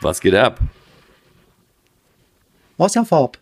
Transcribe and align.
Was 0.00 0.20
geht 0.20 0.34
ab? 0.34 0.60
Wasserfarb. 2.76 3.38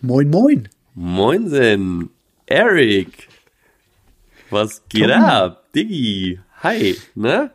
Moin, 0.00 0.30
moin. 0.30 0.68
Moinsen, 0.94 2.10
Eric. 2.46 3.28
Was 4.50 4.82
geht 4.88 5.02
Tommy. 5.10 5.14
ab? 5.14 5.64
Diggi. 5.74 6.40
Hi, 6.62 6.96
ne? 7.14 7.50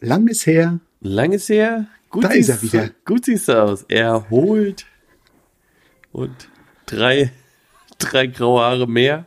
Lang 0.00 0.26
ist 0.28 0.46
her. 0.46 0.80
Lang 1.00 1.32
ist 1.32 1.48
her. 1.48 1.86
Gut 2.10 2.24
Da 2.24 2.28
ist 2.30 2.48
er 2.48 2.62
wieder. 2.62 2.90
Gut 3.04 3.26
siehst 3.26 3.48
du 3.48 3.62
aus. 3.62 3.82
Erholt. 3.84 4.86
Und 6.12 6.48
drei, 6.86 7.30
drei 7.98 8.26
graue 8.28 8.62
Haare 8.62 8.88
mehr. 8.88 9.26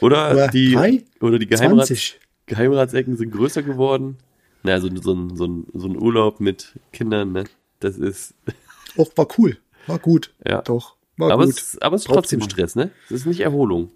Oder, 0.00 0.30
Oder 0.32 0.48
die, 0.48 0.72
drei? 0.74 1.02
oder 1.20 1.38
die 1.38 1.46
Geheimrats, 1.46 1.88
20. 1.88 2.20
Geheimratsecken 2.46 3.16
sind 3.16 3.30
größer 3.32 3.62
geworden. 3.62 4.16
Na, 4.62 4.80
so, 4.80 4.88
so, 5.00 5.12
ein- 5.14 5.36
so, 5.36 5.64
so 5.74 5.86
ein 5.88 5.96
Urlaub 5.96 6.40
mit 6.40 6.78
Kindern, 6.92 7.32
ne? 7.32 7.44
Das 7.80 7.98
ist, 7.98 8.34
Och, 8.96 9.10
war 9.16 9.26
cool. 9.38 9.56
War 9.86 9.98
gut. 9.98 10.32
Ja. 10.46 10.62
Doch. 10.62 10.96
War 11.16 11.32
aber 11.32 11.46
gut. 11.46 11.54
es, 11.56 11.80
aber 11.82 11.96
es 11.96 12.02
ist 12.02 12.08
trotzdem. 12.08 12.40
Stress, 12.42 12.76
ne? 12.76 12.90
Es 13.06 13.12
ist 13.12 13.26
nicht 13.26 13.40
Erholung. 13.40 13.90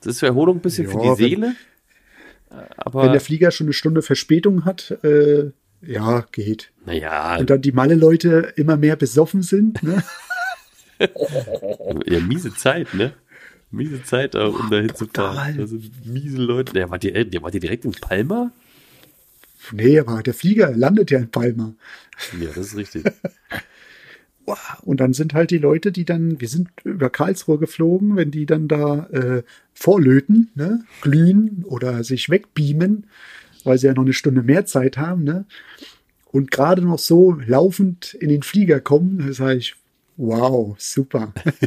Es 0.00 0.06
ist 0.06 0.20
für 0.20 0.26
Erholung 0.26 0.56
ein 0.56 0.60
bisschen 0.60 0.86
für 0.88 0.94
Ja, 0.96 1.02
die 1.02 1.08
wenn- 1.08 1.16
Seele. 1.16 1.54
Aber, 2.76 3.04
Wenn 3.04 3.12
der 3.12 3.20
Flieger 3.22 3.50
schon 3.50 3.66
eine 3.66 3.72
Stunde 3.72 4.02
Verspätung 4.02 4.66
hat, 4.66 4.90
äh, 5.04 5.50
ja, 5.80 6.26
geht. 6.32 6.70
naja, 6.84 7.38
Und 7.38 7.48
dann 7.48 7.62
die 7.62 7.72
Malle-Leute 7.72 8.52
immer 8.56 8.76
mehr 8.76 8.96
besoffen 8.96 9.42
sind, 9.42 9.82
ne? 9.82 10.02
ja, 12.06 12.20
miese 12.20 12.54
Zeit, 12.54 12.92
ne? 12.94 13.14
Miese 13.70 14.02
Zeit, 14.02 14.34
um 14.34 14.68
da 14.70 14.80
hinzufahren. 14.80 15.56
Das 15.56 15.70
sind 15.70 16.04
miese 16.06 16.36
Leute. 16.36 16.74
Der 16.74 16.90
war, 16.90 16.98
der, 16.98 17.24
der 17.24 17.42
war 17.42 17.50
der 17.50 17.60
direkt 17.60 17.86
in 17.86 17.92
Palma? 17.92 18.50
Nee, 19.70 19.98
aber 19.98 20.22
der 20.22 20.34
Flieger 20.34 20.72
landet 20.72 21.10
ja 21.10 21.18
in 21.18 21.30
Palma. 21.30 21.74
Ja, 22.40 22.48
das 22.48 22.68
ist 22.68 22.76
richtig. 22.76 23.04
Und 24.82 25.00
dann 25.00 25.12
sind 25.12 25.34
halt 25.34 25.50
die 25.50 25.58
Leute, 25.58 25.92
die 25.92 26.04
dann, 26.04 26.40
wir 26.40 26.48
sind 26.48 26.68
über 26.84 27.10
Karlsruhe 27.10 27.58
geflogen, 27.58 28.16
wenn 28.16 28.30
die 28.30 28.46
dann 28.46 28.66
da 28.66 29.06
äh, 29.10 29.42
vorlöten, 29.72 30.50
ne, 30.54 30.84
glühen 31.00 31.64
oder 31.64 32.02
sich 32.02 32.28
wegbeamen, 32.28 33.06
weil 33.64 33.78
sie 33.78 33.86
ja 33.86 33.94
noch 33.94 34.02
eine 34.02 34.12
Stunde 34.12 34.42
mehr 34.42 34.66
Zeit 34.66 34.98
haben, 34.98 35.22
ne? 35.22 35.44
Und 36.32 36.50
gerade 36.50 36.82
noch 36.82 36.98
so 36.98 37.32
laufend 37.32 38.14
in 38.14 38.30
den 38.30 38.42
Flieger 38.42 38.80
kommen, 38.80 39.18
da 39.18 39.32
sage 39.32 39.58
ich, 39.58 39.76
wow, 40.16 40.74
super. 40.78 41.32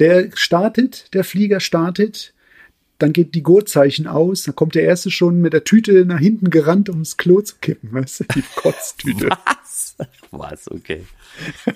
der 0.00 0.30
startet, 0.34 1.14
der 1.14 1.22
Flieger 1.22 1.60
startet, 1.60 2.34
dann 3.02 3.12
geht 3.12 3.34
die 3.34 3.42
Gurtzeichen 3.42 4.06
aus, 4.06 4.44
dann 4.44 4.54
kommt 4.54 4.74
der 4.74 4.84
erste 4.84 5.10
schon 5.10 5.40
mit 5.40 5.52
der 5.52 5.64
Tüte 5.64 6.04
nach 6.04 6.18
hinten 6.18 6.50
gerannt, 6.50 6.88
um 6.88 6.98
ins 6.98 7.16
Klo 7.16 7.40
zu 7.40 7.56
kippen, 7.60 7.92
weißt 7.92 8.20
du, 8.20 8.24
die 8.34 8.44
Kotztüte. 8.56 9.28
Was? 9.28 9.89
Was? 10.30 10.70
Okay. 10.70 11.04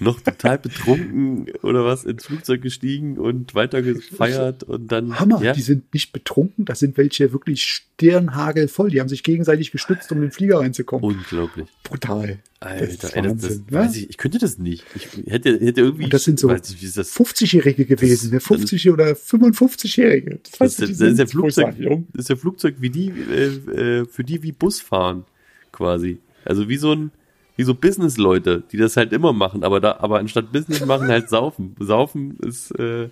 Noch 0.01 0.21
total 0.21 0.59
betrunken 0.59 1.47
oder 1.63 1.85
was 1.85 2.05
ins 2.05 2.27
Flugzeug 2.27 2.63
gestiegen 2.63 3.19
und 3.19 3.55
weiter 3.55 3.83
gefeiert 3.83 4.63
und 4.63 4.91
dann. 4.91 5.19
Hammer, 5.19 5.43
ja? 5.43 5.53
die 5.53 5.63
sind 5.63 5.93
nicht 5.93 6.13
betrunken, 6.13 6.65
das 6.65 6.79
sind 6.79 6.97
welche 6.97 7.33
wirklich 7.33 7.65
stirnhagelvoll. 7.65 8.91
Die 8.91 9.01
haben 9.01 9.09
sich 9.09 9.23
gegenseitig 9.23 9.71
gestützt, 9.73 10.11
um 10.13 10.19
in 10.19 10.23
den 10.25 10.31
Flieger 10.31 10.61
reinzukommen. 10.61 11.05
Unglaublich. 11.05 11.69
Brutal. 11.83 12.39
Alter, 12.61 12.87
das 12.87 12.95
ist 12.95 13.05
ey, 13.05 13.23
das, 13.23 13.31
Wahnsinn. 13.31 13.49
das, 13.49 13.59
ne? 13.59 13.79
weiß 13.79 13.97
ich, 13.97 14.11
ich 14.11 14.17
könnte 14.17 14.39
das 14.39 14.59
nicht. 14.59 14.85
Ich 14.95 15.09
hätte, 15.27 15.59
hätte 15.59 15.83
irgendwie. 15.83 16.05
Und 16.05 16.15
das 16.15 16.25
sind 16.25 16.41
so 16.41 16.49
weiß 16.49 16.71
nicht, 16.71 16.83
wie 16.83 16.87
ist 16.87 16.97
das? 16.97 17.15
50-Jährige 17.15 17.85
gewesen, 17.85 18.31
ne? 18.31 18.41
50 18.41 18.91
oder 18.91 19.13
55-Jährige. 19.13 20.41
Das, 20.43 20.77
Das, 20.77 20.77
das, 20.77 21.01
ist 21.01 21.19
der 21.19 21.29
Flugzeug, 21.29 21.75
das 21.79 22.21
ist 22.21 22.29
der 22.31 22.37
Flugzeug 22.37 22.77
wie 22.79 22.91
die, 22.91 23.09
äh, 23.09 24.01
äh, 24.01 24.05
für 24.07 24.25
die 24.25 24.43
wie 24.43 24.53
Bus 24.53 24.81
fahren, 24.81 25.25
quasi. 25.73 26.19
Also 26.45 26.69
wie 26.69 26.77
so 26.77 26.93
ein, 26.93 27.11
wie 27.57 27.63
so 27.65 27.75
Business-Leute, 27.75 28.63
die 28.73 28.77
das 28.77 28.97
halt 28.97 29.13
immer 29.13 29.33
machen, 29.33 29.63
aber 29.65 29.81
da, 29.81 29.97
aber 30.01 30.19
anstatt 30.19 30.51
Business 30.53 30.85
machen 30.85 31.09
halt 31.09 31.29
saufen. 31.29 31.77
Saufen 31.79 32.37
ist, 32.41 32.71
äh, 32.79 33.09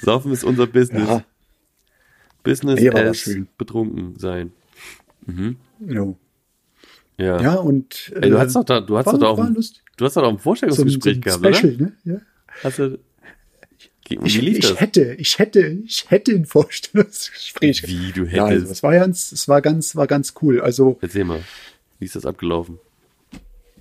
saufen 0.00 0.32
ist 0.32 0.44
unser 0.44 0.66
Business. 0.66 1.08
Ja. 1.08 1.24
Business 2.42 2.94
as 2.94 3.16
schön. 3.18 3.48
betrunken 3.58 4.18
sein. 4.18 4.52
Jo. 5.80 6.16
Ja. 7.16 7.40
Ja, 7.40 7.54
und 7.54 8.12
Ey, 8.14 8.30
du 8.30 8.36
äh, 8.36 8.40
hast 8.40 8.54
doch 8.56 8.64
da, 8.64 8.80
du 8.80 8.96
hast 8.98 9.06
war- 9.06 9.12
doch 9.14 9.20
da 9.20 9.26
auch, 9.28 9.38
ein- 9.38 9.54
du 9.96 10.04
hast 10.04 10.16
doch 10.16 10.22
auch 10.22 10.28
ein 10.28 10.32
so 10.32 10.34
ein, 10.34 10.38
so 10.38 10.42
Vorstellungsgespräch 10.42 11.16
ein 11.16 11.20
gehabt, 11.20 11.56
Special, 11.56 11.74
oder? 11.74 11.84
ne? 11.84 11.92
Ja. 12.04 12.20
Hast 12.62 12.78
du, 12.80 12.98
Ich, 14.08 14.42
ich 14.42 14.80
hätte, 14.80 15.14
ich 15.14 15.38
hätte, 15.38 15.60
ich 15.86 16.10
hätte 16.10 16.32
ein 16.32 16.44
Vorstellungsgespräch. 16.44 17.86
Wie, 17.88 18.12
du 18.12 18.24
Ja, 18.24 18.44
also, 18.44 18.56
hättest? 18.56 18.72
es 18.72 18.82
war 18.82 18.92
ganz, 18.92 19.32
es 19.32 19.48
war 19.48 19.62
ganz, 19.62 19.96
war 19.96 20.06
ganz 20.06 20.34
cool. 20.42 20.60
Also, 20.60 20.98
Erzähl 21.00 21.24
mal, 21.24 21.40
wie 21.98 22.04
ist 22.04 22.14
das 22.16 22.26
abgelaufen? 22.26 22.78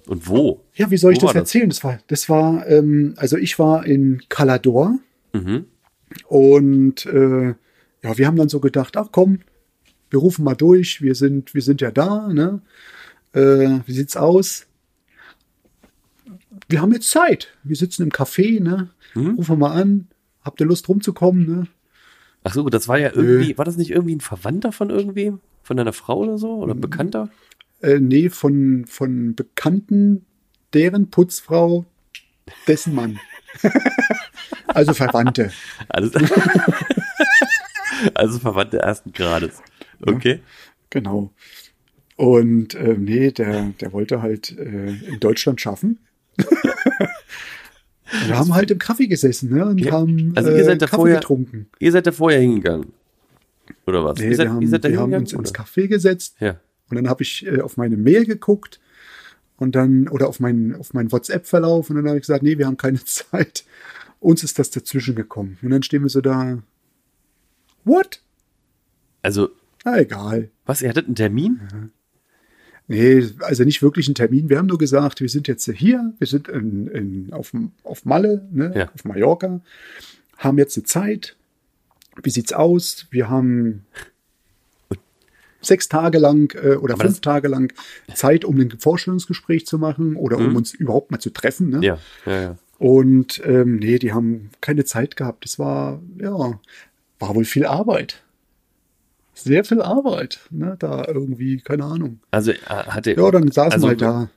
Und 0.08 0.28
wo? 0.28 0.62
ja, 0.76 0.90
wie 0.92 0.98
soll 0.98 1.14
ich 1.14 1.22
Wo 1.22 1.28
das 1.28 1.36
erzählen? 1.36 1.70
Das 1.70 1.84
war, 1.84 2.00
das 2.08 2.28
war, 2.30 2.68
ähm, 2.68 3.14
also 3.18 3.38
ich 3.38 3.58
war 3.60 3.86
in 3.86 4.22
Calador 4.30 5.00
Mhm. 5.34 5.66
und 6.28 7.06
äh, 7.08 7.48
ja, 8.04 8.18
wir 8.18 8.28
haben 8.28 8.36
dann 8.36 8.50
so 8.50 8.60
gedacht, 8.60 8.96
ach 8.98 9.08
komm, 9.12 9.40
wir 10.10 10.20
rufen 10.20 10.44
mal 10.46 10.56
durch, 10.56 11.02
wir 11.02 11.16
sind, 11.16 11.54
wir 11.56 11.62
sind 11.62 11.82
ja 11.82 11.90
da, 11.90 12.28
ne? 12.28 12.62
Äh, 13.34 13.80
wie 13.88 13.94
sieht's 13.94 14.16
aus? 14.16 14.68
Wir 16.70 16.82
haben 16.82 16.94
jetzt 16.94 17.10
Zeit. 17.10 17.48
Wir 17.64 17.76
sitzen 17.76 18.04
im 18.04 18.10
Café, 18.12 18.62
ne? 18.62 18.90
Mhm. 19.16 19.36
Rufen 19.36 19.54
wir 19.54 19.58
mal 19.70 19.82
an. 19.82 20.08
Habt 20.44 20.60
ihr 20.60 20.68
Lust 20.68 20.88
rumzukommen, 20.88 21.48
ne? 21.48 21.68
Ach 22.44 22.54
so, 22.54 22.68
das 22.70 22.88
war 22.88 23.00
ja 23.00 23.12
irgendwie, 23.14 23.58
war 23.58 23.66
das 23.66 23.78
nicht 23.78 23.90
irgendwie 23.92 24.16
ein 24.16 24.22
Verwandter 24.22 24.72
von 24.72 24.90
irgendwem? 24.90 25.40
Von 25.64 25.78
deiner 25.78 25.94
Frau 25.94 26.20
oder 26.20 26.38
so? 26.38 26.58
Oder 26.58 26.74
ein 26.76 26.82
Bekannter? 26.82 27.30
Äh, 27.84 28.00
nee, 28.00 28.30
von, 28.30 28.86
von 28.88 29.36
Bekannten, 29.36 30.26
deren 30.74 31.10
Putzfrau, 31.10 31.86
dessen 32.68 32.96
Mann. 32.96 33.20
also 34.68 34.94
Verwandte. 34.94 35.52
Alles, 35.90 36.14
also 38.16 38.40
Verwandte 38.40 38.80
ersten 38.80 39.12
Grades. 39.12 39.62
Okay. 40.02 40.40
Genau. 40.90 41.32
Und 42.16 42.74
äh, 42.76 42.96
nee, 42.98 43.32
der, 43.32 43.74
der 43.82 43.92
wollte 43.92 44.22
halt 44.22 44.58
äh, 44.58 44.94
in 45.08 45.20
Deutschland 45.20 45.60
schaffen. 45.62 46.00
Wir 48.28 48.38
haben 48.38 48.54
halt 48.54 48.70
im 48.70 48.78
Kaffee 48.78 49.08
gesessen 49.08 49.50
ne, 49.54 49.66
und 49.66 49.80
Ja, 49.80 49.92
haben 49.94 50.34
also 50.36 50.52
äh, 50.52 50.58
ihr 50.58 50.64
seid 50.66 50.82
da 50.82 50.86
Kaffee 50.86 50.98
vorher- 50.98 51.16
getrunken. 51.20 51.68
Ihr 51.80 51.92
seid 51.92 52.06
da 52.06 52.12
vorher 52.12 52.40
hingegangen. 52.40 52.94
Oder 53.88 54.04
was? 54.04 54.20
Nee, 54.20 54.30
ihr 54.30 54.36
seid, 54.36 54.48
wir 54.48 54.54
haben, 54.54 54.62
ihr 54.62 54.68
seid 54.70 54.84
wir 54.84 55.00
haben 55.00 55.14
uns 55.14 55.34
ins 55.34 55.52
oder? 55.52 55.64
Café 55.64 55.88
gesetzt 55.88 56.36
Ja. 56.40 56.60
Und 56.90 56.96
dann 56.96 57.10
habe 57.10 57.24
ich 57.24 57.46
äh, 57.46 57.62
auf 57.62 57.78
meine 57.78 57.98
Mail 57.98 58.26
geguckt 58.26 58.80
und 59.58 59.76
dann 59.76 60.08
oder 60.08 60.28
auf 60.28 60.40
meinen 60.40 60.76
auf 60.76 60.94
meinen 60.94 61.12
WhatsApp-Verlauf 61.12 61.90
und 61.90 61.96
dann 61.98 62.08
habe 62.08 62.18
ich 62.18 62.24
gesagt, 62.24 62.44
nee, 62.44 62.58
wir 62.58 62.68
haben 62.68 62.78
keine 62.78 63.04
Zeit. 63.06 63.66
Uns 64.20 64.44
ist 64.44 64.58
das 64.60 64.70
dazwischen 64.70 65.16
gekommen 65.16 65.58
und 65.62 65.70
dann 65.72 65.84
stehen 65.84 66.02
wir 66.04 66.10
so 66.10 66.22
da. 66.22 66.60
What? 67.84 68.22
Also, 69.22 69.50
Na 69.84 70.00
egal. 70.00 70.50
was, 70.66 70.82
ihr 70.82 70.90
hattet 70.90 71.08
einen 71.08 71.16
Termin? 71.16 71.60
Nee, 72.88 73.26
also 73.40 73.64
nicht 73.64 73.82
wirklich 73.82 74.08
ein 74.10 74.16
Termin. 74.16 74.50
Wir 74.50 74.58
haben 74.58 74.66
nur 74.68 74.78
gesagt, 74.78 75.22
wir 75.22 75.30
sind 75.30 75.48
jetzt 75.48 75.70
hier, 75.72 76.14
wir 76.18 76.28
sind 76.28 76.48
in, 76.50 76.88
in, 76.88 77.34
auf, 77.34 77.52
auf 77.84 78.04
Malle, 78.06 78.48
ne, 78.52 78.74
Ja. 78.76 78.92
auf 78.94 79.06
Mallorca, 79.06 79.62
haben 80.38 80.58
jetzt 80.58 80.78
eine 80.78 80.84
Zeit. 80.84 81.38
Wie 82.22 82.30
sieht's 82.30 82.52
aus? 82.54 83.08
Wir 83.10 83.30
haben 83.30 83.86
sechs 85.66 85.90
Tage 85.90 86.18
lang 86.18 86.54
äh, 86.56 86.76
oder 86.76 86.96
Aber 86.96 87.06
fünf 87.06 87.22
Tage 87.22 87.48
lang 87.48 87.74
Zeit, 88.14 88.46
um 88.46 88.60
ein 88.60 88.72
Vorstellungsgespräch 88.80 89.66
zu 89.66 89.78
machen 89.78 90.16
oder 90.16 90.38
um 90.38 90.56
uns 90.56 90.74
überhaupt 90.74 91.12
mal 91.12 91.20
zu 91.20 91.32
treffen. 91.32 91.70
Ne? 91.70 91.78
Mhm. 91.78 91.84
Ja, 91.84 91.98
ja, 92.26 92.42
ja. 92.42 92.58
Und 92.80 93.42
ähm, 93.46 93.78
nee, 93.78 94.00
die 94.00 94.14
haben 94.14 94.50
keine 94.60 94.84
Zeit 94.84 95.16
gehabt. 95.16 95.46
Das 95.46 95.58
war, 95.60 96.02
ja, 96.18 96.60
war 97.20 97.36
wohl 97.36 97.46
viel 97.46 97.66
Arbeit. 97.66 98.22
Sehr 99.34 99.64
viel 99.64 99.82
Arbeit, 99.82 100.42
ne? 100.52 100.76
Da 100.78 101.06
irgendwie, 101.08 101.58
keine 101.58 101.86
Ahnung. 101.86 102.20
Also, 102.30 102.52
äh, 102.52 102.56
hatte. 102.68 103.16
Ja, 103.16 103.32
dann 103.32 103.50
saßen 103.52 103.74
also, 103.74 103.88
wir 103.88 103.90
halt 103.90 104.02
da. 104.02 104.30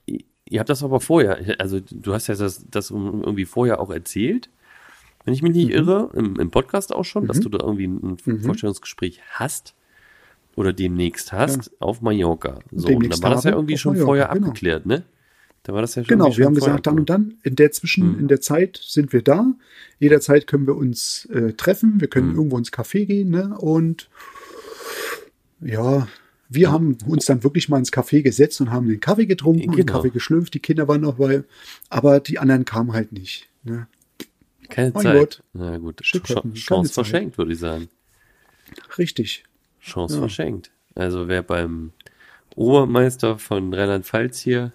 Ihr 0.48 0.60
habt 0.60 0.70
das 0.70 0.84
aber 0.84 1.00
vorher, 1.00 1.56
also 1.58 1.80
du 1.80 2.14
hast 2.14 2.28
ja 2.28 2.36
das, 2.36 2.64
das 2.70 2.90
irgendwie 2.90 3.46
vorher 3.46 3.80
auch 3.80 3.90
erzählt, 3.90 4.48
wenn 5.24 5.34
ich 5.34 5.42
mich 5.42 5.50
Mhm. 5.50 5.56
nicht 5.56 5.70
irre, 5.70 6.10
im, 6.14 6.38
im 6.38 6.50
Podcast 6.50 6.94
auch 6.94 7.04
schon, 7.04 7.26
dass 7.26 7.40
du 7.40 7.48
da 7.48 7.58
irgendwie 7.58 7.88
ein 7.88 8.42
Vorstellungsgespräch 8.42 9.20
hast. 9.32 9.74
Oder 10.56 10.72
demnächst 10.72 11.32
hast 11.32 11.70
auf 11.80 12.00
Mallorca. 12.02 12.58
So, 12.72 12.88
und 12.88 12.88
Demnächst 12.88 13.22
dann 13.22 13.30
war 13.30 13.36
das 13.36 13.44
ja 13.44 13.52
irgendwie 13.52 13.78
schon 13.78 13.92
Mallorca, 13.92 14.06
vorher 14.06 14.28
genau. 14.34 14.46
abgeklärt, 14.48 14.86
ne? 14.86 15.04
Da 15.62 15.72
war 15.74 15.80
das 15.82 15.94
ja 15.96 16.02
schon 16.04 16.08
Genau, 16.18 16.36
wir 16.36 16.46
haben 16.46 16.54
gesagt, 16.54 16.86
dann 16.86 16.98
und 16.98 17.10
dann, 17.10 17.34
in 17.42 17.56
der 17.56 17.72
Zwischen, 17.72 18.12
Mhm. 18.14 18.18
in 18.20 18.28
der 18.28 18.40
Zeit 18.40 18.80
sind 18.82 19.12
wir 19.12 19.22
da. 19.22 19.52
Jederzeit 19.98 20.46
können 20.46 20.66
wir 20.66 20.76
uns 20.76 21.26
äh, 21.26 21.52
treffen, 21.54 22.00
wir 22.00 22.06
Mhm. 22.06 22.10
können 22.10 22.34
irgendwo 22.36 22.58
ins 22.58 22.72
Café 22.72 23.04
gehen, 23.04 23.30
ne? 23.30 23.56
Und 23.58 24.08
ja, 25.60 26.06
wir 26.48 26.70
haben 26.70 26.96
uns 27.06 27.26
dann 27.26 27.42
wirklich 27.42 27.68
mal 27.68 27.78
ins 27.78 27.92
Café 27.92 28.22
gesetzt 28.22 28.60
und 28.60 28.70
haben 28.70 28.88
den 28.88 29.00
Kaffee 29.00 29.26
getrunken 29.26 29.68
und 29.68 29.76
den 29.76 29.86
Genau. 29.86 29.98
Kaffee 29.98 30.10
geschlürft. 30.10 30.54
Die 30.54 30.60
Kinder 30.60 30.86
waren 30.86 31.00
noch 31.00 31.16
bei, 31.16 31.42
aber 31.90 32.20
die 32.20 32.38
anderen 32.38 32.64
kamen 32.64 32.92
halt 32.92 33.12
nicht. 33.12 33.48
Ne? 33.64 33.88
Keine 34.68 34.92
Mein 34.92 35.02
Zeit. 35.02 35.18
Gott. 35.18 35.42
Na 35.54 35.78
gut, 35.78 36.04
Shit 36.04 36.24
Ch 36.24 36.30
happen, 36.36 36.50
keine 36.52 36.54
Chance 36.60 36.92
Zeit. 36.92 36.94
verschenkt, 37.06 37.38
würde 37.38 37.52
ich 37.52 37.58
sagen. 37.58 37.88
Richtig. 38.98 39.44
Chance 39.86 40.14
Ja. 40.14 40.20
verschenkt. 40.20 40.70
Also 40.94 41.28
wer 41.28 41.42
beim 41.42 41.92
Obermeister 42.54 43.38
von 43.38 43.72
Rheinland-Pfalz 43.72 44.40
hier 44.40 44.72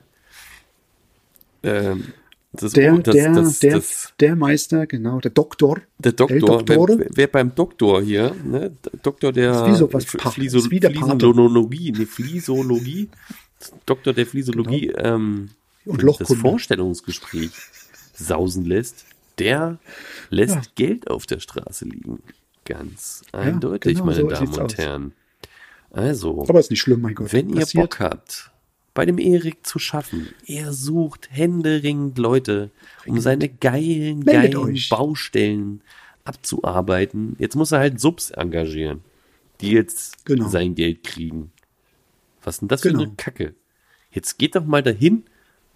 ähm, 1.63 2.05
das, 2.53 2.73
Der, 2.73 2.97
das, 2.97 3.15
der, 3.15 3.33
das, 3.33 3.59
der, 3.59 3.81
der 4.19 4.35
Meister, 4.35 4.85
genau, 4.85 5.19
der 5.19 5.31
Doktor. 5.31 5.79
der 5.99 6.11
Doktor, 6.11 6.59
El 6.69 6.99
wer, 6.99 7.07
wer 7.13 7.27
beim 7.27 7.55
Doktor 7.55 8.01
hier, 8.01 8.35
ne, 8.43 8.75
Doktor 9.03 9.31
der 9.31 9.65
Fliso, 9.65 9.87
Pate. 9.87 10.05
Fliesologie, 10.31 11.91
nee, 11.93 12.05
Fliesologie, 12.05 13.09
Doktor 13.85 14.13
der 14.13 14.25
Fliesologie, 14.25 14.89
ähm, 14.89 15.51
Und 15.85 16.03
das. 16.03 16.33
Vorstellungsgespräch 16.33 17.51
sausen 18.13 18.65
lässt, 18.65 19.05
der 19.39 19.79
lässt 20.29 20.55
Ja. 20.55 20.61
Geld 20.75 21.09
auf 21.09 21.25
der 21.25 21.39
Straße 21.39 21.85
liegen. 21.85 22.21
Ganz 22.73 23.23
eindeutig, 23.31 23.93
genau 23.95 24.05
meine 24.05 24.21
so 24.21 24.27
Damen 24.27 24.47
und 24.53 24.59
aus. 24.61 24.77
Herren. 24.77 25.13
Also, 25.91 26.45
Aber 26.47 26.59
ist 26.59 26.69
nicht 26.71 26.81
schlimm, 26.81 27.01
mein 27.01 27.15
Gott. 27.15 27.33
wenn 27.33 27.49
ihr 27.49 27.61
Passiert. 27.61 27.83
Bock 27.83 27.99
habt, 27.99 28.51
bei 28.93 29.05
dem 29.05 29.17
Erik 29.17 29.65
zu 29.65 29.77
schaffen, 29.79 30.27
er 30.45 30.71
sucht 30.73 31.29
händeringend 31.31 32.17
Leute, 32.17 32.71
um 33.05 33.19
seine 33.19 33.49
geilen, 33.49 34.19
Meldet 34.19 34.53
geilen 34.53 34.57
euch. 34.57 34.89
Baustellen 34.89 35.81
abzuarbeiten. 36.23 37.35
Jetzt 37.39 37.55
muss 37.55 37.71
er 37.71 37.79
halt 37.79 37.99
Subs 37.99 38.31
engagieren, 38.31 39.01
die 39.59 39.71
jetzt 39.71 40.25
Genau. 40.25 40.47
sein 40.49 40.75
Geld 40.75 41.03
kriegen. 41.03 41.51
Was 42.43 42.55
ist 42.55 42.61
denn 42.61 42.67
das 42.69 42.81
für 42.81 42.89
Genau. 42.89 43.03
eine 43.03 43.13
Kacke? 43.17 43.53
Jetzt 44.11 44.37
geht 44.37 44.55
doch 44.55 44.65
mal 44.65 44.83
dahin 44.83 45.23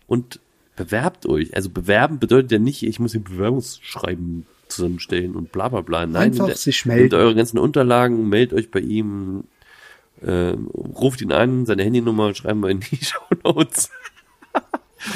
und 0.08 0.40
bewerbt 0.76 1.26
euch. 1.26 1.56
Also 1.56 1.70
bewerben 1.70 2.20
bedeutet 2.20 2.52
ja 2.52 2.60
nicht, 2.60 2.84
ich 2.84 3.00
muss 3.00 3.14
ein 3.16 3.24
Bewerbungsschreiben 3.24 4.46
zusammenstellen 4.68 5.36
und 5.36 5.52
bla 5.52 5.70
bla 5.70 5.82
bla. 5.82 6.06
Nein, 6.06 6.32
Einfach 6.32 6.48
nehmt- 6.48 6.58
sich 6.58 6.86
Nehmt 6.86 6.98
melden. 6.98 7.16
eure 7.16 7.36
ganzen 7.36 7.58
Unterlagen, 7.60 8.28
meldet 8.30 8.58
euch 8.58 8.72
bei 8.72 8.80
ihm, 8.80 9.44
äh, 10.22 10.56
ruft 10.76 11.22
ihn 11.22 11.32
an, 11.32 11.66
seine 11.66 11.84
Handynummer 11.84 12.34
schreiben 12.34 12.62
wir 12.62 12.70
in 12.70 12.80
die 12.80 12.96
Show 13.04 13.22
Notes. 13.44 13.90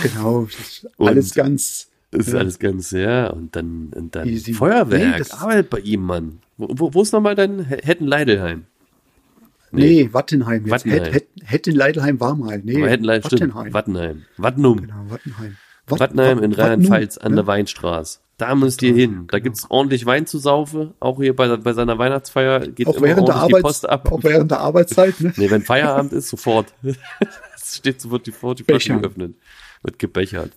Genau, 0.04 0.44
ist 0.44 0.88
Und- 0.98 1.08
alles 1.08 1.34
ganz. 1.34 1.88
Das 2.12 2.26
ist 2.28 2.34
Ja. 2.34 2.40
alles 2.40 2.58
ganz, 2.58 2.90
ja, 2.90 3.28
und 3.28 3.56
dann, 3.56 3.92
und 3.96 4.16
dann 4.16 4.28
Easy. 4.28 4.54
Feuerwerk, 4.54 5.12
Nee, 5.12 5.18
das- 5.20 5.32
arbeitet 5.32 5.70
bei 5.70 5.80
ihm, 5.80 6.02
Mann. 6.04 6.40
Wo, 6.58 6.92
wo, 6.94 7.02
ist 7.04 7.12
nochmal 7.14 7.36
dein 7.36 7.64
Hetten 7.66 8.08
Leidelheim? 8.08 8.66
Nee, 9.72 10.10
Wattenheim. 10.12 10.64
Jetzt. 10.66 10.72
Wattenheim. 10.72 11.04
Hett, 11.04 11.14
Hett, 11.14 11.28
Hetten 11.44 11.76
Leidelheim 11.76 12.20
war 12.20 12.36
mal. 12.36 12.60
Nee, 12.64 12.74
stimmt. 12.74 13.54
Wattenheim. 13.54 13.74
Wattenheim. 13.74 14.26
Wattenum. 14.38 14.82
Genau, 14.82 14.96
Wattenheim. 15.10 15.58
Wat- 15.86 16.00
Wattenheim 16.00 16.40
in 16.40 16.54
Rheinland-Pfalz 16.54 17.18
an 17.20 17.32
ne? 17.32 17.36
der 17.38 17.48
Weinstraße. 17.48 18.20
Da 18.40 18.56
müsst 18.56 18.82
ihr 18.84 18.94
hin. 18.96 19.28
Da 19.28 19.40
gibt's 19.40 19.66
ordentlich 19.70 20.06
Wein 20.06 20.26
zu 20.26 20.38
saufen. 20.40 20.94
Auch 21.02 21.18
hier 21.20 21.36
bei, 21.36 21.58
bei 21.58 21.74
seiner 21.74 21.98
Weihnachtsfeier 21.98 22.62
geht 22.70 22.88
Auch 22.88 22.96
immer 22.96 23.08
während, 23.08 23.28
der 23.28 23.36
ordentlich 23.36 23.50
die 23.50 23.56
Arbeits, 23.56 23.82
Post 23.82 23.90
ab. 23.90 24.12
auch 24.12 24.24
während 24.24 24.50
der 24.50 24.62
Arbeitszeit, 24.62 25.20
ne? 25.20 25.34
Nee, 25.36 25.52
wenn 25.52 25.62
Feierabend 25.62 26.14
ist, 26.14 26.30
sofort. 26.30 26.74
es 26.82 27.76
steht 27.76 28.00
sofort 28.00 28.26
die, 28.26 28.32
die 28.32 28.64
Flasche 28.64 28.98
geöffnet. 28.98 29.36
Wird 29.84 30.00
gebechert. 30.00 30.54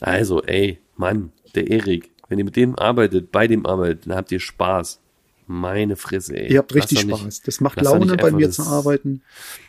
Also, 0.00 0.42
ey, 0.44 0.78
Mann, 0.96 1.30
der 1.54 1.70
Erik, 1.70 2.10
wenn 2.30 2.38
ihr 2.38 2.44
mit 2.46 2.56
dem 2.56 2.78
arbeitet, 2.78 3.30
bei 3.30 3.46
dem 3.46 3.66
arbeitet, 3.66 4.06
dann 4.06 4.16
habt 4.16 4.32
ihr 4.32 4.40
Spaß. 4.40 5.00
Meine 5.46 5.96
Fresse, 5.96 6.38
ey. 6.38 6.50
Ihr 6.52 6.58
habt 6.58 6.74
richtig 6.74 7.04
nicht- 7.04 7.18
Spaß. 7.18 7.42
Das 7.42 7.60
macht 7.60 7.82
Laune 7.82 8.16
bei 8.16 8.30
mir 8.30 8.46
das- 8.46 8.56
zu 8.56 8.62
arbeiten. 8.62 9.20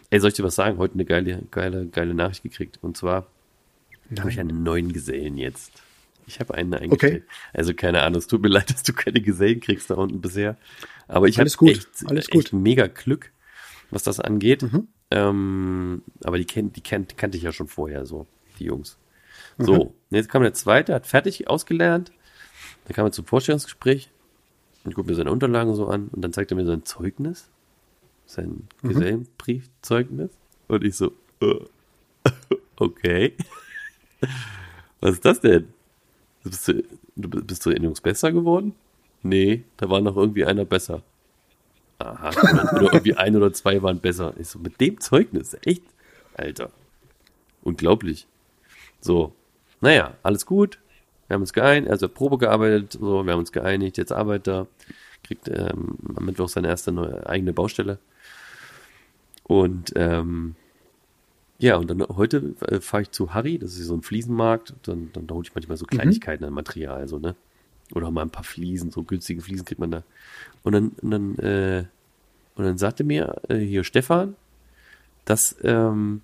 Ey, 0.09 0.21
soll 0.21 0.29
ich 0.29 0.35
dir 0.35 0.43
was 0.45 0.55
sagen? 0.55 0.77
Heute 0.77 0.93
eine 0.93 1.03
geile, 1.03 1.43
geile, 1.51 1.87
geile 1.87 2.13
Nachricht 2.13 2.43
gekriegt. 2.43 2.79
Und 2.81 2.95
zwar 2.95 3.27
habe 4.17 4.29
ich 4.29 4.39
einen 4.39 4.63
neuen 4.63 4.93
Gesellen 4.93 5.37
jetzt. 5.37 5.71
Ich 6.27 6.39
habe 6.39 6.53
einen 6.53 6.73
eingestellt. 6.73 7.23
Okay. 7.23 7.33
Also 7.53 7.73
keine 7.73 8.01
Ahnung, 8.03 8.19
es 8.19 8.27
tut 8.27 8.41
mir 8.41 8.47
leid, 8.49 8.69
dass 8.69 8.83
du 8.83 8.93
keine 8.93 9.21
Gesellen 9.21 9.59
kriegst 9.59 9.89
da 9.89 9.95
unten 9.95 10.21
bisher. 10.21 10.57
Aber 11.07 11.27
ich 11.27 11.35
habe 11.35 11.43
Alles 11.43 11.57
gut, 11.57 11.69
echt, 11.69 11.87
alles 12.05 12.27
gut. 12.29 12.53
mega 12.53 12.87
Glück, 12.87 13.31
was 13.89 14.03
das 14.03 14.19
angeht. 14.19 14.61
Mhm. 14.63 14.87
Ähm, 15.11 16.03
aber 16.23 16.37
die, 16.37 16.45
kennt, 16.45 16.75
die, 16.77 16.81
kennt, 16.81 17.17
kannte 17.17 17.37
ich 17.37 17.43
ja 17.43 17.51
schon 17.51 17.67
vorher, 17.67 18.05
so, 18.05 18.27
die 18.59 18.65
Jungs. 18.65 18.97
Mhm. 19.57 19.63
So, 19.65 19.73
und 19.81 19.93
jetzt 20.09 20.29
kam 20.29 20.41
der 20.43 20.53
zweite, 20.53 20.93
hat 20.93 21.05
fertig 21.07 21.49
ausgelernt. 21.49 22.11
Dann 22.85 22.95
kam 22.95 23.05
er 23.05 23.11
zum 23.11 23.25
Vorstellungsgespräch 23.25 24.09
und 24.85 24.95
guckt 24.95 25.09
mir 25.09 25.15
seine 25.15 25.31
Unterlagen 25.31 25.75
so 25.75 25.87
an 25.87 26.07
und 26.07 26.21
dann 26.21 26.31
zeigt 26.33 26.51
er 26.51 26.55
mir 26.57 26.65
sein 26.65 26.85
Zeugnis, 26.85 27.49
sein 28.25 28.67
Mhm. 28.81 28.89
Gesellenbriefzeugnis. 28.89 30.31
Und 30.69 30.83
ich 30.85 30.95
so, 30.95 31.11
äh, 31.41 31.59
okay. 32.77 33.35
Was 35.01 35.13
ist 35.13 35.25
das 35.25 35.41
denn? 35.41 35.67
Bist 36.43 36.67
du, 36.67 36.83
bist 37.15 37.65
du 37.65 37.69
in 37.69 37.83
Jungs 37.83 38.01
besser 38.01 38.31
geworden? 38.31 38.73
Nee, 39.23 39.63
da 39.77 39.89
war 39.89 40.01
noch 40.01 40.17
irgendwie 40.17 40.45
einer 40.45 40.65
besser. 40.65 41.03
Aha, 41.99 42.29
oder, 42.29 42.73
oder 42.73 42.93
irgendwie 42.93 43.15
ein 43.15 43.35
oder 43.35 43.53
zwei 43.53 43.81
waren 43.83 43.99
besser. 43.99 44.33
Ich 44.39 44.47
so, 44.47 44.59
mit 44.59 44.81
dem 44.81 44.99
Zeugnis, 44.99 45.55
echt? 45.65 45.83
Alter. 46.33 46.71
Unglaublich. 47.61 48.27
So, 48.99 49.33
naja, 49.81 50.15
alles 50.23 50.45
gut. 50.45 50.79
Wir 51.27 51.35
haben 51.35 51.41
uns 51.41 51.53
geeinigt, 51.53 51.91
also 51.91 52.09
Probe 52.09 52.37
gearbeitet, 52.37 52.93
so, 52.93 53.23
wir 53.23 53.31
haben 53.31 53.39
uns 53.39 53.51
geeinigt, 53.51 53.97
jetzt 53.97 54.11
arbeitet 54.11 54.47
er, 54.47 54.67
kriegt 55.23 55.47
ähm, 55.47 55.97
am 56.15 56.25
Mittwoch 56.25 56.49
seine 56.49 56.67
erste 56.67 56.91
neue, 56.91 57.25
eigene 57.27 57.53
Baustelle. 57.53 57.99
Und 59.43 59.93
ähm, 59.95 60.55
ja, 61.61 61.75
und 61.75 61.89
dann 61.89 62.01
heute 62.01 62.55
äh, 62.61 62.81
fahre 62.81 63.03
ich 63.03 63.11
zu 63.11 63.35
Harry, 63.35 63.59
das 63.59 63.77
ist 63.77 63.85
so 63.85 63.93
ein 63.93 64.01
Fliesenmarkt, 64.01 64.73
dann, 64.83 65.11
dann 65.13 65.29
hole 65.29 65.45
ich 65.47 65.53
manchmal 65.53 65.77
so 65.77 65.85
Kleinigkeiten 65.85 66.43
an 66.43 66.53
Material, 66.53 67.07
so, 67.07 67.19
ne? 67.19 67.35
Oder 67.93 68.09
mal 68.09 68.23
ein 68.23 68.31
paar 68.31 68.43
Fliesen, 68.43 68.89
so 68.89 69.03
günstige 69.03 69.41
Fliesen 69.41 69.65
kriegt 69.65 69.79
man 69.79 69.91
da. 69.91 70.03
Und 70.63 70.73
dann, 70.73 70.89
und 71.01 71.11
dann, 71.11 71.35
äh, 71.37 71.85
und 72.55 72.65
dann 72.65 72.77
sagte 72.79 73.03
mir 73.03 73.41
äh, 73.47 73.57
hier 73.57 73.83
Stefan, 73.83 74.35
dass 75.25 75.55
ähm, 75.63 76.21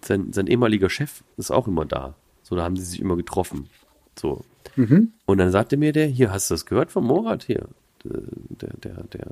sein, 0.00 0.32
sein 0.32 0.48
ehemaliger 0.48 0.90
Chef 0.90 1.22
ist 1.36 1.52
auch 1.52 1.68
immer 1.68 1.84
da. 1.84 2.14
So, 2.42 2.56
da 2.56 2.64
haben 2.64 2.76
sie 2.76 2.84
sich 2.84 3.00
immer 3.00 3.16
getroffen. 3.16 3.68
So. 4.18 4.44
Mhm. 4.74 5.12
Und 5.24 5.38
dann 5.38 5.52
sagte 5.52 5.76
mir 5.76 5.92
der, 5.92 6.06
hier, 6.06 6.32
hast 6.32 6.50
du 6.50 6.54
das 6.54 6.66
gehört 6.66 6.90
vom 6.90 7.06
Morat 7.06 7.44
hier? 7.44 7.68
Der, 8.04 8.72
der, 8.80 9.04
der, 9.04 9.26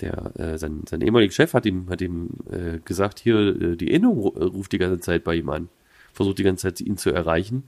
der, 0.00 0.32
äh, 0.38 0.58
sein, 0.58 0.82
sein 0.88 1.00
ehemaliger 1.00 1.32
Chef 1.32 1.52
hat 1.54 1.66
ihm, 1.66 1.88
hat 1.90 2.00
ihm 2.00 2.30
äh, 2.50 2.78
gesagt, 2.84 3.18
hier, 3.20 3.36
äh, 3.38 3.76
die 3.76 3.90
Innung 3.90 4.18
ru- 4.18 4.38
äh, 4.38 4.44
ruft 4.44 4.72
die 4.72 4.78
ganze 4.78 5.00
Zeit 5.00 5.24
bei 5.24 5.34
ihm 5.36 5.48
an. 5.50 5.68
Versucht 6.12 6.38
die 6.38 6.42
ganze 6.42 6.68
Zeit 6.68 6.80
ihn 6.80 6.96
zu 6.96 7.10
erreichen. 7.10 7.64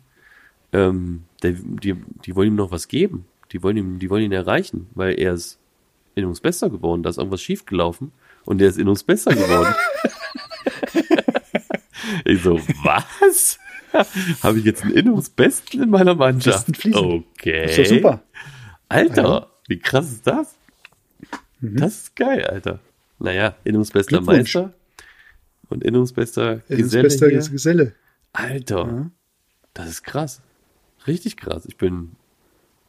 Ähm, 0.72 1.24
der, 1.42 1.52
die, 1.52 1.94
die 2.24 2.34
wollen 2.36 2.48
ihm 2.48 2.56
noch 2.56 2.70
was 2.70 2.88
geben. 2.88 3.26
Die 3.52 3.62
wollen 3.62 3.76
ihm, 3.76 3.98
die 3.98 4.08
wollen 4.10 4.24
ihn 4.24 4.32
erreichen, 4.32 4.88
weil 4.94 5.18
er 5.20 5.34
ist 5.34 5.58
Innungsbester 6.14 6.70
geworden. 6.70 7.02
Da 7.02 7.10
ist 7.10 7.18
irgendwas 7.18 7.42
schiefgelaufen 7.42 8.12
und 8.44 8.58
der 8.58 8.68
ist 8.68 8.78
Innungsbester 8.78 9.34
geworden. 9.34 9.74
ich 12.24 12.42
so, 12.42 12.58
was? 12.82 13.58
Habe 14.42 14.58
ich 14.58 14.64
jetzt 14.64 14.82
einen 14.82 14.94
Innungsbesten 14.94 15.82
in 15.82 15.90
meiner 15.90 16.14
Mannschaft? 16.14 16.68
Okay. 16.94 17.66
Ist 17.66 17.78
doch 17.78 17.84
super. 17.86 18.22
Alter, 18.88 19.22
Ja. 19.22 19.46
wie 19.68 19.78
krass 19.78 20.10
ist 20.10 20.26
das? 20.26 20.56
Das 21.62 21.95
ist 21.95 22.16
geil, 22.16 22.45
Alter. 22.45 22.81
Naja, 23.19 23.54
Innungsbester. 23.64 24.21
Meister 24.21 24.73
und 25.69 25.85
Innungsbester 25.85 26.57
Geselle 26.69 27.04
beste 27.04 27.28
hier. 27.28 27.38
Geselle. 27.38 27.95
Alter, 28.33 28.87
Ja. 28.87 29.11
das 29.75 29.88
ist 29.88 30.02
krass. 30.04 30.42
Richtig 31.07 31.37
krass. 31.37 31.64
Ich 31.66 31.76
bin, 31.76 32.12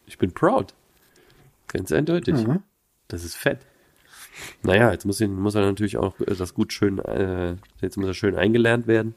ich 0.07 0.17
bin 0.17 0.31
proud. 0.31 0.73
Ganz 1.67 1.91
eindeutig. 1.91 2.35
Ja. 2.39 2.61
Das 3.07 3.23
ist 3.23 3.35
fett. 3.35 3.59
Naja, 4.63 4.91
jetzt 4.91 5.05
muss, 5.05 5.21
ihn, 5.21 5.35
muss 5.35 5.53
er 5.55 5.61
natürlich 5.61 5.97
auch 5.97 6.19
äh, 6.19 6.33
das 6.35 6.53
gut 6.55 6.73
schön, 6.73 6.97
äh, 6.99 7.55
jetzt 7.81 7.97
muss 7.97 8.07
er 8.07 8.13
schön 8.15 8.35
eingelernt 8.35 8.87
werden. 8.87 9.13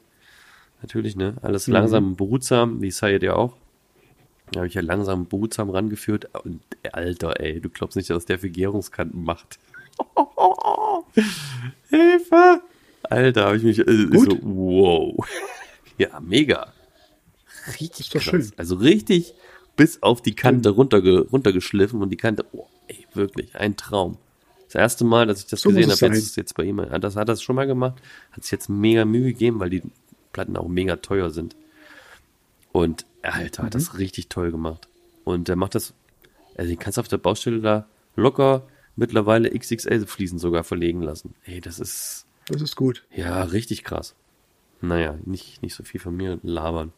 Natürlich, 0.81 1.15
ne? 1.15 1.35
Alles 1.41 1.65
langsam 1.67 2.09
und 2.09 2.17
behutsam, 2.17 2.81
wie 2.81 2.91
Sayed 2.91 3.23
ja 3.23 3.33
auch. 3.33 3.57
Da 4.51 4.61
habe 4.61 4.67
ich 4.67 4.73
ja 4.73 4.81
langsam 4.81 5.27
behutsam 5.27 5.69
rangeführt. 5.69 6.29
Und 6.43 6.61
äh, 6.83 6.89
Alter, 6.89 7.39
ey, 7.39 7.59
du 7.59 7.69
glaubst 7.69 7.97
nicht, 7.97 8.09
was 8.09 8.25
der 8.25 8.39
für 8.39 8.49
Gärungskanten 8.49 9.23
macht. 9.23 9.59
Hilfe! 11.89 12.61
Alter, 13.03 13.45
habe 13.45 13.57
ich 13.57 13.63
mich 13.63 13.79
ich 13.79 14.09
Gut. 14.09 14.31
so, 14.31 14.39
wow. 14.41 15.27
ja, 15.97 16.19
mega. 16.19 16.73
Richtig 17.79 18.11
krass. 18.11 18.23
schön. 18.23 18.51
Also 18.57 18.75
richtig 18.75 19.33
bis 19.75 20.01
auf 20.01 20.21
die 20.21 20.35
Kante 20.35 20.69
runterge 20.69 21.27
runtergeschliffen 21.29 22.01
und 22.01 22.09
die 22.09 22.17
Kante, 22.17 22.45
oh, 22.51 22.67
ey, 22.87 23.05
wirklich, 23.13 23.55
ein 23.55 23.77
Traum. 23.77 24.17
Ist 24.67 24.75
erste 24.75 25.05
Mal, 25.05 25.27
dass 25.27 25.39
ich 25.39 25.47
das 25.47 25.61
So 25.61 25.69
gesehen 25.69 25.89
es 25.89 26.01
habe, 26.01 26.15
jetzt, 26.15 26.35
jetzt 26.35 26.55
bei 26.55 26.63
ihm, 26.63 26.77
das 26.99 27.15
hat 27.15 27.21
er 27.21 27.25
das 27.25 27.41
schon 27.41 27.55
mal 27.55 27.67
gemacht, 27.67 28.01
hat 28.31 28.43
sich 28.43 28.51
jetzt 28.51 28.69
mega 28.69 29.05
Mühe 29.05 29.31
gegeben, 29.31 29.59
weil 29.59 29.69
die 29.69 29.83
Platten 30.33 30.57
auch 30.57 30.67
mega 30.67 30.97
teuer 30.97 31.29
sind. 31.29 31.55
Und 32.77 33.05
Alter, 33.23 33.63
hat 33.63 33.73
Mhm. 33.73 33.77
das 33.79 33.97
richtig 33.97 34.29
toll 34.29 34.51
gemacht. 34.51 34.87
Und 35.23 35.47
der 35.47 35.55
macht 35.55 35.75
das, 35.75 35.93
also 36.55 36.69
den 36.69 36.79
kannst 36.79 36.97
du 36.97 37.01
auf 37.01 37.07
der 37.07 37.17
Baustelle 37.17 37.59
da 37.59 37.87
locker 38.15 38.67
mittlerweile 38.95 39.49
XXL-Fliesen 39.49 40.39
sogar 40.39 40.63
verlegen 40.63 41.01
lassen. 41.01 41.33
Ey, 41.45 41.59
das 41.61 41.79
ist, 41.79 42.25
Das 42.47 42.61
ist 42.61 42.75
gut. 42.75 43.03
ja, 43.15 43.43
richtig 43.43 43.83
krass. 43.83 44.15
Naja, 44.81 45.17
nicht, 45.25 45.61
nicht 45.63 45.73
so 45.73 45.83
viel 45.83 45.99
von 45.99 46.15
mir 46.15 46.39
labern. 46.43 46.93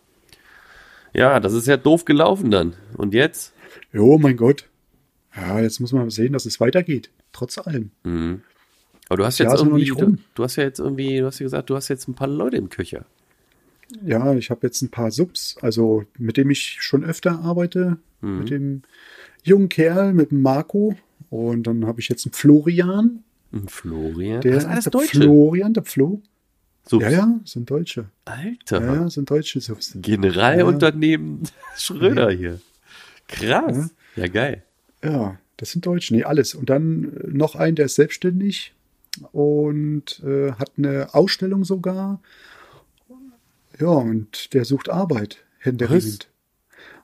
Ja, 1.13 1.39
das 1.39 1.53
ist 1.53 1.65
ja 1.67 1.77
doof 1.77 2.05
gelaufen 2.05 2.51
dann. 2.51 2.73
Und 2.97 3.13
jetzt? 3.13 3.53
Jo, 3.93 4.17
mein 4.17 4.37
Gott. 4.37 4.65
Ja, 5.35 5.59
jetzt 5.59 5.79
muss 5.79 5.91
man 5.93 6.09
sehen, 6.09 6.33
dass 6.33 6.45
es 6.45 6.59
weitergeht. 6.59 7.09
Trotz 7.31 7.57
allem. 7.57 7.91
Mhm. 8.03 8.41
Aber 9.07 9.17
du 9.17 9.25
hast 9.25 9.39
Das 9.39 9.47
jetzt 9.51 9.61
irgendwie, 9.63 9.85
du, 9.85 10.17
du 10.35 10.43
hast 10.43 10.55
ja 10.57 10.63
jetzt 10.63 10.79
irgendwie, 10.79 11.17
du 11.19 11.25
hast 11.25 11.39
ja 11.39 11.45
gesagt, 11.45 11.69
du 11.69 11.75
hast 11.75 11.87
jetzt 11.87 12.07
ein 12.07 12.13
paar 12.15 12.27
Leute 12.27 12.57
im 12.57 12.69
Köcher. 12.69 13.05
Ja, 14.05 14.33
ich 14.35 14.49
habe 14.51 14.67
jetzt 14.67 14.81
ein 14.81 14.89
paar 14.89 15.11
Subs, 15.11 15.57
also 15.61 16.03
mit 16.17 16.37
dem 16.37 16.49
ich 16.49 16.77
schon 16.79 17.03
öfter 17.03 17.39
arbeite, 17.39 17.97
Mhm. 18.21 18.37
mit 18.39 18.49
dem 18.49 18.81
jungen 19.43 19.69
Kerl, 19.69 20.13
mit 20.13 20.31
dem 20.31 20.41
Marco. 20.41 20.95
Und 21.29 21.63
dann 21.67 21.85
habe 21.85 21.99
ich 22.01 22.09
jetzt 22.09 22.25
einen 22.25 22.33
Florian. 22.33 23.23
Ein 23.53 23.67
Florian. 23.67 24.41
Der, 24.41 24.53
das 24.53 24.63
ist 24.65 24.69
alles 24.69 24.83
der 24.85 24.91
Deutsche. 24.91 25.21
Florian, 25.21 25.73
der 25.73 25.83
Flo. 25.83 26.21
So, 26.87 26.99
Ja, 27.01 27.09
ja, 27.09 27.39
sind 27.45 27.69
Deutsche. 27.69 28.05
Alter. 28.25 28.81
Ja, 28.83 28.93
ja, 28.95 29.09
sind 29.09 29.29
Deutsche 29.29 29.61
Subs. 29.61 29.93
Generalunternehmen 30.01 31.43
Schröder 31.77 32.31
hier. 32.31 32.59
Krass. 33.27 33.93
Ja, 34.15 34.27
geil. 34.27 34.63
Ja, 35.03 35.37
das 35.57 35.71
sind 35.71 35.85
Deutsche. 35.85 36.13
Nee, 36.15 36.23
alles. 36.23 36.55
Und 36.55 36.69
dann 36.69 37.05
äh, 37.23 37.27
noch 37.27 37.55
ein, 37.55 37.75
der 37.75 37.85
ist 37.85 37.95
selbstständig 37.95 38.73
und 39.31 40.21
äh, 40.25 40.51
hat 40.53 40.71
eine 40.77 41.13
Ausstellung 41.13 41.63
sogar. 41.63 42.21
Ja, 43.79 43.87
und 43.87 44.53
der 44.53 44.65
sucht 44.65 44.89
Arbeit, 44.89 45.43
händeringend. 45.59 46.27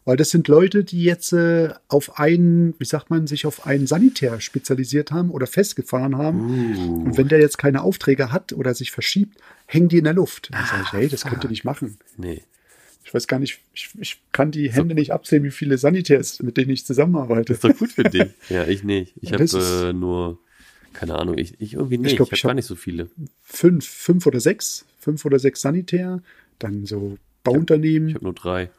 Weil 0.05 0.17
das 0.17 0.29
sind 0.29 0.47
Leute, 0.47 0.83
die 0.83 1.03
jetzt 1.03 1.33
äh, 1.33 1.69
auf 1.87 2.19
einen, 2.19 2.75
wie 2.77 2.85
sagt 2.85 3.09
man, 3.09 3.25
sich 3.25 3.47
auf 3.47 3.65
einen 3.65 3.87
Sanitär 3.87 4.39
spezialisiert 4.39 5.11
haben 5.11 5.31
oder 5.31 5.47
festgefahren 5.47 6.15
haben. 6.15 6.75
Uh. 6.77 7.03
Und 7.05 7.17
wenn 7.17 7.27
der 7.27 7.39
jetzt 7.39 7.57
keine 7.57 7.81
Aufträge 7.81 8.31
hat 8.31 8.53
oder 8.53 8.75
sich 8.75 8.91
verschiebt, 8.91 9.39
hängen 9.65 9.89
die 9.89 9.97
in 9.97 10.03
der 10.03 10.13
Luft. 10.13 10.49
Dann 10.53 10.63
sage 10.65 10.83
ich, 10.83 10.93
hey, 10.93 11.07
das 11.09 11.25
könnt 11.25 11.43
ihr 11.43 11.49
nicht 11.49 11.65
machen. 11.65 11.97
Nee. 12.17 12.43
Ich 13.03 13.13
weiß 13.15 13.27
gar 13.27 13.39
nicht, 13.39 13.59
ich, 13.73 13.89
ich 13.99 14.21
kann 14.31 14.51
die 14.51 14.71
Hände 14.71 14.93
nicht 14.93 15.11
abzählen, 15.11 15.43
wie 15.43 15.51
viele 15.51 15.77
Sanitärs, 15.77 16.41
mit 16.41 16.57
denen 16.57 16.71
ich 16.71 16.85
zusammenarbeite. 16.85 17.53
Ist 17.53 17.63
doch 17.63 17.75
gut 17.75 17.91
für 17.91 18.03
dich. 18.03 18.29
Ja, 18.49 18.67
ich 18.67 18.83
nicht. 18.83 19.13
Ich 19.21 19.31
habe 19.31 19.43
das 19.43 19.53
äh, 19.53 19.93
nur, 19.93 20.37
keine 20.93 21.15
Ahnung, 21.15 21.37
ich, 21.37 21.59
ich 21.59 21.73
irgendwie 21.73 21.97
nicht. 21.97 22.11
Ich, 22.11 22.17
glaub, 22.17 22.27
habe 22.27 22.35
ich 22.35 22.43
gar 22.43 22.49
hab- 22.49 22.55
nicht 22.55 22.65
so 22.65 22.75
viele. 22.75 23.09
fünf, 23.41 23.87
fünf 23.87 24.27
oder 24.27 24.39
sechs, 24.39 24.85
fünf 24.99 25.25
oder 25.25 25.39
sechs 25.39 25.61
Sanitär, 25.61 26.21
dann 26.59 26.85
so 26.85 27.17
Bauunternehmen. 27.43 28.09
Ich 28.09 28.15
habe 28.15 28.25
nur 28.25 28.33
drei. 28.33 28.69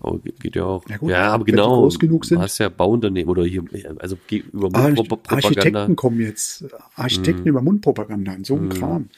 Aber 0.00 0.18
geht, 0.18 0.40
geht 0.40 0.56
ja 0.56 0.64
auch. 0.64 0.86
Ja, 0.88 0.98
gut, 0.98 1.10
ja, 1.10 1.32
aber 1.32 1.46
wenn 1.46 1.46
die 1.46 1.52
genau. 1.52 1.80
groß 1.80 1.98
genug 1.98 2.26
sind. 2.26 2.38
Du 2.38 2.42
hast 2.42 2.58
ja 2.58 2.68
Bauunternehmen 2.68 3.30
oder 3.30 3.44
hier, 3.44 3.64
also 3.98 4.16
über 4.30 4.68
Ah, 4.74 4.90
Mundpropaganda. 4.90 5.48
Architekten 5.48 5.96
kommen 5.96 6.20
jetzt, 6.20 6.66
Architekten 6.96 7.46
über 7.48 7.62
Mundpropaganda 7.62 8.34
und 8.34 8.46
so 8.46 8.56
ein 8.56 8.68
Kram. 8.68 9.02
Mhm. 9.02 9.08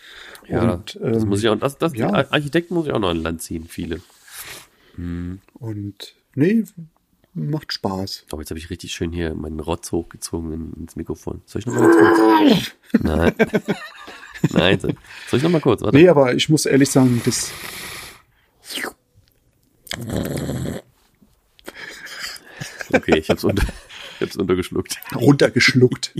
Ja, 0.49 0.75
und, 0.75 0.99
das 1.00 1.23
ähm, 1.23 1.28
muss 1.28 1.40
ich 1.40 1.49
auch, 1.49 1.56
das, 1.56 1.78
das, 1.78 1.94
ja. 1.97 2.12
Architekten 2.12 2.75
muss 2.75 2.87
ich 2.87 2.92
auch 2.92 3.00
noch 3.00 3.11
an 3.11 3.23
Land 3.23 3.42
ziehen, 3.42 3.64
viele. 3.68 4.00
und 4.97 6.14
nee, 6.35 6.64
macht 7.35 7.73
Spaß. 7.73 8.26
Aber 8.30 8.42
jetzt 8.42 8.50
habe 8.50 8.58
ich 8.58 8.70
richtig 8.70 8.92
schön 8.92 9.12
hier 9.12 9.35
meinen 9.35 9.61
Rotz 9.61 9.92
hochgezogen 9.92 10.52
in, 10.52 10.73
ins 10.82 10.97
Mikrofon. 10.97 11.42
Soll 11.47 11.61
ich 11.61 11.66
noch 11.66 11.75
mal 11.75 11.90
ganz 11.90 12.18
kurz? 12.18 13.02
Nein. 13.02 13.35
Nein, 14.52 14.78
soll 14.80 14.95
ich 15.33 15.42
noch 15.42 15.50
mal 15.50 15.61
kurz? 15.61 15.83
Warte. 15.83 15.97
Nee, 15.97 16.09
aber 16.09 16.35
ich 16.35 16.49
muss 16.49 16.66
ehrlich 16.66 16.90
sagen, 16.90 17.21
das. 17.25 17.52
Okay, 22.92 23.18
ich 23.18 23.28
hab's 23.30 23.45
unter, 23.45 23.66
ich 24.14 24.21
hab's 24.23 24.37
untergeschluckt. 24.37 24.99
runtergeschluckt. 25.14 26.14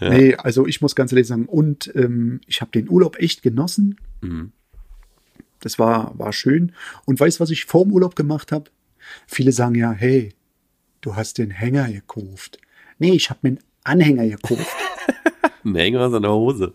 Nee, 0.00 0.34
also 0.36 0.66
ich 0.66 0.80
muss 0.80 0.94
ganz 0.94 1.12
ehrlich 1.12 1.26
sagen, 1.26 1.46
und 1.46 1.90
ähm, 1.94 2.40
ich 2.46 2.60
habe 2.60 2.70
den 2.70 2.88
Urlaub 2.88 3.18
echt 3.18 3.42
genossen. 3.42 3.98
Mhm. 4.20 4.52
Das 5.60 5.78
war, 5.78 6.16
war 6.18 6.32
schön. 6.32 6.72
Und 7.06 7.18
weißt 7.18 7.38
du, 7.38 7.42
was 7.42 7.50
ich 7.50 7.64
vor 7.64 7.84
dem 7.84 7.92
Urlaub 7.92 8.14
gemacht 8.14 8.52
habe? 8.52 8.70
Viele 9.26 9.52
sagen 9.52 9.74
ja, 9.74 9.92
hey, 9.92 10.34
du 11.00 11.16
hast 11.16 11.38
den 11.38 11.50
Hänger 11.50 11.90
gekauft. 11.90 12.58
Nee, 12.98 13.12
ich 13.12 13.30
habe 13.30 13.40
mir 13.42 13.48
einen 13.50 13.58
Anhänger 13.84 14.26
gekauft. 14.28 14.66
Ein 15.70 15.74
Hänger 15.74 16.06
aus 16.06 16.14
einer 16.14 16.32
Hose. 16.32 16.72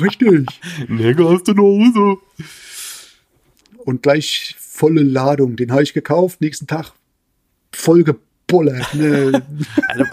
Richtig. 0.00 0.46
Ein 0.88 0.98
Hänger 0.98 1.26
aus 1.26 1.42
der 1.44 1.54
Hose. 1.56 2.16
Und 3.78 4.02
gleich 4.02 4.54
volle 4.58 5.02
Ladung. 5.02 5.56
Den 5.56 5.70
habe 5.72 5.82
ich 5.82 5.92
gekauft, 5.94 6.40
nächsten 6.40 6.66
Tag 6.66 6.92
voll 7.72 8.04
gebullert. 8.04 8.94
Ne? 8.94 9.42
Also, 9.88 10.04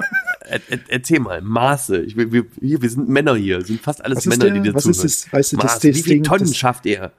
er, 0.42 0.62
er, 0.70 0.80
erzähl 0.88 1.20
mal, 1.20 1.42
Maße. 1.42 2.02
Ich, 2.04 2.16
wir, 2.16 2.46
hier, 2.62 2.82
wir 2.82 2.90
sind 2.90 3.10
Männer 3.10 3.36
hier, 3.36 3.62
sind 3.66 3.82
fast 3.82 4.02
alles 4.06 4.20
ist 4.20 4.28
Männer, 4.28 4.46
der- 4.46 4.54
die 4.54 4.62
dir 4.62 4.74
was 4.74 4.86
ist 4.86 5.00
zuhören. 5.02 5.10
das- 5.10 5.34
weißt 5.34 5.52
du, 5.54 5.58
das- 5.58 5.66
Maße. 5.66 5.88
das 5.90 5.98
Wie 5.98 6.04
viele 6.04 6.22
Tonnen 6.22 6.46
das- 6.48 6.56
schafft 6.56 6.86
er? 6.86 7.12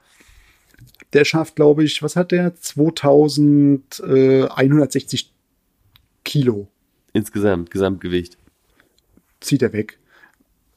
Der 1.13 1.25
schafft, 1.25 1.55
glaube 1.55 1.83
ich, 1.83 2.01
was 2.01 2.15
hat 2.15 2.31
der? 2.31 2.55
2160 2.55 5.31
Kilo. 6.23 6.67
Insgesamt, 7.13 7.69
Gesamtgewicht. 7.71 8.37
zieht 9.39 9.61
er 9.61 9.71
weg. 9.73 9.99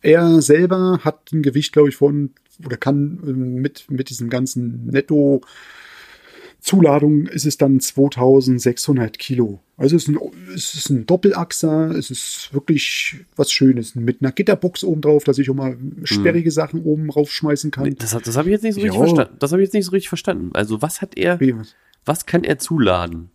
Er 0.03 0.41
selber 0.43 1.01
hat 1.03 1.33
ein 1.33 1.43
Gewicht, 1.43 1.73
glaube 1.73 1.89
ich, 1.89 1.97
von, 1.97 2.31
oder 2.65 2.77
kann 2.77 3.21
ähm, 3.27 3.55
mit, 3.57 3.91
mit 3.91 4.11
diesem 4.11 4.31
ganzen 4.31 4.87
Netto-Zuladung 4.87 7.27
ist 7.27 7.47
es 7.47 7.57
dann 7.57 7.81
2600 7.81 9.19
Kilo. 9.19 9.61
Also 9.77 9.97
es 9.97 10.05
ist 10.05 10.09
ein, 10.09 10.19
es 10.55 10.75
ist 10.75 10.91
ein 10.91 11.07
Doppelachser, 11.07 11.91
es 11.91 12.11
ist 12.11 12.51
wirklich 12.53 13.25
was 13.37 13.51
Schönes. 13.53 13.95
Mit 13.95 14.23
einer 14.23 14.33
Gitterbox 14.33 14.85
oben 14.85 15.01
drauf, 15.01 15.25
dass 15.25 15.39
ich 15.39 15.51
auch 15.51 15.55
mal 15.55 15.77
sperrige 16.05 16.51
Sachen 16.51 16.83
oben 16.83 17.11
raufschmeißen 17.11 17.71
kann. 17.71 17.95
Das, 17.97 18.11
das 18.11 18.37
habe 18.37 18.49
ich 18.49 18.53
jetzt 18.53 18.63
nicht 18.63 18.75
so 18.75 18.81
richtig 18.81 18.99
Ja. 19.01 19.07
verstanden. 19.07 19.37
Das 19.39 19.53
habe 19.53 19.63
ich 19.63 19.67
jetzt 19.67 19.75
nicht 19.75 19.87
so 19.87 19.91
richtig 19.93 20.09
verstanden. 20.09 20.51
Also, 20.55 20.83
was 20.83 21.01
hat 21.01 21.17
er, 21.17 21.39
was 22.05 22.27
kann 22.27 22.45
er 22.45 22.59
zuladen? 22.59 23.31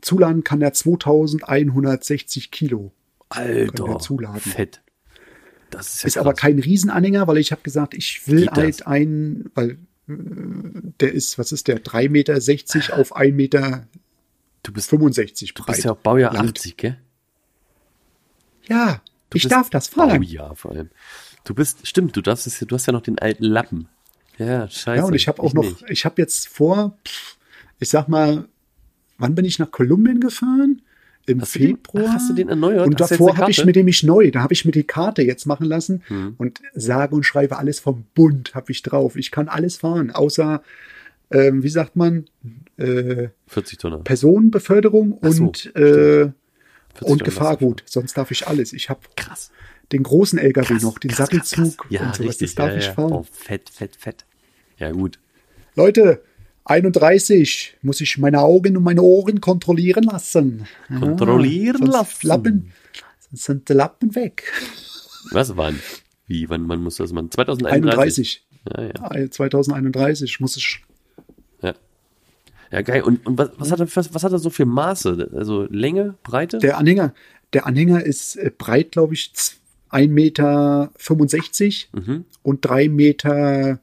Zuladen 0.00 0.44
kann 0.44 0.62
er 0.62 0.72
2160 0.72 2.50
Kilo. 2.50 2.92
Alter, 3.28 3.88
er 3.88 3.98
zuladen. 3.98 4.40
fett. 4.40 4.80
Das 5.76 5.94
ist 5.94 6.02
ja 6.02 6.06
Ist 6.08 6.18
aber 6.18 6.34
kein 6.34 6.58
Riesenanhänger, 6.58 7.26
weil 7.28 7.38
ich 7.38 7.52
habe 7.52 7.62
gesagt, 7.62 7.94
ich 7.94 8.26
will 8.26 8.40
Geht 8.40 8.50
das? 8.52 8.56
halt 8.58 8.86
einen, 8.86 9.50
weil 9.54 9.70
äh, 10.08 10.14
der 11.00 11.12
ist, 11.12 11.38
was 11.38 11.52
ist 11.52 11.68
der, 11.68 11.82
3,60 11.82 12.08
Meter 12.10 12.98
auf 12.98 13.16
1,65 13.16 13.32
Meter 13.32 13.86
Du 14.62 14.72
bist, 14.72 14.90
breit. 14.90 15.00
du 15.54 15.64
bist 15.64 15.84
ja 15.84 15.92
auch 15.92 15.96
Baujahr 15.98 16.32
Lang. 16.32 16.48
80, 16.48 16.76
gell? 16.76 16.98
Ja, 18.68 19.00
ich 19.34 19.42
bist 19.42 19.52
darf 19.52 19.70
das 19.70 19.88
fahren. 19.88 20.20
Baujahr 20.20 20.56
vor 20.56 20.72
allem. 20.72 20.90
Du 21.44 21.54
bist, 21.54 21.86
stimmt, 21.86 22.16
du 22.16 22.20
darfst 22.22 22.46
es, 22.46 22.58
ja- 22.60 22.66
du 22.66 22.74
hast 22.74 22.86
ja 22.86 22.92
noch 22.92 23.02
den 23.02 23.18
alten 23.18 23.44
Lappen. 23.44 23.88
Ja, 24.38 24.68
scheiße. 24.68 24.98
ja, 24.98 25.04
und 25.04 25.14
ich 25.14 25.28
habe 25.28 25.42
auch 25.42 25.54
noch, 25.54 25.62
nicht. 25.62 25.84
ich 25.88 26.04
habe 26.04 26.20
jetzt 26.20 26.48
vor, 26.48 26.98
ich 27.78 27.88
sag 27.88 28.08
mal, 28.08 28.48
wann 29.18 29.34
bin 29.34 29.44
ich 29.44 29.58
nach 29.58 29.70
Kolumbien 29.70 30.20
gefahren? 30.20 30.82
Im 31.28 31.40
Hast 31.40 31.54
du 31.56 31.58
den- 31.58 31.68
Februar. 31.76 32.12
hast 32.12 32.30
du 32.30 32.34
den 32.34 32.48
erneuert? 32.48 32.86
Und 32.86 33.00
Hast 33.00 33.10
davor 33.12 33.36
habe 33.36 33.50
ich 33.50 33.64
mir 33.64 33.72
nämlich 33.72 34.02
neu, 34.04 34.30
da 34.30 34.42
habe 34.42 34.52
ich 34.52 34.64
mir 34.64 34.70
die 34.72 34.84
Karte 34.84 35.22
jetzt 35.22 35.44
machen 35.46 35.66
lassen 35.66 36.02
Hm. 36.06 36.34
und 36.38 36.60
sage 36.74 37.14
und 37.16 37.24
schreibe 37.24 37.58
alles 37.58 37.80
vom 37.80 38.04
Bund 38.14 38.54
habe 38.54 38.70
ich 38.70 38.82
drauf. 38.82 39.16
Ich 39.16 39.30
kann 39.32 39.48
alles 39.48 39.76
fahren, 39.78 40.10
außer, 40.12 40.62
ähm, 41.32 41.62
wie 41.64 41.68
sagt 41.68 41.96
man, 41.96 42.26
äh, 42.76 43.28
40 43.48 43.78
Tonner. 43.78 43.98
Personenbeförderung 43.98 45.18
so, 45.22 45.42
und, 45.44 45.74
äh, 45.74 46.30
40 46.30 46.32
und 47.02 47.24
Gefahrgut. 47.24 47.82
Sonst 47.86 48.16
darf 48.16 48.30
ich 48.30 48.46
alles. 48.46 48.72
Ich 48.72 48.88
habe 48.88 49.00
Krass. 49.16 49.50
den 49.92 50.04
großen 50.04 50.38
LKW 50.38 50.66
Krass, 50.74 50.82
noch, 50.82 50.98
den 50.98 51.10
krass, 51.10 51.28
krass, 51.28 51.50
Sattelzug 51.50 51.78
krass. 51.78 51.90
Ja, 51.90 52.00
und 52.06 52.14
sowas. 52.14 52.28
richtig. 52.28 52.48
Das 52.50 52.54
darf 52.54 52.70
ja, 52.70 52.78
ich 52.78 52.86
ja. 52.86 52.92
fahren. 52.92 53.12
Oh, 53.12 53.26
fett, 53.32 53.68
fett, 53.70 53.96
fett. 53.96 54.24
Ja, 54.78 54.92
gut. 54.92 55.18
Leute, 55.74 56.22
31 56.66 57.76
muss 57.82 58.00
ich 58.00 58.18
meine 58.18 58.40
Augen 58.40 58.76
und 58.76 58.82
meine 58.82 59.02
Ohren 59.02 59.40
kontrollieren 59.40 60.02
lassen. 60.02 60.66
Ja, 60.88 60.98
Kontrollieren 60.98 61.78
sonst 61.78 61.92
lassen. 61.92 62.26
Lappen, 62.26 62.72
sonst 63.20 63.44
sind 63.44 63.68
die 63.68 63.72
Lappen 63.72 64.14
weg. 64.16 64.52
Was 65.30 65.56
wann? 65.56 65.78
Wie, 66.26 66.50
wann, 66.50 66.68
wann 66.68 66.82
muss 66.82 66.96
das 66.96 67.12
man? 67.12 67.30
2031? 67.30 68.44
31. 68.44 68.46
Ja, 68.68 68.82
ja. 68.82 69.14
Äh, 69.14 69.30
2031 69.30 70.40
muss 70.40 70.56
ich. 70.56 70.82
Ja, 71.62 71.74
ja 72.72 72.82
geil. 72.82 73.02
Und, 73.02 73.24
und 73.24 73.38
was, 73.38 73.50
was, 73.58 73.70
hat 73.70 73.78
er, 73.78 73.86
was, 73.94 74.12
was 74.12 74.24
hat 74.24 74.32
er 74.32 74.40
so 74.40 74.50
für 74.50 74.66
Maße? 74.66 75.30
Also 75.34 75.68
Länge, 75.70 76.16
Breite? 76.24 76.58
Der 76.58 76.78
Anhänger, 76.78 77.14
der 77.52 77.66
Anhänger 77.66 78.04
ist 78.04 78.34
äh, 78.34 78.50
breit, 78.56 78.90
glaube 78.90 79.14
ich, 79.14 79.30
1,65 79.92 80.08
Meter 80.08 80.90
mhm. 81.92 82.24
und 82.42 82.64
3 82.64 82.88
Meter, 82.88 83.78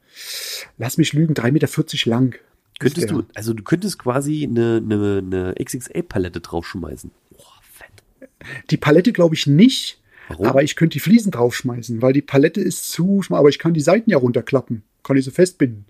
lass 0.78 0.98
mich 0.98 1.14
lügen, 1.14 1.34
3,40 1.34 1.52
Meter 1.52 2.10
lang. 2.10 2.36
Könntest 2.80 3.12
du, 3.12 3.24
also 3.34 3.54
du 3.54 3.64
könntest 3.64 4.00
quasi 4.00 4.44
eine, 4.44 4.82
eine, 4.84 5.18
eine 5.20 5.56
XXL-Palette 5.64 6.42
draufschmeißen. 6.42 7.12
Boah, 7.32 7.60
fett. 7.62 8.30
Die 8.70 8.78
Palette 8.78 9.14
glaube 9.14 9.36
ich 9.36 9.48
nicht, 9.48 10.00
Warum? 10.28 10.46
aber 10.48 10.64
ich 10.64 10.76
könnte 10.76 10.94
die 10.94 11.00
Fliesen 11.00 11.32
draufschmeißen, 11.32 12.02
weil 12.02 12.14
die 12.14 12.22
Palette 12.22 12.62
ist 12.62 12.92
zu 12.92 13.22
schmal, 13.22 13.40
aber 13.40 13.50
ich 13.50 13.60
kann 13.60 13.74
die 13.74 13.82
Seiten 13.82 14.10
ja 14.10 14.18
runterklappen. 14.18 14.84
Kann 15.04 15.18
ich 15.18 15.26
so 15.26 15.32
festbinden. 15.32 15.86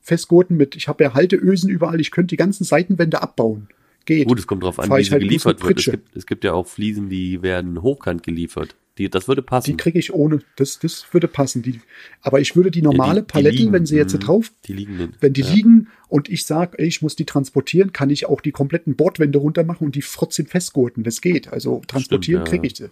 Festgurten 0.00 0.56
mit, 0.56 0.74
ich 0.74 0.88
habe 0.88 1.04
ja 1.04 1.14
Halteösen 1.14 1.70
überall, 1.70 2.00
ich 2.00 2.10
könnte 2.10 2.28
die 2.28 2.36
ganzen 2.36 2.64
Seitenwände 2.64 3.22
abbauen. 3.22 3.68
Geht. 4.04 4.26
Gut, 4.26 4.40
es 4.40 4.48
kommt 4.48 4.64
drauf 4.64 4.80
an, 4.80 4.88
Fahr 4.88 4.98
wie 4.98 5.02
ich 5.02 5.08
sie 5.08 5.12
halt 5.12 5.22
geliefert 5.22 5.62
wird. 5.62 5.78
Es 5.78 5.84
gibt, 5.84 6.16
es 6.16 6.26
gibt 6.26 6.42
ja 6.42 6.54
auch 6.54 6.66
Fliesen, 6.66 7.08
die 7.08 7.40
werden 7.40 7.80
hochkant 7.82 8.24
geliefert. 8.24 8.74
Die, 8.98 9.08
das 9.08 9.26
würde 9.26 9.40
passen. 9.42 9.70
Die 9.70 9.76
kriege 9.78 9.98
ich 9.98 10.12
ohne, 10.12 10.40
das, 10.56 10.78
das 10.78 11.06
würde 11.12 11.26
passen. 11.26 11.62
Die, 11.62 11.80
aber 12.20 12.40
ich 12.40 12.54
würde 12.56 12.70
die 12.70 12.82
normale 12.82 13.08
Ja, 13.08 13.14
die- 13.22 13.26
die 13.26 13.32
Palette, 13.32 13.56
liegen. 13.56 13.72
wenn 13.72 13.86
sie 13.86 13.96
jetzt 13.96 14.12
Mhm. 14.14 14.20
drauf, 14.20 14.52
Die 14.66 14.74
liegen 14.74 14.96
nicht. 14.98 15.12
wenn 15.20 15.32
die 15.32 15.40
ja. 15.40 15.52
liegen 15.54 15.88
und 16.08 16.28
ich 16.28 16.44
sage, 16.44 16.76
ich 16.84 17.00
muss 17.00 17.16
die 17.16 17.24
transportieren, 17.24 17.92
kann 17.94 18.10
ich 18.10 18.26
auch 18.26 18.42
die 18.42 18.52
kompletten 18.52 18.94
Bordwände 18.96 19.38
runter 19.38 19.64
machen 19.64 19.84
und 19.86 19.94
die 19.94 20.02
trotzdem 20.02 20.46
festgurten. 20.46 21.04
Das 21.04 21.22
geht. 21.22 21.50
Also 21.52 21.80
transportieren 21.86 22.44
kriege 22.44 22.66
ich 22.66 22.76
sie. 22.76 22.90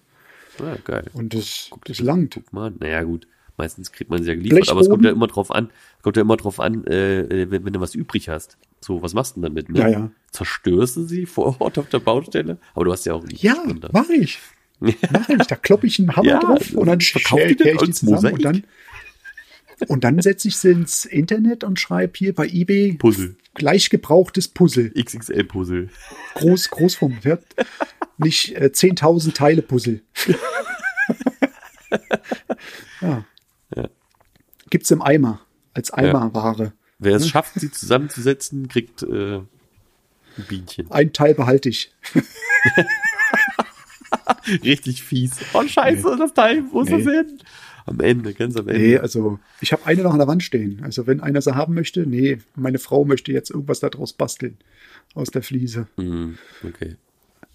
Ja, 0.59 0.77
geil. 0.85 1.05
Und 1.13 1.35
das, 1.35 1.67
Guck 1.71 1.85
das 1.85 1.99
das- 1.99 2.07
langt. 2.07 2.35
Guck 2.35 2.53
mal, 2.53 2.73
naja 2.81 3.03
gut, 3.03 3.27
meistens 3.59 3.93
kriegt 3.93 4.11
man 4.11 4.23
sie 4.23 4.29
ja 4.31 4.35
geliefert, 4.37 4.71
aber 4.71 4.81
es 4.81 4.89
kommt 4.89 5.05
ja 5.05 5.11
immer 5.11 5.27
drauf 5.27 5.51
an, 5.51 5.71
kommt 6.03 6.17
ja 6.17 6.23
immer 6.23 6.37
drauf 6.39 6.61
an, 6.61 6.87
äh, 6.87 7.51
wenn, 7.51 7.65
wenn 7.67 7.73
du 7.75 7.81
was 7.81 7.95
übrig 7.95 8.31
hast. 8.31 8.57
So, 8.81 9.03
was 9.03 9.13
machst 9.13 9.37
du 9.37 9.43
denn 9.43 9.51
damit? 9.55 9.69
Ne? 9.69 9.79
Ja, 9.81 9.89
ja. 9.89 10.11
Zerstörst 10.33 10.97
du 10.97 11.03
sie 11.05 11.27
vor 11.27 11.61
Ort 11.61 11.77
auf 11.79 11.91
der 11.91 11.99
Baustelle? 11.99 12.57
Aber 12.75 12.87
du 12.87 12.93
hast 12.93 13.05
ja 13.05 13.13
auch 13.13 13.21
einen 13.23 13.37
Ja, 13.37 13.63
mache 13.93 14.15
ich. 14.15 14.39
Mache 14.81 15.35
ich. 15.39 15.47
Da 15.47 15.57
kloppe 15.57 15.87
ich 15.87 15.99
einen 15.99 16.17
Hammer 16.17 16.27
Ja, 16.29 16.41
drauf 16.41 16.73
und 16.73 16.87
dann 16.87 17.01
verkauf 17.01 17.39
schere 17.39 17.49
die 17.55 17.57
denn 17.63 17.77
ich 17.77 17.83
die 17.83 17.91
zusammen 17.93 18.33
und 18.35 18.43
Mosaik? 18.45 18.65
dann, 19.79 19.89
und 19.89 20.05
dann 20.05 20.21
setze 20.21 20.49
ich 20.49 20.57
sie 20.57 20.71
ins 20.73 21.05
Internet 21.05 21.65
und 21.65 21.79
schreibe 21.81 22.13
hier 22.17 22.35
bei 22.35 22.47
eBay 22.47 22.95
Puzzle. 22.95 23.37
gleich 23.55 23.91
gebrauchtes 23.91 24.49
Puzzle. 24.49 24.91
XXL-Puzzle. 24.95 25.89
Groß, 26.35 26.71
Großform. 26.71 27.19
Ja. 27.25 27.39
Nicht 28.19 28.55
äh, 28.57 28.71
10.000 28.73 29.33
Teile 29.35 29.63
Puzzle. 29.63 30.03
ja. 33.01 33.25
Ja. 33.75 33.89
Gibt's 34.69 34.91
im 34.91 35.03
Eimer. 35.03 35.41
Als 35.75 35.91
Eimerware. 35.93 36.73
Wer 36.99 37.13
Hm? 37.15 37.19
es 37.23 37.29
schafft, 37.29 37.59
sie 37.59 37.71
zusammenzusetzen, 37.71 38.69
kriegt 38.69 39.03
äh, 39.03 39.37
ein 39.37 39.49
Bienchen. 40.49 40.91
Ein 40.91 41.13
Teil 41.13 41.35
behalte 41.35 41.69
ich. 41.71 41.95
Richtig 44.65 45.03
fies. 45.03 45.33
Oh, 45.53 45.63
scheiße, 45.67 46.17
das 46.19 46.35
Teil, 46.35 46.65
wo 46.73 46.83
ist 46.83 46.91
Nee. 46.91 47.05
das 47.05 47.13
hin? 47.15 47.39
Am 47.87 48.01
Ende, 48.01 48.35
ganz 48.35 48.57
am 48.57 48.69
Ende. 48.69 48.81
Nee, 48.81 48.99
also 48.99 49.39
ich 49.61 49.73
habe 49.73 49.85
eine 49.87 50.03
noch 50.03 50.13
an 50.13 50.19
der 50.19 50.29
Wand 50.29 50.43
stehen. 50.43 50.81
Also 50.85 51.07
wenn 51.07 51.21
einer 51.21 51.41
sie 51.43 51.55
haben 51.55 51.75
möchte, 51.75 52.07
nee, 52.07 52.39
meine 52.55 52.79
Frau 52.79 53.05
möchte 53.05 53.33
jetzt 53.33 53.51
irgendwas 53.51 53.81
daraus 53.81 54.13
basteln. 54.13 54.57
Aus 55.15 55.31
der 55.31 55.43
Fliese. 55.43 55.89
Hm, 55.97 56.39
okay. 56.63 56.95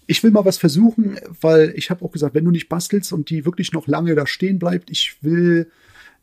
Ich 0.06 0.22
will 0.22 0.30
mal 0.30 0.44
was 0.44 0.58
versuchen, 0.58 1.18
weil 1.40 1.72
ich 1.76 1.88
habe 1.90 2.04
auch 2.04 2.12
gesagt, 2.12 2.34
wenn 2.34 2.44
du 2.44 2.50
nicht 2.50 2.68
bastelst 2.68 3.12
und 3.12 3.30
die 3.30 3.44
wirklich 3.46 3.72
noch 3.72 3.86
lange 3.86 4.14
da 4.14 4.26
stehen 4.26 4.58
bleibt, 4.58 4.90
ich 4.90 5.16
will 5.22 5.70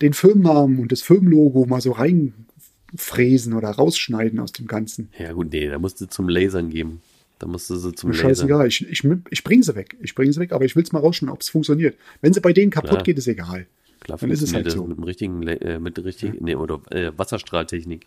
den 0.02 0.13
Firmennamen 0.13 0.80
und 0.80 0.92
das 0.92 1.02
Firmenlogo 1.02 1.66
mal 1.66 1.82
so 1.82 1.92
reinfräsen 1.92 3.54
oder 3.54 3.70
rausschneiden 3.70 4.40
aus 4.40 4.52
dem 4.52 4.68
Ganzen. 4.68 5.10
Ja 5.18 5.34
gut, 5.34 5.52
nee, 5.52 5.68
da 5.68 5.80
musst 5.80 6.00
du 6.02 6.06
zum 6.08 6.30
Lasern 6.30 6.70
geben. 6.70 7.02
Da 7.44 7.50
musst 7.50 7.70
du 7.70 7.76
sie 7.76 7.92
zum 7.94 8.12
Mir 8.12 8.16
Lasern. 8.16 8.30
scheißegal, 8.30 8.68
ich, 8.68 8.88
ich, 8.90 9.04
ich 9.32 9.44
bringe 9.44 9.64
sie 9.64 9.76
weg. 9.76 9.98
Ich 10.00 10.16
bringe 10.16 10.32
sie 10.32 10.40
weg, 10.40 10.54
aber 10.54 10.64
ich 10.64 10.78
will 10.78 10.84
es 10.84 10.94
mal 10.94 11.00
rausschneiden, 11.00 11.34
ob 11.34 11.42
es 11.42 11.50
funktioniert. 11.50 11.98
Wenn 12.22 12.32
sie 12.32 12.40
bei 12.40 12.54
denen 12.54 12.72
kaputt 12.72 12.92
Klar. 12.92 13.04
geht, 13.04 13.18
ist 13.18 13.28
egal. 13.28 13.68
Klar, 14.00 14.18
Dann 14.18 14.32
ist 14.32 14.42
es 14.42 14.54
halt 14.54 14.72
so. 14.72 14.86
mit 14.86 14.96
dem 14.98 15.04
richtigen, 15.04 15.46
äh, 15.46 15.78
mit 15.78 16.02
richtig, 16.06 16.40
nee, 16.40 16.56
oder 16.56 16.80
äh, 16.92 17.12
Wasserstrahltechnik. 17.18 18.06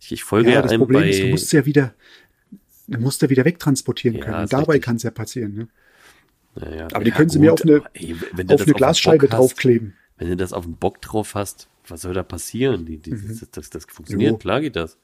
Ich, 0.00 0.10
ich 0.10 0.24
folge 0.24 0.48
Ja, 0.48 0.56
ja, 0.56 0.62
das 0.62 0.72
einem 0.72 0.80
Problem 0.80 1.02
bei, 1.02 1.10
ist, 1.10 1.22
du 1.22 1.26
musst 1.28 1.52
ja 1.52 1.64
wieder, 1.66 1.94
du 2.88 2.98
musst 2.98 3.20
sie 3.20 3.30
wieder 3.30 3.44
wegtransportieren 3.44 4.18
Ja, 4.18 4.24
können. 4.24 4.48
Dabei 4.48 4.80
kann 4.80 4.96
es 4.96 5.04
ja 5.04 5.12
passieren. 5.12 5.54
Ne? 5.54 5.68
Naja, 6.56 6.88
Aber 6.92 7.04
die 7.04 7.10
ja, 7.10 7.16
können 7.16 7.30
sie 7.30 7.38
mir 7.38 7.52
auf 7.52 7.62
eine, 7.62 7.82
ey, 7.94 8.14
auf 8.14 8.38
eine 8.40 8.44
den 8.64 8.74
Glasscheibe 8.74 9.28
hast, 9.28 9.38
draufkleben. 9.38 9.94
Wenn 10.18 10.30
du 10.30 10.36
das 10.36 10.52
auf 10.52 10.64
den 10.64 10.74
Bock 10.76 11.00
drauf 11.00 11.36
hast, 11.36 11.68
was 11.86 12.02
soll 12.02 12.14
da 12.14 12.24
passieren? 12.24 12.86
Die, 12.86 12.98
die, 12.98 13.10
das, 13.10 13.48
das, 13.52 13.70
das 13.70 13.84
funktioniert, 13.86 14.32
Mhm. 14.32 14.34
Jo. 14.34 14.38
klar 14.38 14.60
geht 14.60 14.74
das. 14.76 14.98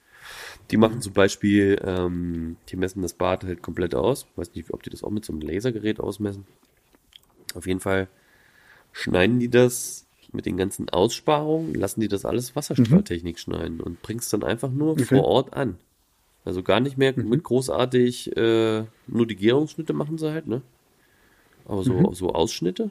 Die 0.70 0.76
machen 0.76 1.00
zum 1.00 1.12
Beispiel, 1.12 1.80
ähm, 1.84 2.56
die 2.68 2.76
messen 2.76 3.02
das 3.02 3.14
Bad 3.14 3.44
halt 3.44 3.62
komplett 3.62 3.94
aus. 3.94 4.26
Weiß 4.36 4.54
nicht, 4.54 4.72
ob 4.72 4.82
die 4.82 4.90
das 4.90 5.02
auch 5.02 5.10
mit 5.10 5.24
so 5.24 5.32
einem 5.32 5.42
Lasergerät 5.42 5.98
ausmessen. 6.00 6.46
Auf 7.54 7.66
jeden 7.66 7.80
Fall 7.80 8.08
schneiden 8.92 9.40
die 9.40 9.48
das 9.48 10.06
mit 10.32 10.46
den 10.46 10.56
ganzen 10.56 10.88
Aussparungen, 10.90 11.74
lassen 11.74 12.00
die 12.00 12.08
das 12.08 12.24
alles 12.24 12.54
Wasserstrahltechnik 12.54 13.38
schneiden 13.38 13.80
und 13.80 14.00
bringst 14.02 14.32
dann 14.32 14.44
einfach 14.44 14.70
nur 14.70 14.92
Okay. 14.92 15.04
vor 15.04 15.24
Ort 15.24 15.54
an. 15.54 15.78
Also 16.44 16.62
gar 16.62 16.80
nicht 16.80 16.96
mehr 16.96 17.12
mit 17.18 17.42
großartig, 17.42 18.36
äh, 18.36 18.84
nur 19.08 19.26
die 19.26 19.36
Gärungsschnitte 19.36 19.92
machen 19.92 20.18
sie 20.18 20.30
halt, 20.30 20.46
ne? 20.46 20.62
Aber 21.66 21.82
so, 21.82 22.12
so 22.14 22.32
Ausschnitte 22.32 22.90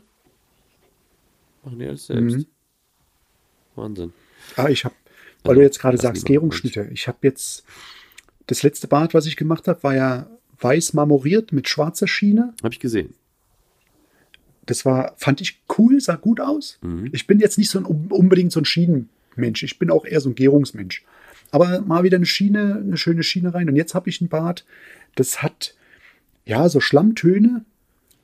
machen 1.64 1.80
die 1.80 1.88
alles 1.88 2.08
selbst. 2.08 2.38
Mhm. 2.38 2.46
Wahnsinn. 3.76 4.14
Ah, 4.56 4.68
ich 4.68 4.86
habe, 4.86 4.96
weil 5.44 5.52
Also, 5.52 5.60
du 5.60 5.66
jetzt 5.66 5.80
gerade 5.80 5.98
sagst, 5.98 6.26
Gärungsschnitte. 6.26 6.90
Ich 6.92 7.08
habe 7.08 7.20
jetzt, 7.24 7.64
das 8.48 8.64
letzte 8.64 8.88
Bad, 8.88 9.14
was 9.14 9.26
ich 9.26 9.38
gemacht 9.38 9.68
habe, 9.68 9.82
war 9.84 9.96
ja 9.96 10.28
weiß 10.60 10.94
marmoriert 10.94 11.52
mit 11.52 11.70
schwarzer 11.70 12.08
Schiene. 12.08 12.54
Hab 12.62 12.74
ich 12.74 12.80
gesehen. 12.80 13.14
Das 14.66 14.86
war, 14.86 15.16
fand 15.18 15.42
ich 15.42 15.62
cool, 15.78 16.00
sah 16.00 16.16
gut 16.16 16.40
aus. 16.40 16.78
Mhm. 16.82 17.10
Ich 17.12 17.28
bin 17.28 17.40
jetzt 17.40 17.58
nicht 17.58 17.70
so 17.70 17.80
ein, 17.80 17.86
unbedingt 17.86 18.52
so 18.52 18.60
ein 18.60 18.66
Schienenmensch. 18.66 19.64
Ich 19.64 19.80
bin 19.80 19.90
auch 19.90 20.06
eher 20.06 20.22
so 20.22 20.30
ein 20.30 20.36
Gärungsmensch. 20.36 21.04
Aber 21.52 21.82
mal 21.82 22.04
wieder 22.04 22.18
eine 22.18 22.28
Schiene, 22.28 22.82
eine 22.84 22.98
schöne 22.98 23.24
Schiene 23.24 23.54
rein. 23.54 23.70
Und 23.70 23.76
jetzt 23.76 23.96
habe 23.96 24.10
ich 24.10 24.22
ein 24.22 24.30
Bad, 24.30 24.66
das 25.16 25.42
hat 25.42 25.76
ja 26.46 26.70
so 26.70 26.80
Schlammtöne 26.80 27.66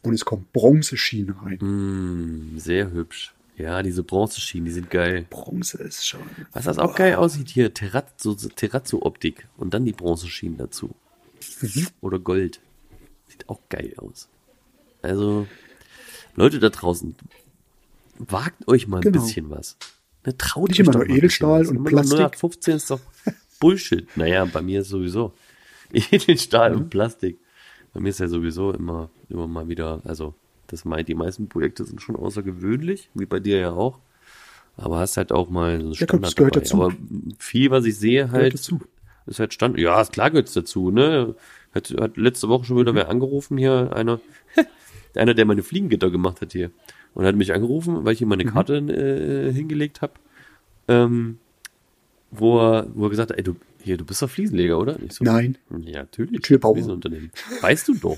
und 0.04 0.14
es 0.14 0.26
kommt 0.26 0.54
Bronzeschiene 0.54 1.36
rein. 1.42 1.58
Mm, 1.60 2.60
sehr 2.60 2.92
hübsch. 2.92 3.35
Ja, 3.58 3.82
diese 3.84 4.04
Bronzeschienen, 4.04 4.66
die 4.66 4.72
sind 4.72 4.90
geil. 4.90 5.26
Bronze 5.30 5.78
ist 5.82 6.06
schon. 6.06 6.22
Was 6.52 6.66
das 6.66 6.78
auch 6.78 6.94
geil 6.96 7.16
aussieht 7.16 7.50
hier, 7.50 7.74
Terrazzo, 7.74 8.34
Terrazzo-Optik 8.36 9.48
und 9.58 9.74
dann 9.74 9.86
die 9.86 9.94
Bronzeschienen 9.94 10.58
dazu. 10.58 10.94
Mhm. 11.62 11.88
Oder 12.02 12.20
Gold. 12.20 12.60
Sieht 13.28 13.48
auch 13.48 13.60
geil 13.70 13.94
aus. 13.98 14.28
Also, 15.02 15.48
Leute 16.36 16.60
da 16.60 16.70
draußen, 16.70 17.16
wagt 18.18 18.68
euch 18.68 18.88
mal 18.88 18.98
ein 18.98 19.04
Genau. 19.04 19.22
bisschen 19.24 19.50
was. 19.50 19.78
Ne, 20.26 20.38
traut 20.38 20.70
Nicht 20.70 20.82
euch 20.82 20.88
immer 20.88 20.98
nur 21.06 21.10
Edelstahl 21.10 21.66
und 21.68 21.76
Immer 21.78 21.90
Plastik. 21.90 22.38
15 22.40 22.76
ist 22.76 22.90
doch 22.90 23.00
Bullshit. 23.60 24.08
Naja, 24.18 24.44
bei 24.46 24.62
mir 24.62 24.82
ist 24.82 24.90
sowieso. 24.90 25.34
Edelstahl 25.94 26.72
Mhm. 26.72 26.78
und 26.78 26.90
Plastik. 26.90 27.40
Bei 27.94 28.02
mir 28.02 28.10
ist 28.10 28.20
ja 28.20 28.28
sowieso 28.28 28.72
immer, 28.74 29.10
immer 29.30 29.48
mal 29.48 29.70
wieder, 29.70 30.02
also 30.04 30.34
das 30.68 30.86
meint, 30.86 31.08
die 31.08 31.16
meisten 31.16 31.48
Projekte 31.48 31.84
sind 31.86 32.02
schon 32.02 32.16
außergewöhnlich, 32.16 33.10
wie 33.14 33.26
bei 33.26 33.40
dir 33.40 33.58
ja 33.60 33.72
auch. 33.72 34.00
Aber 34.78 35.00
hast 35.00 35.18
halt 35.18 35.32
auch 35.32 35.50
mal 35.50 35.80
so 35.80 35.86
einen 35.86 35.94
Ja, 35.94 36.06
komm, 36.08 36.22
das 36.22 36.32
Standard 36.32 36.36
gehört 36.36 36.56
dabei. 36.56 36.64
dazu. 36.66 36.84
Aber 36.84 36.96
viel, 37.40 37.72
was 37.72 37.86
ich 37.86 37.98
sehe, 37.98 38.32
halt, 38.32 38.54
dazu. 38.56 38.80
ist 39.26 39.40
halt 39.40 39.54
Stand. 39.54 39.78
Ja, 39.80 40.04
klar 40.06 40.32
gehört's 40.32 40.54
dazu, 40.54 40.92
ne? 40.92 41.36
Hat, 41.74 41.94
hat 42.00 42.18
letzte 42.18 42.50
Woche 42.50 42.66
schon 42.66 42.78
wieder 42.78 42.92
Mhm. 42.92 42.98
wer 42.98 43.10
angerufen 43.10 43.58
hier, 43.58 43.92
einer, 43.96 44.20
einer, 45.16 45.34
der 45.34 45.46
meine 45.46 45.64
Fliegengitter 45.64 46.10
gemacht 46.12 46.42
hat 46.42 46.52
hier. 46.52 46.72
Und 47.14 47.26
hat 47.26 47.36
mich 47.36 47.54
angerufen, 47.54 48.04
weil 48.04 48.14
ich 48.14 48.22
ihm 48.22 48.26
Mhm. 48.26 48.30
meine 48.30 48.46
Karte 48.46 48.76
äh, 48.78 49.54
hingelegt 49.54 50.02
habe. 50.02 50.14
Ähm, 50.90 51.38
wo 52.32 52.60
er, 52.60 52.88
wo 52.94 53.06
er 53.06 53.10
gesagt 53.10 53.32
hat, 53.32 53.38
ey, 53.38 53.44
du, 53.44 53.56
hier, 53.82 53.96
du 53.98 54.04
bist 54.04 54.22
doch 54.22 54.30
Fliesenleger, 54.30 54.78
oder? 54.78 54.98
So, 55.10 55.24
Nein. 55.24 55.58
Ja, 55.84 56.00
natürlich. 56.00 56.42
Türbauer. 56.42 56.74
Fliesenunternehmen. 56.76 57.32
Weißt 57.62 57.88
du 57.88 57.94
doch. 57.96 58.18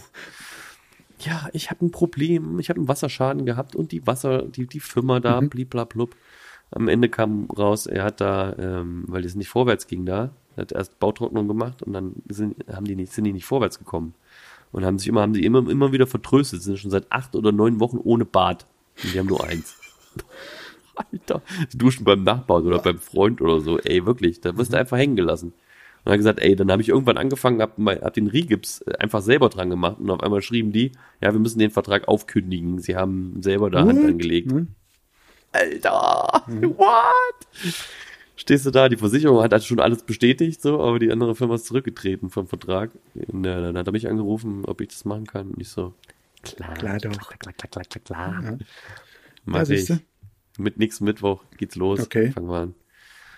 Ja, 1.20 1.50
ich 1.54 1.70
habe 1.72 1.86
ein 1.86 1.92
Problem, 1.92 2.60
ich 2.60 2.70
habe 2.70 2.80
einen 2.80 2.88
Wasserschaden 2.88 3.46
gehabt 3.46 3.76
und 3.76 3.92
die 3.92 4.06
Wasser, 4.06 4.44
die, 4.44 4.68
die 4.68 4.80
Firma 4.80 5.20
da, 5.20 5.42
Mhm. 5.42 5.50
bliblablub. 5.50 6.16
Am 6.72 6.88
Ende 6.90 7.10
kam 7.10 7.46
raus, 7.46 7.86
er 7.88 8.04
hat 8.04 8.22
da, 8.22 8.54
ähm, 8.60 9.06
weil 9.08 9.26
es 9.26 9.36
nicht 9.36 9.48
vorwärts 9.50 9.88
ging 9.88 10.06
da, 10.06 10.32
er 10.56 10.62
hat 10.64 10.74
erst 10.74 11.00
Bautrocknung 11.00 11.48
gemacht 11.48 11.82
und 11.82 11.94
dann 11.94 12.14
sind, 12.30 12.56
haben 12.72 12.86
die 12.86 12.96
nicht, 12.96 13.14
sind 13.14 13.24
die 13.24 13.34
nicht 13.34 13.46
vorwärts 13.46 13.80
gekommen. 13.80 14.14
Und 14.74 14.84
haben 14.86 15.00
sich 15.00 15.08
immer, 15.08 15.22
haben 15.22 15.32
die 15.34 15.46
immer, 15.46 15.68
immer 15.70 15.94
wieder 15.94 16.08
vertröstet, 16.08 16.62
sind 16.62 16.78
schon 16.78 16.92
seit 16.92 17.10
acht 17.12 17.36
oder 17.38 17.52
neun 17.54 17.80
Wochen 17.80 17.98
ohne 18.04 18.26
Bad. 18.26 18.66
Und 19.02 19.14
die 19.14 19.18
haben 19.20 19.28
nur 19.28 19.44
eins. 19.44 19.76
Alter, 20.96 21.42
die 21.72 21.78
duschen 21.78 22.04
beim 22.04 22.24
Nachbarn 22.24 22.66
oder 22.66 22.80
beim 22.80 22.98
Freund 23.00 23.40
oder 23.42 23.62
so, 23.62 23.78
ey, 23.80 24.06
wirklich, 24.06 24.42
da 24.42 24.58
wirst 24.58 24.74
du 24.74 24.78
einfach 24.78 24.98
hängen 24.98 25.16
gelassen. 25.16 25.54
Und 26.04 26.12
er 26.12 26.14
hat 26.14 26.20
gesagt, 26.20 26.40
ey, 26.40 26.56
dann 26.56 26.72
habe 26.72 26.82
ich 26.82 26.90
irgendwann 26.90 27.18
angefangen, 27.18 27.62
hab, 27.62 27.78
mal, 27.78 28.00
hab 28.02 28.14
den 28.14 28.28
Rigips 28.28 28.82
äh, 28.82 28.98
einfach 29.00 29.22
selber 29.22 29.50
dran 29.50 29.70
gemacht 29.70 29.98
und 30.00 30.10
auf 30.10 30.22
einmal 30.22 30.42
schrieben 30.42 30.72
die, 30.72 30.92
ja, 31.22 31.34
wir 31.34 31.40
müssen 31.40 31.60
den 31.60 31.72
Vertrag 31.72 32.08
aufkündigen. 32.08 32.80
Sie 32.80 32.96
haben 32.96 33.42
selber 33.42 33.70
da 33.70 33.80
Hand 33.80 34.00
What? 34.00 34.10
angelegt. 34.10 34.52
Hm? 34.52 34.68
Alter, 35.52 36.44
what? 36.78 37.48
Stehst 38.36 38.66
du 38.66 38.72
da, 38.72 38.88
die 38.88 38.98
Versicherung 38.98 39.42
hat 39.42 39.52
halt 39.52 39.64
schon 39.64 39.80
alles 39.80 40.04
bestätigt, 40.04 40.62
so, 40.62 40.80
aber 40.82 41.00
die 41.00 41.12
andere 41.12 41.34
Firma 41.36 41.56
ist 41.56 41.66
zurückgetreten 41.66 42.30
vom 42.30 42.48
Vertrag. 42.48 42.92
Und 43.16 43.46
äh, 43.46 43.62
dann 43.62 43.78
hat 43.78 43.88
er 43.88 43.92
mich 43.92 44.08
angerufen, 44.08 44.64
ob 44.66 44.80
ich 44.82 44.90
das 44.90 45.06
machen 45.06 45.26
kann. 45.26 45.50
Und 45.52 45.60
ich 45.60 45.70
so, 45.70 45.94
klar, 46.44 46.74
Klar 46.76 46.98
doch. 47.00 47.12
klar, 47.12 47.54
klar, 47.54 47.70
klar, 47.70 47.84
klar, 47.84 48.04
klar. 48.04 48.44
Ja. 48.44 48.58
Mach 49.46 49.68
ich. 49.70 49.92
Mit 50.60 50.78
nächsten 50.78 51.06
Mittwoch 51.06 51.44
geht's 51.58 51.76
los. 51.76 52.00
Okay. 52.00 52.32
Fangen 52.32 52.50
wir 52.50 52.58
an. 52.58 52.76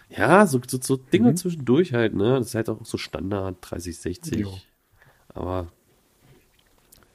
Ja, 0.09 0.47
so, 0.47 0.59
so, 0.67 0.79
so 0.81 0.97
Dinger 0.97 1.31
Mhm. 1.31 1.37
zwischendurch 1.37 1.93
halt, 1.93 2.15
ne? 2.15 2.37
Das 2.39 2.47
ist 2.47 2.55
halt 2.55 2.69
auch 2.69 2.83
so 2.85 2.97
Standard, 2.97 3.57
30, 3.61 3.97
60. 3.97 4.39
Jo. 4.39 4.57
Aber 5.29 5.71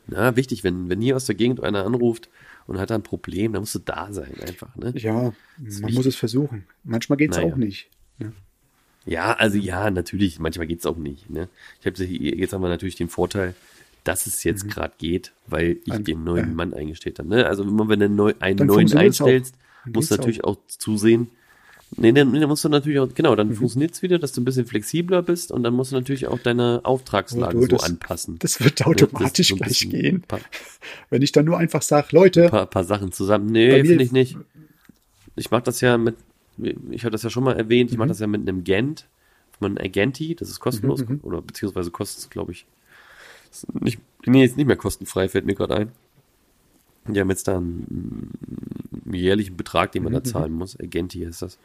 Na, 0.07 0.37
wichtig, 0.37 0.64
wenn, 0.64 0.88
wenn 0.90 1.00
hier 1.00 1.16
aus 1.16 1.24
der 1.26 1.35
Gegend 1.35 1.62
einer 1.62 1.85
anruft 1.87 2.28
und 2.66 2.78
hat 2.78 2.92
ein 2.92 3.02
Problem, 3.02 3.52
dann 3.54 3.62
musst 3.62 3.74
du 3.74 3.78
da 3.78 4.12
sein 4.12 4.35
einfach, 4.46 4.76
ne? 4.76 4.92
Ja, 4.96 5.12
man 5.12 5.35
wichtig. 5.59 5.94
muss 5.94 6.07
es 6.07 6.16
versuchen. 6.16 6.66
Manchmal 6.83 7.16
geht's 7.16 7.37
Naja. 7.38 7.52
auch 7.52 7.57
nicht. 7.57 7.88
Ja. 8.18 8.33
Ja, 9.07 9.33
also 9.35 9.57
ja, 9.59 9.90
natürlich, 9.90 10.38
manchmal 10.38 10.66
geht's 10.66 10.85
auch 10.87 10.96
nicht, 10.96 11.30
ne? 11.30 11.48
Ich 11.80 11.87
habe 11.87 12.02
jetzt 12.04 12.52
haben 12.52 12.62
wir 12.62 12.68
natürlich 12.68 12.96
den 12.96 13.09
Vorteil, 13.09 13.54
dass 14.04 14.26
es 14.26 14.44
jetzt 14.44 14.68
gerade 14.68 14.94
geht, 14.98 15.33
weil 15.46 15.78
ich 15.85 15.87
Mhm. 15.87 15.92
Ein- 15.92 16.04
den 16.04 16.24
neuen 16.24 16.50
äh. 16.50 16.54
Mann 16.54 16.74
eingestellt 16.74 17.18
habe, 17.18 17.28
ne? 17.30 17.46
Also 17.46 17.66
wenn 17.66 17.74
man 17.74 17.88
wenn 17.88 17.98
du 18.00 18.04
einen, 18.07 18.16
neu, 18.16 18.35
einen 18.40 18.66
neuen 18.66 18.92
auch. 18.92 18.96
einstellst, 18.96 19.54
musst 19.87 20.11
du 20.11 20.16
natürlich 20.16 20.44
auch. 20.44 20.59
zusehen. 20.68 21.30
Nee, 21.96 22.12
dann, 22.12 22.33
nee, 22.33 22.40
dann 22.40 22.48
musst 22.48 22.64
du 22.64 22.68
natürlich 22.68 22.98
auch, 22.98 23.09
genau, 23.14 23.37
dann 23.37 23.54
funktioniert's 23.54 24.02
wieder, 24.02 24.18
dass 24.18 24.33
du 24.33 24.40
ein 24.40 24.44
bisschen 24.44 24.66
flexibler 24.66 25.22
bist 25.22 25.52
und 25.52 25.62
dann 25.62 25.74
musst 25.74 25.92
du 25.92 25.96
natürlich 25.96 26.26
auch 26.26 26.38
deine 26.38 26.80
Auftragslage 26.83 27.57
Oh, 27.57 27.61
du, 27.61 27.66
so 27.66 27.76
das- 27.76 27.85
anpassen. 27.85 28.37
Das 28.40 28.62
wird 28.62 28.85
automatisch 28.87 29.48
so 29.48 29.54
ein 29.54 29.59
gleich 29.59 29.88
gehen. 29.90 30.22
Paar, 30.22 30.40
Wenn 31.11 31.22
ich 31.22 31.33
dann 31.33 31.44
nur 31.44 31.59
einfach 31.59 31.83
sage, 31.83 32.09
Leute, 32.12 32.48
paar, 32.48 32.66
paar 32.66 32.85
Sachen 32.85 33.12
zusammen. 33.12 33.46
Nee, 33.46 33.85
finde 33.85 34.02
ich 34.04 34.12
nicht. 34.12 34.37
Ich 35.37 35.50
mache 35.50 35.62
das 35.62 35.80
ja 35.80 35.96
mit, 35.98 36.16
ich 36.90 37.02
habe 37.04 37.11
das 37.12 37.22
ja 37.22 37.30
schon 37.30 37.44
mal 37.44 37.57
erwähnt, 37.57 37.90
ich 37.90 37.96
Mhm. 37.96 37.98
mache 38.00 38.09
das 38.09 38.18
ja 38.20 38.26
mit 38.26 38.40
einem 38.42 38.64
Gent, 38.64 39.07
von 39.59 39.78
Agenti, 39.78 40.35
das 40.35 40.48
ist 40.48 40.59
kostenlos, 40.61 41.00
Mhm, 41.07 41.20
oder 41.22 41.40
beziehungsweise 41.42 41.90
kostet 41.92 42.18
es, 42.18 42.30
glaube 42.30 42.50
ich, 42.52 42.66
nicht, 43.80 44.00
nee, 44.26 44.44
ist 44.44 44.57
nicht 44.57 44.66
mehr 44.66 44.76
kostenfrei, 44.76 45.28
fällt 45.28 45.46
mir 45.46 45.54
gerade 45.54 45.76
ein. 45.76 45.92
Die 47.06 47.20
haben 47.20 47.30
jetzt 47.30 47.48
da 47.48 47.58
einen, 47.58 48.30
jährlichen 49.12 49.56
Betrag, 49.56 49.92
den 49.92 50.04
man 50.04 50.12
Mhm, 50.12 50.16
da 50.16 50.24
zahlen 50.24 50.52
muss. 50.52 50.78
Agenti 50.80 51.20
heißt 51.24 51.42
das. 51.42 51.58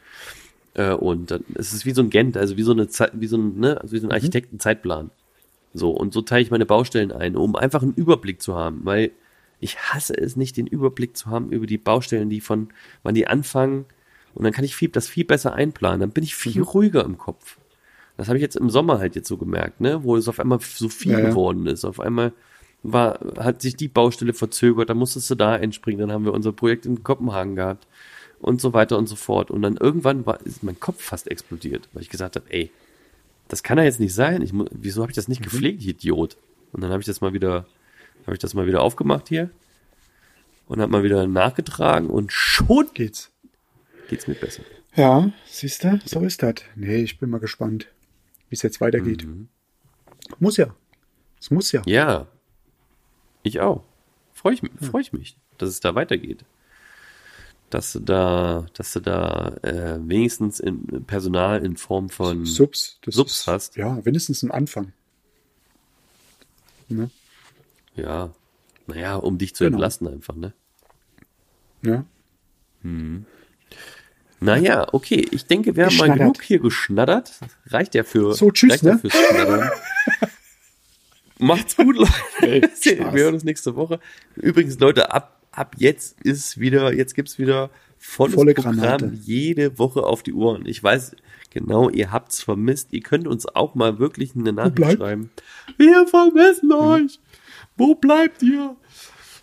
Äh, 0.74 0.92
und 0.92 1.30
dann 1.30 1.44
es 1.54 1.72
ist 1.72 1.86
wie 1.86 1.92
so 1.92 2.02
ein 2.02 2.10
Gent, 2.10 2.36
also 2.36 2.56
wie 2.56 2.62
so 2.62 2.72
eine 2.72 2.88
Zeit, 2.88 3.12
wie 3.14 3.26
so 3.26 3.36
ein, 3.38 3.58
ne, 3.58 3.80
also 3.80 3.92
wie 3.94 3.98
so 3.98 4.06
Mhm. 4.06 4.12
ein 4.12 4.14
Architektenzeitplan. 4.16 5.10
So, 5.72 5.90
und 5.90 6.12
so 6.12 6.22
teile 6.22 6.42
ich 6.42 6.50
meine 6.50 6.66
Baustellen 6.66 7.12
ein, 7.12 7.36
um 7.36 7.56
einfach 7.56 7.82
einen 7.82 7.94
Überblick 7.94 8.42
zu 8.42 8.54
haben, 8.56 8.80
weil 8.84 9.12
ich 9.60 9.78
hasse 9.78 10.16
es 10.16 10.36
nicht, 10.36 10.56
den 10.56 10.66
Überblick 10.66 11.16
zu 11.16 11.26
haben 11.26 11.50
über 11.50 11.66
die 11.66 11.78
Baustellen, 11.78 12.28
die 12.30 12.40
von, 12.40 12.68
wann 13.02 13.14
die 13.14 13.26
anfangen, 13.26 13.84
und 14.34 14.44
dann 14.44 14.52
kann 14.52 14.64
ich 14.64 14.76
viel, 14.76 14.88
das 14.88 15.08
viel 15.08 15.24
besser 15.24 15.54
einplanen, 15.54 16.00
dann 16.00 16.10
bin 16.10 16.24
ich 16.24 16.34
Mhm. 16.34 16.38
viel 16.52 16.62
ruhiger 16.62 17.04
im 17.04 17.18
Kopf. 17.18 17.58
Das 18.16 18.28
habe 18.28 18.38
ich 18.38 18.42
jetzt 18.42 18.56
im 18.56 18.70
Sommer 18.70 18.98
halt 18.98 19.16
jetzt 19.16 19.28
so 19.28 19.36
gemerkt, 19.36 19.80
ne, 19.80 20.02
wo 20.04 20.16
es 20.16 20.28
auf 20.28 20.38
einmal 20.40 20.60
so 20.60 20.88
viel 20.88 21.12
ja. 21.12 21.20
geworden 21.20 21.66
ist. 21.66 21.84
Auf 21.84 22.00
einmal 22.00 22.32
war, 22.82 23.20
hat 23.38 23.62
sich 23.62 23.76
die 23.76 23.88
Baustelle 23.88 24.32
verzögert, 24.32 24.90
dann 24.90 24.96
musstest 24.96 25.30
du 25.30 25.34
da 25.34 25.52
einspringen, 25.52 26.00
dann 26.00 26.12
haben 26.12 26.24
wir 26.24 26.32
unser 26.32 26.52
Projekt 26.52 26.86
in 26.86 27.02
Kopenhagen 27.02 27.56
gehabt 27.56 27.86
und 28.40 28.60
so 28.60 28.72
weiter 28.72 28.96
und 28.96 29.06
so 29.06 29.16
fort. 29.16 29.50
Und 29.50 29.62
dann 29.62 29.76
irgendwann 29.76 30.24
war, 30.26 30.44
ist 30.46 30.62
mein 30.62 30.80
Kopf 30.80 31.02
fast 31.02 31.30
explodiert, 31.30 31.88
weil 31.92 32.02
ich 32.02 32.08
gesagt 32.08 32.36
habe, 32.36 32.46
ey, 32.50 32.70
das 33.48 33.62
kann 33.62 33.78
ja 33.78 33.84
jetzt 33.84 34.00
nicht 34.00 34.14
sein. 34.14 34.42
Ich, 34.42 34.52
wieso 34.70 35.02
habe 35.02 35.10
ich 35.10 35.16
das 35.16 35.28
nicht 35.28 35.42
gepflegt, 35.42 35.82
ich 35.82 35.88
Idiot? 35.88 36.36
Und 36.72 36.82
dann 36.82 36.90
habe 36.90 37.00
ich 37.00 37.06
das 37.06 37.20
mal 37.20 37.32
wieder, 37.32 37.66
habe 38.22 38.34
ich 38.34 38.38
das 38.38 38.54
mal 38.54 38.66
wieder 38.66 38.80
aufgemacht 38.80 39.28
hier 39.28 39.50
und 40.68 40.80
habe 40.80 40.90
mal 40.90 41.02
wieder 41.02 41.26
nachgetragen 41.26 42.08
und 42.08 42.32
schon 42.32 42.88
geht's. 42.94 43.30
geht's 44.08 44.26
mir 44.28 44.34
besser. 44.34 44.62
Ja, 44.96 45.32
siehst 45.46 45.84
du, 45.84 46.00
so 46.04 46.20
ist 46.20 46.42
das. 46.42 46.54
Nee, 46.76 47.02
ich 47.02 47.18
bin 47.18 47.30
mal 47.30 47.40
gespannt, 47.40 47.88
wie 48.48 48.54
es 48.54 48.62
jetzt 48.62 48.80
weitergeht. 48.80 49.26
Muss 50.38 50.56
ja. 50.56 50.74
Es 51.40 51.50
muss 51.50 51.72
ja. 51.72 51.82
Ja, 51.86 52.26
ich 53.42 53.60
auch. 53.60 53.82
Freue 54.32 54.54
ich, 54.54 54.62
freu 54.80 55.00
ich 55.00 55.12
mich, 55.12 55.36
dass 55.58 55.68
es 55.68 55.80
da 55.80 55.94
weitergeht. 55.94 56.44
Dass 57.68 57.92
du 57.92 58.00
da, 58.00 58.66
dass 58.74 58.92
du 58.94 59.00
da 59.00 59.54
äh, 59.62 59.98
wenigstens 60.00 60.58
in 60.60 61.04
Personal 61.06 61.64
in 61.64 61.76
Form 61.76 62.08
von 62.08 62.44
Subs. 62.46 62.98
Subs 63.06 63.40
ist, 63.40 63.46
hast. 63.46 63.76
Ja, 63.76 64.04
wenigstens 64.04 64.42
ein 64.42 64.50
Anfang. 64.50 64.92
Ne? 66.88 67.10
ja, 67.94 68.30
naja, 68.88 69.14
um 69.16 69.38
dich 69.38 69.54
zu 69.54 69.62
Genau. 69.64 69.76
entlasten 69.76 70.08
einfach, 70.08 70.34
ne? 70.34 70.52
Ja. 71.82 72.04
Naja, 74.40 74.88
okay, 74.92 75.26
ich 75.30 75.46
denke, 75.46 75.76
wir 75.76 75.86
haben 75.86 75.96
mal 75.98 76.10
genug 76.16 76.42
hier 76.42 76.58
geschnattert. 76.58 77.32
Reicht 77.66 77.94
ja 77.94 78.02
für, 78.04 78.32
So, 78.34 78.50
tschüss, 78.50 78.72
reicht 78.72 78.82
ja 78.84 78.94
ne? 78.94 78.98
fürs 78.98 79.12
Schnattern. 79.14 79.70
Macht's 81.40 81.76
gut, 81.76 81.96
Leute. 81.96 82.12
Ey, 82.42 82.62
wir 83.12 83.22
hören 83.24 83.34
uns 83.34 83.44
nächste 83.44 83.74
Woche. 83.76 83.98
Übrigens, 84.36 84.78
Leute, 84.78 85.12
ab, 85.12 85.40
ab 85.52 85.74
jetzt 85.78 86.20
ist 86.22 86.60
wieder, 86.60 86.92
jetzt 86.92 87.14
gibt's 87.14 87.38
wieder 87.38 87.70
volles 87.98 88.34
Volle 88.34 88.54
Programm 88.54 88.76
Granate. 88.78 89.12
jede 89.22 89.78
Woche 89.78 90.02
auf 90.04 90.22
die 90.22 90.32
Ohren. 90.32 90.66
Ich 90.66 90.82
weiß 90.82 91.16
genau, 91.50 91.90
ihr 91.90 92.12
habt's 92.12 92.42
vermisst. 92.42 92.92
Ihr 92.92 93.00
könnt 93.02 93.26
uns 93.26 93.46
auch 93.46 93.74
mal 93.74 93.98
wirklich 93.98 94.34
eine 94.34 94.52
Nachricht 94.52 94.98
schreiben. 94.98 95.30
Wir 95.76 96.06
vermissen 96.06 96.72
euch. 96.72 97.18
Wo 97.76 97.94
bleibt 97.94 98.42
ihr? 98.42 98.76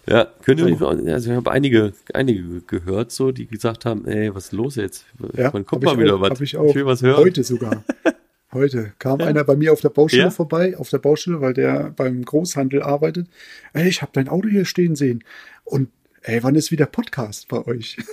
Ja, 0.10 0.26
könnt 0.44 0.60
ihr, 0.62 0.78
So. 0.78 0.88
also 0.88 1.32
ich 1.32 1.36
habe 1.36 1.52
einige, 1.52 1.94
einige 2.14 2.62
gehört, 2.62 3.12
so, 3.12 3.32
die 3.34 3.46
gesagt 3.46 3.84
haben, 3.84 4.06
ey, 4.06 4.34
was 4.34 4.46
ist 4.46 4.52
los 4.54 4.76
jetzt? 4.76 5.06
Ja, 5.36 5.52
Wann 5.54 5.66
kommt 5.66 5.84
mal 5.84 5.96
ich 5.96 6.00
wieder 6.00 6.16
auch, 6.16 6.22
was? 6.22 6.40
Ich, 6.40 6.56
auch. 6.56 6.74
will 6.74 6.86
was 6.86 7.02
hören. 7.02 7.18
Heute 7.18 7.44
sogar. 7.44 7.84
Heute 8.54 8.94
kam 9.00 9.20
einer 9.22 9.44
bei 9.44 9.56
mir 9.58 9.74
auf 9.74 9.82
der 9.82 9.90
Baustelle 9.90 10.24
Ja? 10.24 10.30
vorbei, 10.30 10.78
auf 10.78 10.90
der 10.90 11.00
Baustelle, 11.00 11.42
weil 11.42 11.54
der 11.54 11.92
beim 11.92 12.24
Großhandel 12.24 12.82
arbeitet. 12.82 13.28
Ey, 13.74 13.90
ich 13.90 14.02
habe 14.02 14.12
dein 14.14 14.30
Auto 14.30 14.48
hier 14.48 14.64
stehen 14.66 14.96
sehen. 14.96 15.24
Und 15.66 15.90
ey, 16.22 16.42
wann 16.44 16.56
ist 16.56 16.72
wieder 16.72 16.86
Podcast 16.86 17.48
bei 17.50 17.66
euch? 17.66 17.98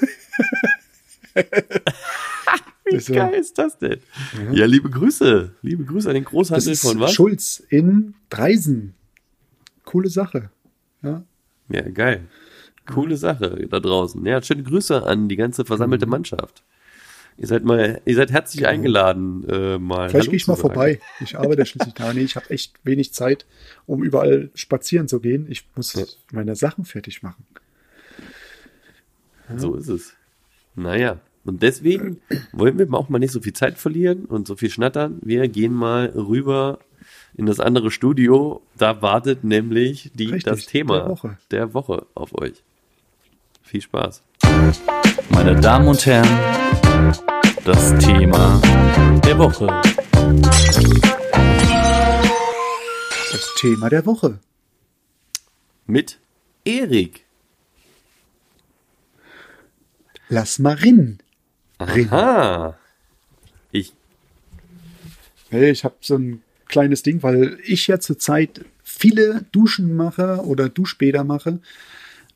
Wie 2.85 2.95
Also- 2.97 3.15
geil 3.15 3.35
ist 3.35 3.57
das 3.59 3.79
denn? 3.79 4.01
Ja, 4.53 4.67
liebe 4.67 4.91
Grüße. 4.91 5.53
Liebe 5.63 5.85
Grüße 5.85 6.09
an 6.09 6.15
den 6.15 6.25
Großhandel 6.25 6.73
ist 6.73 6.83
von 6.83 7.01
was? 7.01 7.13
Schulz 7.15 7.63
in 7.71 8.15
Dreisen. 8.29 8.95
Coole 9.85 10.09
Sache. 10.11 10.51
Ja. 11.03 11.25
Ja, 11.69 11.81
geil. 11.89 12.27
Coole 12.87 13.17
Sache 13.17 13.67
da 13.71 13.81
draußen. 13.81 14.25
Ja, 14.27 14.43
schöne 14.43 14.63
Grüße 14.65 15.03
an 15.03 15.29
die 15.29 15.37
ganze 15.37 15.63
Mhm. 15.63 15.67
versammelte 15.67 16.07
Mannschaft. 16.07 16.63
Ihr 17.37 17.49
seid 17.49 17.65
mal, 17.65 18.01
ihr 18.05 18.15
seid 18.15 18.31
herzlich 18.31 18.67
eingeladen, 18.67 19.45
äh, 19.49 19.79
mal. 19.79 19.97
Genau. 19.97 20.09
Vielleicht 20.09 20.31
gehe 20.31 20.37
ich 20.37 20.47
mal 20.47 20.55
sagen. 20.55 20.69
vorbei. 20.69 21.01
Ich 21.21 21.37
arbeite 21.37 21.67
schließlich 21.67 21.95
da. 21.95 22.13
Nee, 22.13 22.21
ich 22.21 22.37
habe 22.37 22.49
echt 22.51 22.75
wenig 22.85 23.13
Zeit, 23.13 23.45
um 23.87 24.05
überall 24.05 24.51
spazieren 24.55 25.09
zu 25.09 25.19
gehen. 25.21 25.47
Ich 25.51 25.67
muss 25.75 25.95
Ja. 25.95 26.05
meine 26.33 26.55
Sachen 26.55 26.85
fertig 26.85 27.23
machen. 27.25 27.45
So 29.57 29.75
ist 29.75 29.89
es. 29.89 30.15
Naja. 30.75 31.19
Und 31.45 31.63
deswegen 31.63 32.21
wollen 32.53 32.79
wir 32.79 32.93
auch 32.95 33.09
mal 33.11 33.19
nicht 33.19 33.33
so 33.33 33.41
viel 33.41 33.53
Zeit 33.53 33.77
verlieren 33.79 34.25
und 34.25 34.47
so 34.49 34.57
viel 34.57 34.71
schnattern. 34.71 35.19
Wir 35.23 35.47
gehen 35.49 35.75
mal 35.75 36.07
rüber 36.15 36.79
in 37.37 37.45
das 37.47 37.61
andere 37.61 37.91
Studio. 37.91 38.63
Da 38.79 39.03
wartet 39.03 39.45
nämlich 39.45 40.11
die, 40.15 40.25
Richtig, 40.27 40.45
das 40.45 40.65
Thema 40.67 41.01
der 41.01 41.09
Woche. 41.11 41.39
der 41.51 41.75
Woche 41.75 42.07
auf 42.15 42.35
euch. 42.41 42.63
Viel 43.63 43.83
Spaß. 43.83 44.23
Meine 45.31 45.61
Damen 45.61 45.89
und 45.89 46.07
Herren, 46.07 46.29
das 47.65 47.95
Thema 47.99 48.61
der 49.25 49.39
Woche. 49.39 49.67
Das 53.33 53.55
Thema 53.59 53.89
der 53.91 54.05
Woche. 54.07 54.39
Mit 55.87 56.19
Erik. 56.65 57.25
Lass 60.29 60.59
mal 60.59 60.75
rinnen. 60.75 61.19
Aha. 61.79 62.77
Ich, 63.71 63.93
Hey, 65.51 65.71
ich 65.71 65.85
habe 65.85 65.95
so 66.01 66.17
ein 66.17 66.43
kleines 66.67 67.03
Ding, 67.03 67.23
weil 67.23 67.59
ich 67.65 67.87
ja 67.87 68.01
zurzeit 68.01 68.65
viele 68.83 69.45
Duschen 69.53 69.95
mache 69.95 70.41
oder 70.45 70.69
Duschbäder 70.69 71.23
mache. 71.23 71.61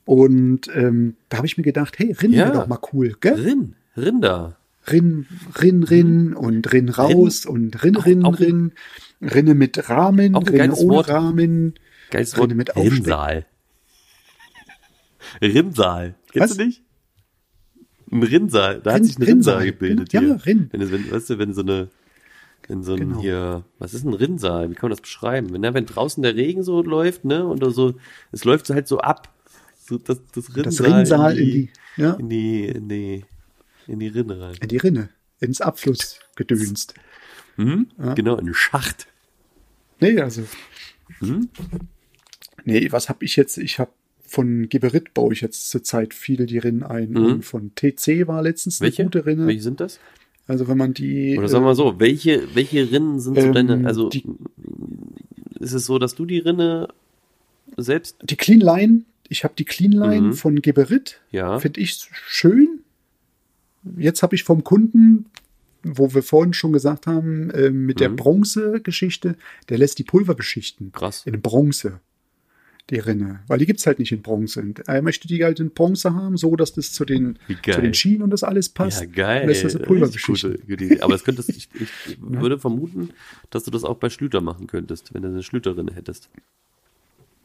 Und 0.04 0.68
ähm, 0.74 1.16
da 1.28 1.38
habe 1.38 1.46
ich 1.46 1.56
mir 1.56 1.64
gedacht, 1.64 1.98
hey, 1.98 2.12
Rinnen 2.12 2.34
Ja. 2.38 2.44
wäre 2.46 2.54
doch 2.58 2.66
mal 2.68 2.78
cool, 2.92 3.16
gell? 3.20 3.34
Rin, 3.34 3.74
Rinder. 3.96 4.56
Rinn, 4.90 5.26
Rinn, 5.60 5.82
Rinn 5.82 6.34
und 6.34 6.72
Rinn 6.72 6.88
raus 6.88 7.46
und 7.46 7.82
Rinn, 7.82 7.96
Auch- 7.96 8.06
Rinn, 8.06 8.24
auch 8.24 8.38
ein- 8.38 8.44
Rinn. 8.44 8.72
Rinne 9.20 9.54
mit 9.54 9.88
Rahmen, 9.88 10.34
Auch 10.36 10.46
Rinne 10.48 10.74
ohne 10.76 10.94
Wort. 10.96 11.08
Rahmen. 11.08 11.74
Geiles 12.10 12.34
Rinde 12.36 12.50
Wort. 12.50 12.56
mit 12.56 12.76
Aufspeck. 12.76 12.92
Rinnsal. 12.98 13.46
Rinnsal. 15.42 16.14
Kennst 16.32 16.50
Was? 16.50 16.56
du 16.56 16.64
nicht? 16.64 16.82
Ein 18.10 18.22
Rinnsal. 18.22 18.80
Da 18.80 18.92
hat 18.92 18.98
Rin- 19.00 19.04
sich 19.04 19.18
ein 19.18 19.22
Rinnsal 19.24 19.64
gebildet 19.66 20.12
Ja, 20.12 20.20
hier. 20.20 20.40
Rinn. 20.46 20.68
Wenn, 20.72 20.80
es- 20.80 20.90
wenn, 20.90 21.10
weißt 21.10 21.30
du, 21.30 21.38
wenn 21.38 21.52
so 21.52 21.60
eine, 21.62 21.88
wenn 22.66 22.82
so 22.82 22.94
ein 22.94 23.00
Genau. 23.00 23.20
hier, 23.20 23.64
was 23.78 23.92
ist 23.94 24.04
ein 24.04 24.14
Rinnsal? 24.14 24.70
Wie 24.70 24.74
kann 24.74 24.88
man 24.88 24.96
das 24.96 25.00
beschreiben? 25.02 25.52
Wenn, 25.52 25.62
wenn 25.74 25.86
draußen 25.86 26.22
der 26.22 26.34
Regen 26.34 26.62
so 26.62 26.82
läuft, 26.82 27.24
ne, 27.24 27.44
und 27.46 27.62
so, 27.74 27.94
es 28.32 28.44
läuft 28.44 28.66
so 28.66 28.74
halt 28.74 28.88
so 28.88 28.98
ab. 29.00 29.34
So, 29.84 29.98
das, 29.98 30.20
das 30.34 30.54
Rinnsal, 30.56 30.62
Das 30.64 30.80
Rinnsal 30.80 31.38
in 31.38 31.44
die, 31.46 31.70
ja, 31.96 32.12
in 32.14 32.28
die, 32.28 32.64
in 32.66 32.88
die, 32.88 33.24
in 33.88 33.98
die 33.98 34.08
Rinne 34.08 34.40
rein. 34.40 34.56
in 34.60 34.68
die 34.68 34.76
Rinne, 34.76 35.08
ins 35.40 35.60
Abfluss 35.60 36.20
gedönst. 36.36 36.94
Hm? 37.56 37.88
Ja. 37.98 38.14
Genau, 38.14 38.36
in 38.36 38.44
den 38.46 38.54
Schacht. 38.54 39.08
Nee, 40.00 40.20
also. 40.20 40.42
Hm? 41.18 41.48
Nee, 42.64 42.92
was 42.92 43.08
habe 43.08 43.24
ich 43.24 43.34
jetzt? 43.36 43.58
Ich 43.58 43.78
habe 43.78 43.90
von 44.22 44.68
Geberit 44.68 45.14
baue 45.14 45.32
ich 45.32 45.40
jetzt 45.40 45.70
zurzeit 45.70 46.12
viel 46.14 46.44
die 46.46 46.58
Rinnen 46.58 46.82
ein. 46.82 47.10
Mhm. 47.10 47.16
Und 47.16 47.44
von 47.44 47.74
TC 47.74 48.28
war 48.28 48.42
letztens 48.42 48.80
Welche? 48.80 49.02
eine 49.02 49.10
gute 49.10 49.26
Rinne. 49.26 49.46
Welche 49.46 49.62
sind 49.62 49.80
das? 49.80 49.98
Also 50.46 50.68
wenn 50.68 50.76
man 50.78 50.94
die. 50.94 51.36
Oder 51.38 51.48
sagen 51.48 51.64
wir 51.64 51.68
mal 51.68 51.74
so, 51.74 51.98
welche, 51.98 52.54
welche 52.54 52.90
Rinnen 52.90 53.20
sind 53.20 53.34
so 53.40 53.46
ähm, 53.48 53.52
deine, 53.54 53.86
also 53.86 54.08
die- 54.10 54.24
ist 55.60 55.72
es 55.72 55.86
so, 55.86 55.98
dass 55.98 56.14
du 56.14 56.24
die 56.26 56.38
Rinne 56.38 56.88
selbst? 57.76 58.16
Die 58.22 58.36
Clean 58.36 58.60
Line, 58.60 59.02
ich 59.28 59.44
habe 59.44 59.54
die 59.58 59.64
Clean 59.64 59.92
Line 59.92 60.28
Mhm. 60.28 60.32
von 60.34 60.62
Geberit, 60.62 61.20
Ja. 61.32 61.58
finde 61.58 61.80
ich 61.80 62.08
schön. 62.12 62.77
Jetzt 63.96 64.22
habe 64.22 64.34
ich 64.34 64.44
vom 64.44 64.64
Kunden, 64.64 65.26
wo 65.82 66.12
wir 66.12 66.22
vorhin 66.22 66.52
schon 66.52 66.72
gesagt 66.72 67.06
haben, 67.06 67.50
äh, 67.50 67.70
mit 67.70 68.00
der 68.00 68.10
Mhm. 68.10 68.16
Bronze-Geschichte, 68.16 69.36
der 69.68 69.78
lässt 69.78 69.98
die 69.98 70.04
Pulver 70.04 70.34
beschichten. 70.34 70.92
Krass. 70.92 71.22
In 71.24 71.40
Bronze. 71.40 72.00
Die 72.90 72.98
Rinne. 72.98 73.40
Weil 73.48 73.58
die 73.58 73.66
gibt's 73.66 73.86
halt 73.86 73.98
nicht 73.98 74.12
in 74.12 74.22
Bronze. 74.22 74.60
Und 74.60 74.88
er 74.88 75.02
möchte 75.02 75.28
die 75.28 75.44
halt 75.44 75.60
in 75.60 75.70
Bronze 75.70 76.14
haben, 76.14 76.38
so 76.38 76.56
dass 76.56 76.72
das 76.72 76.90
zu 76.92 77.04
den, 77.04 77.38
zu 77.62 77.80
den 77.82 77.92
Schienen 77.92 78.22
und 78.22 78.30
das 78.30 78.42
alles 78.42 78.70
passt. 78.70 79.00
Ja, 79.02 79.06
geil. 79.06 79.42
Und 79.42 79.48
lässt 79.48 79.64
das 79.64 79.74
in 79.74 79.82
Pulver 79.82 80.08
beschichten. 80.08 80.58
gute. 80.66 81.02
Aber 81.02 81.12
das 81.12 81.22
könntest, 81.22 81.50
ich, 81.50 81.68
ich 81.74 81.88
würde 82.20 82.58
vermuten, 82.58 83.10
dass 83.50 83.64
du 83.64 83.70
das 83.70 83.84
auch 83.84 83.96
bei 83.98 84.08
Schlüter 84.08 84.40
machen 84.40 84.66
könntest, 84.68 85.12
wenn 85.12 85.20
du 85.22 85.28
eine 85.28 85.42
Schlüterrinne 85.42 85.92
hättest. 85.94 86.30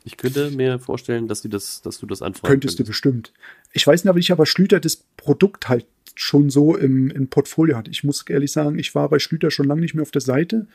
Ich 0.05 0.17
könnte 0.17 0.51
mir 0.51 0.79
vorstellen, 0.79 1.27
dass 1.27 1.41
du 1.41 1.47
das, 1.49 1.81
dass 1.81 1.97
du 1.99 2.05
das 2.05 2.21
anfragen 2.21 2.53
Könntest 2.53 2.75
du 2.75 2.83
könntest. 2.83 2.87
bestimmt. 2.89 3.33
Ich 3.71 3.87
weiß 3.87 4.03
nicht, 4.03 4.09
aber 4.09 4.19
ich 4.19 4.31
aber 4.31 4.45
Schlüter 4.45 4.79
das 4.79 4.97
Produkt 5.17 5.69
halt 5.69 5.85
schon 6.15 6.49
so 6.49 6.75
im, 6.75 7.09
im 7.09 7.27
Portfolio 7.27 7.77
hat. 7.77 7.87
Ich 7.87 8.03
muss 8.03 8.23
ehrlich 8.27 8.51
sagen, 8.51 8.77
ich 8.77 8.93
war 8.95 9.09
bei 9.09 9.19
Schlüter 9.19 9.49
schon 9.49 9.67
lange 9.67 9.81
nicht 9.81 9.93
mehr 9.95 10.03
auf 10.03 10.11
der 10.11 10.21
Seite. 10.21 10.67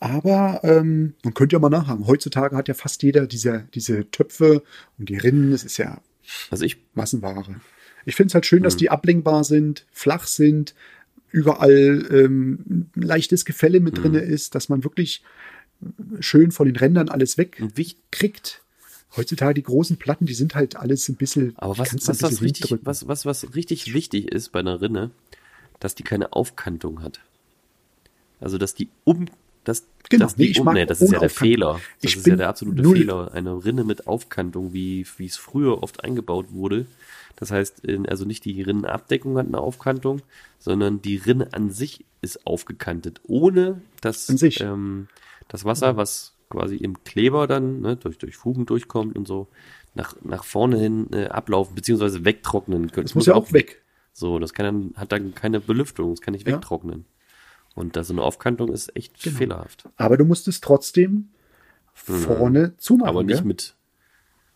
Aber 0.00 0.60
ähm, 0.64 1.14
man 1.22 1.34
könnte 1.34 1.56
ja 1.56 1.60
mal 1.60 1.68
nachhaken. 1.70 2.06
Heutzutage 2.06 2.56
hat 2.56 2.68
ja 2.68 2.74
fast 2.74 3.02
jeder 3.02 3.26
diese, 3.26 3.66
diese 3.74 4.10
Töpfe 4.10 4.62
und 4.98 5.08
die 5.08 5.16
Rinnen. 5.16 5.52
Das 5.52 5.64
ist 5.64 5.76
ja 5.78 6.00
Also 6.50 6.64
ich, 6.64 6.78
Massenware. 6.94 7.44
Ich 8.04 8.14
finde 8.16 8.28
es 8.28 8.34
halt 8.34 8.46
schön, 8.46 8.62
dass 8.62 8.74
Hm. 8.74 8.78
die 8.78 8.90
ablenkbar 8.90 9.44
sind, 9.44 9.86
flach 9.92 10.26
sind, 10.26 10.74
überall 11.30 12.06
ähm, 12.10 12.88
ein 12.96 13.02
leichtes 13.02 13.44
Gefälle 13.44 13.80
mit 13.80 13.98
drinne 13.98 14.20
ist, 14.20 14.54
dass 14.54 14.68
man 14.68 14.84
wirklich 14.84 15.22
schön 16.20 16.52
von 16.52 16.66
den 16.66 16.76
Rändern 16.76 17.08
alles 17.08 17.38
wegkriegt. 17.38 18.62
Heutzutage 19.16 19.54
die 19.54 19.62
großen 19.62 19.96
Platten, 19.96 20.26
die 20.26 20.34
sind 20.34 20.54
halt 20.54 20.76
alles 20.76 21.08
ein 21.08 21.16
bisschen. 21.16 21.54
aber 21.56 21.74
die 21.74 21.80
was, 21.80 22.08
was, 22.08 22.22
was, 22.22 22.42
richtig, 22.42 22.74
was, 22.82 23.08
was, 23.08 23.24
was 23.24 23.54
richtig 23.54 23.94
wichtig 23.94 24.30
ist 24.30 24.52
bei 24.52 24.58
einer 24.60 24.80
Rinne, 24.80 25.10
dass 25.80 25.94
die 25.94 26.02
keine 26.02 26.32
Aufkantung 26.32 27.02
hat. 27.02 27.20
Also, 28.40 28.58
dass 28.58 28.74
die 28.74 28.88
um, 29.04 29.26
dass, 29.64 29.86
Genau, 30.10 30.26
dass 30.26 30.34
die 30.36 30.42
nee, 30.44 30.50
ich 30.50 30.60
um, 30.60 30.72
nee, 30.72 30.84
das 30.84 31.00
ist 31.00 31.12
ja 31.12 31.18
der 31.20 31.26
Aufkantung. 31.26 31.48
Fehler. 31.48 31.80
Das 32.02 32.10
Ich 32.12 32.16
ist 32.18 32.26
ja 32.26 32.36
der 32.36 32.48
absolute 32.48 32.82
null- 32.82 32.98
Fehler. 32.98 33.32
Eine 33.32 33.64
Rinne 33.64 33.84
mit 33.84 34.06
Aufkantung, 34.06 34.72
wie, 34.74 35.06
wie 35.16 35.26
es 35.26 35.36
früher 35.36 35.82
oft 35.82 36.04
eingebaut 36.04 36.46
wurde. 36.50 36.86
Das 37.36 37.50
heißt, 37.50 37.82
also 38.08 38.24
nicht 38.24 38.44
die 38.44 38.62
Rinnenabdeckung 38.62 39.36
hat 39.38 39.46
eine 39.46 39.58
Aufkantung, 39.58 40.20
sondern 40.58 41.00
die 41.02 41.16
Rinne 41.16 41.48
an 41.52 41.70
sich 41.70 42.04
ist 42.22 42.46
aufgekantet, 42.46 43.20
ohne 43.24 43.80
dass 44.00 44.28
An 44.28 44.36
sich. 44.38 44.60
Ähm, 44.60 45.08
das 45.48 45.64
Wasser, 45.64 45.96
was 45.96 46.34
quasi 46.50 46.76
im 46.76 47.02
Kleber 47.04 47.46
dann 47.46 47.80
ne, 47.80 47.96
durch, 47.96 48.18
durch 48.18 48.36
Fugen 48.36 48.66
durchkommt 48.66 49.16
und 49.16 49.26
so, 49.26 49.48
nach, 49.94 50.14
nach 50.22 50.44
vorne 50.44 50.78
hin 50.78 51.08
äh, 51.12 51.26
ablaufen, 51.26 51.74
beziehungsweise 51.74 52.24
wegtrocknen 52.24 52.90
können. 52.92 53.06
Das 53.06 53.14
muss 53.14 53.26
ja 53.26 53.34
auch 53.34 53.52
weg. 53.52 53.82
So, 54.12 54.38
das 54.38 54.52
kann 54.54 54.64
dann, 54.64 55.00
hat 55.00 55.12
dann 55.12 55.34
keine 55.34 55.60
Belüftung, 55.60 56.10
das 56.10 56.20
kann 56.20 56.32
nicht 56.32 56.46
Ja. 56.46 56.54
wegtrocknen. 56.54 57.04
Und 57.74 57.96
da 57.96 58.04
so 58.04 58.12
eine 58.14 58.22
Aufkantung 58.22 58.72
ist 58.72 58.94
echt 58.96 59.22
Genau. 59.22 59.36
fehlerhaft. 59.36 59.88
Aber 59.96 60.16
du 60.16 60.24
musst 60.24 60.48
es 60.48 60.60
trotzdem 60.60 61.28
vorne 61.94 62.76
zumachen. 62.78 63.04
Mhm. 63.06 63.08
Aber 63.08 63.22
nicht 63.24 63.38
gell? 63.38 63.44
mit, 63.46 63.74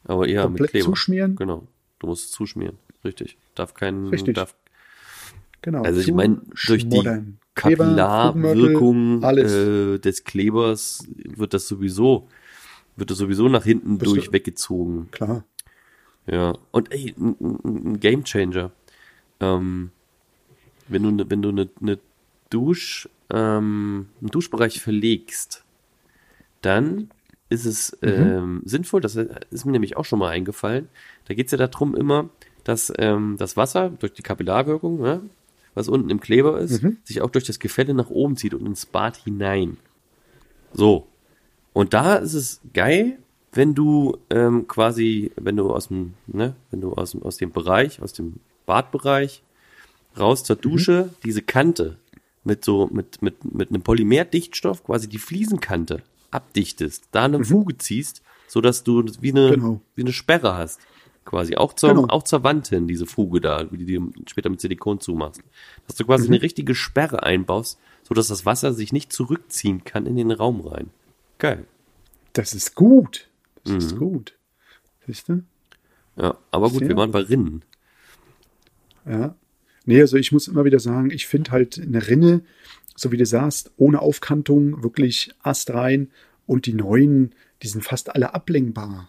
aber 0.04 0.26
eher 0.28 0.42
Komplett 0.42 0.60
mit 0.62 0.70
Kleber. 0.70 0.84
zuschmieren. 0.86 1.36
Genau. 1.36 1.66
Du 1.98 2.06
musst 2.06 2.26
es 2.26 2.30
zuschmieren. 2.32 2.78
Richtig. 3.04 3.36
Darf 3.54 3.74
kein, 3.74 4.06
Richtig. 4.08 4.36
darf, 4.36 4.54
Genau. 5.62 5.82
also 5.82 6.00
ich 6.00 6.12
meine, 6.12 6.40
durch 6.66 6.88
die 6.88 7.02
Kapillarwirkung 7.62 9.22
äh, 9.22 9.98
des 9.98 10.24
Klebers 10.24 11.06
wird 11.16 11.54
das 11.54 11.66
sowieso, 11.68 12.28
wird 12.96 13.10
das 13.10 13.18
sowieso 13.18 13.48
nach 13.48 13.64
hinten 13.64 13.98
Bist 13.98 14.10
du- 14.10 14.14
durch 14.16 14.32
weggezogen. 14.32 15.08
Klar. 15.10 15.44
Ja, 16.26 16.54
und 16.70 16.92
ey, 16.92 17.14
ein, 17.18 17.36
ein 17.40 17.92
ein 17.92 18.00
Game 18.00 18.24
Changer. 18.24 18.70
Ähm, 19.40 19.90
wenn 20.88 21.02
du, 21.02 21.10
ne, 21.10 21.26
wenn 21.28 21.42
du 21.42 21.48
eine 21.48 21.68
ne 21.80 21.98
Dusch, 22.50 23.08
ähm, 23.30 24.08
einen 24.20 24.30
Duschbereich 24.30 24.80
verlegst, 24.80 25.64
dann 26.62 27.10
ist 27.48 27.64
es 27.64 27.96
ähm, 28.02 28.62
sinnvoll, 28.64 29.00
das 29.00 29.16
ist 29.16 29.64
mir 29.64 29.72
nämlich 29.72 29.96
auch 29.96 30.04
schon 30.04 30.18
mal 30.18 30.28
eingefallen. 30.28 30.88
Da 31.26 31.34
geht 31.34 31.46
es 31.46 31.52
ja 31.52 31.58
darum 31.58 31.96
immer, 31.96 32.28
dass 32.64 32.92
ähm, 32.98 33.36
das 33.38 33.56
Wasser 33.56 33.88
durch 33.90 34.12
die 34.12 34.22
Kapillarwirkung, 34.22 35.00
ne, 35.00 35.22
was 35.74 35.88
unten 35.88 36.10
im 36.10 36.20
Kleber 36.20 36.58
ist, 36.58 36.82
sich 37.04 37.20
auch 37.22 37.30
durch 37.30 37.44
das 37.44 37.58
Gefälle 37.58 37.94
nach 37.94 38.10
oben 38.10 38.36
zieht 38.36 38.54
und 38.54 38.66
ins 38.66 38.86
Bad 38.86 39.16
hinein. 39.16 39.76
So. 40.72 41.06
Und 41.72 41.94
da 41.94 42.16
ist 42.16 42.34
es 42.34 42.60
geil, 42.74 43.18
wenn 43.52 43.74
du 43.74 44.16
ähm, 44.30 44.66
quasi, 44.68 45.32
wenn 45.36 45.56
du 45.56 45.72
aus 45.72 45.88
dem, 45.88 46.14
ne, 46.26 46.54
wenn 46.70 46.80
du 46.80 46.92
aus, 46.94 47.12
dem- 47.12 47.22
aus 47.22 47.36
dem 47.36 47.50
Bereich, 47.52 48.00
aus 48.02 48.12
dem 48.12 48.36
Badbereich 48.66 49.42
raus 50.18 50.44
zur 50.44 50.56
Dusche, 50.56 51.10
diese 51.24 51.42
Kante 51.42 51.98
mit 52.44 52.64
so, 52.64 52.88
mit, 52.92 53.22
mit, 53.22 53.44
mit 53.54 53.68
einem 53.70 53.82
Polymerdichtstoff, 53.82 54.84
quasi 54.84 55.08
die 55.08 55.18
Fliesenkante 55.18 56.02
abdichtest, 56.30 57.08
da 57.12 57.24
eine 57.24 57.44
Fuge 57.44 57.76
ziehst, 57.78 58.22
so 58.48 58.60
dass 58.60 58.82
du 58.84 59.04
wie 59.20 59.30
eine, 59.30 59.50
Genau. 59.50 59.80
wie 59.94 60.02
eine 60.02 60.12
Sperre 60.12 60.54
hast. 60.56 60.80
Quasi 61.24 61.54
auch 61.56 61.74
zur, 61.74 61.90
Genau. 61.94 62.08
auch 62.08 62.22
zur 62.22 62.42
Wand 62.44 62.68
hin, 62.68 62.88
diese 62.88 63.06
Fuge 63.06 63.40
da, 63.40 63.70
wie 63.70 63.76
die 63.78 63.94
du 63.94 64.10
später 64.26 64.48
mit 64.48 64.60
Silikon 64.60 65.00
zumachst. 65.00 65.42
Dass 65.86 65.96
du 65.96 66.04
quasi 66.04 66.26
eine 66.26 66.40
richtige 66.42 66.74
Sperre 66.74 67.22
einbaust, 67.22 67.78
so 68.02 68.14
dass 68.14 68.28
das 68.28 68.46
Wasser 68.46 68.72
sich 68.72 68.92
nicht 68.92 69.12
zurückziehen 69.12 69.84
kann 69.84 70.06
in 70.06 70.16
den 70.16 70.30
Raum 70.30 70.60
rein. 70.62 70.90
Geil. 71.38 71.66
Das 72.32 72.54
ist 72.54 72.74
gut. 72.74 73.28
Das 73.64 73.72
Mhm. 73.74 73.78
ist 73.78 73.96
gut. 73.98 74.34
Siehst 75.06 75.28
du? 75.28 75.42
Ja, 76.16 76.36
aber 76.50 76.70
gut, 76.70 76.80
wir 76.80 76.96
waren 76.96 77.12
bei 77.12 77.20
Rinnen. 77.20 77.62
Ja. 79.06 79.34
Nee, 79.86 80.00
also 80.00 80.16
ich 80.16 80.32
muss 80.32 80.48
immer 80.48 80.64
wieder 80.64 80.78
sagen, 80.78 81.10
ich 81.10 81.26
finde 81.26 81.50
halt 81.52 81.78
eine 81.80 82.06
Rinne, 82.06 82.42
so 82.96 83.12
wie 83.12 83.16
du 83.16 83.24
sagst, 83.26 83.70
ohne 83.76 84.00
Aufkantung, 84.00 84.82
wirklich 84.82 85.32
astrein 85.42 86.10
und 86.46 86.66
die 86.66 86.74
neuen, 86.74 87.34
die 87.62 87.68
sind 87.68 87.82
fast 87.84 88.14
alle 88.14 88.34
ablenkbar. 88.34 89.08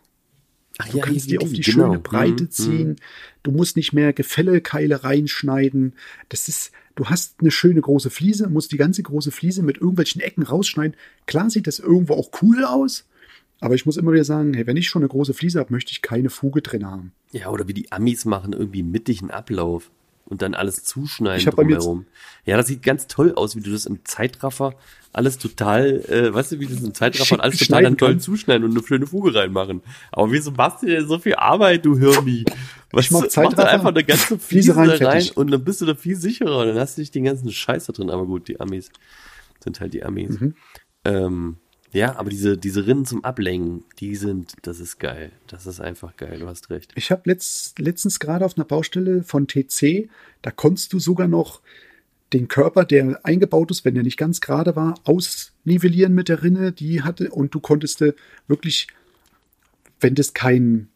Ach 0.84 0.90
Du 0.90 1.00
kannst 1.00 1.30
die 1.32 1.40
auf 1.40 1.52
die 1.52 1.62
genau. 1.62 1.88
schöne 1.88 2.00
Breite 2.00 2.44
Mhm, 2.46 2.52
ziehen. 2.52 2.96
Du 3.44 3.52
musst 3.52 3.76
nicht 3.76 3.94
mehr 3.94 4.14
Gefällekeile 4.14 5.04
reinschneiden. 5.04 5.94
Das 6.30 6.48
ist, 6.48 6.72
du 6.96 7.06
hast 7.06 7.36
eine 7.40 7.52
schöne 7.52 7.82
große 7.82 8.10
Fliese, 8.10 8.50
musst 8.50 8.72
die 8.72 8.78
ganze 8.78 9.04
große 9.04 9.32
Fliese 9.32 9.64
mit 9.64 9.78
irgendwelchen 9.78 10.22
Ecken 10.22 10.44
rausschneiden. 10.44 10.96
Klar 11.26 11.50
sieht 11.50 11.68
das 11.68 11.80
irgendwo 11.80 12.14
auch 12.16 12.30
cool 12.42 12.64
aus, 12.66 13.06
aber 13.60 13.76
ich 13.76 13.86
muss 13.86 13.98
immer 13.98 14.12
wieder 14.12 14.24
sagen, 14.24 14.54
hey, 14.54 14.66
wenn 14.68 14.78
ich 14.78 14.90
schon 14.90 15.02
eine 15.04 15.10
große 15.10 15.34
Fliese 15.34 15.60
habe, 15.60 15.72
möchte 15.74 15.92
ich 15.92 16.02
keine 16.02 16.30
Fuge 16.30 16.62
drin 16.62 16.86
haben. 16.86 17.12
Ja, 17.32 17.50
oder 17.50 17.68
wie 17.68 17.74
die 17.74 17.92
Amis 17.92 18.26
machen, 18.26 18.54
irgendwie 18.54 18.84
mittig 18.84 19.22
einen 19.22 19.32
Ablauf 19.32 19.92
und 20.32 20.42
dann 20.42 20.56
alles 20.56 20.84
zuschneiden 20.84 21.52
drumherum. 21.52 22.06
Ja, 22.46 22.58
das 22.58 22.68
sieht 22.68 22.82
ganz 22.82 23.08
toll 23.08 23.34
aus, 23.36 23.56
wie 23.56 23.60
du 23.60 23.70
das 23.70 23.86
im 23.86 24.04
Zeitraffer 24.06 24.74
alles 25.14 25.38
total, 25.38 26.02
äh, 26.10 26.34
weißt 26.34 26.54
du, 26.54 26.60
wie 26.62 26.68
du 26.68 26.74
das 26.74 26.84
im 26.84 26.94
Zeitraffer 26.94 27.42
alles 27.44 27.60
total 27.60 27.84
dann 27.84 27.98
toll 27.98 28.12
kannst. 28.12 28.26
zuschneiden 28.26 28.64
und 28.64 28.72
eine 28.72 28.88
schöne 28.88 29.06
Fuge 29.06 29.36
reinmachen. 29.36 29.82
Aber 30.12 30.32
wieso 30.32 30.52
machst 30.52 30.84
du 30.84 30.88
denn 30.88 31.06
so 31.06 31.20
viel 31.20 31.36
Arbeit, 31.36 31.86
du 31.86 31.98
Hirni? 31.98 32.46
Was, 32.92 33.06
Ich 33.06 33.12
mach 33.12 33.20
mach 33.20 33.24
dann 33.24 33.30
Zeitraffer, 33.30 33.70
einfach 33.70 33.90
eine 33.90 34.04
ganze 34.06 34.40
Fliese 34.40 34.76
rein, 34.78 34.90
rein 34.90 35.30
und 35.36 35.52
dann 35.52 35.64
bist 35.64 35.82
du 35.82 35.86
da 35.86 35.96
viel 35.96 36.16
sicherer. 36.16 36.66
Dann 36.66 36.78
hast 36.78 36.98
du 36.98 37.02
nicht 37.02 37.14
den 37.14 37.26
ganzen 37.26 37.52
Scheiß 37.52 37.88
da 37.88 37.94
drin. 37.94 38.10
Aber 38.10 38.26
gut, 38.26 38.48
die 38.48 38.60
Amis 38.60 38.90
sind 39.62 39.82
halt 39.82 39.94
die 39.94 40.04
Amis. 40.04 40.40
Mhm. 40.40 40.56
Ähm, 41.04 41.58
ja, 41.94 42.16
aber 42.16 42.30
diese, 42.30 42.58
diese 42.58 42.88
Rinnen 42.88 43.06
zum 43.06 43.24
Ablenken, 43.26 43.84
die 44.00 44.16
sind, 44.16 44.54
das 44.62 44.80
ist 44.80 44.98
geil. 44.98 45.32
Das 45.48 45.66
ist 45.68 45.82
einfach 45.82 46.16
geil, 46.16 46.40
du 46.40 46.48
hast 46.48 46.70
recht. 46.70 46.94
Ich 46.96 47.12
habe 47.12 47.24
letzt, 47.26 47.80
letztens 47.80 48.20
gerade 48.20 48.46
auf 48.46 48.58
einer 48.58 48.66
Baustelle 48.66 49.24
von 49.24 49.48
TC, 49.48 50.10
da 50.42 50.52
konntest 50.52 50.94
du 50.94 51.00
sogar 51.00 51.28
noch 51.28 51.62
den 52.32 52.48
Körper, 52.48 52.86
der 52.86 53.20
eingebaut 53.26 53.72
ist, 53.72 53.84
wenn 53.84 53.94
der 53.94 54.04
nicht 54.04 54.18
ganz 54.18 54.40
gerade 54.40 54.78
war, 54.78 54.96
ausnivellieren 55.04 56.14
mit 56.14 56.30
der 56.30 56.44
Rinne, 56.44 56.72
die 56.72 57.02
hatte 57.02 57.30
und 57.30 57.54
du 57.54 57.60
konntest 57.60 58.02
äh, 58.02 58.14
wirklich, 58.48 58.88
wenn 60.00 60.16
das 60.16 60.34
kein, 60.34 60.88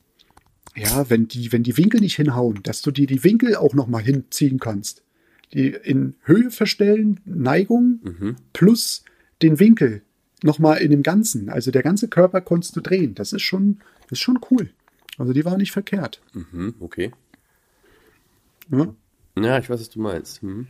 ja, 0.78 1.10
wenn 1.10 1.28
die, 1.28 1.52
wenn 1.52 1.64
die 1.64 1.78
Winkel 1.78 2.00
nicht 2.00 2.16
hinhauen, 2.16 2.62
dass 2.64 2.82
du 2.82 2.92
dir 2.92 3.06
die 3.06 3.26
Winkel 3.26 3.58
auch 3.58 3.74
noch 3.74 3.88
mal 3.88 4.02
hinziehen 4.02 4.60
kannst, 4.60 5.04
die 5.52 5.68
in 5.68 6.16
Höhe 6.24 6.52
verstellen, 6.52 7.20
Neigung 7.26 8.00
plus 8.54 9.04
den 9.42 9.60
Winkel 9.60 10.02
noch 10.44 10.60
mal 10.60 10.76
in 10.76 10.92
dem 10.92 11.04
Ganzen, 11.04 11.50
also 11.50 11.72
der 11.72 11.84
ganze 11.84 12.08
Körper 12.08 12.42
konntest 12.42 12.76
du 12.76 12.82
drehen. 12.82 13.16
Das 13.16 13.34
ist 13.34 13.42
schon, 13.42 13.80
das 14.04 14.14
ist 14.14 14.20
schon 14.20 14.40
cool. 14.52 14.70
Also 15.18 15.32
die 15.34 15.46
war 15.46 15.58
nicht 15.58 15.72
verkehrt. 15.72 16.22
Mhm, 16.34 16.76
okay. 16.80 17.12
Ja. 18.72 18.94
Ja, 19.38 19.60
ich 19.60 19.70
weiß, 19.70 19.80
was 19.80 19.90
du 19.90 20.00
meinst. 20.02 20.42
Hm. 20.42 20.68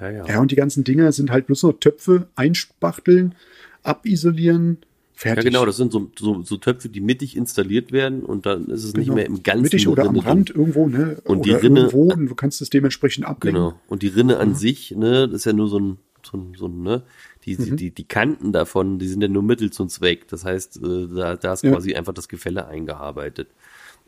Ja, 0.00 0.10
ja. 0.10 0.26
Ja, 0.26 0.40
und 0.40 0.50
die 0.50 0.56
ganzen 0.56 0.84
Dinger 0.84 1.12
sind 1.12 1.30
halt 1.30 1.46
bloß 1.46 1.62
noch 1.64 1.72
Töpfe 1.74 2.28
einspachteln, 2.34 3.34
abisolieren, 3.82 4.78
Ja, 4.80 4.86
fertig. 5.34 5.44
genau, 5.44 5.66
das 5.66 5.76
sind 5.76 5.92
so, 5.92 6.10
so, 6.18 6.42
so 6.42 6.56
Töpfe, 6.56 6.88
die 6.88 7.00
mittig 7.00 7.36
installiert 7.36 7.92
werden 7.92 8.22
und 8.22 8.46
dann 8.46 8.66
ist 8.68 8.84
es 8.84 8.94
nicht 8.94 9.04
Genau. 9.06 9.16
mehr 9.16 9.26
im 9.26 9.42
Ganzen. 9.42 9.62
Mittig 9.64 9.86
oder 9.88 10.04
am 10.04 10.18
Rand 10.18 10.48
drin. 10.50 10.56
irgendwo, 10.60 10.88
ne? 10.88 11.20
Und 11.24 11.44
die 11.44 11.50
oder 11.50 11.62
Rinne- 11.62 11.80
irgendwo, 11.80 12.12
und 12.12 12.26
du 12.26 12.34
kannst 12.34 12.62
es 12.62 12.70
dementsprechend 12.70 13.26
ablenken. 13.26 13.62
Genau. 13.62 13.80
Und 13.88 14.02
die 14.02 14.08
Rinne 14.08 14.38
an 14.38 14.54
sich, 14.54 14.92
ne, 14.92 15.26
das 15.28 15.40
ist 15.40 15.44
ja 15.44 15.52
nur 15.52 15.68
so 15.68 15.78
ein, 15.78 15.98
so 16.26 16.46
so 16.56 16.68
ne, 16.68 17.02
die, 17.44 17.56
die, 17.56 17.76
die, 17.76 17.90
die 17.90 18.04
Kanten 18.04 18.52
davon, 18.52 18.98
die 18.98 19.08
sind 19.08 19.22
ja 19.22 19.28
nur 19.28 19.42
Mittel 19.42 19.70
zum 19.70 19.88
Zweck. 19.88 20.28
Das 20.28 20.44
heißt, 20.44 20.76
äh, 20.82 21.06
da, 21.14 21.36
da 21.36 21.52
ist 21.52 21.62
Ja. 21.64 21.72
quasi 21.72 21.94
einfach 21.94 22.12
das 22.14 22.28
Gefälle 22.28 22.66
eingearbeitet. 22.66 23.48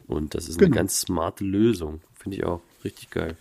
Und 0.06 0.34
das 0.34 0.48
ist 0.48 0.58
Genau. 0.58 0.68
eine 0.68 0.76
ganz 0.76 1.00
smarte 1.00 1.44
Lösung. 1.44 2.00
Finde 2.14 2.38
ich 2.38 2.44
auch 2.44 2.60
richtig 2.84 3.10
geil. 3.10 3.36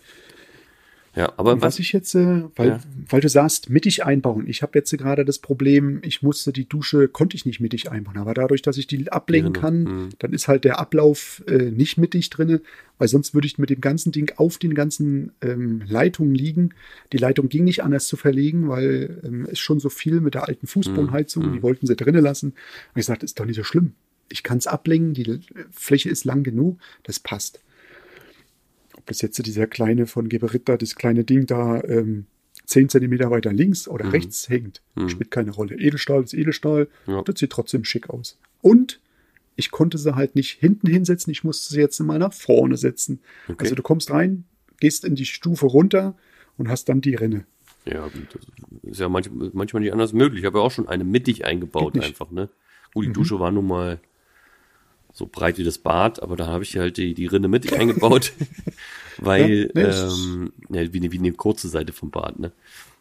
Ja, 1.14 1.30
aber 1.36 1.56
was 1.56 1.74
was, 1.74 1.78
ich 1.78 1.92
jetzt, 1.92 2.14
äh, 2.14 2.44
weil, 2.56 2.68
Ja. 2.68 2.80
weil 3.10 3.20
du 3.20 3.28
sagst, 3.28 3.68
mittig 3.68 4.04
einbauen. 4.04 4.46
Ich 4.48 4.62
habe 4.62 4.78
jetzt 4.78 4.96
gerade 4.96 5.26
das 5.26 5.40
Problem, 5.40 6.00
ich 6.02 6.22
musste 6.22 6.52
die 6.54 6.66
Dusche, 6.66 7.06
konnte 7.06 7.36
ich 7.36 7.44
nicht 7.44 7.60
mittig 7.60 7.90
einbauen. 7.90 8.16
Aber 8.16 8.32
dadurch, 8.32 8.62
dass 8.62 8.78
ich 8.78 8.86
die 8.86 9.12
ablegen 9.12 9.52
Drinne, 9.52 9.60
kann, 9.60 9.82
mhm. 9.82 10.08
dann 10.20 10.32
ist 10.32 10.48
halt 10.48 10.64
der 10.64 10.78
Ablauf 10.78 11.42
äh, 11.46 11.70
nicht 11.70 11.98
mittig 11.98 12.30
drinne, 12.30 12.62
weil 12.96 13.08
sonst 13.08 13.34
würde 13.34 13.46
ich 13.46 13.58
mit 13.58 13.68
dem 13.68 13.82
ganzen 13.82 14.10
Ding 14.10 14.32
auf 14.36 14.56
den 14.56 14.74
ganzen 14.74 15.32
ähm, 15.42 15.82
Leitungen 15.86 16.34
liegen. 16.34 16.70
Die 17.12 17.18
Leitung 17.18 17.50
ging 17.50 17.64
nicht 17.64 17.82
anders 17.82 18.06
zu 18.06 18.16
verlegen, 18.16 18.70
weil 18.70 19.20
ähm, 19.22 19.46
es 19.50 19.58
schon 19.58 19.80
so 19.80 19.90
viel 19.90 20.20
mit 20.22 20.32
der 20.32 20.48
alten 20.48 20.66
Fußbodenheizung, 20.66 21.46
Mhm. 21.48 21.52
die 21.52 21.62
wollten 21.62 21.86
sie 21.86 21.96
drinnen 21.96 22.22
lassen. 22.22 22.52
Und 22.94 22.98
ich 22.98 23.04
sagte, 23.04 23.26
ist 23.26 23.38
doch 23.38 23.44
nicht 23.44 23.56
so 23.56 23.64
schlimm. 23.64 23.92
Ich 24.30 24.42
kann 24.42 24.56
es 24.56 24.66
ablegen, 24.66 25.12
die 25.12 25.40
Fläche 25.72 26.08
ist 26.08 26.24
lang 26.24 26.42
genug, 26.42 26.78
das 27.02 27.20
passt 27.20 27.60
ob 29.02 29.06
das 29.08 29.20
jetzt 29.20 29.44
dieser 29.44 29.66
kleine 29.66 30.06
von 30.06 30.28
Geberitta, 30.28 30.76
das 30.76 30.94
kleine 30.94 31.24
Ding 31.24 31.46
da 31.46 31.82
ähm, 31.84 32.26
10 32.66 32.88
Zentimeter 32.88 33.30
weiter 33.30 33.52
links 33.52 33.88
oder 33.88 34.12
rechts 34.12 34.48
hängt, 34.48 34.80
spielt 35.08 35.30
keine 35.32 35.50
Rolle. 35.50 35.74
Edelstahl 35.76 36.22
ist 36.22 36.32
Edelstahl, 36.34 36.88
Ja. 37.06 37.20
das 37.22 37.40
sieht 37.40 37.50
trotzdem 37.50 37.84
schick 37.84 38.08
aus. 38.08 38.38
Und 38.60 39.00
ich 39.56 39.70
konnte 39.72 39.98
sie 39.98 40.14
halt 40.14 40.36
nicht 40.36 40.58
hinten 40.60 40.86
hinsetzen, 40.86 41.30
ich 41.32 41.42
musste 41.44 41.74
sie 41.74 41.80
jetzt 41.80 41.98
mal 42.00 42.18
nach 42.20 42.32
vorne 42.32 42.76
setzen. 42.76 43.18
Okay. 43.48 43.56
Also 43.64 43.74
du 43.74 43.82
kommst 43.82 44.10
rein, 44.12 44.44
gehst 44.80 45.04
in 45.04 45.16
die 45.16 45.26
Stufe 45.26 45.66
runter 45.66 46.14
und 46.56 46.68
hast 46.68 46.88
dann 46.88 47.00
die 47.00 47.14
Rinne. 47.16 47.44
ja, 47.84 48.04
gut, 48.06 48.28
das 48.32 48.46
ist 48.92 49.00
ja 49.00 49.08
manch, 49.08 49.28
manchmal 49.52 49.82
nicht 49.82 49.92
anders 49.92 50.12
möglich. 50.12 50.40
Ich 50.42 50.46
habe 50.46 50.58
ja 50.58 50.64
auch 50.64 50.70
schon 50.70 50.86
eine 50.88 51.02
mittig 51.04 51.44
eingebaut 51.44 51.98
einfach, 51.98 52.30
ne? 52.30 52.48
Gut, 52.94 53.04
die 53.04 53.08
Mhm. 53.08 53.14
Dusche 53.14 53.40
war 53.40 53.50
nun 53.50 53.66
mal 53.66 53.98
so 55.12 55.26
breit 55.30 55.58
wie 55.58 55.64
das 55.64 55.78
Bad, 55.78 56.22
aber 56.22 56.36
da 56.36 56.46
habe 56.46 56.64
ich 56.64 56.76
halt 56.76 56.96
die, 56.96 57.14
die 57.14 57.26
Rinne 57.26 57.48
mittig 57.48 57.72
eingebaut, 57.78 58.32
weil, 59.18 59.70
Ja, 59.74 60.08
ähm, 60.08 60.52
ja, 60.70 60.92
wie, 60.92 60.98
eine, 60.98 61.12
wie 61.12 61.18
eine 61.18 61.32
kurze 61.32 61.68
Seite 61.68 61.92
vom 61.92 62.10
Bad, 62.10 62.38
ne? 62.38 62.52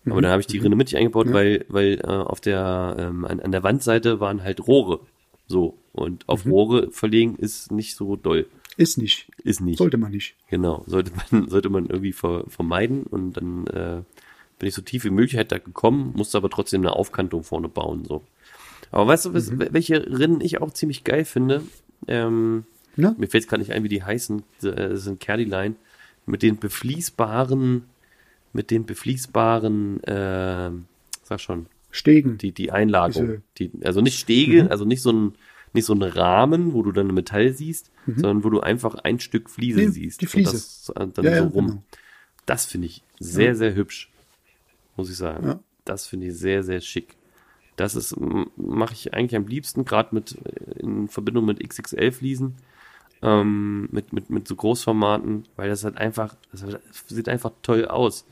Mhm. 0.03 0.11
Aber 0.11 0.21
da 0.21 0.29
habe 0.31 0.41
ich 0.41 0.47
die 0.47 0.57
Rinne 0.57 0.75
mittig 0.75 0.97
eingebaut, 0.97 1.31
weil, 1.31 1.65
weil 1.69 1.99
äh, 2.03 2.07
auf 2.07 2.41
der, 2.41 2.95
ähm, 2.99 3.25
an, 3.25 3.39
an 3.39 3.51
der 3.51 3.63
Wandseite 3.63 4.19
waren 4.19 4.43
halt 4.43 4.65
Rohre. 4.67 4.99
So. 5.47 5.77
Und 5.93 6.27
auf 6.27 6.45
Mhm. 6.45 6.51
Rohre 6.51 6.91
verlegen 6.91 7.35
ist 7.35 7.71
nicht 7.71 7.95
so 7.95 8.15
doll. 8.15 8.47
Ist 8.77 8.97
nicht. 8.97 9.27
Ist 9.43 9.59
nicht. 9.61 9.77
Sollte 9.77 9.97
man 9.97 10.11
nicht. 10.11 10.35
Genau, 10.49 10.83
sollte 10.87 11.11
man, 11.31 11.47
sollte 11.49 11.69
man 11.69 11.85
irgendwie 11.85 12.13
ver, 12.13 12.45
vermeiden 12.47 13.03
und 13.03 13.33
dann 13.33 13.67
äh, 13.67 14.01
bin 14.59 14.69
ich 14.69 14.73
so 14.75 14.81
tief 14.81 15.03
wie 15.03 15.09
möglich 15.09 15.35
halt 15.37 15.51
da 15.51 15.57
gekommen, 15.59 16.13
musste 16.15 16.37
aber 16.37 16.49
trotzdem 16.49 16.81
eine 16.81 16.93
Aufkantung 16.93 17.43
vorne 17.43 17.67
bauen. 17.69 18.05
so. 18.05 18.23
Aber 18.91 19.07
weißt 19.07 19.25
du, 19.25 19.33
was, 19.33 19.51
welche 19.57 20.05
Rinnen 20.17 20.41
ich 20.41 20.61
auch 20.61 20.71
ziemlich 20.71 21.03
geil 21.03 21.25
finde? 21.25 21.63
Ähm, 22.07 22.65
Na? 22.95 23.15
mir 23.17 23.27
fällt 23.27 23.47
gerade 23.47 23.61
nicht 23.61 23.71
ein, 23.71 23.83
wie 23.83 23.89
die 23.89 24.03
heißen. 24.03 24.39
Äh, 24.63 24.71
Das 24.89 25.03
sind 25.03 25.19
Kerdilein 25.19 25.75
mit 26.25 26.41
den 26.43 26.57
befließbaren, 26.57 27.83
mit 28.53 28.71
den 28.71 28.85
befließbaren, 28.85 30.03
äh, 30.03 30.71
sag 31.23 31.39
schon, 31.39 31.67
Stegen. 31.89 32.37
die, 32.37 32.51
die 32.51 32.71
Einlagung. 32.71 33.41
Die, 33.57 33.71
also 33.83 34.01
nicht 34.01 34.17
Stege, 34.19 34.69
also 34.71 34.85
nicht 34.85 35.01
so 35.01 35.11
ein, 35.11 35.33
nicht 35.73 35.85
so 35.85 35.93
ein 35.93 36.01
Rahmen, 36.03 36.73
wo 36.73 36.83
du 36.83 36.91
dann 36.91 37.07
Metall 37.07 37.53
siehst, 37.53 37.91
sondern 38.05 38.43
wo 38.43 38.49
du 38.49 38.59
einfach 38.61 38.95
ein 38.95 39.19
Stück 39.19 39.49
Fliese 39.49 39.79
Nee, 39.81 39.87
siehst. 39.87 40.21
die 40.21 40.25
Fliese. 40.25 40.49
Und 40.49 40.55
das 40.55 40.89
äh, 40.95 41.07
dann 41.13 41.25
Ja, 41.25 41.31
so 41.37 41.43
ja, 41.43 41.49
rum. 41.49 41.67
genau. 41.67 41.83
Das 42.45 42.65
finde 42.65 42.87
ich 42.87 43.03
sehr, 43.19 43.55
sehr 43.55 43.75
hübsch. 43.75 44.09
Muss 44.97 45.09
ich 45.09 45.17
sagen. 45.17 45.47
Ja. 45.47 45.59
Das 45.85 46.07
finde 46.07 46.27
ich 46.27 46.33
sehr, 46.37 46.63
sehr 46.63 46.81
schick. 46.81 47.15
Das 47.81 47.95
ist, 47.95 48.15
mache 48.57 48.93
ich 48.93 49.13
eigentlich 49.13 49.35
am 49.35 49.47
liebsten, 49.47 49.85
gerade 49.85 50.13
mit, 50.13 50.37
äh, 50.45 50.79
in 50.79 51.07
Verbindung 51.07 51.45
mit 51.45 51.67
XXL-Fliesen, 51.67 52.55
ähm, 53.23 53.89
mit, 53.91 54.13
mit, 54.13 54.29
mit 54.29 54.47
so 54.47 54.55
Großformaten, 54.55 55.45
weil 55.55 55.69
das 55.69 55.83
halt 55.83 55.97
einfach, 55.97 56.35
das 56.51 56.63
sieht 57.07 57.27
einfach 57.27 57.51
toll 57.63 57.85
aus. 57.85 58.27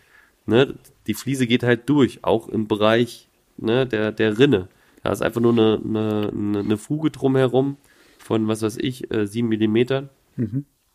Ne? 0.45 0.75
Die 1.07 1.15
Fliese 1.15 1.47
geht 1.47 1.63
halt 1.63 1.89
durch, 1.89 2.23
auch 2.23 2.47
im 2.47 2.67
Bereich 2.67 3.27
ne, 3.57 3.88
der, 3.88 4.12
der 4.12 4.38
Rinne. 4.38 4.67
Da 5.03 5.12
ist 5.12 5.21
einfach 5.23 5.41
nur 5.41 5.53
eine, 5.53 5.81
eine, 5.83 6.59
eine, 6.59 6.77
Fuge 6.77 7.09
drumherum 7.09 7.77
von, 8.19 8.47
was 8.47 8.62
weiß 8.62 8.77
ich, 8.77 9.12
äh, 9.12 9.25
sieben 9.25 9.49
Millimetern 9.49 10.09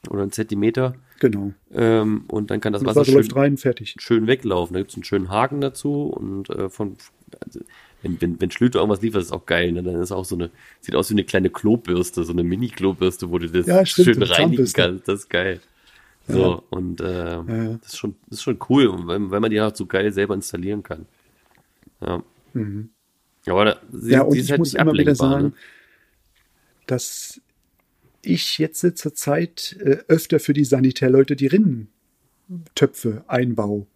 oder 0.08 0.22
ein 0.22 0.30
Zentimeter. 0.30 0.94
Genau. 1.18 1.52
Ähm, 1.72 2.24
und 2.28 2.50
dann 2.50 2.60
kann 2.60 2.72
das, 2.72 2.82
Das 2.82 2.90
Wasser 2.90 3.00
Wasser 3.00 3.10
schön, 3.10 3.20
läuft 3.20 3.36
rein, 3.36 3.56
fertig. 3.56 3.96
schön 3.98 4.26
weglaufen. 4.28 4.74
Da 4.74 4.80
gibt's 4.80 4.94
einen 4.94 5.04
schönen 5.04 5.28
Haken 5.28 5.60
dazu 5.60 6.06
und 6.06 6.50
äh, 6.50 6.68
von 6.68 6.96
also, 7.44 7.60
wenn, 8.04 8.20
wenn, 8.20 8.40
wenn 8.40 8.50
Schlüter 8.50 8.78
irgendwas 8.78 9.02
liefert, 9.02 9.22
ist 9.22 9.32
auch 9.32 9.46
geil, 9.46 9.72
ne? 9.72 9.82
Dann 9.82 10.00
ist 10.00 10.12
auch 10.12 10.24
so 10.24 10.36
eine, 10.36 10.50
sieht 10.80 10.94
aus 10.94 11.10
wie 11.10 11.14
eine 11.14 11.24
kleine 11.24 11.50
Klobürste, 11.50 12.22
so 12.22 12.32
eine 12.32 12.44
Mini-Klobürste, 12.44 13.30
wo 13.30 13.38
du 13.38 13.48
das 13.48 13.66
Ja, 13.66 13.84
stimmt, 13.84 14.06
schön 14.06 14.22
reinigen 14.22 14.72
kannst. 14.72 15.08
Das 15.08 15.20
ist 15.20 15.30
geil. 15.30 15.60
So, 16.26 16.62
und 16.70 17.00
äh, 17.00 17.32
ja. 17.32 17.78
das 17.82 17.92
ist 17.92 17.98
schon, 17.98 18.14
das 18.28 18.38
ist 18.38 18.42
schon 18.44 18.58
cool, 18.68 18.90
weil, 19.06 19.30
weil 19.30 19.40
man 19.40 19.50
die 19.50 19.60
auch 19.60 19.74
so 19.74 19.84
geil 19.86 20.12
selber 20.12 20.34
installieren 20.34 20.82
kann. 20.82 21.06
Ja. 22.00 22.22
Aber 23.46 23.64
da, 23.64 23.80
sie, 23.92 24.06
Mhm. 24.06 24.12
Ja, 24.12 24.22
und 24.22 24.36
ich 24.36 24.50
halt 24.50 24.58
muss 24.58 24.74
immer 24.74 24.92
wieder 24.92 25.14
sagen, 25.14 25.48
ne? 25.48 25.52
dass 26.86 27.40
ich 28.22 28.58
jetzt 28.58 28.80
zur 28.96 29.14
Zeit 29.14 29.76
äh, 29.80 29.98
öfter 30.08 30.40
für 30.40 30.54
die 30.54 30.64
Sanitärleute 30.64 31.36
die 31.36 31.48
Rinnentöpfe 31.48 33.24
einbaue. 33.26 33.86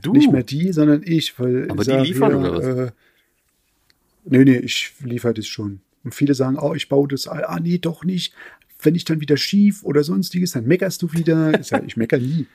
Du, 0.00 0.12
Nicht 0.12 0.32
mehr 0.32 0.42
die, 0.42 0.72
sondern 0.72 1.02
ich, 1.04 1.38
weil 1.38 1.70
Aber 1.70 1.82
ich 1.82 1.88
die 1.88 1.92
sag, 1.92 2.02
liefern 2.04 2.30
ja, 2.32 2.38
oder 2.38 2.52
was? 2.54 2.64
Äh, 2.64 2.92
nee, 4.28 4.44
nee, 4.44 4.58
ich 4.58 4.92
liefere 5.00 5.34
das 5.34 5.46
schon. 5.46 5.80
Und 6.04 6.14
viele 6.14 6.34
sagen, 6.34 6.58
oh, 6.58 6.74
ich 6.74 6.88
baue 6.88 7.08
das, 7.08 7.26
ein. 7.26 7.44
ah, 7.44 7.58
nee, 7.60 7.78
doch 7.78 8.04
nicht. 8.04 8.32
Wenn 8.80 8.94
ich 8.94 9.04
dann 9.04 9.20
wieder 9.20 9.36
schief 9.36 9.82
oder 9.82 10.04
sonstiges, 10.04 10.52
dann 10.52 10.66
meckerst 10.66 11.02
du 11.02 11.12
wieder. 11.12 11.58
Ich, 11.58 11.66
sag, 11.68 11.84
ich 11.86 11.96
mecker 11.96 12.18
nie. 12.18 12.46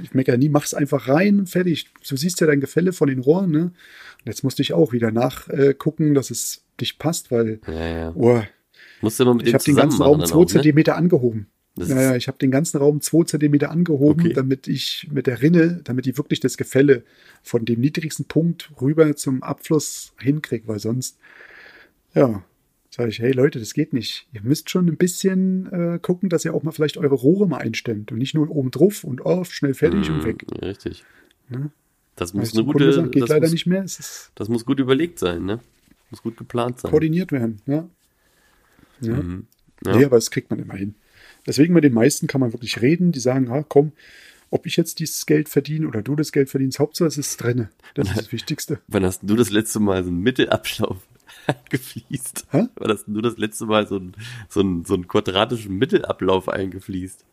Ich 0.00 0.14
mecker 0.14 0.36
nie, 0.36 0.48
mach's 0.48 0.74
einfach 0.74 1.08
rein 1.08 1.40
und 1.40 1.48
fertig. 1.48 1.86
Du 2.08 2.16
siehst 2.16 2.40
ja 2.40 2.46
dein 2.46 2.60
Gefälle 2.60 2.92
von 2.92 3.08
den 3.08 3.20
Rohren, 3.20 3.50
ne? 3.50 3.62
Und 3.62 4.26
jetzt 4.26 4.44
musste 4.44 4.62
ich 4.62 4.72
auch 4.72 4.92
wieder 4.92 5.10
nachgucken, 5.10 6.14
dass 6.14 6.30
es 6.30 6.64
dich 6.80 6.98
passt, 6.98 7.30
weil, 7.30 7.60
ja, 7.66 7.88
ja. 7.88 8.12
oh, 8.14 8.42
Musst 9.00 9.18
du 9.18 9.24
immer 9.24 9.34
mit 9.34 9.46
ich 9.46 9.54
habe 9.54 9.64
den 9.64 9.76
ganzen 9.76 10.02
Raum 10.02 10.24
zwei 10.24 10.40
ne? 10.40 10.46
Zentimeter 10.46 10.96
angehoben. 10.96 11.46
Das 11.76 11.88
ja, 11.88 11.96
ist- 11.96 12.02
ja, 12.02 12.16
ich 12.16 12.28
habe 12.28 12.38
den 12.38 12.50
ganzen 12.50 12.78
Raum 12.78 13.00
zwei 13.00 13.24
Zentimeter 13.24 13.70
angehoben, 13.70 14.24
Okay. 14.26 14.32
damit 14.34 14.66
ich 14.68 15.08
mit 15.12 15.26
der 15.26 15.40
Rinne, 15.40 15.80
damit 15.84 16.06
ich 16.06 16.16
wirklich 16.18 16.40
das 16.40 16.56
Gefälle 16.56 17.04
von 17.42 17.64
dem 17.64 17.80
niedrigsten 17.80 18.24
Punkt 18.26 18.70
rüber 18.80 19.14
zum 19.16 19.42
Abfluss 19.42 20.12
hinkriege, 20.20 20.66
weil 20.68 20.78
sonst, 20.80 21.16
ja, 22.14 22.42
sage 22.90 23.08
ich, 23.10 23.20
hey 23.20 23.30
Leute, 23.32 23.60
das 23.60 23.72
geht 23.72 23.92
nicht. 23.92 24.26
Ihr 24.32 24.42
müsst 24.42 24.68
schon 24.68 24.88
ein 24.88 24.96
bisschen 24.96 25.72
äh, 25.72 25.98
gucken, 26.02 26.28
dass 26.28 26.44
ihr 26.44 26.52
auch 26.54 26.64
mal 26.64 26.72
vielleicht 26.72 26.96
eure 26.98 27.14
Rohre 27.14 27.46
mal 27.48 27.58
einstemmt 27.58 28.10
und 28.10 28.18
nicht 28.18 28.34
nur 28.34 28.50
oben 28.50 28.72
drauf 28.72 29.04
und 29.04 29.24
auf, 29.24 29.54
schnell 29.54 29.74
fertig 29.74 30.10
und 30.10 30.18
Mhm, 30.18 30.24
weg. 30.24 30.44
Richtig. 30.60 31.04
Ne? 31.48 31.70
Das 32.16 32.34
muss 32.34 32.52
eine 32.52 32.64
gute, 32.64 32.92
sagt, 32.92 33.12
geht 33.12 33.22
das 33.22 33.30
leider 33.30 33.42
muss, 33.46 33.52
nicht 33.52 33.66
mehr. 33.66 33.84
Ist 33.84 34.32
das 34.34 34.48
muss 34.48 34.66
gut 34.66 34.80
überlegt 34.80 35.18
sein, 35.20 35.44
ne? 35.44 35.60
Muss 36.10 36.20
gut 36.22 36.36
geplant 36.36 36.80
sein. 36.80 36.90
koordiniert 36.90 37.30
werden. 37.30 37.62
Ja. 37.66 37.88
Ja. 39.00 39.14
Mhm. 39.14 39.46
Ja. 39.86 39.96
Nee, 39.96 40.04
aber 40.04 40.16
das 40.16 40.30
kriegt 40.32 40.50
man 40.50 40.58
immer 40.58 40.74
hin. 40.74 40.96
Deswegen 41.46 41.74
mit 41.74 41.84
den 41.84 41.94
meisten 41.94 42.26
kann 42.26 42.40
man 42.40 42.52
wirklich 42.52 42.80
reden, 42.80 43.12
die 43.12 43.20
sagen, 43.20 43.50
ah, 43.50 43.64
komm, 43.66 43.92
ob 44.50 44.66
ich 44.66 44.76
jetzt 44.76 44.98
dieses 44.98 45.26
Geld 45.26 45.48
verdiene 45.48 45.86
oder 45.86 46.02
du 46.02 46.16
das 46.16 46.32
Geld 46.32 46.50
verdienst, 46.50 46.78
Hauptsache 46.78 47.08
es 47.08 47.18
ist 47.18 47.36
drinne. 47.38 47.70
Das 47.94 48.08
ist 48.08 48.16
das 48.16 48.32
Wichtigste. 48.32 48.80
Wann 48.88 49.04
hast 49.04 49.20
du 49.22 49.36
das 49.36 49.50
letzte 49.50 49.80
Mal 49.80 50.02
so 50.02 50.10
einen 50.10 50.20
Mittelablauf 50.20 50.98
eingefließt? 51.46 52.46
Hä? 52.50 52.66
Wann 52.74 52.90
hast 52.90 53.04
du 53.06 53.20
das 53.20 53.38
letzte 53.38 53.66
Mal 53.66 53.86
so 53.86 53.96
einen, 53.96 54.12
so 54.48 54.60
einen, 54.60 54.84
so 54.84 54.94
einen 54.94 55.08
quadratischen 55.08 55.76
Mittelablauf 55.76 56.48
eingefließt? 56.48 57.24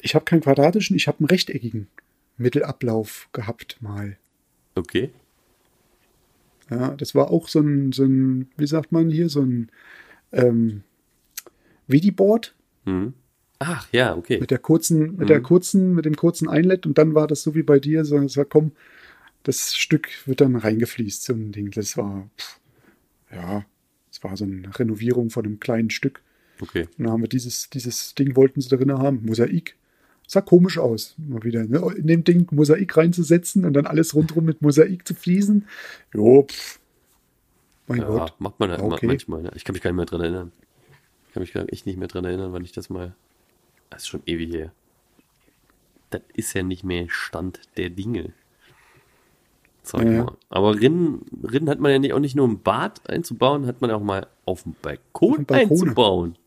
Ich 0.00 0.14
habe 0.14 0.24
keinen 0.24 0.42
quadratischen, 0.42 0.94
ich 0.96 1.08
habe 1.08 1.18
einen 1.20 1.28
rechteckigen 1.28 1.88
Mittelablauf 2.36 3.28
gehabt 3.32 3.78
mal. 3.80 4.16
Okay. 4.74 5.10
Ja, 6.70 6.94
das 6.94 7.14
war 7.14 7.30
auch 7.30 7.48
so 7.48 7.60
ein, 7.60 7.92
so 7.92 8.04
ein, 8.04 8.50
wie 8.56 8.66
sagt 8.66 8.92
man 8.92 9.10
hier, 9.10 9.28
so 9.28 9.40
ein 9.40 9.70
ähm, 10.32 10.82
Vidi-Board 11.88 12.54
Mhm. 12.84 13.12
Ach, 13.58 13.88
ja, 13.92 14.14
okay. 14.16 14.38
mit 14.40 14.50
der 14.52 14.58
kurzen, 14.60 15.16
mit 15.16 15.28
der 15.28 15.40
kurzen, 15.42 15.94
mit 15.94 16.04
dem 16.04 16.14
kurzen 16.16 16.48
Einlet 16.48 16.86
und 16.86 16.96
dann 16.96 17.14
war 17.14 17.26
das 17.26 17.42
so 17.42 17.54
wie 17.56 17.64
bei 17.64 17.80
dir, 17.80 18.04
so, 18.04 18.26
so 18.28 18.44
komm, 18.44 18.70
das 19.42 19.74
Stück 19.74 20.08
wird 20.26 20.40
dann 20.40 20.54
reingefließt, 20.54 21.24
so 21.24 21.32
ein 21.32 21.50
Ding. 21.52 21.70
Das 21.72 21.96
war, 21.96 22.30
pff, 22.38 22.60
ja, 23.34 23.64
das 24.10 24.22
war 24.22 24.36
so 24.36 24.44
eine 24.44 24.78
Renovierung 24.78 25.30
von 25.30 25.44
einem 25.44 25.58
kleinen 25.58 25.90
Stück. 25.90 26.22
Okay. 26.60 26.82
Und 26.96 27.04
dann 27.04 27.10
haben 27.10 27.20
wir 27.22 27.28
dieses, 27.28 27.68
dieses 27.68 28.14
Ding 28.14 28.36
wollten 28.36 28.60
sie 28.60 28.68
darin 28.68 28.92
haben, 28.92 29.24
Mosaik. 29.26 29.74
Sah 30.26 30.40
komisch 30.40 30.78
aus, 30.78 31.14
mal 31.16 31.42
wieder, 31.42 31.64
ne? 31.64 31.82
in 31.96 32.06
dem 32.06 32.22
Ding 32.22 32.46
Mosaik 32.52 32.96
reinzusetzen 32.96 33.64
und 33.64 33.72
dann 33.72 33.86
alles 33.86 34.14
rundherum 34.14 34.44
mit 34.44 34.62
Mosaik 34.62 35.06
zu 35.06 35.14
fließen. 35.14 35.66
Jo, 36.14 36.44
pff. 36.44 36.78
Mein 37.88 38.00
Ja, 38.00 38.06
Gott. 38.06 38.34
macht 38.38 38.60
man 38.60 38.70
halt 38.70 38.80
Okay. 38.82 39.06
ma- 39.06 39.12
manchmal. 39.12 39.42
Ne? 39.42 39.50
Ich 39.56 39.64
kann 39.64 39.72
mich 39.72 39.82
gar 39.82 39.90
nicht 39.90 39.96
mehr 39.96 40.06
dran 40.06 40.20
erinnern. 40.20 40.52
Ich 41.42 41.52
kann 41.52 41.62
mich 41.64 41.72
echt 41.72 41.86
nicht 41.86 41.98
mehr 41.98 42.08
dran 42.08 42.24
erinnern, 42.24 42.52
wann 42.52 42.64
ich 42.64 42.72
das 42.72 42.90
mal. 42.90 43.14
Das 43.90 44.02
ist 44.02 44.08
schon 44.08 44.22
ewig 44.26 44.52
her. 44.52 44.72
Das 46.10 46.22
ist 46.34 46.54
ja 46.54 46.62
nicht 46.62 46.84
mehr 46.84 47.06
Stand 47.08 47.60
der 47.76 47.90
Dinge. 47.90 48.32
Sag 49.82 50.02
ich 50.02 50.12
Ja, 50.12 50.24
mal. 50.24 50.36
Aber 50.50 50.78
Rinnen, 50.78 51.24
Rinnen 51.42 51.68
hat 51.68 51.80
man 51.80 51.92
ja 51.92 51.98
nicht, 51.98 52.12
auch 52.12 52.18
nicht 52.18 52.34
nur 52.36 52.44
im 52.46 52.60
Bad 52.62 53.08
einzubauen, 53.08 53.66
hat 53.66 53.80
man 53.80 53.90
auch 53.90 54.02
mal 54.02 54.26
auf 54.44 54.62
dem 54.64 54.74
Balkon 54.82 55.30
Auf 55.30 55.36
dem 55.36 55.46
Balkone. 55.46 55.70
einzubauen. 55.80 56.38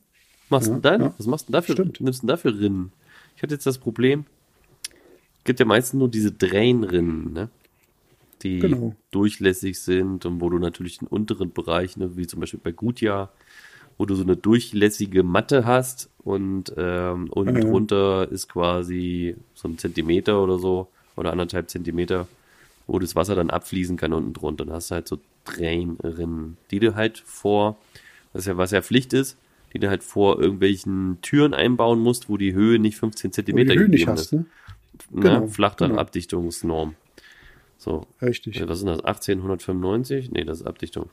Was 0.49 0.49
machst 0.49 0.69
du 0.69 0.73
Ja, 0.73 0.79
dann? 0.79 1.01
ja. 1.01 1.13
Was 1.17 1.25
machst 1.27 1.47
du 1.47 1.51
denn 1.51 1.53
dafür? 1.53 1.75
Stimmt. 1.75 2.01
Nimmst 2.01 2.23
du 2.23 2.27
dafür 2.27 2.59
Rinnen? 2.59 2.91
Ich 3.35 3.43
hatte 3.43 3.53
jetzt 3.55 3.65
das 3.65 3.77
Problem, 3.79 4.25
gibt 5.43 5.59
ja 5.59 5.65
meistens 5.65 5.97
nur 5.97 6.09
diese 6.09 6.31
Drain-Rinnen, 6.31 7.33
ne? 7.33 7.49
Die 8.43 8.59
Genau. 8.59 8.95
durchlässig 9.11 9.79
sind 9.79 10.25
und 10.25 10.41
wo 10.41 10.49
du 10.49 10.57
natürlich 10.59 10.97
den 10.99 11.07
unteren 11.07 11.51
Bereich, 11.51 11.95
ne, 11.97 12.17
wie 12.17 12.25
zum 12.27 12.39
Beispiel 12.39 12.59
bei 12.63 12.71
Gutjahr, 12.71 13.31
wo 14.01 14.05
du 14.07 14.15
so 14.15 14.23
eine 14.23 14.35
durchlässige 14.35 15.21
Matte 15.21 15.63
hast 15.63 16.09
und 16.23 16.73
ähm, 16.75 17.29
unten 17.29 17.53
Ja. 17.53 17.61
drunter 17.61 18.27
ist 18.31 18.49
quasi 18.49 19.35
so 19.53 19.67
ein 19.67 19.77
Zentimeter 19.77 20.41
oder 20.41 20.57
so 20.57 20.87
oder 21.15 21.31
anderthalb 21.31 21.69
Zentimeter, 21.69 22.27
wo 22.87 22.97
das 22.97 23.15
Wasser 23.15 23.35
dann 23.35 23.51
abfließen 23.51 23.97
kann 23.97 24.11
unten 24.13 24.33
drunter. 24.33 24.65
Dann 24.65 24.73
hast 24.73 24.89
du 24.89 24.95
halt 24.95 25.07
so 25.07 25.19
Drainrinnen, 25.45 26.57
die 26.71 26.79
du 26.79 26.95
halt 26.95 27.19
vor, 27.19 27.77
was 28.33 28.47
ja, 28.47 28.57
was 28.57 28.71
ja 28.71 28.81
Pflicht 28.81 29.13
ist, 29.13 29.37
die 29.71 29.77
du 29.77 29.87
halt 29.87 30.01
vor 30.01 30.41
irgendwelchen 30.41 31.19
Türen 31.21 31.53
einbauen 31.53 31.99
musst, 31.99 32.27
wo 32.27 32.37
die 32.37 32.55
Höhe 32.55 32.79
nicht 32.79 32.97
15 32.97 33.29
Wo 33.29 33.29
du 33.29 33.35
Zentimeter 33.35 33.73
die 33.73 33.79
Höhe 33.81 33.87
nicht 33.87 33.99
gegeben 33.99 34.11
hast, 34.13 34.21
ist. 34.21 34.33
ne? 34.33 34.45
Ne? 35.11 35.21
Genau, 35.21 35.47
Flachdachabdichtungsnorm. 35.47 36.95
So, 37.77 38.07
Richtig. 38.19 38.59
äh, 38.59 38.67
was 38.67 38.79
ist 38.79 38.87
denn 38.87 38.95
das? 38.95 39.05
1895? 39.05 40.31
Nee, 40.31 40.43
das 40.43 40.61
ist 40.61 40.65
Abdichtung. 40.65 41.11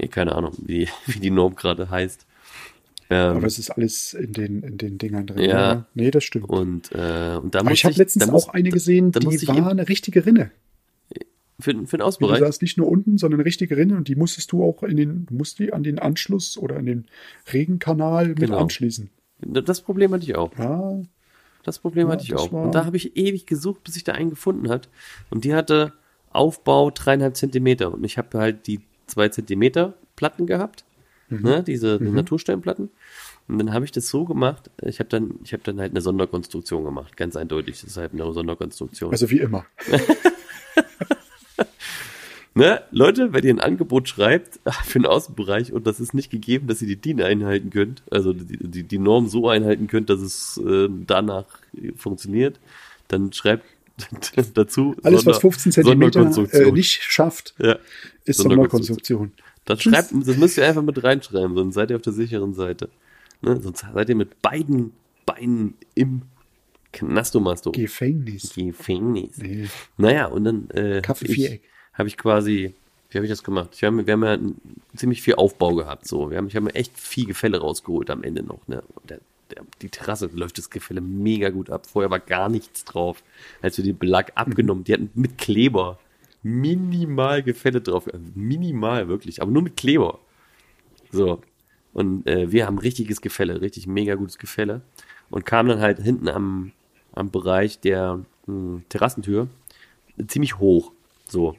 Nee, 0.00 0.08
keine 0.08 0.34
Ahnung, 0.34 0.52
wie, 0.58 0.88
wie 1.06 1.20
die 1.20 1.30
Norm 1.30 1.54
gerade 1.54 1.90
heißt. 1.90 2.26
Ähm, 3.12 3.36
Aber 3.38 3.46
es 3.46 3.58
ist 3.58 3.70
alles 3.70 4.14
in 4.14 4.32
den, 4.32 4.62
in 4.62 4.78
den 4.78 4.96
Dingern 4.98 5.26
drin. 5.26 5.48
Ja. 5.50 5.86
Nee, 5.94 6.10
das 6.12 6.22
stimmt. 6.24 6.48
und, 6.48 6.92
äh, 6.92 7.36
und 7.42 7.54
da 7.54 7.60
Aber 7.60 7.72
ich 7.72 7.84
habe 7.84 7.94
letztens 7.96 8.24
da 8.26 8.30
muss, 8.32 8.44
auch 8.48 8.54
eine 8.54 8.70
gesehen, 8.70 9.10
da 9.12 9.18
die 9.20 9.26
musste 9.26 9.42
ich 9.42 9.48
war 9.48 9.68
eine 9.68 9.88
richtige 9.88 10.24
Rinne. 10.24 10.52
für, 11.58 11.72
für 11.72 11.72
den 11.74 11.86
Du 11.98 12.04
Außenbereich. 12.04 12.38
saßt 12.38 12.62
nicht 12.62 12.78
nur 12.78 12.86
unten, 12.88 13.18
sondern 13.18 13.40
eine 13.40 13.46
richtige 13.46 13.76
Rinne 13.76 13.96
und 13.96 14.06
die 14.06 14.14
musstest 14.14 14.52
du 14.52 14.62
auch 14.62 14.84
in 14.84 14.96
den, 14.96 15.26
du 15.26 15.34
musst 15.34 15.58
die 15.58 15.72
an 15.72 15.82
den 15.82 15.98
Anschluss 15.98 16.56
oder 16.56 16.76
an 16.76 16.86
den 16.86 17.06
Regenkanal 17.52 18.28
mit 18.28 18.38
Genau. 18.38 18.58
anschließen. 18.58 19.10
Das 19.40 19.80
Problem 19.80 20.12
hatte 20.12 20.24
ich 20.24 20.36
auch. 20.36 20.56
Ja, 20.56 21.02
Das 21.64 21.80
Problem 21.80 22.06
Ja, 22.06 22.12
hatte 22.12 22.22
ich 22.24 22.34
auch. 22.36 22.52
Und 22.52 22.74
da 22.76 22.84
habe 22.84 22.96
ich 22.96 23.16
ewig 23.16 23.44
gesucht, 23.46 23.82
bis 23.84 23.96
ich 23.96 24.04
da 24.04 24.12
einen 24.12 24.30
gefunden 24.30 24.68
hat. 24.68 24.88
Und 25.30 25.44
die 25.44 25.52
hatte 25.54 25.92
Aufbau 26.30 26.90
dreieinhalb 26.90 27.36
Zentimeter. 27.36 27.92
Und 27.92 28.04
ich 28.04 28.18
habe 28.18 28.38
halt 28.38 28.66
die 28.68 28.80
zwei 29.10 29.28
Zentimeter 29.28 29.94
Platten 30.16 30.46
gehabt, 30.46 30.84
Mhm. 31.28 31.42
ne, 31.42 31.62
diese 31.62 31.98
die 31.98 32.08
Natursteinplatten. 32.10 32.90
Und 33.46 33.58
dann 33.58 33.72
habe 33.72 33.84
ich 33.84 33.92
das 33.92 34.08
so 34.08 34.24
gemacht. 34.24 34.70
Ich 34.82 34.98
habe 34.98 35.08
dann, 35.08 35.34
ich 35.44 35.52
habe 35.52 35.62
dann 35.64 35.78
halt 35.80 35.92
eine 35.92 36.00
Sonderkonstruktion 36.00 36.84
gemacht, 36.84 37.16
ganz 37.16 37.36
eindeutig. 37.36 37.80
Das 37.80 37.90
ist 37.90 37.96
halt 37.96 38.12
eine 38.12 38.32
Sonderkonstruktion. 38.32 39.10
also 39.12 39.30
wie 39.30 39.38
immer. 39.38 39.64
Ne? 42.52 42.82
Leute, 42.90 43.32
wenn 43.32 43.44
ihr 43.44 43.54
ein 43.54 43.60
Angebot 43.60 44.08
schreibt 44.08 44.58
für 44.84 44.98
den 44.98 45.06
Außenbereich 45.06 45.72
und 45.72 45.86
das 45.86 46.00
ist 46.00 46.14
nicht 46.14 46.30
gegeben, 46.30 46.66
dass 46.66 46.82
ihr 46.82 46.88
die 46.88 46.96
DIN 46.96 47.22
einhalten 47.22 47.70
könnt, 47.70 48.02
also 48.10 48.32
die, 48.32 48.56
die, 48.68 48.82
die 48.82 48.98
Norm 48.98 49.28
so 49.28 49.48
einhalten 49.48 49.86
könnt, 49.86 50.10
dass 50.10 50.20
es 50.20 50.56
äh, 50.58 50.88
danach 51.06 51.46
funktioniert, 51.94 52.58
dann 53.06 53.32
schreibt 53.32 53.64
dazu 54.54 54.96
Alles, 55.02 55.26
was 55.26 55.38
15 55.38 55.72
Zentimeter 55.72 56.20
äh, 56.52 56.72
nicht 56.72 57.02
schafft, 57.02 57.54
ja. 57.58 57.78
ist 58.24 58.38
Sonderkonstruktion. 58.38 59.32
Das, 59.64 59.82
schreibt, 59.82 60.12
das 60.12 60.36
müsst 60.36 60.56
ihr 60.58 60.66
einfach 60.66 60.82
mit 60.82 61.02
reinschreiben, 61.02 61.54
sonst 61.54 61.74
seid 61.74 61.90
ihr 61.90 61.96
auf 61.96 62.02
der 62.02 62.12
sicheren 62.12 62.54
Seite. 62.54 62.88
Ne? 63.42 63.60
Sonst 63.60 63.80
seid 63.92 64.08
ihr 64.08 64.16
mit 64.16 64.40
beiden 64.42 64.92
Beinen 65.26 65.74
im 65.94 66.22
Knastomasto. 66.92 67.72
Gefängnis. 67.72 68.52
Gefängnis. 68.54 69.36
Nee. 69.38 69.68
Naja, 69.96 70.26
und 70.26 70.44
dann 70.44 70.70
äh, 70.70 70.98
ich- 70.98 71.60
habe 71.94 72.08
ich 72.08 72.16
quasi, 72.16 72.74
wie 73.10 73.18
habe 73.18 73.26
ich 73.26 73.30
das 73.30 73.42
gemacht? 73.44 73.70
Ich 73.74 73.84
hab, 73.84 73.94
wir 73.94 74.12
haben 74.12 74.24
ja 74.24 74.38
ziemlich 74.96 75.22
viel 75.22 75.34
Aufbau 75.34 75.74
gehabt. 75.74 76.06
So, 76.08 76.30
wir 76.30 76.38
haben, 76.38 76.48
ich 76.48 76.56
habe 76.56 76.64
mir 76.66 76.74
echt 76.74 76.98
viel 76.98 77.26
Gefälle 77.26 77.58
rausgeholt 77.58 78.10
am 78.10 78.22
Ende 78.24 78.42
noch. 78.42 78.66
Ne? 78.66 78.82
Und 78.94 79.10
die 79.82 79.88
Terrasse 79.88 80.30
läuft 80.32 80.58
das 80.58 80.70
Gefälle 80.70 81.00
mega 81.00 81.50
gut 81.50 81.70
ab. 81.70 81.86
Vorher 81.86 82.10
war 82.10 82.20
gar 82.20 82.48
nichts 82.48 82.84
drauf. 82.84 83.22
Als 83.62 83.76
wir 83.76 83.84
den 83.84 83.98
Belag 83.98 84.32
abgenommen, 84.34 84.84
die 84.84 84.92
hatten 84.92 85.10
mit 85.14 85.38
Kleber 85.38 85.98
minimal 86.42 87.42
Gefälle 87.42 87.80
drauf. 87.80 88.08
Also 88.12 88.24
minimal 88.34 89.08
wirklich, 89.08 89.42
aber 89.42 89.50
nur 89.50 89.62
mit 89.62 89.76
Kleber. 89.76 90.18
So. 91.12 91.40
Und 91.92 92.26
äh, 92.26 92.52
wir 92.52 92.66
haben 92.66 92.78
richtiges 92.78 93.20
Gefälle, 93.20 93.60
richtig 93.60 93.86
mega 93.86 94.14
gutes 94.14 94.38
Gefälle. 94.38 94.82
Und 95.28 95.44
kamen 95.44 95.68
dann 95.68 95.80
halt 95.80 95.98
hinten 95.98 96.28
am, 96.28 96.72
am 97.12 97.30
Bereich 97.30 97.80
der 97.80 98.24
mh, 98.46 98.82
Terrassentür 98.88 99.48
ziemlich 100.26 100.58
hoch. 100.58 100.92
So. 101.26 101.56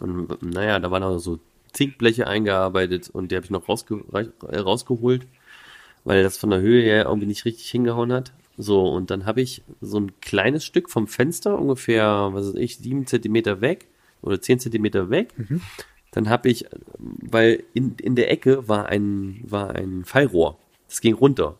Und 0.00 0.42
naja, 0.42 0.78
da 0.78 0.90
waren 0.90 1.02
auch 1.02 1.18
so 1.18 1.40
Zinkbleche 1.72 2.26
eingearbeitet 2.26 3.10
und 3.10 3.30
die 3.30 3.36
habe 3.36 3.44
ich 3.44 3.50
noch 3.50 3.68
rausge 3.68 4.04
äh, 4.12 4.58
rausgeholt, 4.58 5.26
weil 6.08 6.22
das 6.22 6.38
von 6.38 6.48
der 6.48 6.60
Höhe 6.60 6.82
her 6.82 7.04
irgendwie 7.04 7.26
nicht 7.26 7.44
richtig 7.44 7.68
hingehauen 7.68 8.14
hat. 8.14 8.32
So, 8.56 8.88
und 8.88 9.10
dann 9.10 9.26
habe 9.26 9.42
ich 9.42 9.62
so 9.82 10.00
ein 10.00 10.18
kleines 10.22 10.64
Stück 10.64 10.88
vom 10.88 11.06
Fenster, 11.06 11.58
ungefähr, 11.58 12.30
was 12.32 12.46
weiß 12.46 12.54
ich, 12.54 12.78
sieben 12.78 13.06
Zentimeter 13.06 13.60
weg 13.60 13.88
oder 14.22 14.40
zehn 14.40 14.58
Zentimeter 14.58 15.10
weg. 15.10 15.34
Dann 16.10 16.30
habe 16.30 16.48
ich, 16.48 16.64
weil 16.96 17.62
in, 17.74 17.94
in 18.00 18.14
der 18.14 18.30
Ecke 18.30 18.66
war 18.66 18.86
ein, 18.86 19.40
war 19.42 19.74
ein 19.74 20.06
Fallrohr. 20.06 20.56
Das 20.88 21.02
ging 21.02 21.12
runter. 21.12 21.58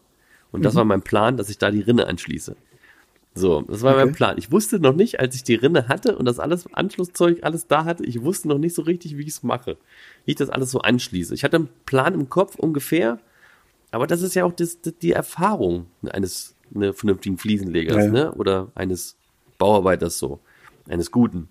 Und 0.50 0.64
das 0.64 0.74
war 0.76 0.86
mein 0.86 1.02
Plan, 1.02 1.36
dass 1.36 1.50
ich 1.50 1.58
da 1.58 1.70
die 1.70 1.82
Rinne 1.82 2.06
anschließe. 2.06 2.56
So, 3.34 3.60
das 3.60 3.82
war 3.82 3.96
mein 3.96 4.08
Okay. 4.08 4.16
Plan. 4.16 4.38
Ich 4.38 4.50
wusste 4.50 4.80
noch 4.80 4.96
nicht, 4.96 5.20
als 5.20 5.34
ich 5.34 5.44
die 5.44 5.56
Rinne 5.56 5.88
hatte 5.88 6.16
und 6.16 6.24
das 6.24 6.38
alles 6.40 6.72
Anschlusszeug 6.72 7.40
alles 7.42 7.66
da 7.66 7.84
hatte, 7.84 8.02
ich 8.02 8.22
wusste 8.22 8.48
noch 8.48 8.56
nicht 8.56 8.74
so 8.74 8.80
richtig, 8.80 9.18
wie 9.18 9.22
ich 9.22 9.28
es 9.28 9.42
mache. 9.42 9.76
Wie 10.24 10.30
ich 10.30 10.38
das 10.38 10.48
alles 10.48 10.70
so 10.70 10.80
anschließe. 10.80 11.34
Ich 11.34 11.44
hatte 11.44 11.58
einen 11.58 11.68
Plan 11.84 12.14
im 12.14 12.30
Kopf 12.30 12.56
ungefähr, 12.56 13.20
aber 13.90 14.06
das 14.06 14.22
ist 14.22 14.34
ja 14.34 14.44
auch 14.44 14.52
das, 14.52 14.80
das, 14.80 14.94
die 15.00 15.12
Erfahrung 15.12 15.86
eines 16.10 16.54
ne, 16.70 16.92
vernünftigen 16.92 17.38
Fliesenlegers, 17.38 18.06
Ja, 18.06 18.10
ne? 18.10 18.32
Oder 18.32 18.70
eines 18.74 19.16
Bauarbeiters 19.58 20.18
so, 20.18 20.40
eines 20.88 21.10
guten. 21.10 21.48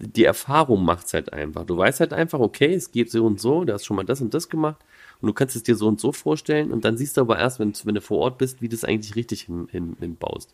Die 0.00 0.24
Erfahrung 0.24 0.84
macht's 0.84 1.14
halt 1.14 1.32
einfach. 1.32 1.64
Du 1.64 1.76
weißt 1.76 2.00
halt 2.00 2.12
einfach, 2.12 2.40
okay, 2.40 2.74
es 2.74 2.90
geht 2.90 3.10
so 3.10 3.24
und 3.24 3.40
so, 3.40 3.64
du 3.64 3.72
hast 3.72 3.84
schon 3.84 3.96
mal 3.96 4.04
das 4.04 4.20
und 4.20 4.34
das 4.34 4.48
gemacht 4.48 4.84
und 5.20 5.28
du 5.28 5.32
kannst 5.32 5.54
es 5.54 5.62
dir 5.62 5.76
so 5.76 5.86
und 5.86 6.00
so 6.00 6.10
vorstellen 6.10 6.72
und 6.72 6.84
dann 6.84 6.96
siehst 6.96 7.16
du 7.16 7.20
aber 7.20 7.38
erst, 7.38 7.60
wenn, 7.60 7.72
wenn 7.84 7.94
du 7.94 8.00
vor 8.00 8.18
Ort 8.18 8.38
bist, 8.38 8.60
wie 8.60 8.68
du 8.68 8.74
es 8.74 8.84
eigentlich 8.84 9.14
richtig 9.14 9.42
hin, 9.42 9.68
hin, 9.70 9.96
hinbaust. 10.00 10.52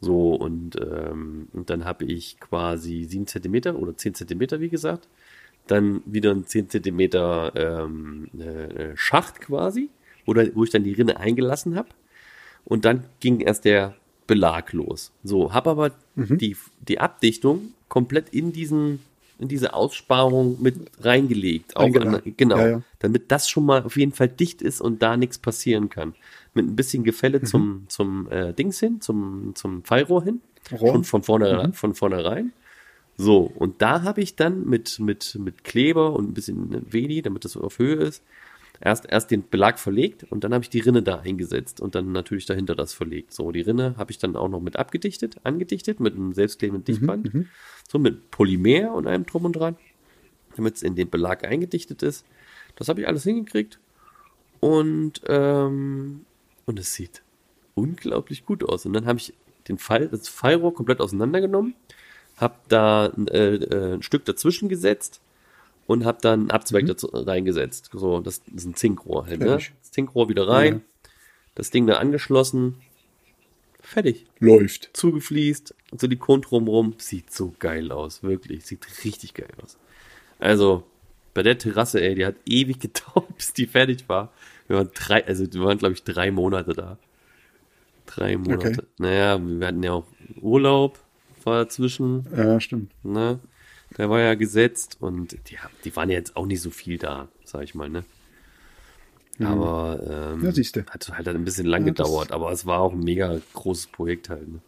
So, 0.00 0.34
und, 0.34 0.76
ähm, 0.80 1.48
und 1.52 1.70
dann 1.70 1.84
habe 1.84 2.06
ich 2.06 2.40
quasi 2.40 3.04
sieben 3.04 3.26
Zentimeter 3.26 3.78
oder 3.78 3.96
zehn 3.96 4.14
Zentimeter, 4.14 4.58
wie 4.58 4.70
gesagt. 4.70 5.06
Dann 5.66 6.02
wieder 6.06 6.32
ein 6.32 6.46
zehn 6.46 6.68
Zentimeter 6.68 7.52
ähm, 7.54 8.28
äh, 8.38 8.96
Schacht 8.96 9.40
quasi, 9.40 9.90
wo, 10.30 10.34
da, 10.34 10.44
wo 10.54 10.62
ich 10.62 10.70
dann 10.70 10.84
die 10.84 10.92
Rinne 10.92 11.18
eingelassen 11.18 11.74
habe. 11.74 11.88
Und 12.64 12.84
dann 12.84 13.02
ging 13.18 13.40
erst 13.40 13.64
der 13.64 13.96
Belag 14.28 14.72
los. 14.72 15.10
So, 15.24 15.52
habe 15.52 15.70
aber 15.70 15.90
die, 16.14 16.56
die 16.86 17.00
Abdichtung 17.00 17.72
komplett 17.88 18.28
in 18.30 18.52
diesen 18.52 19.00
in 19.40 19.48
diese 19.48 19.72
Aussparung 19.72 20.58
mit 20.62 20.76
reingelegt. 21.00 21.74
Auch 21.74 21.84
an, 21.84 22.20
genau. 22.36 22.58
Ja, 22.58 22.68
ja. 22.68 22.82
Damit 22.98 23.32
das 23.32 23.48
schon 23.48 23.64
mal 23.64 23.82
auf 23.82 23.96
jeden 23.96 24.12
Fall 24.12 24.28
dicht 24.28 24.60
ist 24.60 24.80
und 24.82 25.00
da 25.02 25.16
nichts 25.16 25.38
passieren 25.38 25.88
kann. 25.88 26.14
Mit 26.52 26.66
ein 26.66 26.76
bisschen 26.76 27.04
Gefälle 27.04 27.38
Mhm. 27.40 27.46
zum, 27.46 27.84
zum 27.88 28.30
äh, 28.30 28.52
Dings 28.52 28.78
hin, 28.80 29.00
zum, 29.00 29.52
zum 29.54 29.82
Fallrohr 29.82 30.22
hin. 30.24 30.42
Rohr. 30.70 30.92
Schon 30.92 31.04
von 31.04 31.22
vorne, 31.22 31.68
Mhm. 31.68 31.72
von 31.72 31.94
vornherein. 31.94 32.52
So, 33.16 33.50
und 33.58 33.80
da 33.82 34.02
habe 34.02 34.20
ich 34.20 34.36
dann 34.36 34.66
mit, 34.66 35.00
mit, 35.00 35.38
mit 35.42 35.64
Kleber 35.64 36.12
und 36.12 36.28
ein 36.30 36.34
bisschen 36.34 36.86
Vedi, 36.92 37.22
damit 37.22 37.44
das 37.46 37.56
auf 37.56 37.78
Höhe 37.78 37.96
ist, 37.96 38.22
erst, 38.80 39.06
erst 39.06 39.30
den 39.30 39.48
Belag 39.48 39.78
verlegt 39.78 40.24
und 40.24 40.42
dann 40.42 40.54
habe 40.54 40.64
ich 40.64 40.70
die 40.70 40.80
Rinne 40.80 41.02
da 41.02 41.20
eingesetzt 41.20 41.80
und 41.80 41.94
dann 41.94 42.12
natürlich 42.12 42.46
dahinter 42.46 42.74
das 42.74 42.94
verlegt. 42.94 43.32
So, 43.32 43.52
die 43.52 43.60
Rinne 43.60 43.94
habe 43.96 44.10
ich 44.10 44.18
dann 44.18 44.36
auch 44.36 44.48
noch 44.48 44.60
mit 44.60 44.76
abgedichtet, 44.76 45.36
angedichtet 45.44 46.00
mit 46.00 46.14
einem 46.14 46.32
selbstklebenden 46.32 46.84
Dichtband. 46.84 47.30
So 47.88 47.98
mit 47.98 48.30
Polymer 48.30 48.94
und 48.94 49.06
allem 49.06 49.26
drum 49.26 49.44
und 49.44 49.52
dran, 49.54 49.76
damit 50.56 50.76
es 50.76 50.82
in 50.82 50.94
den 50.94 51.10
Belag 51.10 51.44
eingedichtet 51.44 52.02
ist. 52.02 52.24
Das 52.76 52.88
habe 52.88 53.00
ich 53.00 53.08
alles 53.08 53.24
hingekriegt 53.24 53.78
und, 54.60 55.22
ähm, 55.26 56.24
und 56.66 56.78
es 56.78 56.94
sieht 56.94 57.22
unglaublich 57.74 58.46
gut 58.46 58.62
aus. 58.64 58.86
Und 58.86 58.92
dann 58.92 59.06
habe 59.06 59.18
ich 59.18 59.34
den 59.68 59.78
Fall, 59.78 60.08
das 60.08 60.28
Fallrohr 60.28 60.74
komplett 60.74 61.00
auseinandergenommen, 61.00 61.74
habe 62.36 62.54
da 62.68 63.06
äh, 63.06 63.56
äh, 63.56 63.94
ein 63.94 64.02
Stück 64.02 64.24
dazwischen 64.24 64.68
gesetzt 64.68 65.20
und 65.90 66.04
habe 66.04 66.18
dann 66.22 66.40
einen 66.42 66.50
Abzweig 66.52 66.86
dazu 66.86 67.08
reingesetzt. 67.08 67.90
So, 67.92 68.20
das 68.20 68.42
ist 68.54 68.64
ein 68.64 68.74
Zinkrohr 68.74 69.26
halt, 69.26 69.40
ne? 69.40 69.58
Das 69.82 69.90
Zinkrohr 69.90 70.28
wieder 70.28 70.46
rein, 70.46 70.74
Ja. 70.74 70.80
das 71.56 71.70
Ding 71.70 71.86
da 71.88 71.94
angeschlossen, 71.94 72.76
fertig. 73.80 74.26
Läuft. 74.38 74.90
Zugefliest, 74.92 75.74
Silikon 75.96 76.42
drumrum, 76.42 76.94
sieht 76.98 77.32
so 77.32 77.52
geil 77.58 77.90
aus, 77.90 78.22
wirklich, 78.22 78.64
sieht 78.66 78.86
richtig 79.04 79.34
geil 79.34 79.50
aus. 79.62 79.76
Also, 80.38 80.84
bei 81.34 81.42
der 81.42 81.58
Terrasse, 81.58 82.00
ey, 82.00 82.14
die 82.14 82.24
hat 82.26 82.36
ewig 82.46 82.78
gedauert, 82.86 83.36
bis 83.36 83.52
die 83.52 83.66
fertig 83.66 84.08
war. 84.08 84.32
Wir 84.68 84.76
waren 84.76 84.90
drei, 84.94 85.26
also 85.26 85.44
wir 85.52 85.60
waren, 85.62 85.78
glaube 85.78 85.94
ich, 85.94 86.04
drei 86.04 86.30
Monate 86.30 86.72
da. 86.72 86.98
Drei 88.06 88.36
Monate. 88.36 88.68
Okay. 88.68 88.82
Naja, 88.98 89.40
wir 89.44 89.66
hatten 89.66 89.82
ja 89.82 89.92
auch 89.92 90.06
Urlaub, 90.40 90.98
war 91.44 91.64
dazwischen, 91.64 92.26
Ja, 92.36 92.60
stimmt. 92.60 92.92
ne? 93.04 93.40
Der 93.98 94.08
war 94.08 94.20
ja 94.20 94.34
gesetzt 94.34 94.96
und 95.00 95.32
die, 95.50 95.58
die 95.84 95.96
waren 95.96 96.08
ja 96.10 96.16
jetzt 96.16 96.36
auch 96.36 96.46
nicht 96.46 96.60
so 96.62 96.70
viel 96.70 96.96
da, 96.98 97.28
sag 97.44 97.62
ich 97.64 97.74
mal, 97.74 97.88
ne? 97.88 98.04
Aber 99.42 100.32
ähm, 100.34 100.44
Ja, 100.44 100.52
siehste. 100.52 100.84
hat 100.90 101.08
halt 101.10 101.26
ein 101.28 101.44
bisschen 101.44 101.66
lang 101.66 101.82
Ja, 101.82 101.88
gedauert, 101.90 102.30
aber 102.30 102.52
es 102.52 102.66
war 102.66 102.80
auch 102.80 102.92
ein 102.92 103.00
mega 103.00 103.40
großes 103.54 103.86
Projekt 103.88 104.28
halt. 104.28 104.46
Ne? 104.48 104.60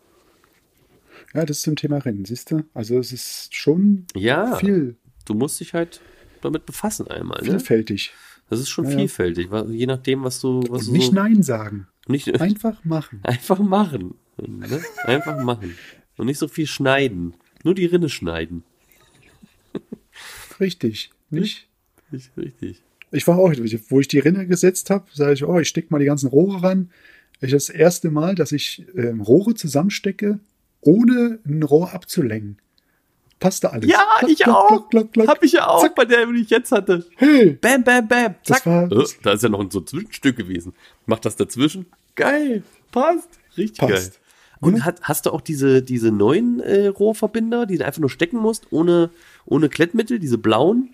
Ja, 1.35 1.45
das 1.45 1.59
ist 1.59 1.63
zum 1.65 1.77
Thema 1.77 1.99
Rennen, 1.99 2.25
siehst 2.25 2.51
du? 2.51 2.65
Also 2.75 2.99
es 2.99 3.13
ist 3.13 3.55
schon 3.55 4.07
Ja, 4.15 4.57
viel, 4.57 4.97
du 5.27 5.35
musst 5.35 5.61
dich 5.61 5.75
halt 5.75 6.01
damit 6.41 6.65
befassen 6.67 7.07
einmal. 7.09 7.43
Ne? 7.43 7.51
vielfältig. 7.51 8.13
Das 8.49 8.61
ist 8.61 8.71
schon 8.71 8.87
Ja, 8.87 8.97
vielfältig, 8.97 9.49
je 9.69 9.87
nachdem, 9.87 10.25
was 10.25 10.41
du, 10.41 10.63
was 10.69 10.87
du 10.87 10.93
nicht 10.93 11.07
so, 11.07 11.13
Nein 11.13 11.43
sagen. 11.43 11.87
nicht 12.09 12.29
Einfach 12.41 12.83
machen. 12.85 13.21
einfach 13.23 13.59
machen, 13.61 14.15
ne? 14.39 14.81
einfach 15.05 15.39
machen 15.43 15.77
und 16.17 16.27
nicht 16.27 16.39
so 16.39 16.49
viel 16.49 16.67
schneiden, 16.67 17.35
nur 17.63 17.75
die 17.75 17.87
Rinne 17.87 18.09
schneiden. 18.09 18.65
Richtig. 20.63 21.11
Nicht? 21.31 21.67
Nicht 22.11 22.31
richtig. 22.37 22.83
Ich 23.11 23.27
war 23.27 23.37
auch, 23.39 23.53
wo 23.89 24.01
ich 24.01 24.09
die 24.09 24.19
Rinne 24.21 24.47
gesetzt 24.47 24.89
habe, 24.91 25.05
sage 25.13 25.35
ich, 25.35 25.45
oh, 25.45 25.59
ich 25.59 25.69
stecke 25.69 25.89
mal 25.91 25.99
die 25.99 26.07
ganzen 26.07 26.29
Rohre 26.29 26.63
ran. 26.63 26.91
Ich 27.41 27.51
das 27.51 27.69
erste 27.69 28.11
Mal, 28.11 28.35
dass 28.35 28.53
ich 28.53 28.87
ähm, 28.95 29.21
Rohre 29.21 29.55
zusammenstecke, 29.55 30.39
ohne 30.81 31.39
ein 31.45 31.63
Rohr 31.63 31.93
abzulenken. 31.93 32.59
Passte 33.41 33.73
alles. 33.73 33.91
Ja, 33.91 34.05
Klock, 34.21 34.31
ich 34.31 34.39
klock, 34.39 34.55
auch. 34.57 34.89
klock. 34.91 35.29
Hab 35.29 35.43
ich 35.43 35.53
ja 35.53 35.67
auch 35.67 35.83
Zack. 35.83 35.97
bei 35.97 36.05
der, 36.05 36.27
die 36.27 36.43
ich 36.43 36.51
jetzt 36.51 36.71
hatte. 36.71 37.05
Hey, 37.17 37.59
Bam, 37.61 37.83
bam, 37.83 38.07
bam. 38.07 38.37
Das 38.47 38.59
Zack. 38.59 38.67
war- 38.67 38.93
Äh, 38.93 39.05
da 39.25 39.33
ist 39.33 39.43
ja 39.43 39.49
noch 39.49 39.59
ein 39.61 39.71
so 39.71 39.81
ein 39.81 39.87
Zwischenstück 39.87 40.37
gewesen. 40.37 40.73
Macht 41.07 41.25
das 41.25 41.35
dazwischen. 41.35 41.87
Geil. 42.15 42.63
Passt. 42.93 43.29
Richtig 43.57 43.79
Passt. 43.79 43.91
geil. 43.93 44.22
Und 44.63 44.85
hat, 44.85 45.03
hast 45.03 45.27
du 45.27 45.31
auch 45.31 45.41
diese, 45.41 45.83
diese 45.83 46.11
neuen 46.13 46.61
äh, 46.61 46.87
Rohrverbinder, 46.87 47.67
die 47.67 47.79
du 47.79 47.85
einfach 47.85 48.01
nur 48.01 48.11
stecken 48.11 48.39
musst, 48.39 48.67
ohne, 48.71 49.11
ohne 49.45 49.69
Klettmittel, 49.69 50.19
diese 50.19 50.39
blauen? 50.39 50.91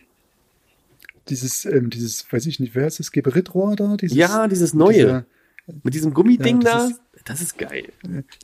dieses, 1.28 1.64
ähm, 1.66 1.90
dieses, 1.90 2.24
weiß 2.32 2.46
ich 2.46 2.58
nicht, 2.58 2.74
wer 2.74 2.86
ist 2.86 3.00
das, 3.00 3.12
Geberit-Rohr 3.12 3.76
da? 3.76 3.96
Dieses, 3.98 4.16
Ja, 4.16 4.48
dieses 4.48 4.72
neue. 4.74 4.94
dieser- 4.94 5.24
Mit 5.82 5.92
diesem 5.92 6.14
Gummiding 6.14 6.62
Ja, 6.62 6.70
da. 6.72 6.78
das 7.26 7.42
ist- 7.42 7.60
das 7.60 7.68
geil. 7.68 7.92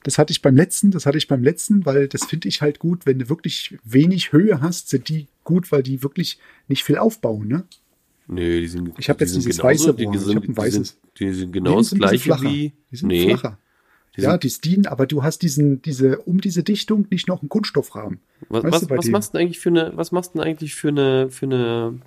Das 0.02 0.18
hatte 0.18 0.30
ich 0.32 0.42
beim 0.42 0.54
letzten, 0.56 0.90
das 0.90 1.06
hatte 1.06 1.16
ich 1.16 1.26
beim 1.26 1.42
letzten, 1.42 1.86
weil 1.86 2.06
das 2.08 2.26
finde 2.26 2.48
ich 2.48 2.60
halt 2.60 2.78
gut, 2.78 3.06
wenn 3.06 3.18
du 3.18 3.30
wirklich 3.30 3.78
wenig 3.84 4.32
Höhe 4.32 4.60
hast, 4.60 4.90
sind 4.90 5.08
die 5.08 5.28
gut, 5.42 5.72
weil 5.72 5.82
die 5.82 6.02
wirklich 6.02 6.38
nicht 6.68 6.84
viel 6.84 6.98
aufbauen, 6.98 7.48
ne? 7.48 7.64
Nee, 8.26 8.60
die 8.60 8.68
sind. 8.68 8.92
Ich 8.98 9.08
hab 9.08 9.16
die 9.16 9.24
jetzt 9.24 9.34
dieses 9.36 9.56
genauso- 9.56 9.64
weiße 9.88 9.94
die 9.94 10.04
Rohr. 10.04 10.14
Ich 10.14 10.20
sind- 10.20 10.36
hab 10.36 10.42
ein 10.44 10.46
die 10.52 10.56
weißes. 10.58 10.88
Sind, 10.88 10.98
die 11.18 11.32
sind 11.32 11.46
Nee, 11.46 11.52
genau 11.52 11.70
die 11.70 11.76
das 11.78 11.88
sind 11.88 12.04
ein 12.04 12.10
bisschen 12.10 12.36
gleiche 12.36 12.44
wie. 12.54 12.72
Die 12.90 12.96
sind 12.96 13.08
nee, 13.08 13.28
flacher. 13.30 13.58
Die 14.16 14.22
ja, 14.22 14.38
die 14.38 14.48
dienen, 14.48 14.86
aber 14.86 15.06
du 15.06 15.22
hast 15.22 15.42
diesen, 15.42 15.82
diese, 15.82 16.18
um 16.20 16.40
diese 16.40 16.62
Dichtung 16.62 17.06
nicht 17.10 17.26
noch 17.26 17.42
einen 17.42 17.48
Kunststoffrahmen. 17.48 18.20
Was, 18.48 18.62
was, 18.64 18.90
was 18.90 19.08
machst 19.08 19.34
du 19.34 19.38
denn 19.38 19.46
eigentlich 19.46 19.58
für 19.58 19.70
eine, 19.70 19.96
was 19.96 20.12
machst 20.12 20.34
du 20.34 20.38
denn 20.38 20.46
eigentlich 20.46 20.74
für 20.74 20.88
eine, 20.88 21.30
für 21.30 21.46
eine, 21.46 22.00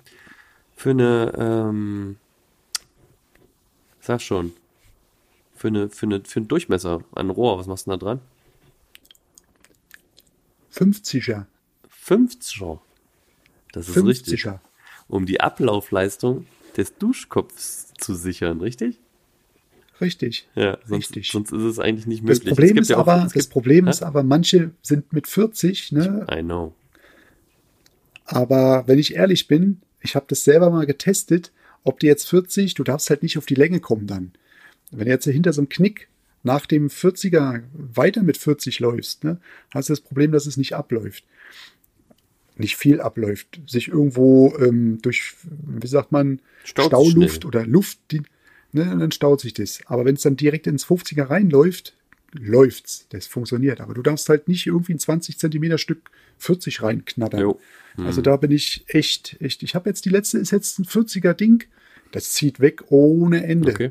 für 0.74 0.90
eine, 0.90 1.32
ähm, 1.36 2.16
sag 4.00 4.22
schon, 4.22 4.52
für 5.54 5.68
eine, 5.68 5.90
für 5.90 6.06
eine, 6.06 6.22
für 6.24 6.40
einen 6.40 6.48
Durchmesser 6.48 7.04
an 7.14 7.30
Rohr, 7.30 7.58
was 7.58 7.66
machst 7.66 7.86
du 7.86 7.90
da 7.90 7.96
dran? 7.98 8.20
50er. 10.72 11.46
50er. 11.90 12.78
Das 13.72 13.88
ist 13.88 14.02
richtig. 14.02 14.44
50er. 14.44 14.60
Um 15.08 15.26
die 15.26 15.40
Ablaufleistung 15.40 16.46
des 16.76 16.96
Duschkopfs 16.96 17.92
zu 17.98 18.14
sichern, 18.14 18.60
richtig? 18.60 18.98
Richtig. 20.00 20.48
Ja, 20.54 20.78
sonst, 20.86 21.08
Richtig. 21.10 21.30
sonst 21.32 21.52
ist 21.52 21.62
es 21.62 21.78
eigentlich 21.78 22.06
nicht 22.06 22.20
Das 22.22 22.38
möglich. 22.38 22.44
Es 22.52 22.56
Problem 22.56 22.68
gibt 22.74 22.80
ist 22.82 22.88
ja 22.90 22.96
auch- 22.96 23.00
aber, 23.08 23.16
es 23.18 23.22
das 23.24 23.32
gibt- 23.34 23.50
Problem 23.50 23.84
Hä? 23.86 23.90
ist 23.90 24.02
aber, 24.02 24.22
manche 24.22 24.70
sind 24.82 25.12
mit 25.12 25.26
40, 25.26 25.92
ne? 25.92 26.26
I 26.32 26.42
know. 26.42 26.74
Aber 28.24 28.84
wenn 28.86 28.98
ich 28.98 29.14
ehrlich 29.14 29.48
bin, 29.48 29.80
ich 30.00 30.14
habe 30.14 30.26
das 30.28 30.44
selber 30.44 30.70
mal 30.70 30.86
getestet, 30.86 31.52
ob 31.84 31.98
die 32.00 32.06
jetzt 32.06 32.28
40, 32.28 32.74
du 32.74 32.84
darfst 32.84 33.08
halt 33.10 33.22
nicht 33.22 33.38
auf 33.38 33.46
die 33.46 33.54
Länge 33.54 33.80
kommen 33.80 34.06
dann. 34.06 34.32
Wenn 34.90 35.06
du 35.06 35.10
jetzt 35.12 35.24
hinter 35.24 35.52
so 35.52 35.60
einem 35.60 35.68
Knick 35.68 36.08
nach 36.42 36.66
dem 36.66 36.88
40er 36.88 37.62
weiter 37.72 38.22
mit 38.22 38.36
40 38.36 38.80
läufst, 38.80 39.24
ne, 39.24 39.40
hast 39.72 39.88
du 39.88 39.92
das 39.92 40.00
Problem, 40.00 40.32
dass 40.32 40.46
es 40.46 40.56
nicht 40.56 40.74
abläuft. 40.74 41.24
Nicht 42.56 42.76
viel 42.76 43.00
abläuft. 43.00 43.60
Sich 43.66 43.88
irgendwo 43.88 44.54
ähm, 44.58 44.98
durch, 45.02 45.34
wie 45.66 45.86
sagt 45.86 46.10
man, 46.12 46.40
Staut 46.64 46.86
Stauluft 46.86 47.36
schnell. 47.42 47.46
oder 47.46 47.66
Luft, 47.66 47.98
die, 48.10 48.22
ne, 48.72 48.84
dann 48.84 49.10
staut 49.12 49.40
sich 49.40 49.54
das. 49.54 49.80
Aber 49.86 50.04
wenn 50.04 50.14
es 50.16 50.22
dann 50.22 50.36
direkt 50.36 50.66
ins 50.66 50.86
50er 50.86 51.28
reinläuft, 51.30 51.94
läuft's. 52.32 53.06
Das 53.10 53.26
funktioniert. 53.26 53.80
Aber 53.80 53.94
du 53.94 54.02
darfst 54.02 54.28
halt 54.28 54.48
nicht 54.48 54.66
irgendwie 54.66 54.94
ein 54.94 54.98
20 54.98 55.38
Zentimeter 55.38 55.78
Stück 55.78 56.10
40 56.38 56.82
reinknattern. 56.82 57.40
Jo. 57.40 57.60
Also 57.96 58.22
da 58.22 58.36
bin 58.36 58.52
ich 58.52 58.84
echt, 58.88 59.36
echt. 59.40 59.62
Ich 59.64 59.74
habe 59.74 59.88
jetzt 59.90 60.04
die 60.04 60.10
letzte, 60.10 60.38
ist 60.38 60.52
jetzt 60.52 60.78
ein 60.78 60.84
40er 60.84 61.32
Ding. 61.34 61.64
Das 62.12 62.32
zieht 62.32 62.60
weg 62.60 62.84
ohne 62.90 63.44
Ende. 63.44 63.72
Okay. 63.72 63.90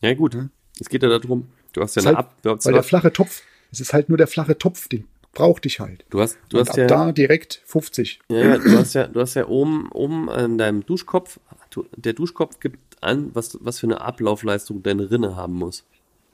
Ja, 0.00 0.14
gut. 0.14 0.36
Es 0.78 0.88
geht 0.88 1.02
ja 1.02 1.08
darum, 1.08 1.48
du 1.72 1.80
hast 1.82 1.96
ja 1.96 2.02
eine 2.02 2.16
halt, 2.16 2.18
Ab, 2.18 2.36
weil 2.64 2.72
der 2.72 2.82
flache 2.84 3.12
Topf, 3.12 3.42
es 3.72 3.80
ist 3.80 3.92
halt 3.92 4.08
nur 4.08 4.16
der 4.16 4.28
flache 4.28 4.56
Topf, 4.56 4.86
den 4.88 5.04
braucht 5.32 5.64
dich 5.64 5.80
halt. 5.80 6.04
du 6.10 6.20
hast, 6.20 6.38
du 6.50 6.58
Und 6.58 6.60
hast 6.68 6.70
ab 6.70 6.76
ja, 6.78 6.86
da 6.86 7.12
direkt 7.12 7.60
50. 7.66 8.20
Ja, 8.30 8.38
ja, 8.38 8.58
du 8.58 8.78
hast 8.78 8.94
ja, 8.94 9.08
du 9.08 9.20
hast 9.20 9.34
ja 9.34 9.46
oben, 9.48 9.90
oben 9.90 10.30
an 10.30 10.56
deinem 10.56 10.86
Duschkopf, 10.86 11.40
du- 11.70 11.86
der 11.96 12.12
Duschkopf 12.12 12.60
gibt 12.60 12.87
an, 13.02 13.30
was, 13.34 13.58
was 13.62 13.78
für 13.80 13.86
eine 13.86 14.00
Ablaufleistung 14.00 14.82
deine 14.82 15.10
Rinne 15.10 15.36
haben 15.36 15.54
muss. 15.54 15.84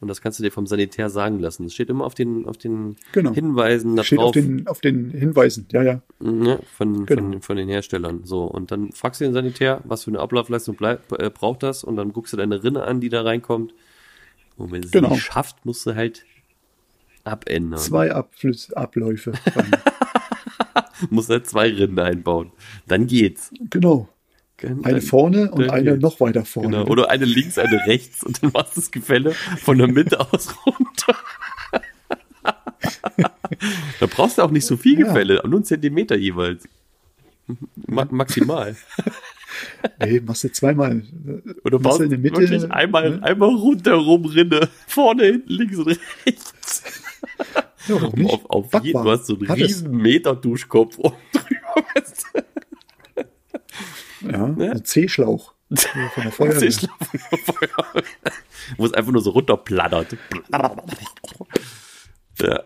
Und 0.00 0.08
das 0.08 0.20
kannst 0.20 0.38
du 0.38 0.42
dir 0.42 0.50
vom 0.50 0.66
Sanitär 0.66 1.08
sagen 1.08 1.38
lassen. 1.38 1.62
Das 1.64 1.72
steht 1.72 1.88
immer 1.88 2.04
auf 2.04 2.14
den, 2.14 2.46
auf 2.46 2.58
den 2.58 2.96
Genau. 3.12 3.32
Hinweisen 3.32 3.96
da 3.96 4.04
Steht 4.04 4.18
drauf 4.18 4.26
auf 4.26 4.32
den, 4.32 4.66
auf 4.66 4.80
den 4.82 5.10
Hinweisen. 5.12 5.66
Ja, 5.72 5.82
ja. 5.82 6.02
ne, 6.20 6.58
von, 6.76 7.06
Genau. 7.06 7.22
von, 7.22 7.40
von 7.42 7.56
den 7.56 7.68
Herstellern. 7.68 8.20
So, 8.24 8.44
und 8.44 8.70
dann 8.70 8.92
fragst 8.92 9.20
du 9.20 9.24
den 9.24 9.32
Sanitär, 9.32 9.80
was 9.84 10.04
für 10.04 10.10
eine 10.10 10.20
Ablaufleistung 10.20 10.74
bleib, 10.76 11.10
äh, 11.12 11.30
braucht 11.30 11.62
das? 11.62 11.84
Und 11.84 11.96
dann 11.96 12.12
guckst 12.12 12.32
du 12.32 12.36
deine 12.36 12.62
Rinne 12.62 12.82
an, 12.82 13.00
die 13.00 13.08
da 13.08 13.22
reinkommt. 13.22 13.72
Und 14.56 14.72
wenn 14.72 14.82
es 14.82 14.90
Genau. 14.90 15.10
nicht 15.10 15.22
schafft, 15.22 15.64
musst 15.64 15.86
du 15.86 15.94
halt 15.94 16.26
abändern. 17.22 17.78
Zwei 17.80 18.12
Abflüsse, 18.12 18.76
Abläufe. 18.76 19.32
Musst 21.10 21.28
halt 21.30 21.46
zwei 21.46 21.68
Rinnen 21.70 21.98
einbauen. 21.98 22.50
Dann 22.86 23.06
geht's. 23.06 23.50
genau. 23.70 24.08
Eine 24.82 25.00
vorne 25.02 25.50
und 25.50 25.68
eine 25.70 25.98
noch 25.98 26.20
weiter 26.20 26.44
vorne. 26.44 26.78
Genau. 26.78 26.88
Oder 26.88 27.10
eine 27.10 27.24
links, 27.24 27.58
eine 27.58 27.86
rechts 27.86 28.22
und 28.22 28.42
dann 28.42 28.52
machst 28.52 28.76
du 28.76 28.80
das 28.80 28.90
Gefälle 28.90 29.32
von 29.32 29.78
der 29.78 29.88
Mitte 29.88 30.20
aus 30.20 30.54
runter. 30.64 31.16
da 34.00 34.06
brauchst 34.06 34.38
du 34.38 34.42
auch 34.42 34.50
nicht 34.50 34.64
so 34.66 34.76
viel 34.76 34.98
Ja. 34.98 35.06
Gefälle, 35.06 35.40
nur 35.44 35.56
einen 35.56 35.64
Zentimeter 35.64 36.16
jeweils. 36.16 36.68
Ma 37.86 38.06
maximal. 38.10 38.76
Nee, 40.00 40.20
machst 40.20 40.42
du 40.42 40.50
zweimal. 40.50 41.04
Oder 41.62 41.78
Machst 41.78 42.00
du 42.00 42.04
in 42.04 42.10
der 42.10 42.18
Mitte, 42.18 42.40
wirklich 42.40 42.68
einmal, 42.72 43.10
ne? 43.10 43.22
einmal 43.22 43.50
rundherum 43.50 44.24
Rinne. 44.24 44.68
Vorne, 44.88 45.26
hinten, 45.26 45.52
links 45.52 45.76
und 45.78 45.86
rechts. 46.26 46.82
Ja, 47.86 48.02
warum 48.02 48.18
nicht? 48.18 48.32
Auf, 48.48 48.72
auf 48.72 48.82
jeden, 48.84 49.00
du 49.04 49.10
hast 49.10 49.26
so 49.26 49.36
einen 49.36 49.48
Hat 49.48 49.58
es. 49.60 49.68
riesen 49.68 49.96
Meter 49.96 50.34
Duschkopf 50.34 50.98
oben 50.98 51.14
drüber. 51.32 51.86
Ja, 54.30 54.48
Ne? 54.48 54.70
ein 54.72 54.84
C-Schlauch. 54.84 55.54
Von 55.74 56.22
der 56.22 56.32
Feuerwehr. 56.32 56.72
Wo 58.76 58.86
es 58.86 58.92
einfach 58.92 59.12
nur 59.12 59.22
so 59.22 59.30
runterplattert. 59.30 60.16
Ja, 62.40 62.64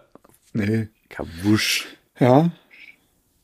Nee. 0.53 0.89
Kabusch. 1.09 1.87
Ja. 2.19 2.51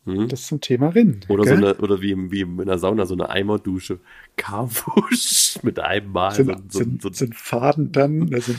Hm? 0.05 0.29
Das 0.29 0.47
zum 0.47 0.61
Thema 0.61 0.89
Rinnen. 0.89 1.21
Oder, 1.29 1.45
so 1.45 1.55
eine, 1.55 1.75
oder 1.77 2.01
wie, 2.03 2.11
im, 2.11 2.31
wie 2.31 2.41
in 2.43 2.61
einer 2.61 2.79
Sauna, 2.79 3.07
so 3.07 3.15
eine 3.15 3.31
Eimerdusche. 3.31 4.01
Kabusch. 4.37 5.59
Mit 5.63 5.79
einem 5.79 6.13
Mal. 6.13 6.35
sind, 6.35 6.73
so, 6.73 6.79
sind, 6.79 7.03
so, 7.03 7.09
so, 7.09 7.15
sind 7.15 7.35
Faden 7.35 7.93
dran, 7.93 8.27
da 8.31 8.41
sind 8.41 8.59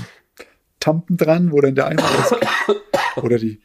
Tampen 0.79 1.17
dran, 1.17 1.51
wo 1.51 1.61
dann 1.61 1.75
der 1.75 1.87
Eimer 1.87 2.01
rauskommt. 2.01 2.47
Oder 3.17 3.37
die, 3.37 3.61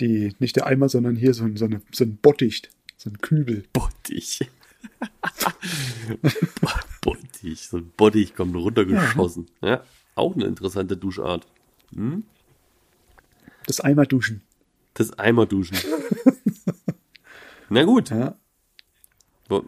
die, 0.00 0.34
nicht 0.38 0.56
der 0.56 0.66
Eimer, 0.66 0.88
sondern 0.88 1.14
hier 1.16 1.34
so 1.34 1.44
ein, 1.44 1.56
so, 1.56 1.66
eine, 1.66 1.82
so 1.92 2.04
ein 2.04 2.16
Bottich, 2.16 2.62
so 2.96 3.10
ein 3.10 3.18
Kübel. 3.18 3.64
Bottich. 3.72 4.40
Bottich. 7.00 7.68
So 7.68 7.78
ein 7.78 7.92
Bottich 7.96 8.34
kommt 8.34 8.56
runtergeschossen. 8.56 9.46
Ja. 9.62 9.82
Auch 10.14 10.34
eine 10.34 10.46
interessante 10.46 10.96
Duschart. 10.96 11.46
Das 13.66 13.80
Eimerduschen. 13.80 14.42
Das 14.94 15.18
Eimerduschen. 15.18 15.78
Na 17.68 17.84
gut. 17.84 18.10
Ja. 18.10 18.36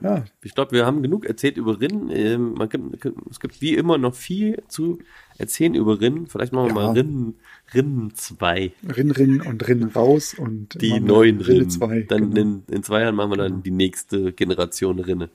Ja. 0.03 0.24
Ich 0.43 0.55
glaube, 0.55 0.72
wir 0.72 0.87
haben 0.87 1.03
genug 1.03 1.27
erzählt 1.27 1.57
über 1.59 1.81
Rinnen. 1.81 2.11
Ähm, 2.11 2.55
man 2.55 2.68
gibt, 2.68 3.05
es 3.31 3.41
gibt 3.41 3.61
wie 3.61 3.74
immer 3.74 3.99
noch 3.99 4.14
viel 4.14 4.62
zu 4.68 4.99
erzählen 5.39 5.74
über 5.74 6.01
Rinnen. 6.01 6.27
Vielleicht 6.27 6.53
machen 6.53 6.74
wir 6.74 6.81
Ja. 6.83 6.87
mal 6.89 6.93
Rinnen, 6.95 7.35
Rinnen 7.74 8.14
2. 8.14 8.72
Rinn, 8.97 9.11
Rinn 9.11 9.41
und 9.43 9.68
Rinn 9.68 9.85
raus 9.85 10.35
und 10.39 10.81
Die 10.81 10.99
neuen 11.01 11.41
Rinne 11.41 11.49
Rinnen. 11.61 11.70
zwei. 11.70 12.03
Dann 12.03 12.31
genau. 12.35 12.41
in, 12.41 12.62
in 12.74 12.83
zwei 12.83 13.03
Jahren 13.03 13.14
machen 13.16 13.31
wir 13.33 13.37
dann 13.37 13.62
die 13.62 13.70
nächste 13.70 14.33
Generation 14.33 14.99
Rinne. 14.99 15.29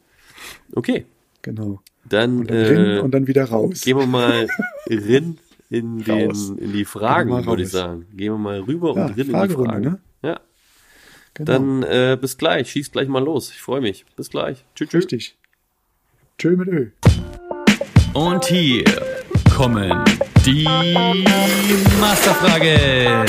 Okay, 0.73 1.05
genau. 1.43 1.81
dann, 2.09 2.39
Und 2.39 2.49
dann 2.49 2.85
äh, 2.87 2.99
und 2.99 3.11
dann 3.13 3.27
wieder 3.27 3.45
raus. 3.45 3.81
gehen 3.81 3.97
wir 3.97 4.07
mal 4.07 4.47
Rinn 4.89 5.37
in, 5.69 5.99
den, 6.03 6.31
in 6.57 6.73
die 6.73 6.85
Fragen, 6.85 7.45
würde 7.45 7.61
ich 7.63 7.69
sagen. 7.69 8.05
Gehen 8.15 8.33
wir 8.33 8.37
mal 8.39 8.59
rüber 8.61 8.95
Ja, 8.95 9.05
und 9.05 9.17
Rinn 9.17 9.29
in 9.29 9.41
die 9.47 9.53
Fragen. 9.53 9.83
ne? 9.83 9.99
Ja. 10.23 10.39
Genau. 11.33 11.51
Dann 11.51 11.83
äh, 11.83 12.17
bis 12.19 12.37
gleich. 12.37 12.71
Schieß 12.71 12.91
gleich 12.91 13.07
mal 13.07 13.23
los. 13.23 13.51
Ich 13.51 13.61
freue 13.61 13.81
mich. 13.81 14.05
Bis 14.15 14.29
gleich. 14.29 14.65
Tschüss. 14.75 14.89
tschüss. 14.89 15.03
Richtig. 15.03 15.37
Tschö 16.37 16.55
mit 16.55 16.67
Ö. 16.67 16.89
Und 18.13 18.45
hier 18.45 18.83
kommen 19.55 20.03
die 20.45 20.65
Masterfragen. 21.99 23.25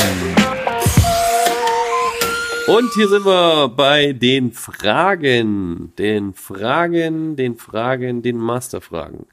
Und 2.68 2.92
hier 2.94 3.08
sind 3.08 3.24
wir 3.24 3.68
bei 3.68 4.12
den 4.12 4.52
Fragen. 4.52 5.92
Den 5.98 6.32
Fragen, 6.32 7.36
den 7.36 7.56
Fragen, 7.56 8.22
den 8.22 8.36
Masterfragen. 8.36 9.26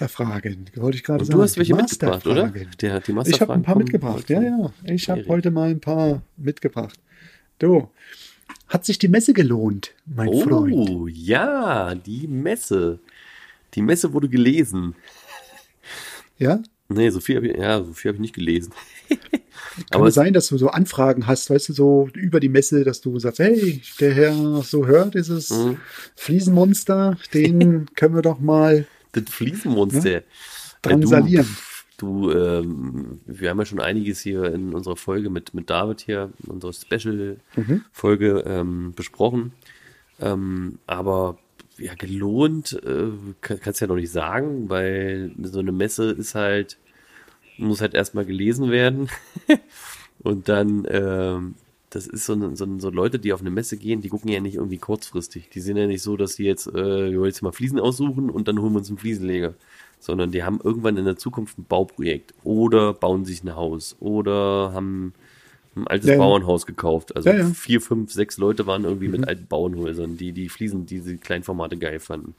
Masterfragen. 0.00 0.66
Wollte 0.76 0.96
ich 0.96 1.04
gerade 1.04 1.24
sagen. 1.24 1.36
du 1.36 1.42
hast 1.42 1.58
welche 1.58 1.74
mitgebracht, 1.74 2.26
oder? 2.26 2.44
Masterfragen. 2.44 2.70
Der, 2.80 3.00
die 3.00 3.10
Ich 3.10 3.12
habe 3.12 3.12
Masterfragen 3.12 3.60
ein 3.60 3.62
paar 3.62 3.76
mitgebracht. 3.76 4.30
Ja, 4.30 4.42
ja. 4.42 4.72
Ich 4.84 5.10
habe 5.10 5.24
heute 5.28 5.50
mal 5.50 5.70
ein 5.70 5.80
paar 5.80 6.22
mitgebracht. 6.36 6.98
Du, 7.60 7.88
hat 8.68 8.84
sich 8.84 8.98
die 8.98 9.08
Messe 9.08 9.32
gelohnt, 9.32 9.94
mein 10.06 10.32
Freund? 10.32 10.72
Oh, 10.72 11.06
ja, 11.06 11.94
die 11.94 12.26
Messe. 12.26 12.98
Die 13.74 13.82
Messe 13.82 14.12
wurde 14.12 14.28
gelesen. 14.28 14.96
Ja? 16.38 16.60
Nee, 16.88 17.10
so 17.10 17.20
viel 17.20 17.36
habe 17.36 17.48
ich, 17.48 17.56
ja, 17.56 17.84
so 17.84 17.92
viel 17.92 18.08
habe 18.08 18.16
ich 18.16 18.22
nicht 18.22 18.34
gelesen. 18.34 18.72
Kann 19.08 20.00
Aber 20.00 20.08
es 20.08 20.14
sein, 20.14 20.32
dass 20.32 20.48
du 20.48 20.58
so 20.58 20.68
Anfragen 20.68 21.26
hast, 21.26 21.50
weißt 21.50 21.68
du, 21.68 21.72
so 21.72 22.08
über 22.14 22.40
die 22.40 22.48
Messe, 22.48 22.82
dass 22.82 23.00
du 23.00 23.18
sagst, 23.18 23.38
hey, 23.40 23.82
der 24.00 24.12
Herr 24.14 24.62
so 24.62 24.86
hört, 24.86 25.14
dieses 25.14 25.50
Mhm. 25.50 25.76
Fliesenmonster, 26.16 27.18
den 27.34 27.86
können 27.94 28.14
wir 28.14 28.22
doch 28.22 28.40
mal 28.40 28.86
das 29.12 29.24
Fliesenmonster. 29.28 30.10
Ja, 30.10 30.20
drangsalieren. 30.82 31.46
Du, 32.00 32.30
ähm, 32.30 33.20
wir 33.26 33.50
haben 33.50 33.58
ja 33.58 33.66
schon 33.66 33.80
einiges 33.80 34.20
hier 34.20 34.44
in 34.54 34.72
unserer 34.74 34.96
Folge 34.96 35.28
mit, 35.28 35.52
mit 35.52 35.68
David 35.68 36.00
hier, 36.00 36.30
unsere 36.46 36.72
Special-Folge 36.72 38.44
ähm, 38.46 38.92
besprochen. 38.96 39.52
Ähm, 40.20 40.78
aber 40.86 41.38
ja, 41.78 41.94
gelohnt 41.94 42.72
äh, 42.84 43.08
kann, 43.40 43.60
kannst 43.60 43.80
du 43.80 43.84
ja 43.84 43.88
noch 43.88 43.96
nicht 43.96 44.12
sagen, 44.12 44.68
weil 44.70 45.32
so 45.42 45.58
eine 45.60 45.72
Messe 45.72 46.10
ist 46.10 46.34
halt, 46.34 46.78
muss 47.58 47.80
halt 47.80 47.94
erstmal 47.94 48.24
gelesen 48.24 48.70
werden. 48.70 49.08
Und 50.22 50.48
dann, 50.48 50.86
ähm, 50.90 51.54
das 51.90 52.06
ist 52.06 52.26
so, 52.26 52.34
ein- 52.34 52.54
so, 52.56 52.64
ein- 52.64 52.80
so 52.80 52.90
Leute, 52.90 53.18
die 53.18 53.32
auf 53.32 53.40
eine 53.40 53.50
Messe 53.50 53.76
gehen, 53.76 54.00
die 54.02 54.08
gucken 54.10 54.30
ja 54.30 54.40
nicht 54.40 54.56
irgendwie 54.56 54.78
kurzfristig. 54.78 55.48
Die 55.50 55.60
sind 55.60 55.76
ja 55.76 55.86
nicht 55.86 56.02
so, 56.02 56.16
dass 56.16 56.36
die 56.36 56.44
jetzt, 56.44 56.66
äh, 56.68 57.10
wir 57.10 57.18
wollen 57.18 57.30
jetzt 57.30 57.42
mal 57.42 57.52
Fliesen 57.52 57.80
aussuchen 57.80 58.30
und 58.30 58.46
dann 58.48 58.58
holen 58.60 58.72
wir 58.72 58.78
uns 58.78 58.88
einen 58.88 58.98
Fliesenleger. 58.98 59.54
Sondern 60.00 60.32
die 60.32 60.42
haben 60.42 60.58
irgendwann 60.64 60.96
in 60.96 61.04
der 61.04 61.16
Zukunft 61.16 61.58
ein 61.58 61.64
Bauprojekt 61.64 62.32
oder 62.42 62.94
bauen 62.94 63.24
sich 63.26 63.44
ein 63.44 63.54
Haus 63.54 63.96
oder 64.00 64.72
haben 64.72 65.12
ein 65.76 65.86
altes 65.86 66.08
Ja. 66.10 66.16
Bauernhaus 66.16 66.66
gekauft. 66.66 67.14
Also 67.14 67.28
Ja, 67.28 67.36
ja. 67.36 67.44
vier, 67.50 67.80
fünf, 67.80 68.10
sechs 68.10 68.38
Leute 68.38 68.66
waren 68.66 68.84
irgendwie 68.84 69.08
mit 69.08 69.28
alten 69.28 69.46
Bauernhäusern, 69.46 70.16
die 70.16 70.32
die 70.32 70.48
Fliesen, 70.48 70.86
diese 70.86 71.16
Kleinformate 71.18 71.76
geil 71.76 72.00
fanden. 72.00 72.34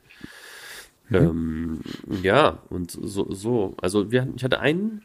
Ähm, 1.12 1.82
ja, 2.24 2.60
und 2.70 2.92
so, 2.92 3.32
so. 3.34 3.76
Also 3.82 4.12
wir, 4.12 4.22
hatten- 4.22 4.34
ich 4.38 4.44
hatte 4.44 4.60
einen 4.60 5.04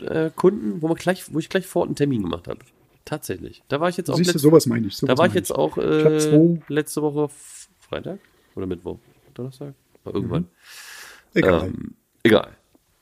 äh, 0.00 0.30
Kunden, 0.34 0.82
wo, 0.82 0.88
man 0.88 0.96
gleich, 0.96 1.32
wo 1.32 1.38
ich 1.38 1.48
gleich 1.48 1.66
vor 1.66 1.84
einen 1.86 1.94
Termin 1.94 2.22
gemacht 2.22 2.48
habe. 2.48 2.58
Tatsächlich. 3.04 3.62
Da 3.68 3.80
war 3.80 3.88
ich 3.88 3.96
jetzt 3.96 4.10
auch 4.10 4.16
Siehst 4.16 4.34
du, 4.34 4.38
sowas 4.38 4.66
meine 4.66 4.86
ich. 4.88 4.96
Sowas 4.96 5.14
da 5.14 5.18
war 5.18 5.26
ich 5.26 5.34
jetzt 5.34 5.52
auch 5.54 5.78
äh, 5.78 6.58
letzte 6.68 7.02
Woche 7.02 7.28
Freitag 7.80 8.18
oder 8.54 8.66
Mittwoch, 8.66 8.98
Donnerstag, 9.34 9.74
war 10.04 10.14
irgendwann. 10.14 10.46
Egal. 11.34 11.68
Ähm, 11.68 11.94
egal. 12.22 12.48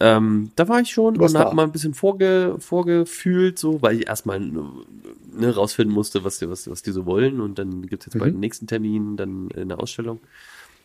Ähm, 0.01 0.53
da 0.55 0.68
war 0.68 0.81
ich 0.81 0.91
schon 0.91 1.16
und 1.18 1.35
habe 1.37 1.57
mal 1.57 1.64
ein 1.64 1.72
bisschen 1.72 1.93
vorge, 1.95 2.55
vorgefühlt, 2.61 3.59
so, 3.59 3.83
weil 3.83 3.99
ich 4.01 4.07
erstmal 4.07 4.39
ne, 4.39 5.55
rausfinden 5.55 5.93
musste, 5.93 6.22
was 6.22 6.39
die, 6.39 6.49
was, 6.49 6.70
was 6.70 6.83
die 6.83 6.93
so 6.93 7.05
wollen. 7.05 7.41
Und 7.41 7.59
dann 7.59 7.83
gibt's 7.87 8.07
jetzt 8.07 8.16
bald 8.18 8.33
Mhm. 8.33 8.37
den 8.37 8.41
nächsten 8.41 8.66
Termin, 8.68 9.16
dann 9.16 9.49
eine 9.57 9.79
Ausstellung. 9.79 10.20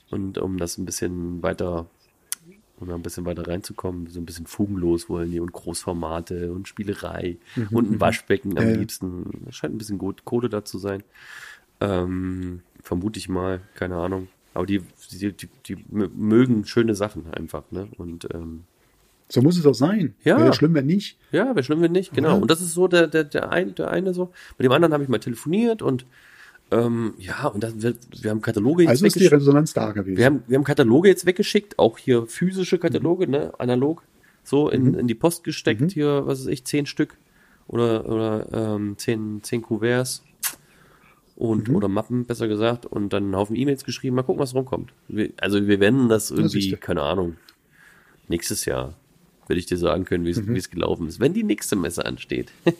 Und 0.10 0.40
um 0.40 0.58
das 0.58 0.80
ein 0.80 0.86
bisschen 0.86 1.44
weiter, 1.44 1.86
um 2.80 2.88
da 2.88 2.96
ein 2.96 3.04
bisschen 3.04 3.26
weiter 3.26 3.48
reinzukommen, 3.48 4.08
so 4.08 4.20
ein 4.20 4.26
bisschen 4.26 4.48
fugenlos 4.48 5.10
wollen 5.10 5.30
die 5.32 5.40
und 5.40 5.54
Großformate 5.54 6.52
und 6.52 6.68
Spielerei 6.68 7.38
und 7.72 7.92
ein 7.92 8.02
Waschbecken 8.02 8.58
am 8.58 8.64
Mhm, 8.66 8.70
ja. 8.72 8.76
liebsten. 8.78 9.42
Da 9.46 9.52
scheint 9.52 9.76
ein 9.76 9.78
bisschen 9.78 10.00
gut 10.00 10.26
Kohle 10.26 10.50
da 10.50 10.66
zu 10.66 10.80
sein. 10.80 11.04
Ähm, 11.82 12.62
vermute 12.82 13.20
ich 13.20 13.30
mal, 13.30 13.62
keine 13.76 13.96
Ahnung. 13.98 14.28
Aber 14.54 14.66
die, 14.66 14.82
die, 15.12 15.32
die, 15.34 15.50
die 15.66 15.76
mö- 15.78 16.10
mögen 16.14 16.66
schöne 16.66 16.96
Sachen 16.96 17.26
einfach, 17.34 17.64
ne? 17.72 17.88
Und 17.98 18.28
ähm, 18.34 18.64
So 19.30 19.42
muss 19.42 19.58
es 19.58 19.66
auch 19.66 19.74
sein. 19.74 20.14
Ja. 20.24 20.38
Wäre 20.40 20.54
schlimm, 20.54 20.74
wenn 20.76 20.86
nicht. 20.86 21.18
ja, 21.32 21.48
wäre 21.56 21.64
schlimm, 21.64 21.82
wenn 21.82 21.92
nicht, 21.92 22.14
genau. 22.14 22.30
Ja. 22.30 22.36
Und 22.36 22.52
das 22.52 22.62
ist 22.62 22.74
so 22.74 22.88
der, 22.88 23.08
der, 23.08 23.24
der, 23.24 23.52
ein, 23.52 23.74
der 23.76 23.90
eine 23.90 24.14
so. 24.14 24.32
Mit 24.58 24.66
dem 24.66 24.72
anderen 24.72 24.94
habe 24.94 25.04
ich 25.04 25.10
mal 25.10 25.20
telefoniert 25.20 25.82
und 25.82 26.06
ähm, 26.72 27.14
ja, 27.18 27.48
und 27.48 27.64
das, 27.64 27.82
wir, 27.82 27.96
wir 28.22 28.32
haben 28.32 28.42
Kataloge 28.42 28.84
jetzt 28.84 28.90
Also 28.92 29.06
ist 29.06 29.20
die. 29.20 29.28
Resonanz 29.28 29.74
da 29.74 29.92
gewesen. 29.92 30.18
Wir 30.18 30.26
haben, 30.26 30.44
wir 30.48 30.58
haben 30.58 30.64
Kataloge 30.64 31.08
jetzt 31.10 31.26
weggeschickt, 31.26 31.78
auch 31.78 31.98
hier 31.98 32.26
physische 32.28 32.78
Kataloge, 32.80 33.28
ne, 33.28 33.54
analog, 33.60 34.02
so 34.44 34.70
in, 34.70 34.94
in 34.96 35.08
die 35.08 35.16
Post 35.16 35.44
gesteckt, 35.44 35.92
hier, 35.92 36.26
was 36.26 36.40
weiß 36.42 36.48
ich, 36.48 36.64
zehn 36.66 36.86
Stück 36.86 37.18
oder, 37.68 38.08
oder 38.10 38.48
ähm, 38.76 38.96
zehn, 38.98 39.42
zehn 39.44 39.62
Kuverts 39.62 40.24
und 41.36 41.70
oder 41.70 41.88
Mappen, 41.88 42.26
besser 42.26 42.48
gesagt, 42.48 42.86
und 42.86 43.12
dann 43.12 43.24
einen 43.24 43.36
Haufen 43.36 43.56
E-Mails 43.56 43.84
geschrieben, 43.84 44.16
mal 44.16 44.24
gucken, 44.24 44.42
was 44.42 44.54
rumkommt. 44.54 44.94
Wir, 45.08 45.32
also 45.38 45.66
wir 45.68 45.80
werden 45.80 46.10
das 46.10 46.32
irgendwie, 46.32 46.62
siehste. 46.62 46.78
keine 46.78 47.02
Ahnung, 47.02 47.38
nächstes 48.28 48.66
Jahr 48.66 48.96
werde 49.48 49.60
ich 49.60 49.66
dir 49.66 49.78
sagen 49.78 50.06
können, 50.06 50.26
wie 50.26 50.30
es 50.30 50.48
wie 50.48 50.58
es 50.58 50.70
gelaufen 50.70 51.08
ist, 51.08 51.20
wenn 51.20 51.34
die 51.34 51.44
nächste 51.44 51.76
Messe 51.76 52.06
ansteht. 52.06 52.52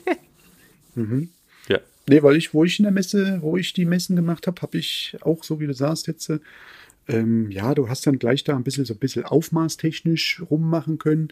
Ja. 1.68 1.80
Nee, 2.08 2.22
weil 2.22 2.36
ich, 2.36 2.54
wo 2.54 2.64
ich 2.64 2.78
in 2.78 2.84
der 2.84 2.92
Messe, 2.92 3.38
wo 3.40 3.56
ich 3.56 3.72
die 3.72 3.84
Messen 3.84 4.14
gemacht 4.14 4.46
habe, 4.46 4.62
habe 4.62 4.78
ich 4.78 5.16
auch, 5.22 5.42
so 5.42 5.58
wie 5.58 5.66
du 5.66 5.74
sagst 5.74 6.06
jetzt, 6.06 6.28
äh, 6.30 6.38
ähm, 7.08 7.50
ja, 7.50 7.74
du 7.74 7.88
hast 7.88 8.06
dann 8.06 8.18
gleich 8.18 8.44
da 8.44 8.56
ein 8.56 8.64
bisschen 8.64 8.84
so 8.84 8.94
ein 8.94 8.98
bisschen 8.98 9.24
aufmaßtechnisch 9.24 10.42
rummachen 10.50 10.98
können. 10.98 11.28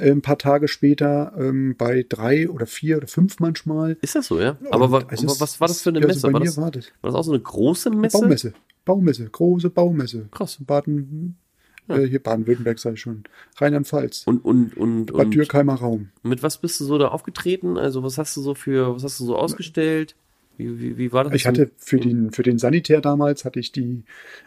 Äh, 0.00 0.10
ein 0.10 0.22
paar 0.22 0.38
Tage 0.38 0.68
später 0.68 1.32
ähm, 1.38 1.74
bei 1.76 2.04
drei 2.08 2.48
oder 2.48 2.66
vier 2.66 2.98
oder 2.98 3.06
fünf 3.06 3.40
manchmal. 3.40 3.96
Ist 4.00 4.14
das 4.14 4.26
so, 4.26 4.40
ja? 4.40 4.56
Aber, 4.70 4.84
aber 4.84 5.10
was 5.10 5.60
war 5.60 5.68
das 5.68 5.82
für 5.82 5.90
eine 5.90 6.00
ja, 6.00 6.02
so 6.02 6.08
Messe? 6.08 6.26
bei 6.26 6.32
war, 6.32 6.40
mir 6.40 6.46
das, 6.46 6.56
war 6.56 6.64
war 6.64 6.70
das. 6.70 6.92
das 7.02 7.14
auch 7.14 7.24
so 7.24 7.32
eine 7.32 7.40
große 7.40 7.90
Messe? 7.90 8.18
Baumesse. 8.18 8.52
Baumesse, 8.84 9.28
große 9.28 9.70
Baumesse. 9.70 10.28
Krass. 10.30 10.58
Baden, 10.66 11.36
äh, 11.88 12.02
hier 12.02 12.22
Baden-Württemberg 12.22 12.78
ich 12.84 13.00
schon. 13.00 13.24
Rheinland-Pfalz. 13.56 14.22
Und, 14.26 14.44
und, 14.44 14.76
und, 14.76 15.06
Bad 15.12 15.26
und 15.26 15.34
Dürkheimer 15.34 15.74
Raum. 15.74 16.08
mit 16.22 16.42
was 16.42 16.58
bist 16.58 16.80
du 16.80 16.84
so 16.84 16.98
da 16.98 17.08
aufgetreten? 17.08 17.76
Also 17.76 18.02
was 18.02 18.18
hast 18.18 18.36
du 18.36 18.40
so 18.40 18.54
für, 18.54 18.94
was 18.94 19.04
hast 19.04 19.20
du 19.20 19.24
so 19.24 19.36
ausgestellt? 19.36 20.14
Wie, 20.56 20.80
wie, 20.80 20.98
wie 20.98 21.12
war 21.12 21.24
das? 21.24 21.34
Ich 21.34 21.46
hatte 21.46 21.70
für 21.76 22.00
den, 22.00 22.32
für 22.32 22.42
den 22.42 22.58
Sanitär 22.58 23.00
damals 23.00 23.44
hatte 23.44 23.60
ich 23.60 23.70
die, 23.72 24.02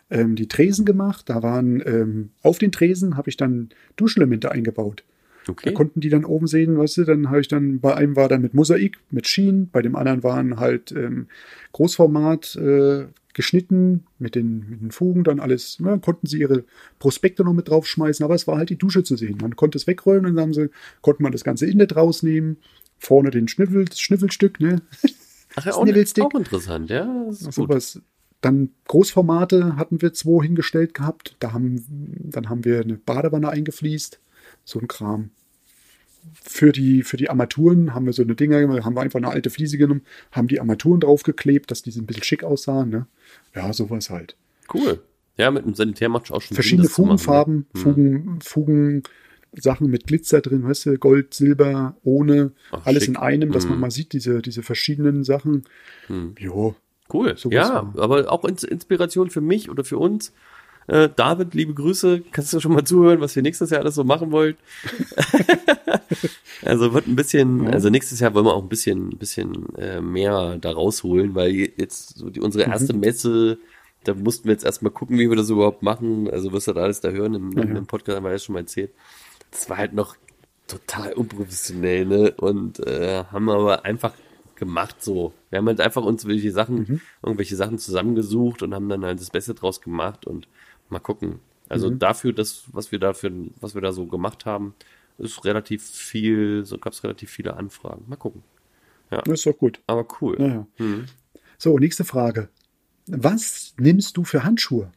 ähm, 0.10 0.36
die 0.36 0.48
Tresen 0.48 0.86
gemacht. 0.86 1.30
Da 1.30 1.42
waren 1.42 1.82
ähm, 1.86 2.32
auf 2.42 2.58
den 2.58 2.72
Tresen 2.72 3.16
habe 3.16 3.30
ich 3.30 3.38
dann 3.38 3.70
Duschelemente 3.96 4.52
eingebaut. 4.52 5.04
Da 5.46 5.52
Okay. 5.54 5.74
konnten 5.74 6.02
die 6.02 6.10
dann 6.10 6.26
oben 6.26 6.48
sehen, 6.48 6.78
weißt 6.78 6.98
du, 6.98 7.04
dann 7.04 7.30
habe 7.30 7.42
ich 7.42 7.48
dann, 7.48 7.80
bei 7.80 7.96
einem 7.96 8.16
war 8.16 8.30
dann 8.30 8.42
mit 8.42 8.54
Mosaik, 8.54 9.00
mit 9.10 9.28
Schienen, 9.28 9.70
bei 9.72 9.82
dem 9.82 9.96
anderen 9.96 10.24
waren 10.24 10.60
halt 10.60 10.92
ähm, 10.92 11.28
Großformat 11.72 12.56
äh, 12.58 13.06
geschnitten 13.34 14.06
mit 14.20 14.36
den, 14.36 14.70
mit 14.70 14.82
den 14.82 14.92
Fugen, 14.92 15.24
dann 15.24 15.40
alles, 15.40 15.78
ja, 15.84 15.98
konnten 15.98 16.28
sie 16.28 16.40
ihre 16.40 16.64
Prospekte 17.00 17.44
noch 17.44 17.54
mit 17.54 17.70
draufschmeißen, 17.70 18.24
aber 18.24 18.36
es 18.36 18.46
war 18.48 18.58
halt 18.58 18.70
die 18.70 18.78
Dusche 18.78 19.04
zu 19.04 19.16
sehen. 19.16 19.38
Man 19.42 19.56
konnte 19.56 19.78
es 19.78 19.88
wegrollen 19.88 20.26
und 20.26 20.36
dann 20.36 20.44
haben 20.44 20.54
sie, 20.54 20.70
konnte 21.02 21.24
man 21.24 21.32
das 21.32 21.44
ganze 21.44 21.66
Inlet 21.66 21.96
rausnehmen, 21.96 22.58
vorne 23.00 23.32
den 23.32 23.48
Schnüffel, 23.48 23.86
das 23.86 24.00
Schnüffelstück, 24.00 24.60
ne? 24.60 24.82
Ach 25.56 25.66
ja, 25.66 25.74
auch, 25.74 25.86
auch 25.86 26.36
interessant, 26.36 26.90
ja. 26.90 27.26
Gut. 27.26 27.36
sowas. 27.54 28.02
Dann 28.42 28.70
Großformate 28.88 29.76
hatten 29.76 30.02
wir 30.02 30.14
zwei 30.14 30.44
hingestellt 30.44 30.94
gehabt. 30.94 31.36
Da 31.40 31.54
haben, 31.54 31.84
dann 31.88 32.50
haben 32.50 32.66
wir 32.66 32.82
eine 32.82 32.96
Badewanne 32.96 33.50
eingefliest. 33.50 34.20
So 34.72 34.80
ein 34.80 34.88
Kram. 34.88 35.30
Für 36.44 36.72
die, 36.72 37.02
für 37.02 37.18
die 37.18 37.30
Armaturen 37.32 37.96
haben 37.96 38.06
wir 38.06 38.14
so 38.14 38.22
eine 38.22 38.36
Dinger, 38.36 38.58
haben 38.84 38.94
wir 38.96 39.02
einfach 39.02 39.18
eine 39.18 39.30
alte 39.30 39.50
Fliese 39.50 39.78
genommen, 39.80 40.02
haben 40.32 40.48
die 40.48 40.60
Armaturen 40.60 41.00
draufgeklebt, 41.00 41.72
dass 41.72 41.82
die 41.82 41.90
so 41.92 42.00
ein 42.00 42.06
bisschen 42.06 42.24
schick 42.24 42.44
aussahen. 42.44 42.90
Ne? 42.90 43.08
Ja, 43.56 43.74
sowas 43.74 44.10
halt. 44.12 44.36
Cool. 44.72 45.02
Ja, 45.38 45.50
mit 45.50 45.66
dem 45.66 45.74
Sanitär 45.74 46.10
macht 46.10 46.26
es 46.26 46.32
auch 46.32 46.42
schon 46.42 46.54
Verschiedene 46.56 46.84
Sinn, 46.88 46.94
zu 46.94 47.02
machen, 47.02 47.18
Fugenfarben, 47.18 47.56
ne? 47.56 47.66
Hm. 47.74 47.82
Fugen, 47.82 48.40
Fugen, 48.42 49.04
Sachen 49.54 49.90
mit 49.90 50.06
Glitzer 50.06 50.42
drin, 50.42 50.64
weißt 50.64 50.86
du, 50.86 50.98
Gold, 51.00 51.34
Silber, 51.34 51.98
ohne, 52.04 52.52
Ach, 52.72 52.86
alles 52.86 53.04
schick. 53.06 53.16
in 53.16 53.18
einem, 53.18 53.52
dass 53.52 53.66
man 53.66 53.74
Hm. 53.74 53.80
mal 53.82 53.92
sieht, 53.92 54.14
diese, 54.14 54.42
diese 54.44 54.62
verschiedenen 54.64 55.24
Sachen. 55.24 55.64
Jo, 56.38 56.76
Cool. 57.12 57.36
Sowas 57.38 57.56
ja, 57.56 57.74
war. 57.94 57.94
aber 58.04 58.32
auch 58.32 58.46
Ins- 58.46 58.64
Inspiration 58.64 59.30
für 59.32 59.42
mich 59.42 59.70
oder 59.70 59.84
für 59.84 59.98
uns. 59.98 60.32
Äh, 60.88 61.10
David, 61.16 61.54
liebe 61.54 61.74
Grüße. 61.74 62.22
Kannst 62.32 62.54
du 62.54 62.60
schon 62.60 62.74
mal 62.74 62.84
zuhören, 62.84 63.22
was 63.22 63.36
wir 63.36 63.44
nächstes 63.44 63.70
Jahr 63.70 63.82
alles 63.82 63.96
so 63.96 64.04
machen 64.04 64.32
wollen? 64.32 64.58
also 66.66 66.94
wird 66.94 67.08
ein 67.08 67.16
bisschen, 67.16 67.68
also 67.68 67.90
nächstes 67.90 68.20
Jahr 68.20 68.34
wollen 68.34 68.46
wir 68.46 68.54
auch 68.54 68.64
ein 68.64 68.70
bisschen, 68.70 69.10
bisschen 69.18 69.76
äh, 69.78 70.02
mehr 70.02 70.58
da 70.60 70.72
rausholen, 70.72 71.36
weil 71.36 71.52
jetzt 71.78 72.18
so 72.18 72.30
die, 72.30 72.42
unsere 72.42 72.66
Mhm. 72.66 72.72
erste 72.72 72.94
Messe, 72.94 73.58
da 74.04 74.14
mussten 74.14 74.46
wir 74.46 74.54
jetzt 74.54 74.66
erstmal 74.66 74.92
gucken, 74.92 75.18
wie 75.18 75.30
wir 75.30 75.36
das 75.36 75.50
überhaupt 75.50 75.84
machen. 75.84 76.30
Also 76.30 76.52
wirst 76.52 76.68
du 76.68 76.74
da 76.74 76.82
alles 76.82 77.02
da 77.02 77.10
hören 77.10 77.36
im, 77.36 77.52
ja. 77.58 77.64
im 77.64 77.86
Podcast, 77.86 78.18
haben 78.18 78.24
wir 78.24 78.32
das 78.32 78.44
schon 78.44 78.54
mal 78.54 78.60
erzählt. 78.60 78.92
Das 79.52 79.70
war 79.70 79.78
halt 79.78 79.94
noch 79.94 80.16
total 80.68 81.14
unprofessionell, 81.14 82.06
ne? 82.06 82.32
Und 82.38 82.80
äh, 82.88 83.24
haben 83.32 83.50
aber 83.50 83.86
einfach 83.86 84.14
gemacht 84.56 84.98
so. 85.04 85.34
Wir 85.50 85.58
haben 85.58 85.68
halt 85.68 85.82
einfach 85.82 86.04
uns 86.04 86.26
welche 86.28 86.52
Sachen, 86.52 87.02
irgendwelche 87.24 87.56
Sachen 87.56 87.78
zusammengesucht 87.80 88.62
und 88.64 88.74
haben 88.74 88.88
dann 88.90 89.04
halt 89.04 89.20
das 89.20 89.30
Beste 89.32 89.54
draus 89.56 89.82
gemacht 89.82 90.26
und 90.28 90.48
mal 90.92 91.00
gucken. 91.00 91.40
Also 91.70 91.90
dafür, 91.90 92.34
das, 92.34 92.64
was 92.74 92.92
wir 92.92 93.00
dafür, 93.00 93.32
was 93.62 93.76
wir 93.76 93.82
da 93.82 93.94
so 93.94 94.06
gemacht 94.06 94.46
haben, 94.46 94.76
ist 95.18 95.46
relativ 95.46 95.84
viel, 95.90 96.66
so 96.66 96.78
gab 96.78 96.92
es 96.94 97.04
relativ 97.04 97.30
viele 97.30 97.56
Anfragen. 97.56 98.04
Mal 98.08 98.18
gucken. 98.18 98.44
Das 99.10 99.28
ist 99.28 99.46
doch 99.46 99.58
gut. 99.58 99.80
Aber 99.88 100.06
cool. 100.22 100.36
Naja. 100.38 100.68
Hm. 100.78 101.06
So, 101.58 101.78
nächste 101.78 102.04
Frage. 102.04 102.50
Was 103.08 103.74
nimmst 103.78 104.18
du 104.18 104.24
für 104.24 104.44
Handschuhe? 104.44 104.92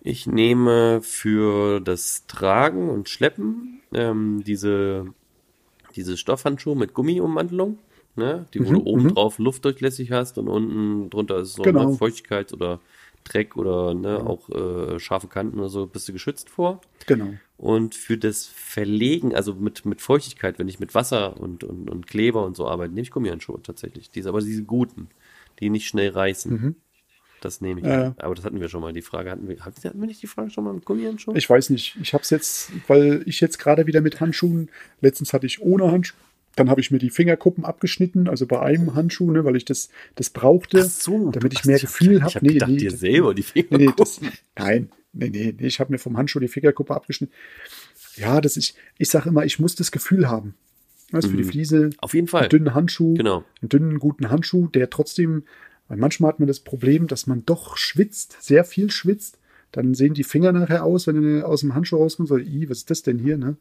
Ich 0.00 0.26
nehme 0.26 1.00
für 1.02 1.80
das 1.80 2.26
Tragen 2.26 2.88
und 2.88 3.08
Schleppen 3.08 3.80
ähm, 3.92 4.42
diese, 4.44 5.06
diese 5.96 6.16
Stoffhandschuhe 6.16 6.76
mit 6.76 6.94
Gummiummantelung, 6.94 7.78
ne? 8.16 8.46
die 8.54 8.60
wo 8.64 8.70
Mhm, 8.70 8.74
du 8.74 8.82
oben 8.84 9.02
mhm. 9.04 9.14
drauf 9.14 9.38
luftdurchlässig 9.38 10.12
hast 10.12 10.38
und 10.38 10.48
unten 10.48 11.10
drunter 11.10 11.38
ist 11.38 11.54
so 11.54 11.62
Genau. 11.62 11.90
ne, 11.90 11.96
Feuchtigkeit 11.96 12.52
oder 12.52 12.80
Dreck 13.28 13.56
oder 13.56 13.94
ne, 13.94 14.18
auch 14.18 14.48
äh, 14.50 14.98
scharfe 14.98 15.28
Kanten 15.28 15.58
oder 15.58 15.68
so, 15.68 15.86
bist 15.86 16.08
du 16.08 16.12
geschützt 16.12 16.50
vor. 16.50 16.80
Genau. 17.06 17.34
Und 17.56 17.94
für 17.94 18.16
das 18.16 18.46
Verlegen, 18.46 19.34
also 19.34 19.54
mit, 19.54 19.84
mit 19.84 20.00
Feuchtigkeit, 20.00 20.58
wenn 20.58 20.68
ich 20.68 20.78
mit 20.78 20.94
Wasser 20.94 21.40
und, 21.40 21.64
und, 21.64 21.90
und 21.90 22.06
Kleber 22.06 22.44
und 22.44 22.56
so 22.56 22.68
arbeite, 22.68 22.94
nehme 22.94 23.02
ich 23.02 23.10
Gummihandschuhe 23.10 23.60
tatsächlich. 23.62 24.10
Diese, 24.10 24.28
aber 24.28 24.40
diese 24.40 24.64
guten, 24.64 25.08
die 25.60 25.70
nicht 25.70 25.88
schnell 25.88 26.10
reißen. 26.10 26.76
Das 27.40 27.60
nehme 27.60 27.80
ich. 27.80 27.86
Mhm. 27.86 27.92
Ja. 27.92 28.14
Aber 28.18 28.34
das 28.34 28.44
hatten 28.44 28.60
wir 28.60 28.68
schon 28.68 28.80
mal. 28.80 28.92
Die 28.92 29.02
Frage 29.02 29.30
hatten 29.30 29.48
wir. 29.48 29.60
Hatten 29.64 30.00
wir 30.00 30.06
nicht 30.06 30.22
die 30.22 30.26
Frage 30.26 30.50
schon 30.50 30.64
mal 30.64 30.72
mit 30.72 30.84
Gummihandschuhen? 30.84 31.36
Ich 31.36 31.48
weiß 31.48 31.70
nicht. 31.70 31.96
Ich 32.00 32.12
habe 32.14 32.22
es 32.22 32.30
jetzt, 32.30 32.72
weil 32.88 33.22
ich 33.26 33.40
jetzt 33.40 33.58
gerade 33.58 33.86
wieder 33.86 34.00
mit 34.00 34.20
Handschuhen, 34.20 34.70
letztens 35.00 35.32
hatte 35.32 35.46
ich 35.46 35.60
ohne 35.62 35.90
Handschuhe, 35.90 36.18
dann 36.56 36.70
habe 36.70 36.80
ich 36.80 36.90
mir 36.90 36.98
die 36.98 37.10
Fingerkuppen 37.10 37.64
abgeschnitten, 37.64 38.28
also 38.28 38.46
bei 38.46 38.60
einem 38.60 38.94
Handschuh, 38.94 39.30
ne, 39.30 39.44
weil 39.44 39.56
ich 39.56 39.64
das, 39.64 39.90
das 40.16 40.30
brauchte, 40.30 40.78
damit 41.32 41.52
ich 41.52 41.60
Ach, 41.60 41.64
mehr 41.66 41.76
hab- 41.76 41.80
Gefühl 41.82 42.16
Ich 42.16 42.22
habe. 42.22 42.34
habe 42.34 42.46
gedacht, 42.46 42.70
dir 42.80 42.90
selber 42.90 43.34
die 43.34 43.42
Finger. 43.42 43.66
Nee, 43.78 43.86
nee, 43.86 43.92
das, 43.96 44.20
nein, 44.56 44.90
nee, 45.12 45.28
nee, 45.30 45.54
nee, 45.58 45.66
ich 45.66 45.78
habe 45.80 45.92
mir 45.92 45.98
vom 45.98 46.16
Handschuh 46.16 46.40
die 46.40 46.48
Fingerkuppe 46.48 46.94
abgeschnitten. 46.94 47.32
Ja, 48.16 48.40
das 48.40 48.56
ist, 48.56 48.74
ich 48.98 49.08
sage 49.08 49.28
immer, 49.28 49.44
ich 49.44 49.58
muss 49.60 49.74
das 49.76 49.92
Gefühl 49.92 50.28
haben. 50.28 50.54
Also 51.12 51.28
für 51.30 51.36
die 51.38 51.44
Fliese, 51.44 51.86
Mhm. 51.86 51.90
Auf 51.98 52.12
jeden 52.14 52.26
Fall. 52.26 52.42
einen 52.42 52.50
dünnen 52.50 52.74
Handschuh, 52.74 53.14
Genau. 53.14 53.44
einen 53.62 53.68
dünnen, 53.68 53.98
guten 53.98 54.28
Handschuh, 54.30 54.66
der 54.68 54.90
trotzdem, 54.90 55.44
weil 55.86 55.96
manchmal 55.96 56.32
hat 56.32 56.38
man 56.40 56.48
das 56.48 56.60
Problem, 56.60 57.06
dass 57.06 57.26
man 57.26 57.46
doch 57.46 57.76
schwitzt, 57.78 58.36
sehr 58.40 58.64
viel 58.64 58.90
schwitzt. 58.90 59.38
Dann 59.72 59.94
sehen 59.94 60.12
die 60.14 60.24
Finger 60.24 60.52
nachher 60.52 60.84
aus, 60.84 61.06
wenn 61.06 61.22
du 61.22 61.46
aus 61.46 61.60
dem 61.60 61.74
Handschuh 61.74 61.96
rauskommst, 61.96 62.28
so, 62.30 62.36
"Ih, 62.36 62.68
was 62.68 62.78
ist 62.78 62.90
das 62.90 63.02
denn 63.02 63.18
hier, 63.18 63.38
ne? 63.38 63.56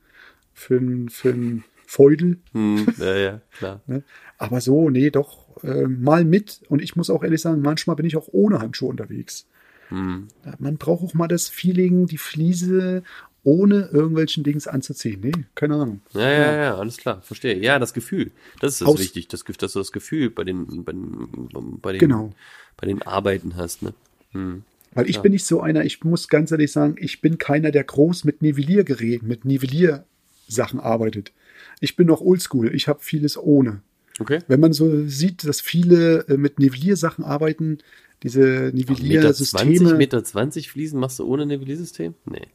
Für 0.53 0.77
ein, 0.77 1.09
für 1.09 1.29
ein 1.29 1.63
Feudel. 1.87 2.37
Hm, 2.51 2.85
ja, 2.99 3.15
ja, 3.17 3.41
klar. 3.57 3.81
Ne? 3.87 4.03
Aber 4.37 4.61
so, 4.61 4.89
nee, 4.91 5.09
doch 5.09 5.63
äh, 5.63 5.87
mal 5.87 6.23
mit. 6.25 6.61
Und 6.69 6.81
ich 6.83 6.95
muss 6.95 7.09
auch 7.09 7.23
ehrlich 7.23 7.41
sagen, 7.41 7.61
manchmal 7.61 7.95
bin 7.95 8.05
ich 8.05 8.15
auch 8.17 8.27
ohne 8.31 8.59
Handschuhe 8.59 8.89
unterwegs. 8.89 9.47
Hm. 9.89 10.27
Man 10.59 10.77
braucht 10.77 11.03
auch 11.03 11.13
mal 11.15 11.27
das 11.29 11.47
Feeling, 11.47 12.05
die 12.05 12.17
Fliese 12.19 13.03
ohne 13.43 13.85
irgendwelchen 13.93 14.43
Dings 14.43 14.67
anzuziehen. 14.67 15.21
Nee, 15.23 15.31
keine 15.55 15.75
Ahnung. 15.75 16.01
Ja, 16.13 16.29
ja, 16.29 16.55
ja, 16.57 16.77
alles 16.77 16.97
klar, 16.97 17.21
verstehe. 17.21 17.57
Ja, 17.57 17.79
das 17.79 17.93
Gefühl. 17.93 18.31
Das 18.59 18.73
ist 18.73 18.81
das 18.81 18.89
Aus- 18.89 18.99
wichtig, 18.99 19.29
das, 19.29 19.45
dass 19.45 19.71
du 19.71 19.79
das 19.79 19.93
Gefühl 19.93 20.29
bei 20.29 20.43
den, 20.43 20.83
bei 20.83 20.91
den, 20.91 21.79
bei 21.81 21.93
den, 21.93 21.99
Genau. 21.99 22.33
bei 22.75 22.85
den 22.85 23.01
Arbeiten 23.03 23.55
hast, 23.55 23.81
ne? 23.83 23.93
Hm. 24.33 24.63
Weil 24.93 25.09
ich 25.09 25.21
bin 25.21 25.31
nicht 25.31 25.45
so 25.45 25.61
einer, 25.61 25.85
ich 25.85 26.03
muss 26.03 26.27
ganz 26.27 26.51
ehrlich 26.51 26.71
sagen, 26.71 26.95
ich 26.99 27.21
bin 27.21 27.37
keiner, 27.37 27.71
der 27.71 27.83
groß 27.85 28.23
mit 28.25 28.41
Nivelliergeräten, 28.41 29.27
mit 29.27 29.45
Nivelliersachen 29.45 30.79
arbeitet. 30.79 31.31
Ich 31.79 31.95
bin 31.95 32.07
noch 32.07 32.21
oldschool, 32.21 32.73
ich 32.73 32.87
habe 32.87 32.99
vieles 33.01 33.37
ohne. 33.37 33.81
Okay. 34.19 34.39
Wenn 34.47 34.59
man 34.59 34.73
so 34.73 35.05
sieht, 35.07 35.43
dass 35.45 35.61
viele 35.61 36.27
äh, 36.27 36.37
mit 36.37 36.57
Nivelliersachen 36.59 37.23
arbeiten, 37.23 37.77
diese 38.23 38.71
Meter 38.73 38.73
20, 38.73 38.73
Nivelliersysteme. 38.73 39.93
Meter 39.93 40.23
20 40.23 40.71
Fliesen 40.71 40.99
machst 40.99 41.19
du 41.19 41.27
ohne 41.27 41.45
Nivelliersystem? 41.45 42.15
Nee. 42.25 42.47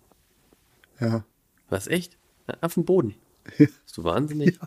Ja, 1.01 1.25
Was, 1.70 1.87
echt? 1.87 2.16
Ja, 2.49 2.57
Auf 2.61 2.75
dem 2.75 2.85
Boden. 2.85 3.14
Bist 3.59 3.97
du 3.97 4.05
wahnsinnig? 4.05 4.59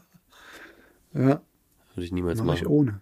ja, 1.14 1.41
Würde 1.95 2.06
ich 2.06 2.12
niemals 2.12 2.41
mache 2.41 2.58
ich 2.58 2.64
machen. 2.64 2.74
ohne. 2.74 3.01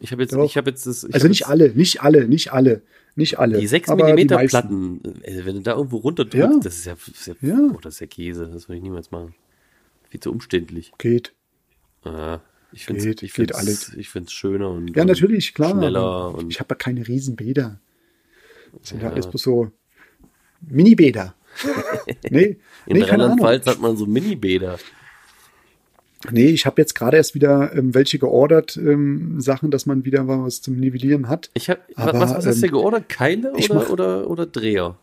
Ich 0.00 0.12
habe 0.12 0.22
jetzt, 0.22 0.34
Doch. 0.34 0.44
ich 0.44 0.56
habe 0.56 0.70
jetzt 0.70 0.86
das, 0.86 1.04
ich 1.04 1.14
Also 1.14 1.28
nicht 1.28 1.40
jetzt 1.40 1.48
alle, 1.48 1.70
nicht 1.70 2.02
alle, 2.02 2.28
nicht 2.28 2.52
alle, 2.52 2.82
nicht 3.16 3.38
alle. 3.38 3.58
die 3.58 3.66
6 3.66 3.88
aber 3.88 4.12
die 4.14 4.24
mm. 4.24 4.28
Platten, 4.46 5.00
äh, 5.22 5.44
wenn 5.44 5.56
du 5.56 5.62
da 5.62 5.74
irgendwo 5.76 5.98
runterdrückst, 5.98 6.36
Ja. 6.36 6.60
das 6.62 6.76
ist 6.76 6.84
ja, 6.86 6.94
das 6.94 7.08
ist 7.08 7.26
ja, 7.26 7.34
Ja. 7.40 7.70
Oh, 7.72 7.78
das 7.80 7.94
ist 7.94 8.00
ja 8.00 8.06
Käse, 8.06 8.48
das 8.52 8.68
würde 8.68 8.78
ich 8.78 8.82
niemals 8.82 9.10
machen. 9.10 9.34
Viel 10.14 10.20
zu 10.20 10.30
umständlich. 10.30 10.92
Geht. 10.96 11.34
Ah, 12.04 12.38
ich 12.70 12.84
finde 12.86 13.02
Geht, 13.02 13.24
ich 13.24 13.32
geht 13.34 13.50
find's, 13.50 13.54
alles. 13.58 13.94
ich 13.94 14.08
find's 14.10 14.32
schöner 14.32 14.70
und 14.70 14.94
Ja, 14.94 15.02
und 15.02 15.08
natürlich, 15.08 15.54
klar. 15.54 15.72
schneller 15.72 16.32
und 16.36 16.50
ich 16.52 16.60
habe 16.60 16.68
ja 16.70 16.76
keine 16.76 17.08
Riesenbäder. 17.08 17.80
Das 18.78 18.90
sind 18.90 19.02
ja 19.02 19.10
alles 19.10 19.26
bloß 19.26 19.42
so 19.42 19.72
Mini-Bäder. 20.60 21.34
nee, 22.30 22.58
in 22.86 22.96
nee. 22.96 23.02
Rheinland-Pfalz 23.02 23.66
hat 23.66 23.80
man 23.80 23.96
so 23.96 24.06
Mini-Bäder. 24.06 24.78
Nee, 26.30 26.46
ich 26.50 26.64
habe 26.64 26.80
jetzt 26.80 26.94
gerade 26.94 27.16
erst 27.16 27.34
wieder 27.34 27.74
ähm, 27.76 27.92
welche 27.92 28.20
geordert, 28.20 28.76
ähm, 28.76 29.40
Sachen, 29.40 29.72
dass 29.72 29.84
man 29.84 30.04
wieder 30.04 30.28
was 30.28 30.62
zum 30.62 30.76
Nivellieren 30.76 31.28
hat. 31.28 31.50
Ich 31.54 31.68
hab, 31.68 31.84
Aber, 31.96 32.20
was, 32.20 32.30
was 32.36 32.46
hast 32.46 32.62
du 32.62 32.66
ähm, 32.66 32.72
geordert? 32.72 33.08
Keile 33.08 33.52
oder, 33.52 33.74
mach- 33.74 33.90
oder, 33.90 34.30
oder 34.30 34.46
Dreher? 34.46 34.96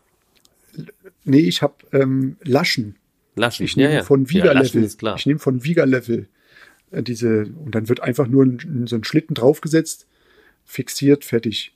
Nee, 1.26 1.40
ich 1.42 1.62
habe 1.62 1.74
ähm, 1.92 2.38
Laschen. 2.46 2.96
Laschen. 3.42 3.66
Ich 3.66 3.76
nehme 3.76 4.04
von 4.04 4.26
ja, 4.26 4.54
Laschen 4.54 4.82
Viga-Level. 4.82 4.98
klar. 4.98 5.16
ich 5.18 5.26
nehme 5.26 5.40
von 5.40 5.64
Viga-Level 5.64 6.28
äh, 6.92 7.04
diese, 7.04 7.46
und 7.66 7.76
dann 7.76 7.90
wird 7.90 8.00
einfach 8.02 8.28
nur 8.28 8.46
ein, 8.46 8.86
so 8.88 8.96
ein 8.96 9.04
Schlitten 9.04 9.34
draufgesetzt, 9.34 10.08
fixiert, 10.66 11.26
fertig. 11.26 11.74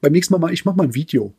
Beim 0.00 0.12
nächsten 0.12 0.34
Mal 0.34 0.38
mal, 0.38 0.52
ich 0.52 0.64
mache 0.64 0.76
mal 0.76 0.84
ein 0.84 0.94
Video. 0.94 1.32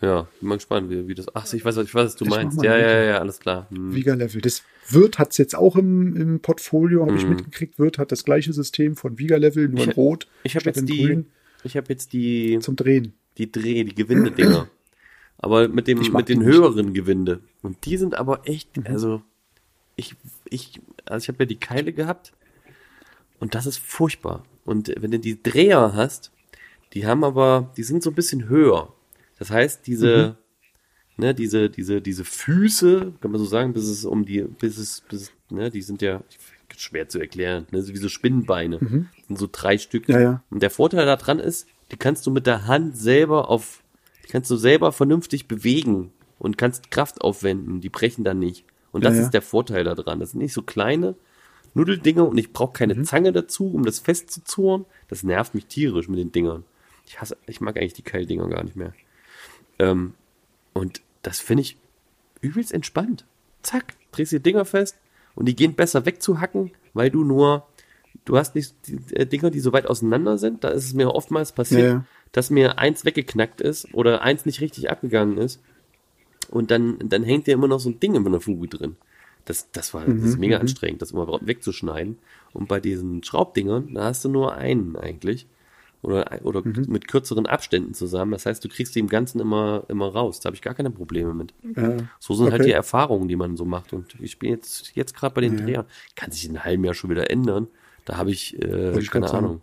Ja, 0.00 0.26
bin 0.40 0.48
mal 0.48 0.56
gespannt, 0.56 0.90
wie, 0.90 1.06
wie 1.06 1.14
das. 1.14 1.26
Ach, 1.34 1.50
ich 1.52 1.64
weiß, 1.64 1.76
ich 1.76 1.94
weiß, 1.94 2.06
was 2.06 2.16
du 2.16 2.24
Ich 2.24 2.30
meinst. 2.30 2.62
Ja, 2.64 2.76
ja, 2.76 3.02
ja, 3.04 3.18
alles 3.18 3.38
klar. 3.38 3.68
Hm. 3.70 3.94
Viga-Level. 3.94 4.40
Das 4.40 4.62
Wirt 4.88 5.18
hat 5.20 5.30
es 5.30 5.38
jetzt 5.38 5.54
auch 5.54 5.76
im, 5.76 6.16
im 6.16 6.40
Portfolio, 6.40 7.06
habe 7.06 7.16
ich 7.16 7.22
Mhm. 7.24 7.30
mitgekriegt. 7.36 7.78
Wirt 7.78 7.98
hat 7.98 8.10
das 8.10 8.24
gleiche 8.24 8.52
System 8.52 8.96
von 8.96 9.18
Viga-Level, 9.18 9.68
nur 9.68 9.84
in 9.84 9.90
Ich- 9.90 9.96
Rot. 9.96 10.26
Ich 10.42 10.56
habe 10.56 10.64
jetzt 10.66 10.78
in 10.78 10.86
die, 10.86 11.04
Grün 11.04 11.26
ich 11.62 11.76
habe 11.76 11.86
jetzt 11.90 12.12
die, 12.12 12.58
zum 12.60 12.74
Drehen. 12.74 13.12
die 13.38 13.50
Dreh, 13.52 13.84
die 13.84 13.94
Gewindedinger. 13.94 14.68
Aber 15.42 15.68
mit 15.68 15.86
dem, 15.88 15.98
mit 15.98 16.28
den 16.28 16.40
die 16.40 16.46
nicht. 16.46 16.46
Mhm. 16.46 16.52
höheren 16.62 16.94
Gewinde. 16.94 17.40
Und 17.60 17.84
die 17.84 17.98
sind 17.98 18.14
aber 18.14 18.48
echt, 18.48 18.70
also, 18.86 19.22
ich, 19.96 20.14
ich, 20.48 20.80
also 21.04 21.22
ich 21.24 21.28
habe 21.28 21.40
ja 21.44 21.46
die 21.46 21.60
Keile 21.60 21.92
gehabt. 21.92 22.32
Und 23.38 23.54
das 23.54 23.66
ist 23.66 23.78
furchtbar. 23.78 24.44
Und 24.64 24.92
wenn 24.98 25.10
du 25.10 25.18
die 25.18 25.42
Dreher 25.42 25.94
hast, 25.94 26.32
die 26.94 27.06
haben 27.06 27.24
aber, 27.24 27.72
die 27.76 27.82
sind 27.82 28.02
so 28.02 28.10
ein 28.10 28.14
bisschen 28.14 28.48
höher. 28.48 28.92
Das 29.38 29.50
heißt, 29.50 29.86
diese, 29.86 30.36
Mhm. 31.16 31.24
ne, 31.24 31.34
diese, 31.34 31.68
diese, 31.68 32.00
diese 32.00 32.24
Füße, 32.24 33.12
kann 33.20 33.30
man 33.32 33.40
so 33.40 33.44
sagen, 33.46 33.72
bis 33.72 33.84
es 33.88 34.04
um 34.04 34.24
die, 34.24 34.42
bis 34.42 34.78
es, 34.78 35.00
bis, 35.08 35.32
ne, 35.50 35.70
die 35.70 35.82
sind 35.82 36.00
ja 36.02 36.22
schwer 36.76 37.08
zu 37.08 37.18
erklären, 37.18 37.66
ne, 37.72 37.82
so 37.82 37.92
wie 37.92 37.98
so 37.98 38.08
Spinnenbeine. 38.08 38.78
sind 39.26 39.38
so 39.38 39.48
drei 39.50 39.76
Stück. 39.78 40.08
Mhm. 40.08 40.14
Ja, 40.14 40.20
ja. 40.20 40.42
Und 40.50 40.62
der 40.62 40.70
Vorteil 40.70 41.04
daran 41.04 41.38
ist, 41.40 41.66
die 41.90 41.96
kannst 41.96 42.26
du 42.26 42.30
mit 42.30 42.46
der 42.46 42.66
Hand 42.66 42.96
selber 42.96 43.48
auf, 43.50 43.81
kannst 44.32 44.50
du 44.50 44.56
selber 44.56 44.92
vernünftig 44.92 45.46
bewegen 45.46 46.10
und 46.38 46.58
kannst 46.58 46.90
Kraft 46.90 47.20
aufwenden, 47.20 47.80
die 47.80 47.88
brechen 47.90 48.24
dann 48.24 48.38
nicht. 48.38 48.64
Und 48.90 49.04
das 49.04 49.14
Ja, 49.14 49.20
ja. 49.20 49.24
ist 49.26 49.34
der 49.34 49.42
Vorteil 49.42 49.84
daran. 49.84 50.20
Das 50.20 50.32
sind 50.32 50.40
nicht 50.40 50.52
so 50.54 50.62
kleine 50.62 51.14
Nudeldinger 51.74 52.26
und 52.28 52.36
ich 52.38 52.52
brauche 52.52 52.72
keine 52.72 52.94
Mhm. 52.94 53.04
Zange 53.04 53.32
dazu, 53.32 53.72
um 53.72 53.84
das 53.84 53.98
festzuzurren. 54.00 54.84
Das 55.08 55.22
nervt 55.22 55.54
mich 55.54 55.66
tierisch 55.66 56.08
mit 56.08 56.18
den 56.18 56.32
Dingern. 56.32 56.64
Ich 57.06 57.20
hasse, 57.20 57.36
ich 57.46 57.60
mag 57.60 57.76
eigentlich 57.76 57.94
die 57.94 58.02
Keildinger 58.02 58.48
gar 58.48 58.64
nicht 58.64 58.76
mehr. 58.76 58.92
Ähm, 59.78 60.14
und 60.74 61.00
das 61.22 61.40
finde 61.40 61.62
ich 61.62 61.76
übelst 62.40 62.72
entspannt. 62.72 63.24
Zack, 63.62 63.94
drehst 64.12 64.32
die 64.32 64.40
Dinger 64.40 64.64
fest 64.64 64.96
und 65.34 65.46
die 65.46 65.56
gehen 65.56 65.74
besser 65.74 66.04
wegzuhacken, 66.04 66.72
weil 66.94 67.10
du 67.10 67.24
nur, 67.24 67.66
du 68.24 68.36
hast 68.36 68.54
nicht 68.54 68.74
die 68.86 68.98
äh, 69.14 69.24
Dinger, 69.26 69.50
die 69.50 69.60
so 69.60 69.72
weit 69.72 69.86
auseinander 69.86 70.36
sind. 70.38 70.64
Da 70.64 70.68
ist 70.68 70.84
es 70.84 70.94
mir 70.94 71.14
oftmals 71.14 71.52
passiert, 71.52 71.80
Ja, 71.80 71.88
ja. 71.88 72.04
Dass 72.32 72.50
mir 72.50 72.78
eins 72.78 73.04
weggeknackt 73.04 73.60
ist 73.60 73.92
oder 73.94 74.22
eins 74.22 74.46
nicht 74.46 74.60
richtig 74.60 74.90
abgegangen 74.90 75.38
ist. 75.38 75.62
Und 76.50 76.70
dann, 76.70 76.98
dann 77.04 77.22
hängt 77.22 77.46
dir 77.46 77.54
immer 77.54 77.68
noch 77.68 77.80
so 77.80 77.90
ein 77.90 78.00
Ding 78.00 78.14
in 78.14 78.24
der 78.24 78.40
Fuge 78.40 78.68
drin. 78.68 78.96
Das, 79.44 79.70
das 79.72 79.92
war 79.92 80.04
das 80.04 80.22
ist 80.22 80.38
mega 80.38 80.58
anstrengend, 80.58 81.02
das 81.02 81.10
immer 81.12 81.26
wegzuschneiden. 81.42 82.18
Und 82.52 82.68
bei 82.68 82.78
diesen 82.80 83.24
Schraubdingern, 83.24 83.94
da 83.94 84.04
hast 84.04 84.24
du 84.24 84.28
nur 84.28 84.54
einen 84.54 84.96
eigentlich. 84.96 85.46
Oder, 86.02 86.40
oder 86.42 86.62
mit 86.64 87.06
kürzeren 87.06 87.46
Abständen 87.46 87.94
zusammen. 87.94 88.32
Das 88.32 88.44
heißt, 88.44 88.64
du 88.64 88.68
kriegst 88.68 88.94
die 88.96 88.98
im 88.98 89.08
Ganzen 89.08 89.40
immer, 89.40 89.84
immer 89.88 90.08
raus. 90.08 90.40
Da 90.40 90.48
habe 90.48 90.56
ich 90.56 90.62
gar 90.62 90.74
keine 90.74 90.90
Probleme 90.90 91.32
mit. 91.32 91.54
Ja. 91.76 91.96
So 92.18 92.34
sind 92.34 92.50
halt 92.50 92.62
Okay. 92.62 92.70
die 92.70 92.72
Erfahrungen, 92.72 93.28
die 93.28 93.36
man 93.36 93.56
so 93.56 93.64
macht. 93.64 93.92
Und 93.92 94.16
ich 94.20 94.38
bin 94.40 94.50
jetzt, 94.50 94.96
jetzt 94.96 95.14
gerade 95.14 95.32
bei 95.32 95.42
den 95.42 95.56
Drehern. 95.56 95.86
Kann 96.16 96.32
sich 96.32 96.44
in 96.44 96.56
einem 96.56 96.64
halben 96.64 96.84
Jahr 96.84 96.94
schon 96.94 97.10
wieder 97.10 97.30
ändern. 97.30 97.68
Da 98.04 98.16
habe 98.16 98.32
ich, 98.32 98.60
äh, 98.60 98.98
ich 98.98 99.12
keine 99.12 99.26
grad 99.26 99.30
sagen. 99.30 99.62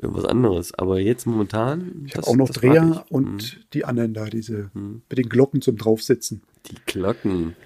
Irgendwas 0.00 0.24
anderes. 0.24 0.74
Aber 0.74 1.00
jetzt 1.00 1.26
momentan. 1.26 2.04
Ich 2.06 2.16
habe 2.16 2.26
auch 2.26 2.36
noch 2.36 2.50
Dreher 2.50 3.04
und 3.10 3.60
die 3.74 3.84
anderen 3.84 4.14
da, 4.14 4.26
diese 4.26 4.70
Mhm. 4.74 5.02
mit 5.08 5.18
den 5.18 5.28
Glocken 5.28 5.60
zum 5.60 5.76
Draufsitzen. 5.76 6.42
Die 6.70 6.76
Glocken. 6.86 7.56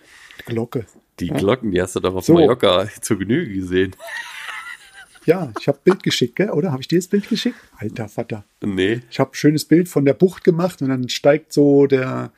Glocke. 0.47 0.87
Die 1.21 1.29
Glocken, 1.29 1.73
die 1.73 1.81
hast 1.83 1.95
du 1.95 2.01
doch 2.01 2.15
auf 2.15 2.25
So. 2.25 2.35
Mallorca 2.35 2.89
zur 3.01 3.19
Genüge 3.19 3.53
gesehen. 3.55 3.95
Ja, 5.25 5.53
ich 5.61 5.69
habe 5.69 5.79
Bild 5.85 6.03
geschickt, 6.03 6.35
gell? 6.35 6.51
oder? 6.51 6.73
Habe 6.73 6.83
ich 6.83 6.89
dir 6.89 6.99
das 6.99 7.07
Bild 7.07 7.29
geschickt? 7.29 7.55
Alter 7.77 8.09
Vater. 8.09 8.45
Nee. 8.61 9.03
Ich 9.09 9.21
habe 9.21 9.31
ein 9.31 9.35
schönes 9.35 9.65
Bild 9.65 9.89
von 9.89 10.05
der 10.05 10.15
Bucht 10.15 10.43
gemacht 10.43 10.83
und 10.83 10.89
dann 10.89 11.09
steigt 11.09 11.53
so 11.53 11.87
der, 11.87 12.33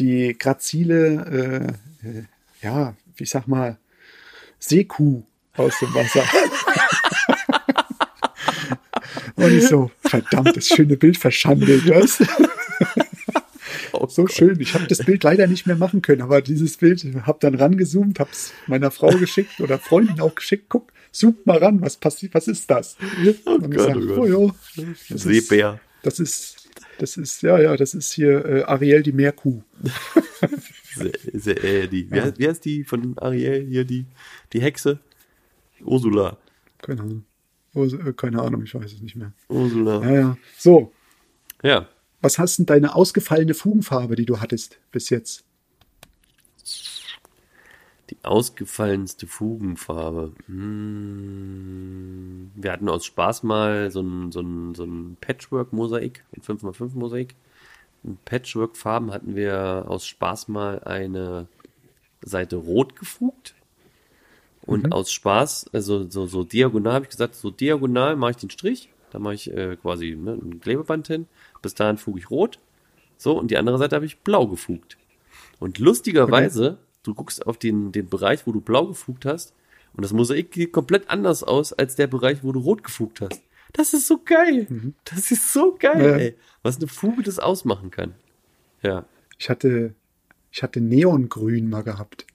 die 0.00 0.36
grazile, 0.36 1.76
äh, 2.02 2.08
äh, 2.08 2.22
ja, 2.60 2.96
wie 3.16 3.24
sag 3.24 3.46
mal, 3.46 3.78
Seekuh 4.58 5.22
aus 5.56 5.78
dem 5.78 5.94
Wasser. 5.94 6.24
und 9.38 9.52
ich 9.56 9.66
so, 9.66 9.90
verdammt, 10.00 10.56
das 10.56 10.66
schöne 10.68 10.96
Bild 10.96 11.16
verschandelt, 11.16 11.88
was? 11.88 12.22
Oh 13.92 14.06
So 14.08 14.22
Gott. 14.22 14.32
schön. 14.32 14.60
Ich 14.60 14.74
habe 14.74 14.86
das 14.86 14.98
Bild 14.98 15.24
leider 15.24 15.46
nicht 15.46 15.66
mehr 15.66 15.76
machen 15.76 16.02
können, 16.02 16.22
aber 16.22 16.40
dieses 16.42 16.76
Bild 16.76 17.04
habe 17.26 17.38
dann 17.40 17.54
rangezoomt, 17.54 18.20
habe 18.20 18.30
es 18.32 18.52
meiner 18.66 18.90
Frau 18.90 19.08
geschickt 19.10 19.60
oder 19.60 19.78
Freunden 19.78 20.20
auch 20.20 20.34
geschickt. 20.34 20.66
Guck, 20.68 20.92
zoomt 21.10 21.46
mal 21.46 21.58
ran, 21.58 21.80
was 21.80 21.96
passiert, 21.96 22.34
was 22.34 22.48
ist 22.48 22.70
das? 22.70 22.96
Und 23.44 23.70
Gott, 23.70 23.70
gesagt, 23.70 23.96
oh 23.96 24.20
oh 24.20 24.26
ja, 24.26 24.54
das 24.76 25.10
ist, 25.10 25.22
Seebär. 25.22 25.80
das 26.02 26.20
ist, 26.20 26.68
das 26.98 27.16
ist, 27.16 27.42
ja, 27.42 27.58
ja, 27.60 27.76
das 27.76 27.94
ist 27.94 28.12
hier 28.12 28.44
äh, 28.44 28.62
Ariel 28.64 29.02
die 29.02 29.12
Meerkuh. 29.12 29.62
Äh, 30.98 31.86
die, 31.86 32.10
wie, 32.10 32.20
heißt, 32.20 32.40
wie 32.40 32.48
heißt 32.48 32.64
die 32.64 32.82
von 32.82 33.16
Ariel 33.18 33.64
hier, 33.68 33.84
die, 33.84 34.06
die 34.52 34.60
Hexe? 34.60 34.98
Ursula. 35.80 36.38
Keine 36.82 37.02
Ahnung. 37.02 37.24
Äh, 37.74 38.12
keine 38.14 38.42
Ahnung, 38.42 38.62
ich 38.64 38.74
weiß 38.74 38.92
es 38.92 39.00
nicht 39.00 39.16
mehr. 39.16 39.32
Ursula. 39.48 40.02
Ja, 40.04 40.12
ja. 40.12 40.36
So, 40.56 40.92
Ja. 41.62 41.88
was 42.20 42.38
hast 42.38 42.58
denn 42.58 42.66
deine 42.66 42.94
ausgefallene 42.94 43.54
Fugenfarbe, 43.54 44.16
die 44.16 44.26
du 44.26 44.40
hattest 44.40 44.78
bis 44.90 45.10
jetzt? 45.10 45.44
Die 48.10 48.16
ausgefallenste 48.22 49.26
Fugenfarbe. 49.26 50.32
Hm, 50.46 52.50
wir 52.54 52.72
hatten 52.72 52.88
aus 52.88 53.04
Spaß 53.04 53.42
mal 53.42 53.90
so 53.90 54.00
ein, 54.00 54.32
so 54.32 54.40
ein, 54.40 54.74
so 54.74 54.84
ein 54.84 55.18
Patchwork-Mosaik, 55.20 56.24
ein 56.34 56.40
5x5-Mosaik. 56.42 57.34
In 58.04 58.16
Patchwork-Farben 58.24 59.12
hatten 59.12 59.36
wir 59.36 59.84
aus 59.88 60.06
Spaß 60.06 60.48
mal 60.48 60.82
eine 60.84 61.48
Seite 62.22 62.56
rot 62.56 62.96
gefugt. 62.96 63.54
Und 64.68 64.92
aus 64.92 65.10
Spaß, 65.10 65.70
also 65.72 66.08
so, 66.10 66.26
so 66.26 66.44
diagonal, 66.44 66.92
habe 66.94 67.04
ich 67.06 67.10
gesagt, 67.10 67.34
so 67.34 67.50
diagonal 67.50 68.16
mache 68.16 68.32
ich 68.32 68.36
den 68.36 68.50
Strich. 68.50 68.90
Da 69.10 69.18
mache 69.18 69.34
ich 69.34 69.50
äh, 69.50 69.76
quasi 69.76 70.14
ne, 70.14 70.32
ein 70.32 70.60
Klebeband 70.60 71.06
hin. 71.06 71.26
Bis 71.62 71.74
dahin 71.74 71.96
fuge 71.96 72.18
ich 72.18 72.30
rot. 72.30 72.58
So, 73.16 73.38
und 73.38 73.50
die 73.50 73.56
andere 73.56 73.78
Seite 73.78 73.96
habe 73.96 74.04
ich 74.06 74.18
blau 74.18 74.46
gefugt. 74.46 74.98
Und 75.58 75.78
lustigerweise, 75.78 76.78
du 77.02 77.14
guckst 77.14 77.46
auf 77.46 77.56
den, 77.56 77.92
den 77.92 78.08
Bereich, 78.08 78.46
wo 78.46 78.52
du 78.52 78.60
blau 78.60 78.86
gefugt 78.86 79.24
hast, 79.24 79.54
und 79.94 80.04
das 80.04 80.12
Mosaik 80.12 80.54
sieht 80.54 80.72
komplett 80.72 81.08
anders 81.10 81.42
aus 81.42 81.72
als 81.72 81.96
der 81.96 82.06
Bereich, 82.06 82.44
wo 82.44 82.52
du 82.52 82.60
rot 82.60 82.84
gefugt 82.84 83.20
hast. 83.22 83.40
Das 83.72 83.94
ist 83.94 84.06
so 84.06 84.20
geil. 84.24 84.66
Das 85.04 85.30
ist 85.30 85.52
so 85.52 85.74
geil, 85.78 86.00
Ja. 86.00 86.16
ey. 86.16 86.34
Was 86.62 86.76
eine 86.76 86.86
Fuge 86.88 87.22
das 87.22 87.38
ausmachen 87.38 87.90
kann. 87.90 88.14
Ja. 88.82 89.06
Ich 89.38 89.48
hatte, 89.50 89.94
ich 90.52 90.62
hatte 90.62 90.80
Neongrün 90.80 91.68
mal 91.68 91.82
gehabt. 91.82 92.26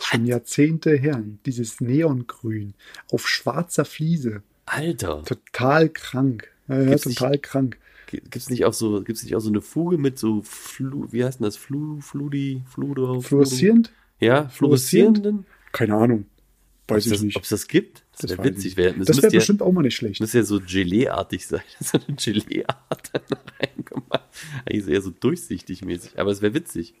Schon 0.00 0.26
Jahrzehnte 0.26 0.96
her. 0.96 1.22
Dieses 1.46 1.80
Neongrün 1.80 2.74
auf 3.10 3.28
schwarzer 3.28 3.84
Fliese. 3.84 4.42
Alter. 4.66 5.24
Total 5.24 5.88
krank. 5.88 6.48
Ja, 6.68 6.78
ja, 6.82 6.84
Gibt's 6.90 7.06
nicht- 7.06 7.18
total 7.18 7.38
krank. 7.38 7.78
Gibt's 8.10 8.48
nicht 8.48 8.64
auch 8.64 8.72
so, 8.72 9.02
gibt's 9.02 9.22
nicht 9.22 9.36
auch 9.36 9.40
so 9.40 9.50
eine 9.50 9.60
Fuge 9.60 9.98
mit 9.98 10.18
so 10.18 10.40
Flu, 10.42 11.06
wie 11.10 11.22
heißt 11.24 11.40
denn 11.40 11.44
das? 11.44 11.58
Flu, 11.58 12.00
Fludi, 12.00 12.62
Fludo? 12.66 13.20
Fluoreszierend? 13.20 13.92
Ja, 14.18 14.48
Fluoreszierend? 14.48 15.18
fluoreszierenden? 15.18 15.46
Keine 15.72 15.94
Ahnung. 15.94 16.24
Ob 16.86 16.96
Weiß 16.96 17.04
es 17.04 17.06
ich 17.06 17.12
das, 17.12 17.22
nicht. 17.22 17.36
ob's 17.36 17.48
das 17.50 17.68
gibt? 17.68 18.04
Das, 18.12 18.20
Das 18.22 18.30
wäre 18.38 18.44
witzig. 18.44 18.78
Wär, 18.78 18.94
das 18.94 19.08
Das 19.08 19.16
wäre 19.18 19.30
ja, 19.30 19.38
bestimmt 19.40 19.60
auch 19.60 19.72
mal 19.72 19.82
nicht 19.82 19.94
schlecht. 19.96 20.22
müsste 20.22 20.38
ja 20.38 20.44
so 20.44 20.58
Gelee-artig 20.58 21.46
sein. 21.46 21.60
So 21.80 21.98
eine 21.98 22.16
Gelee-Art 22.16 23.10
dann 23.12 23.22
reingemacht. 23.60 24.22
Eigentlich 24.64 24.78
ist 24.84 24.88
eher 24.88 25.02
so 25.02 25.10
durchsichtig 25.10 25.84
mäßig. 25.84 26.18
Aber 26.18 26.30
es 26.30 26.40
wäre 26.40 26.54
witzig. 26.54 26.94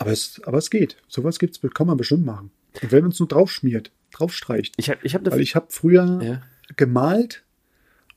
Aber 0.00 0.12
es, 0.12 0.40
aber 0.44 0.58
es 0.58 0.70
geht. 0.70 0.96
Sowas 1.08 1.38
gibt's, 1.38 1.60
kann 1.74 1.86
man 1.86 1.96
bestimmt 1.96 2.24
machen. 2.24 2.50
Und 2.82 2.92
wenn 2.92 3.02
man 3.02 3.10
es 3.10 3.18
nur 3.18 3.28
draufschmiert, 3.28 3.90
draufstreicht. 4.12 4.74
Ich 4.76 4.90
habe 4.90 5.00
ich 5.02 5.14
hab 5.14 5.28
Weil 5.30 5.40
ich 5.40 5.54
habe 5.56 5.66
früher 5.70 6.20
Ja. 6.22 6.42
gemalt 6.76 7.42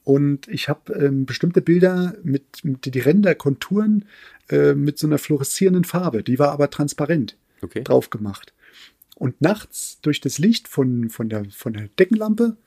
und 0.04 0.48
ich 0.48 0.70
habe 0.70 0.94
ähm, 0.94 1.26
bestimmte 1.26 1.62
Bilder 1.62 2.16
mit, 2.24 2.64
mit 2.64 2.86
die 2.94 3.00
Ränder, 3.00 3.36
Konturen 3.36 4.06
äh, 4.50 4.74
mit 4.74 4.98
so 5.00 5.08
einer 5.08 5.18
fluoreszierenden 5.18 5.84
Farbe. 5.84 6.24
Die 6.24 6.40
war 6.40 6.52
aber 6.52 6.70
transparent 6.70 7.36
Okay. 7.64 7.84
drauf 7.84 8.10
gemacht. 8.10 8.54
Und 9.16 9.40
nachts 9.42 10.00
durch 10.02 10.20
das 10.20 10.40
Licht 10.40 10.68
von, 10.68 11.10
von, 11.10 11.30
der, 11.30 11.46
von 11.52 11.74
der 11.74 11.88
Deckenlampe 12.00 12.58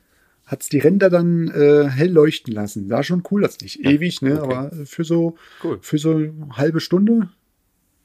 hat's 0.46 0.68
die 0.68 0.78
Ränder 0.78 1.10
dann 1.10 1.48
äh, 1.48 1.88
hell 1.88 2.12
leuchten 2.12 2.52
lassen. 2.54 2.86
Sah 2.88 3.02
schon 3.02 3.24
cool 3.30 3.44
aus. 3.44 3.58
Nicht 3.60 3.84
ewig, 3.84 4.22
ne? 4.22 4.40
okay. 4.42 4.54
aber 4.54 4.86
für 4.86 5.02
so, 5.04 5.36
Cool. 5.64 5.78
für 5.80 5.98
so 5.98 6.16
eine 6.16 6.48
halbe 6.52 6.78
Stunde, 6.80 7.28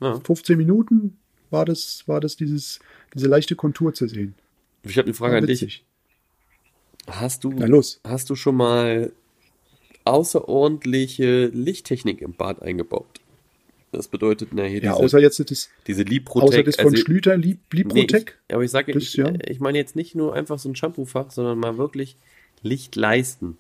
Ja. 0.02 0.20
15 0.20 0.58
Minuten 0.58 1.18
war 1.50 1.66
das, 1.66 2.08
war 2.08 2.20
das 2.22 2.36
dieses, 2.36 2.80
diese 3.14 3.28
leichte 3.28 3.56
Kontur 3.56 3.94
zu 3.94 4.08
sehen. 4.08 4.36
Ich 4.84 4.98
habe 4.98 5.08
eine 5.08 5.14
Frage 5.14 5.38
an 5.38 5.46
dich. 5.48 5.84
Hast 7.08 7.44
du, 7.44 7.52
Na 7.52 7.66
los. 7.66 8.00
hast 8.04 8.30
du 8.30 8.36
schon 8.36 8.56
mal 8.56 9.12
außerordentliche 10.06 11.48
Lichttechnik 11.48 12.22
im 12.22 12.34
Bad 12.34 12.62
eingebaut? 12.62 13.20
Das 13.92 14.08
bedeutet, 14.08 14.50
na, 14.52 14.64
hier 14.64 14.84
Ja, 14.84 14.92
diese, 14.94 15.04
außer 15.04 15.20
jetzt 15.20 15.40
das, 15.50 15.70
diese 15.88 16.04
Liprotec. 16.04 16.50
außer 16.50 16.64
das 16.64 16.76
von 16.76 16.86
also- 16.94 16.98
Schlüter, 16.98 17.36
Lib 17.38 17.60
Nee, 17.74 17.80
Liprotec. 17.80 18.38
ich, 18.48 18.54
aber 18.54 18.64
ich 18.64 18.72
sage, 18.72 18.92
ich, 18.92 19.14
ja. 19.16 19.34
ich 19.48 19.60
meine 19.60 19.80
jetzt 19.80 19.96
nicht 19.96 20.14
nur 20.14 20.36
einfach 20.36 20.60
so 20.60 20.70
ein 20.70 20.76
Shampoofach, 20.76 21.32
sondern 21.32 21.58
mal 21.58 21.78
wirklich 21.80 22.16
Licht 22.62 22.96
leisten. 22.96 23.58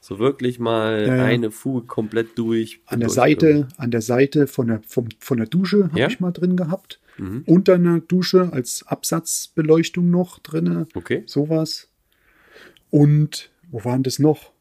So 0.00 0.18
wirklich 0.18 0.58
mal 0.58 1.04
Ja, 1.06 1.16
ja. 1.16 1.24
eine 1.24 1.50
Fuge 1.50 1.86
komplett 1.86 2.38
durch. 2.38 2.80
an 2.86 3.00
der 3.00 3.10
Seite, 3.10 3.68
an 3.76 3.90
der 3.90 4.00
Seite 4.02 4.46
von 4.46 4.68
der, 4.68 4.80
vom, 4.86 5.08
von 5.18 5.38
der 5.38 5.46
Dusche 5.46 5.84
habe 5.84 5.98
Ja? 5.98 6.06
ich 6.08 6.20
mal 6.20 6.32
drin 6.32 6.56
gehabt. 6.56 7.00
Mhm. 7.18 7.42
Unter 7.46 7.74
einer 7.74 8.00
Dusche 8.00 8.52
als 8.52 8.86
Absatzbeleuchtung 8.86 10.08
noch 10.10 10.38
drinne. 10.38 10.86
Okay. 10.94 11.24
Sowas. 11.26 11.88
Und 12.90 13.50
wo 13.70 13.84
waren 13.84 14.02
das 14.02 14.18
noch? 14.18 14.52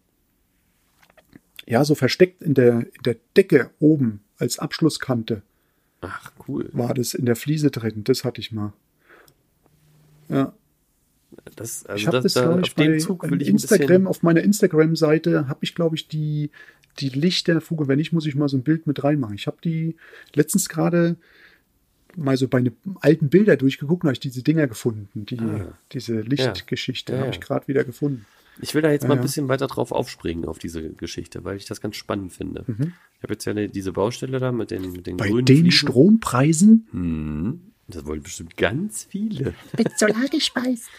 Ja, 1.66 1.84
so 1.86 1.96
versteckt 1.96 2.42
in 2.42 2.54
der, 2.54 2.80
in 2.80 3.04
der 3.06 3.16
Decke 3.36 3.70
oben 3.80 4.22
als 4.38 4.58
Abschlusskante 4.60 5.42
Ach, 6.02 6.32
cool. 6.48 6.70
war 6.74 6.94
das 6.94 7.14
in 7.14 7.26
der 7.26 7.36
Fliese 7.36 7.72
drin. 7.72 8.04
Das 8.04 8.24
hatte 8.24 8.42
ich 8.42 8.52
mal. 8.52 8.74
Ja, 10.30 10.54
Das, 11.56 11.86
also 11.86 12.00
ich 12.00 12.08
habe 12.08 12.18
das, 12.18 12.24
das, 12.24 12.34
da, 12.34 12.42
glaube 12.44 12.62
auf 12.62 12.68
ich, 12.68 12.76
bei 12.76 12.88
den 12.88 13.00
Zug 13.00 13.30
will 13.30 13.42
ich 13.42 13.48
Instagram, 13.48 14.08
auf 14.08 14.24
meiner 14.24 14.42
Instagram-Seite 14.42 15.48
habe 15.48 15.60
ich, 15.62 15.76
glaube 15.76 15.96
ich, 15.96 16.08
die, 16.08 16.52
die 17.00 17.10
Lichterfuge. 17.10 17.88
Wenn 17.88 17.98
nicht, 17.98 18.14
muss 18.14 18.26
ich 18.26 18.36
mal 18.36 18.50
so 18.50 18.58
ein 18.58 18.64
Bild 18.64 18.88
mit 18.88 19.04
reinmachen. 19.04 19.36
Ich 19.36 19.48
habe 19.48 19.58
die 19.64 19.96
letztens 20.34 20.70
gerade 20.70 21.16
mal 22.16 22.36
so 22.38 22.48
bei 22.48 22.64
alten 23.02 23.30
Bilder 23.30 23.58
durchgeguckt 23.58 24.04
und 24.04 24.08
habe 24.08 24.14
ich 24.14 24.20
diese 24.20 24.42
Dinger 24.44 24.68
gefunden. 24.68 25.26
Die, 25.26 25.40
Ah. 25.40 25.78
Diese 25.92 26.22
Lichtgeschichte 26.22 27.14
Ja, 27.14 27.20
habe 27.20 27.28
ja. 27.30 27.34
ich 27.34 27.40
gerade 27.40 27.68
wieder 27.68 27.84
gefunden. 27.84 28.26
Ich 28.60 28.74
will 28.74 28.82
da 28.82 28.92
jetzt 28.92 29.08
mal 29.08 29.14
ein 29.16 29.22
bisschen 29.22 29.48
weiter 29.50 29.68
drauf 29.68 29.92
aufspringen 29.92 30.46
auf 30.46 30.58
diese 30.58 30.90
Geschichte, 30.90 31.44
weil 31.46 31.58
ich 31.58 31.66
das 31.66 31.80
ganz 31.80 31.96
spannend 31.96 32.34
finde. 32.34 32.66
Ich 32.68 33.24
habe 33.24 33.34
jetzt 33.34 33.46
ja 33.46 33.54
diese 33.54 33.92
Baustelle 33.92 34.40
da 34.40 34.52
mit 34.52 34.72
den, 34.72 34.94
mit 34.94 35.06
den 35.06 35.14
Mhm. 35.14 35.18
Bei 35.18 35.28
grünen 35.30 35.46
den 35.46 35.58
Fliesen. 35.58 35.72
Strompreisen 35.72 36.88
Hm, 36.90 37.62
das 37.88 38.06
wollen 38.06 38.22
bestimmt 38.22 38.58
ganz 38.58 39.06
viele. 39.06 39.54
Mit 39.78 39.98
Solar 39.98 40.28
gespeist. 40.30 40.90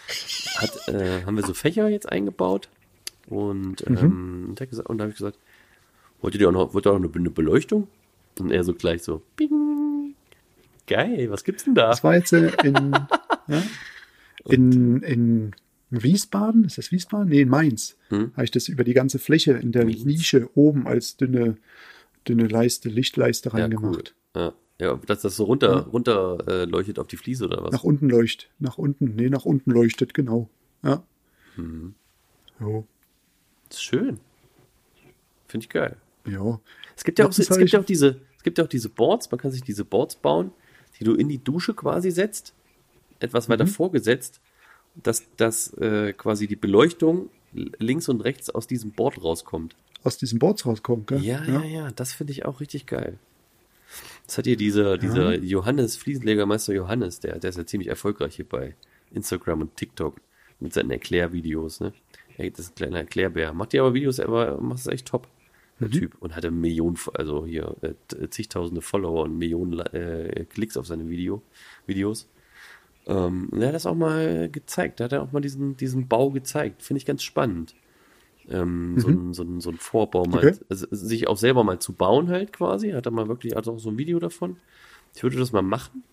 Hat, 0.57 0.87
äh, 0.87 1.23
haben 1.23 1.35
wir 1.35 1.43
so 1.45 1.53
Fächer 1.53 1.87
jetzt 1.89 2.09
eingebaut 2.09 2.69
und, 3.27 3.87
Mhm. 3.89 3.97
ähm, 3.97 4.55
gesagt- 4.55 4.89
und 4.89 4.97
da 4.97 5.03
habe 5.03 5.11
ich 5.11 5.17
gesagt, 5.17 5.37
wollt 6.21 6.35
ihr 6.35 6.47
auch 6.49 6.51
noch, 6.53 6.73
wollt 6.73 6.85
ihr 6.87 6.91
auch 6.93 6.99
noch 6.99 7.13
eine 7.13 7.29
Beleuchtung? 7.29 7.87
Und 8.39 8.51
er 8.51 8.63
so 8.63 8.73
gleich 8.73 9.03
so, 9.03 9.21
bing, 9.35 10.15
geil, 10.87 11.29
was 11.29 11.43
gibt's 11.43 11.63
denn 11.65 11.75
da? 11.75 11.89
Das 11.89 12.03
war 12.03 12.15
jetzt 12.15 12.31
äh, 12.33 12.51
in, 12.63 12.91
ja, 13.47 13.63
in, 14.45 15.01
in 15.03 15.51
Wiesbaden, 15.91 16.63
ist 16.65 16.77
das 16.77 16.91
Wiesbaden? 16.91 17.29
Nee, 17.29 17.41
in 17.41 17.49
Mainz. 17.49 17.97
Hm? 18.09 18.31
Habe 18.33 18.43
ich 18.45 18.51
das 18.51 18.67
über 18.69 18.83
die 18.83 18.93
ganze 18.93 19.19
Fläche 19.19 19.53
in 19.53 19.71
der 19.71 19.85
Mainz. 19.85 20.05
Nische 20.05 20.49
oben 20.55 20.87
als 20.87 21.17
dünne, 21.17 21.57
dünne 22.27 22.47
Leiste, 22.47 22.89
Lichtleiste 22.89 23.49
Ja, 23.49 23.55
cool. 23.55 23.61
reingemacht. 23.61 24.15
Ja, 24.35 24.53
ja, 24.79 24.95
dass 25.05 25.21
das 25.21 25.35
so 25.35 25.43
runter, 25.45 25.87
runter 25.87 26.37
äh, 26.47 26.65
leuchtet 26.65 26.99
auf 26.99 27.07
die 27.07 27.17
Fliese 27.17 27.45
oder 27.45 27.63
was? 27.63 27.71
Nach 27.71 27.83
unten 27.83 28.09
leuchtet. 28.09 28.49
Nach 28.59 28.77
unten, 28.77 29.15
nee, 29.15 29.29
nach 29.29 29.45
unten 29.45 29.71
leuchtet, 29.71 30.13
genau. 30.13 30.49
Ja. 30.83 31.03
Mhm. 31.57 31.95
Jo, 32.59 32.85
Das 33.69 33.77
ist 33.77 33.83
schön. 33.83 34.19
Finde 35.47 35.63
ich 35.65 35.69
geil. 35.69 35.97
ja. 36.27 36.59
Es 36.95 37.03
gibt 37.03 37.17
ja 37.19 37.25
auch, 37.25 37.29
es 37.29 37.47
gibt 37.57 37.71
ja 37.71 37.79
auch 37.79 37.85
diese, 37.85 38.19
es 38.37 38.43
gibt 38.43 38.57
ja 38.57 38.63
auch 38.65 38.69
diese 38.69 38.89
Boards, 38.89 39.31
man 39.31 39.39
kann 39.39 39.51
sich 39.51 39.61
diese 39.63 39.85
Boards 39.85 40.15
bauen, 40.15 40.51
die 40.99 41.03
du 41.05 41.13
in 41.15 41.29
die 41.29 41.41
Dusche 41.43 41.73
quasi 41.73 42.11
setzt, 42.11 42.53
etwas 43.19 43.47
Mhm. 43.47 43.53
weiter 43.53 43.67
vorgesetzt, 43.67 44.41
dass, 44.95 45.23
dass 45.37 45.73
äh, 45.75 46.13
quasi 46.13 46.47
die 46.47 46.55
Beleuchtung 46.57 47.29
links 47.53 48.09
und 48.09 48.21
rechts 48.21 48.49
aus 48.49 48.67
diesem 48.67 48.91
Board 48.91 49.23
rauskommt. 49.23 49.75
Aus 50.03 50.17
diesen 50.17 50.39
Boards 50.39 50.65
rauskommt, 50.65 51.07
gell? 51.07 51.21
Ja, 51.23 51.43
ja, 51.45 51.63
ja, 51.63 51.91
das 51.91 52.13
finde 52.13 52.31
ich 52.31 52.45
auch 52.45 52.59
richtig 52.59 52.85
geil. 52.85 53.17
Das 54.25 54.37
hat 54.37 54.45
hier 54.45 54.57
dieser, 54.57 54.97
dieser 54.97 55.35
Johannes, 55.37 55.97
Fliesenlegermeister 55.97 56.73
Johannes, 56.73 57.19
der, 57.19 57.39
der 57.39 57.49
ist 57.49 57.57
ja 57.57 57.65
ziemlich 57.65 57.89
erfolgreich 57.89 58.35
hier 58.35 58.47
bei 58.47 58.75
Instagram 59.11 59.61
und 59.61 59.75
TikTok 59.75 60.21
mit 60.59 60.73
seinen 60.73 60.91
Erklärvideos, 60.91 61.79
ne? 61.79 61.93
Ey, 62.37 62.51
das 62.51 62.59
ist 62.61 62.71
ein 62.71 62.75
kleiner 62.75 62.99
Erklärbär. 62.99 63.53
Macht 63.53 63.73
dir 63.73 63.81
aber 63.81 63.93
Videos, 63.93 64.19
aber 64.19 64.61
macht 64.61 64.79
es 64.79 64.87
echt 64.87 65.07
top. 65.07 65.27
Der 65.79 65.89
Typ. 65.89 66.15
Und 66.19 66.35
hatte 66.35 66.51
Millionen, 66.51 66.97
also 67.13 67.45
hier 67.45 67.75
äh, 67.81 68.29
zigtausende 68.29 68.81
Follower 68.81 69.23
und 69.23 69.37
Millionen 69.37 69.79
äh, 69.79 70.45
Klicks 70.49 70.77
auf 70.77 70.87
seine 70.87 71.09
Video, 71.09 71.41
Videos. 71.85 72.29
Ähm, 73.07 73.49
und 73.51 73.61
er 73.61 73.69
hat 73.69 73.75
das 73.75 73.85
auch 73.85 73.95
mal 73.95 74.49
gezeigt. 74.49 74.99
Da 74.99 75.05
hat 75.05 75.13
er 75.13 75.21
auch 75.21 75.31
mal 75.31 75.41
diesen, 75.41 75.77
diesen 75.77 76.07
Bau 76.07 76.31
gezeigt. 76.31 76.83
Finde 76.83 76.99
ich 76.99 77.05
ganz 77.05 77.23
spannend. 77.23 77.75
Ähm, 78.49 78.97
so, 78.99 79.07
ein, 79.09 79.33
so, 79.33 79.43
ein, 79.43 79.61
so 79.61 79.69
ein 79.69 79.77
Vorbau 79.77 80.25
mal, 80.25 80.45
Okay. 80.45 80.55
also 80.69 80.87
sich 80.91 81.27
auch 81.27 81.37
selber 81.37 81.63
mal 81.63 81.79
zu 81.79 81.93
bauen 81.93 82.29
halt 82.29 82.51
quasi. 82.53 82.91
Hat 82.91 83.05
er 83.05 83.11
mal 83.11 83.27
wirklich, 83.27 83.55
hat 83.55 83.67
auch 83.67 83.79
so 83.79 83.89
ein 83.89 83.97
Video 83.97 84.19
davon. 84.19 84.57
Ich 85.15 85.23
würde 85.23 85.37
das 85.37 85.51
mal 85.51 85.61
machen. 85.61 86.03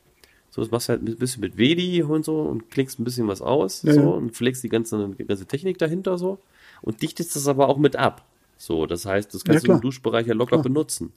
So, 0.51 0.63
das 0.63 0.71
machst 0.71 0.89
du 0.89 0.93
halt 0.95 1.03
ein 1.03 1.17
bisschen 1.17 1.41
mit 1.43 1.57
Wedi 1.59 2.03
und 2.03 2.25
so 2.25 2.41
und 2.43 2.71
klickst 2.71 2.99
ein 2.99 3.05
bisschen 3.05 3.29
was 3.29 3.43
aus 3.43 3.83
Ja, 3.83 3.93
so 3.93 4.01
ja. 4.03 4.07
und 4.09 4.33
pflegst 4.33 4.65
die 4.65 4.69
ganze, 4.69 5.11
ganze 5.27 5.47
Technik 5.47 5.79
dahinter 5.79 6.19
so 6.19 6.39
und 6.83 7.03
dichtest 7.03 7.37
das 7.37 7.47
aber 7.49 7.69
auch 7.69 7.79
mit 7.79 7.97
ab. 7.97 8.25
So, 8.57 8.87
das 8.87 9.05
heißt, 9.05 9.35
das 9.35 9.45
kannst 9.45 9.65
Ja, 9.65 9.69
du 9.69 9.75
im. 9.75 9.81
Duschbereich 9.83 10.27
ja 10.27 10.35
locker 10.35 10.59
Klar. 10.59 10.63
benutzen. 10.63 11.13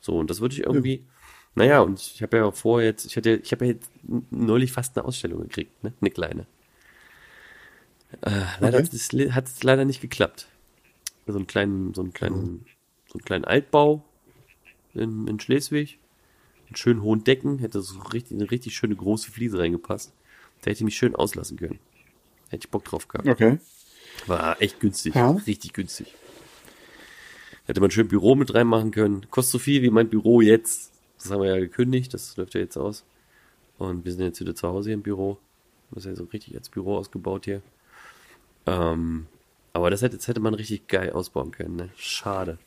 So, 0.00 0.18
und 0.18 0.30
das 0.30 0.40
würde 0.40 0.54
ich 0.54 0.62
irgendwie, 0.62 1.02
naja, 1.56 1.80
und 1.80 2.00
ich 2.00 2.22
habe 2.22 2.36
ja 2.36 2.50
vor 2.52 2.80
jetzt, 2.82 3.06
ich 3.06 3.16
hatte, 3.16 3.36
ich 3.42 3.50
habe 3.52 3.66
ja 3.66 3.72
jetzt 3.72 3.90
neulich 4.30 4.72
fast 4.72 4.96
eine 4.96 5.04
Ausstellung 5.06 5.40
gekriegt, 5.42 5.82
ne? 5.82 5.92
Eine 6.00 6.10
kleine. 6.10 6.46
Äh, 8.22 8.42
leider 8.60 8.78
Okay. 8.78 9.30
hat 9.32 9.46
es 9.48 9.62
leider 9.62 9.84
nicht 9.84 10.00
geklappt. 10.00 10.46
So 11.26 11.34
einen 11.34 11.46
kleinen, 11.46 11.92
so 11.94 12.02
einen 12.02 12.12
kleinen, 12.12 12.66
so 13.08 13.14
einen 13.14 13.24
kleinen 13.24 13.44
Altbau 13.44 14.04
in, 14.94 15.26
in 15.26 15.40
Schleswig. 15.40 15.98
Mit 16.68 16.78
schönen 16.78 17.02
hohen 17.02 17.24
Decken, 17.24 17.58
hätte 17.58 17.80
so 17.80 17.98
richtig, 18.00 18.36
eine 18.36 18.50
richtig 18.50 18.74
schöne 18.74 18.96
große 18.96 19.30
Fliese 19.30 19.58
reingepasst. 19.58 20.12
Da 20.60 20.70
hätte 20.70 20.78
ich 20.78 20.84
mich 20.84 20.96
schön 20.96 21.14
auslassen 21.14 21.56
können. 21.58 21.78
Hätte 22.48 22.66
ich 22.66 22.70
Bock 22.70 22.84
drauf 22.84 23.08
gehabt. 23.08 23.28
Okay. 23.28 23.58
War 24.26 24.60
echt 24.60 24.80
günstig. 24.80 25.14
Ja. 25.14 25.30
Richtig 25.30 25.72
günstig. 25.72 26.14
Hätte 27.66 27.80
man 27.80 27.90
schön 27.90 28.08
Büro 28.08 28.34
mit 28.34 28.54
reinmachen 28.54 28.90
können. 28.90 29.28
Kostet 29.30 29.52
so 29.52 29.58
viel 29.58 29.82
wie 29.82 29.90
mein 29.90 30.08
Büro 30.08 30.40
jetzt. 30.40 30.92
Das 31.18 31.30
haben 31.30 31.42
wir 31.42 31.50
ja 31.50 31.58
gekündigt. 31.58 32.14
Das 32.14 32.36
läuft 32.36 32.54
ja 32.54 32.60
jetzt 32.60 32.76
aus. 32.76 33.04
Und 33.78 34.04
wir 34.04 34.12
sind 34.12 34.22
jetzt 34.22 34.40
wieder 34.40 34.54
zu 34.54 34.68
Hause 34.68 34.90
hier 34.90 34.94
im 34.94 35.02
Büro. 35.02 35.38
Das 35.90 36.04
ist 36.04 36.10
ja 36.10 36.16
so 36.16 36.24
richtig 36.24 36.56
als 36.56 36.68
Büro 36.68 36.96
ausgebaut 36.96 37.44
hier. 37.44 37.62
Ähm, 38.66 39.26
aber 39.76 39.90
das 39.90 40.02
hätte, 40.02 40.16
das 40.16 40.26
hätte 40.28 40.40
man 40.40 40.54
richtig 40.54 40.88
geil 40.88 41.10
ausbauen 41.12 41.50
können. 41.52 41.76
Ne? 41.76 41.88
Schade. 41.96 42.58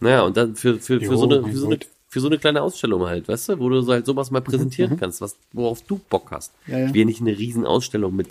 Naja, 0.00 0.22
und 0.22 0.36
dann 0.36 0.56
für, 0.56 0.78
für, 0.78 1.00
für, 1.00 1.04
Jo, 1.06 1.16
so 1.16 1.24
eine, 1.24 1.42
für, 1.42 1.56
so 1.56 1.66
eine, 1.66 1.78
für 2.08 2.20
so 2.20 2.28
eine 2.28 2.38
kleine 2.38 2.62
Ausstellung 2.62 3.06
halt, 3.06 3.28
weißt 3.28 3.48
du, 3.50 3.58
wo 3.58 3.68
du 3.68 3.80
so 3.82 3.92
halt 3.92 4.06
sowas 4.06 4.30
mal 4.30 4.40
präsentieren 4.40 4.96
kannst, 4.96 5.20
was, 5.20 5.36
worauf 5.52 5.82
du 5.82 5.98
Bock 6.08 6.30
hast. 6.30 6.52
Mhm, 6.66 6.72
Ja, 6.72 6.78
ja. 6.78 6.86
Ich 6.86 6.94
will 6.94 7.00
ja 7.00 7.06
nicht 7.06 7.20
eine 7.20 7.36
riesen 7.36 7.66
Ausstellung 7.66 8.14
mit 8.16 8.28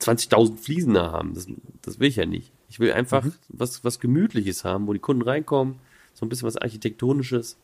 20.000 0.00 0.58
Fliesen 0.58 0.94
da 0.94 1.10
haben. 1.12 1.34
Das, 1.34 1.46
das 1.82 1.98
will 1.98 2.08
ich 2.08 2.16
ja 2.16 2.26
nicht. 2.26 2.52
Ich 2.68 2.78
will 2.80 2.92
einfach 2.92 3.24
Mhm. 3.24 3.32
was, 3.48 3.82
was 3.84 3.98
Gemütliches 3.98 4.64
haben, 4.64 4.86
wo 4.86 4.92
die 4.92 4.98
Kunden 4.98 5.22
reinkommen, 5.22 5.76
so 6.14 6.24
ein 6.26 6.28
bisschen 6.28 6.46
was 6.46 6.56
Architektonisches, 6.56 7.56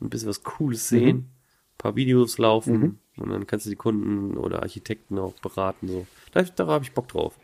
ein 0.00 0.10
bisschen 0.10 0.28
was 0.28 0.42
Cooles 0.44 0.90
Mhm. 0.90 0.96
sehen, 0.96 1.16
ein 1.16 1.78
paar 1.78 1.96
Videos 1.96 2.38
laufen 2.38 2.98
und 3.16 3.30
dann 3.30 3.46
kannst 3.46 3.66
du 3.66 3.70
die 3.70 3.76
Kunden 3.76 4.36
oder 4.36 4.62
Architekten 4.62 5.18
auch 5.18 5.32
beraten. 5.34 5.88
So. 5.88 6.06
Da, 6.32 6.42
da 6.42 6.66
habe 6.66 6.84
ich 6.84 6.92
Bock 6.92 7.08
drauf. 7.08 7.34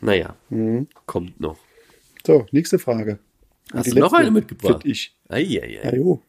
Naja, 0.00 0.36
Mhm. 0.50 0.86
kommt 1.06 1.40
noch. 1.40 1.58
So, 2.26 2.46
nächste 2.52 2.78
Frage. 2.78 3.18
Hast 3.72 3.86
die 3.86 3.90
du 3.90 4.00
noch 4.00 4.12
eine 4.12 4.30
mitgebracht? 4.30 4.82
Ich. 4.84 5.14
Ja, 5.28 5.36
Eieiei. 5.36 5.96
jo. 5.96 6.22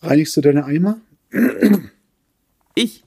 Reinigst 0.00 0.36
du 0.36 0.40
deine 0.40 0.64
Eimer 0.64 1.00
Ich, 2.74 3.04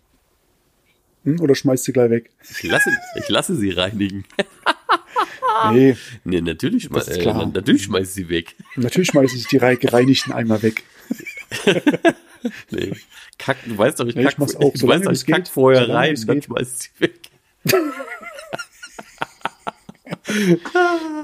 hm, 1.23 1.39
oder 1.41 1.55
schmeißt 1.55 1.83
sie 1.83 1.93
gleich 1.93 2.09
weg? 2.09 2.29
ich, 2.49 2.63
lasse, 2.63 2.89
ich 3.17 3.27
lasse 3.29 3.55
sie 3.55 3.71
reinigen. 3.71 4.25
Nee, 5.71 5.95
nee, 6.25 6.41
natürlich, 6.41 6.83
schme 6.83 6.99
äh, 7.07 7.45
natürlich 7.45 7.83
schmeiß 7.83 8.09
ich 8.09 8.13
sie 8.13 8.29
weg. 8.29 8.55
natürlich 8.75 9.07
schmeiße 9.07 9.37
ich 9.37 9.47
die 9.47 9.55
rei- 9.57 9.77
gereinigten 9.77 10.33
Eimer 10.33 10.61
weg. 10.61 10.83
Nee. 12.69 12.91
Kack, 13.39 13.57
du 13.65 13.75
weißt 13.77 13.99
doch, 13.99 14.05
ich 14.05 14.15
Nee, 14.15 14.21
ich 14.23 14.27
kack, 14.27 14.37
mach's 14.39 14.55
auch, 14.57 14.75
ich 14.75 14.83
weiß 14.85 15.07
ich 15.09 15.25
kack 15.25 15.47
vorher 15.47 15.85
Solange 15.85 15.97
rein, 16.09 16.15
dann 16.27 16.35
geht. 16.35 16.43
schmeiß 16.45 16.73
ich 16.73 16.91
sie 16.91 16.99
weg. 16.99 17.19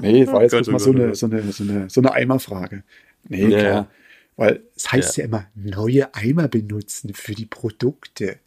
Nee, 0.00 0.24
das 0.24 0.32
war 0.32 0.42
jetzt 0.42 0.52
Gott, 0.52 0.68
oh 0.68 0.72
mal 0.72 0.78
so 0.78 0.90
oh 0.90 0.94
eine, 0.94 1.14
so 1.14 1.26
eine, 1.26 1.52
so 1.52 1.62
eine, 1.64 1.90
so 1.90 2.00
eine 2.00 2.12
Eimerfrage. 2.12 2.82
Nee, 3.28 3.42
Ja, 3.42 3.48
klar. 3.48 3.62
ja. 3.62 3.88
Weil 4.36 4.62
es 4.74 4.90
heißt 4.90 5.16
Ja. 5.18 5.22
ja. 5.24 5.28
immer, 5.28 5.46
neue 5.54 6.14
Eimer 6.14 6.48
benutzen 6.48 7.12
für 7.14 7.34
die 7.34 7.46
Produkte. 7.46 8.38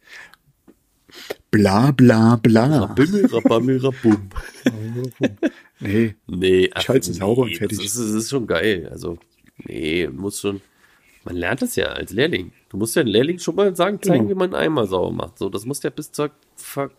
Bla 1.50 1.92
bla 1.92 2.36
bla. 2.36 2.80
Rabimmel, 2.84 3.26
rabammel, 3.26 3.78
rabum. 3.78 4.28
Nee, 5.80 6.14
Nee, 6.26 6.70
Ich 6.76 6.88
halte 6.88 7.06
sie 7.06 7.12
sauber 7.12 7.42
und 7.42 7.50
nee, 7.50 7.56
fertig. 7.56 7.78
Das 7.78 7.86
ist, 7.86 7.98
das 7.98 8.10
ist 8.14 8.30
schon 8.30 8.46
geil. 8.46 8.88
Also, 8.90 9.18
nee, 9.64 10.08
muss 10.08 10.40
schon. 10.40 10.60
Man 11.24 11.36
lernt 11.36 11.60
das 11.60 11.76
ja 11.76 11.86
als 11.86 12.12
Lehrling. 12.12 12.52
Du 12.70 12.76
musst 12.78 12.96
ja 12.96 13.00
einen 13.00 13.10
Lehrling 13.10 13.38
schon 13.38 13.56
mal 13.56 13.74
sagen, 13.76 14.00
zeigen, 14.02 14.26
Genau. 14.26 14.30
wie 14.30 14.38
man 14.38 14.54
einen 14.54 14.64
Eimer 14.64 14.86
sauber 14.86 15.12
macht. 15.12 15.38
So, 15.38 15.48
das 15.50 15.64
muss 15.66 15.80
der 15.80 15.90
bis 15.90 16.12
zur 16.12 16.30
Ver 16.56 16.90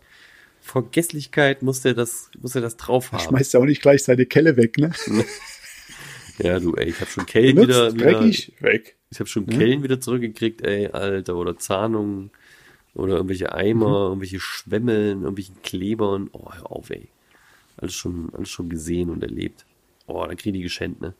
Vergesslichkeit 0.68 1.62
muss 1.62 1.80
der 1.82 1.94
das, 1.94 2.30
muss 2.40 2.52
der 2.52 2.62
das 2.62 2.76
drauf 2.76 3.12
haben. 3.12 3.20
schmeißt 3.24 3.54
ja 3.54 3.60
auch 3.60 3.64
nicht 3.64 3.80
gleich 3.82 4.04
seine 4.04 4.26
Kelle 4.26 4.56
weg, 4.56 4.78
ne? 4.78 4.92
Ja, 6.38 6.60
du, 6.60 6.74
ey, 6.74 6.88
ich 6.90 7.00
habe 7.00 7.10
schon 7.10 7.26
Kellen 7.26 7.56
Benutzt, 7.56 7.68
wieder, 7.70 7.94
wieder, 7.94 8.20
dreckig, 8.20 8.52
weg. 8.60 8.96
ich 9.10 9.18
habe 9.18 9.28
schon 9.28 9.46
Kellen 9.46 9.82
wieder 9.82 10.00
zurückgekriegt, 10.00 10.62
ey, 10.62 10.86
Alter, 10.86 11.34
oder 11.34 11.56
Zahnungen 11.56 12.30
oder 12.94 13.16
irgendwelche 13.16 13.52
Eimer, 13.52 13.86
Mhm. 14.06 14.10
irgendwelche 14.12 14.38
Schwemmeln, 14.40 15.22
irgendwelchen 15.22 15.60
Klebern. 15.62 16.30
Oh, 16.32 16.52
hör 16.52 16.70
auf, 16.70 16.90
ey. 16.90 17.08
Alles 17.76 17.94
schon, 17.94 18.30
alles 18.34 18.50
schon 18.50 18.68
gesehen 18.68 19.10
und 19.10 19.22
erlebt. 19.24 19.66
Oh, 20.06 20.24
dann 20.24 20.36
kriegen 20.36 20.54
die 20.54 20.62
geschenkt, 20.62 21.00
ne? 21.00 21.14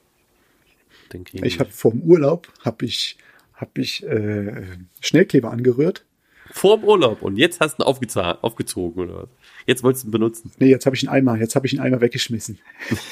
Dann 1.09 1.25
Ich 1.33 1.59
habe 1.59 1.71
vom 1.71 2.01
Urlaub 2.03 2.53
habe 2.65 2.85
ich 2.85 3.19
habe 3.55 3.81
ich 3.81 4.05
äh, 4.07 4.63
Schnellkleber 5.01 5.51
angerührt. 5.51 6.05
Vor 6.51 6.79
dem 6.79 6.85
Urlaub 6.85 7.23
und 7.23 7.37
jetzt 7.37 7.61
hast 7.61 7.79
du 7.79 7.83
ihn 7.83 7.87
aufgezogen 7.87 9.03
oder 9.03 9.23
was? 9.23 9.29
Jetzt 9.67 9.83
wolltest 9.83 10.05
du 10.05 10.09
ihn 10.09 10.13
benutzen. 10.13 10.51
Nee, 10.59 10.69
jetzt 10.71 10.87
habe 10.87 10.97
ich 10.97 11.07
einen 11.07 11.17
Eimer, 11.17 11.37
jetzt 11.39 11.55
habe 11.55 11.67
ich 11.67 11.79
einen 11.79 11.87
Eimer 11.87 12.01
weggeschmissen. 12.01 12.59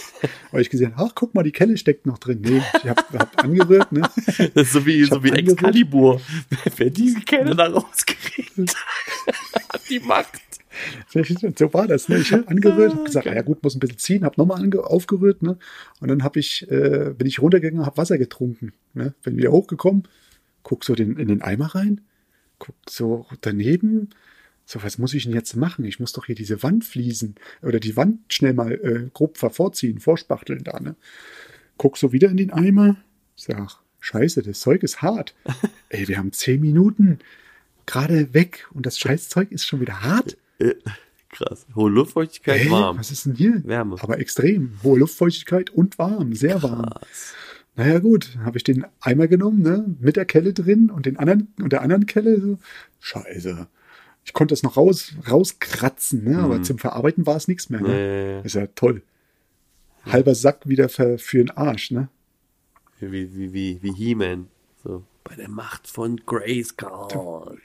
Weil 0.50 0.62
ich 0.62 0.70
gesehen, 0.70 0.94
ach, 0.96 1.12
guck 1.14 1.34
mal, 1.34 1.42
die 1.42 1.52
Kelle 1.52 1.76
steckt 1.76 2.06
noch 2.06 2.18
drin. 2.18 2.40
Nee, 2.42 2.62
ich 2.82 2.88
habe 2.88 3.02
hab 3.18 3.44
angerührt, 3.44 3.92
ne? 3.92 4.02
Das 4.54 4.68
ist 4.68 4.72
so 4.72 4.86
wie, 4.86 5.02
Ich 5.02 5.08
so 5.08 5.16
hab 5.16 5.22
wie 5.24 5.32
angerührt. 5.32 5.58
Excalibur. 5.58 6.20
Wer 6.76 6.90
diese 6.90 7.20
Kerne 7.20 7.54
da 7.54 7.66
rauskriegt, 7.66 8.74
hat 9.68 9.80
die 9.90 10.00
Macht. 10.00 10.40
So 11.58 11.72
war 11.72 11.86
das, 11.86 12.08
ne? 12.08 12.18
Ich 12.18 12.32
habe 12.32 12.48
angerührt, 12.48 12.92
habe 12.92 13.04
gesagt, 13.04 13.26
ah, 13.26 13.34
ja 13.34 13.42
gut, 13.42 13.62
muss 13.62 13.74
ein 13.74 13.80
bisschen 13.80 13.98
ziehen, 13.98 14.24
habe 14.24 14.34
nochmal 14.36 14.68
aufgerührt, 14.78 15.42
ne? 15.42 15.58
Und 16.00 16.08
dann 16.08 16.22
habe 16.22 16.38
ich, 16.38 16.70
äh, 16.70 17.14
bin 17.16 17.26
ich 17.26 17.40
runtergegangen, 17.40 17.86
habe 17.86 17.96
Wasser 17.96 18.18
getrunken, 18.18 18.72
ne? 18.94 19.14
Bin 19.22 19.36
wieder 19.36 19.52
hochgekommen, 19.52 20.04
guck 20.62 20.84
so 20.84 20.94
den, 20.94 21.16
in 21.16 21.28
den 21.28 21.42
Eimer 21.42 21.74
rein, 21.74 22.02
guck 22.58 22.76
so 22.88 23.26
daneben, 23.40 24.10
so 24.64 24.82
was 24.82 24.98
muss 24.98 25.14
ich 25.14 25.24
denn 25.24 25.34
jetzt 25.34 25.56
machen? 25.56 25.84
Ich 25.84 26.00
muss 26.00 26.12
doch 26.12 26.26
hier 26.26 26.34
diese 26.34 26.62
Wand 26.62 26.84
fließen 26.84 27.36
oder 27.62 27.80
die 27.80 27.96
Wand 27.96 28.32
schnell 28.32 28.52
mal 28.52 28.72
äh, 28.72 29.10
grob 29.12 29.38
vorziehen, 29.38 30.00
vorspachteln 30.00 30.64
da, 30.64 30.80
ne? 30.80 30.96
Guck 31.78 31.98
so 31.98 32.12
wieder 32.12 32.30
in 32.30 32.38
den 32.38 32.52
Eimer, 32.52 32.96
sag, 33.36 33.80
scheiße, 34.00 34.42
das 34.42 34.60
Zeug 34.60 34.82
ist 34.82 35.02
hart. 35.02 35.34
Ey, 35.90 36.08
wir 36.08 36.18
haben 36.18 36.32
zehn 36.32 36.60
Minuten 36.60 37.18
gerade 37.84 38.34
weg 38.34 38.66
und 38.72 38.86
das 38.86 38.98
Scheißzeug 38.98 39.52
ist 39.52 39.66
schon 39.66 39.80
wieder 39.80 40.02
hart. 40.02 40.36
Krass. 41.30 41.66
Hohe 41.74 41.90
Luftfeuchtigkeit, 41.90 42.60
Hä? 42.62 42.70
warm. 42.70 42.98
Was 42.98 43.10
ist 43.10 43.26
denn 43.26 43.34
hier? 43.34 43.62
Wärme. 43.64 43.96
Aber 44.00 44.18
extrem. 44.18 44.78
Hohe 44.82 44.98
Luftfeuchtigkeit 44.98 45.70
und 45.70 45.98
warm, 45.98 46.34
sehr 46.34 46.62
warm. 46.62 46.88
Naja, 47.76 47.98
gut, 47.98 48.38
habe 48.42 48.56
ich 48.56 48.64
den 48.64 48.86
Eimer 49.00 49.28
genommen, 49.28 49.60
ne, 49.62 49.84
mit 50.00 50.16
der 50.16 50.24
Kelle 50.24 50.52
drin 50.54 50.90
und 50.90 51.06
den 51.06 51.18
anderen 51.18 51.52
und 51.60 51.72
der 51.72 51.82
anderen 51.82 52.06
Kelle. 52.06 52.40
So. 52.40 52.58
Scheiße. 53.00 53.66
Ich 54.24 54.32
konnte 54.32 54.52
das 54.52 54.62
noch 54.62 54.76
raus, 54.76 55.12
rauskratzen, 55.30 56.24
ne, 56.24 56.38
aber 56.38 56.62
zum 56.62 56.78
Verarbeiten 56.78 57.26
war 57.26 57.36
es 57.36 57.48
nichts 57.48 57.68
mehr. 57.70 57.80
Ne? 57.82 58.40
Nee. 58.40 58.46
Ist 58.46 58.54
ja 58.54 58.66
toll. 58.68 59.02
Halber 60.06 60.34
Sack 60.34 60.66
wieder 60.68 60.88
für, 60.88 61.18
für 61.18 61.38
den 61.38 61.50
Arsch, 61.50 61.90
ne? 61.90 62.08
Wie, 63.00 63.12
wie, 63.36 63.52
wie, 63.52 63.78
wie 63.82 63.92
He-Man. 63.92 64.48
So. 64.82 65.04
Bei 65.24 65.34
der 65.36 65.48
Macht 65.50 65.86
von 65.88 66.20
Grayskull. 66.24 67.60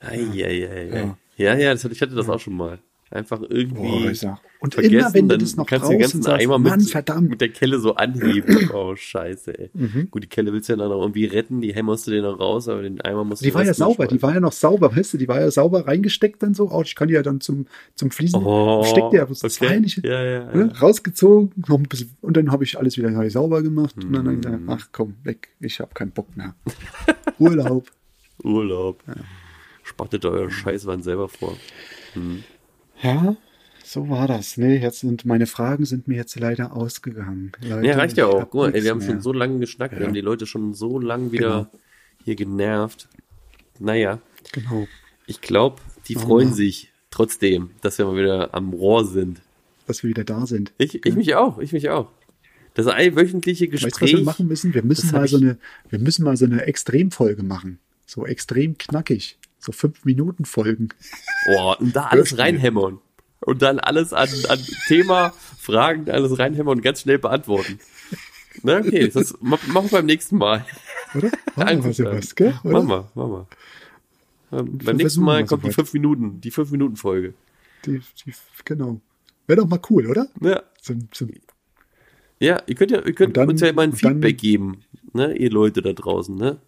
Eieiei. 0.00 0.88
Ja. 0.92 1.16
Ja, 1.36 1.54
ja, 1.54 1.72
das, 1.72 1.84
hatte- 1.84 1.94
ich 1.94 2.02
hatte 2.02 2.14
das 2.14 2.28
auch 2.28 2.40
schon 2.40 2.54
mal. 2.54 2.78
Einfach 3.12 3.42
irgendwie. 3.46 3.74
Boah, 3.74 4.10
ich 4.10 4.26
und 4.60 4.72
vergessen, 4.74 4.94
immer 4.96 5.12
wenn 5.14 5.28
du 5.28 5.34
dann 5.34 5.40
das 5.40 5.56
noch 5.56 5.66
kannst 5.66 5.86
du 5.86 5.90
den 5.90 6.00
ganzen 6.00 6.22
sagst, 6.22 6.40
Eimer 6.42 6.58
Mann, 6.58 6.78
mit, 6.78 6.88
verdammt. 6.88 7.22
Mhm. 7.24 7.28
mit 7.28 7.40
der 7.42 7.50
Kelle 7.50 7.78
so 7.78 7.94
anheben. 7.94 8.70
Oh, 8.72 8.96
scheiße, 8.96 9.58
ey. 9.58 9.70
Gut, 10.10 10.22
die 10.22 10.28
Kelle 10.28 10.50
willst 10.52 10.68
du 10.70 10.72
ja 10.72 10.78
dann 10.78 10.88
noch 10.88 11.00
irgendwie 11.02 11.26
retten, 11.26 11.60
die 11.60 11.74
hämmerst 11.74 12.06
du 12.06 12.10
dir 12.10 12.22
noch 12.22 12.40
raus, 12.40 12.68
aber 12.68 12.80
den 12.82 13.00
Eimer 13.02 13.24
musst 13.24 13.42
du 13.42 13.44
Die 13.46 13.52
war 13.54 13.64
ja 13.66 13.74
sauber, 13.74 14.06
die 14.06 14.22
war 14.22 14.32
ja 14.32 14.40
noch 14.40 14.52
sauber, 14.52 14.96
weißt 14.96 15.12
du, 15.12 15.18
die 15.18 15.28
war 15.28 15.40
ja 15.40 15.50
sauber 15.50 15.86
reingesteckt 15.86 16.42
dann 16.42 16.54
so. 16.54 16.70
Oh, 16.70 16.80
ich 16.82 16.94
kann 16.94 17.08
die 17.08 17.14
ja 17.14 17.22
dann 17.22 17.40
zum, 17.42 17.66
zum 17.96 18.10
Fließen, 18.10 18.42
Oh, 18.42 18.82
steckt 18.84 19.12
ja 19.12 19.26
bloß 19.26 19.44
okay. 19.44 19.52
zwei 19.52 19.78
nicht, 19.78 20.02
Ja, 20.06 20.22
ja, 20.22 20.44
ja. 20.50 20.56
ne, 20.56 20.72
rausgezogen, 20.80 21.52
noch 21.68 21.76
ein 21.78 21.82
bisschen, 21.82 22.16
und 22.22 22.36
dann 22.38 22.50
habe 22.50 22.64
ich 22.64 22.78
alles 22.78 22.96
wieder 22.96 23.10
neu 23.10 23.28
sauber 23.28 23.62
gemacht 23.62 23.94
und 24.02 24.12
dann 24.14 24.26
ich 24.26 24.36
Mhm. 24.38 24.40
gesagt, 24.42 24.62
ach 24.68 24.88
komm, 24.92 25.16
weg, 25.24 25.48
ich 25.60 25.80
habe 25.80 25.92
keinen 25.92 26.12
Bock 26.12 26.34
mehr. 26.34 26.54
Urlaub. 27.38 27.90
Urlaub. 28.42 29.02
Spachtet 29.82 30.24
euer 30.24 30.48
Scheißwand 30.50 31.04
selber 31.04 31.28
vor. 31.28 31.56
Ja, 33.02 33.36
So 33.84 34.08
war 34.08 34.26
das. 34.28 34.56
Nee, 34.56 34.78
jetzt 34.78 35.00
sind 35.00 35.24
meine 35.26 35.46
Fragen 35.46 35.84
sind 35.84 36.08
mir 36.08 36.16
jetzt 36.16 36.38
leider 36.38 36.74
ausgegangen. 36.74 37.52
Leute, 37.60 37.86
Ja, 37.86 37.96
reicht 37.96 38.16
ja 38.16 38.26
auch. 38.26 38.40
Guck 38.48 38.54
mal, 38.54 38.74
ey, 38.74 38.82
wir 38.84 38.90
haben 38.90 38.98
mehr. 38.98 39.08
schon 39.08 39.20
so 39.20 39.32
lange 39.32 39.58
geschnackt, 39.58 39.92
wir 39.94 40.00
Ja. 40.02 40.06
haben 40.06 40.14
die 40.14 40.20
Leute 40.20 40.46
schon 40.46 40.72
so 40.72 40.98
lange 40.98 41.32
wieder 41.32 41.48
Genau. 41.70 41.82
hier 42.24 42.36
genervt. 42.36 43.08
Naja, 43.80 44.20
Genau. 44.52 44.86
ich 45.26 45.40
glaube, 45.40 45.82
die 46.08 46.16
Oh. 46.16 46.20
freuen 46.20 46.54
sich 46.54 46.92
trotzdem, 47.10 47.70
dass 47.82 47.98
wir 47.98 48.06
mal 48.06 48.16
wieder 48.16 48.54
am 48.54 48.72
Rohr 48.72 49.04
sind. 49.04 49.42
Dass 49.86 50.02
wir 50.04 50.10
wieder 50.10 50.24
da 50.24 50.46
sind. 50.46 50.72
Ich, 50.78 51.04
ich 51.04 51.14
mich 51.16 51.34
auch, 51.34 51.58
ich 51.58 51.72
mich 51.72 51.90
auch. 51.90 52.10
Das 52.74 52.86
allwöchentliche 52.86 53.66
Weißt 53.70 53.82
du, 53.82 53.86
was 53.86 53.92
Gespräch. 53.98 54.16
wir 54.16 54.24
machen 54.24 54.46
müssen? 54.48 54.72
Wir 54.72 54.82
müssen 54.84 55.10
mal 55.12 55.26
so 55.28 55.36
eine, 55.36 55.58
wir 55.90 55.98
müssen 55.98 56.24
mal 56.24 56.36
so 56.36 56.46
eine 56.46 56.62
Extremfolge 56.66 57.42
machen. 57.42 57.78
So 58.06 58.24
extrem 58.26 58.78
knackig. 58.78 59.36
So 59.64 59.70
fünf 59.72 60.04
Minuten 60.04 60.44
Folgen. 60.44 60.88
Boah, 61.46 61.80
und 61.80 61.94
da 61.94 62.06
alles 62.06 62.36
reinhämmern. 62.36 62.98
Und 63.40 63.62
dann 63.62 63.78
alles 63.78 64.12
an, 64.12 64.28
an 64.48 64.58
Thema, 64.88 65.32
Fragen, 65.58 66.10
alles 66.10 66.38
reinhämmern 66.38 66.78
und 66.78 66.82
ganz 66.82 67.00
schnell 67.02 67.18
beantworten. 67.18 67.78
Na, 68.62 68.78
okay, 68.78 69.08
das 69.08 69.34
ma- 69.40 69.58
machen 69.68 69.90
wir 69.90 69.98
beim 69.98 70.06
nächsten 70.06 70.36
Mal. 70.36 70.66
Oder? 71.14 71.30
Machen 71.56 71.84
wir 71.84 72.20
gell? 72.34 72.54
Oder? 72.64 72.82
Machen 72.82 72.88
wir, 72.88 73.10
machen 73.14 73.32
wir. 73.32 74.58
Ähm, 74.58 74.78
beim 74.78 74.96
nächsten 74.96 75.22
Mal 75.22 75.44
kommt 75.46 75.62
die 75.64 75.68
soweit. 75.70 75.86
5 75.86 75.92
Minuten, 75.94 76.40
die 76.40 76.50
5 76.50 76.70
Minuten 76.72 76.96
Folge. 76.96 77.34
Die, 77.86 78.00
die, 78.26 78.32
genau. 78.64 79.00
Wäre 79.46 79.60
doch 79.62 79.68
mal 79.68 79.80
cool, 79.90 80.06
oder? 80.06 80.26
Ja, 80.40 80.62
Zum, 80.80 81.08
zum, 81.12 81.30
ja, 82.40 82.60
ihr 82.66 82.74
könnt 82.74 82.90
ja, 82.90 83.00
ihr 83.04 83.12
könnt 83.14 83.36
dann- 83.36 83.48
uns 83.48 83.60
ja 83.60 83.72
mal 83.72 83.82
ein 83.82 83.90
und 83.92 84.04
dann- 84.04 84.12
Feedback 84.14 84.38
geben, 84.38 84.82
ne, 85.12 85.36
ihr 85.36 85.50
Leute 85.50 85.82
da 85.82 85.92
draußen, 85.92 86.34
ne, 86.36 86.58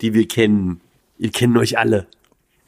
die 0.00 0.14
wir 0.14 0.26
kennen. 0.28 0.80
Ihr 1.18 1.30
kennt 1.30 1.56
euch 1.56 1.78
alle. 1.78 2.06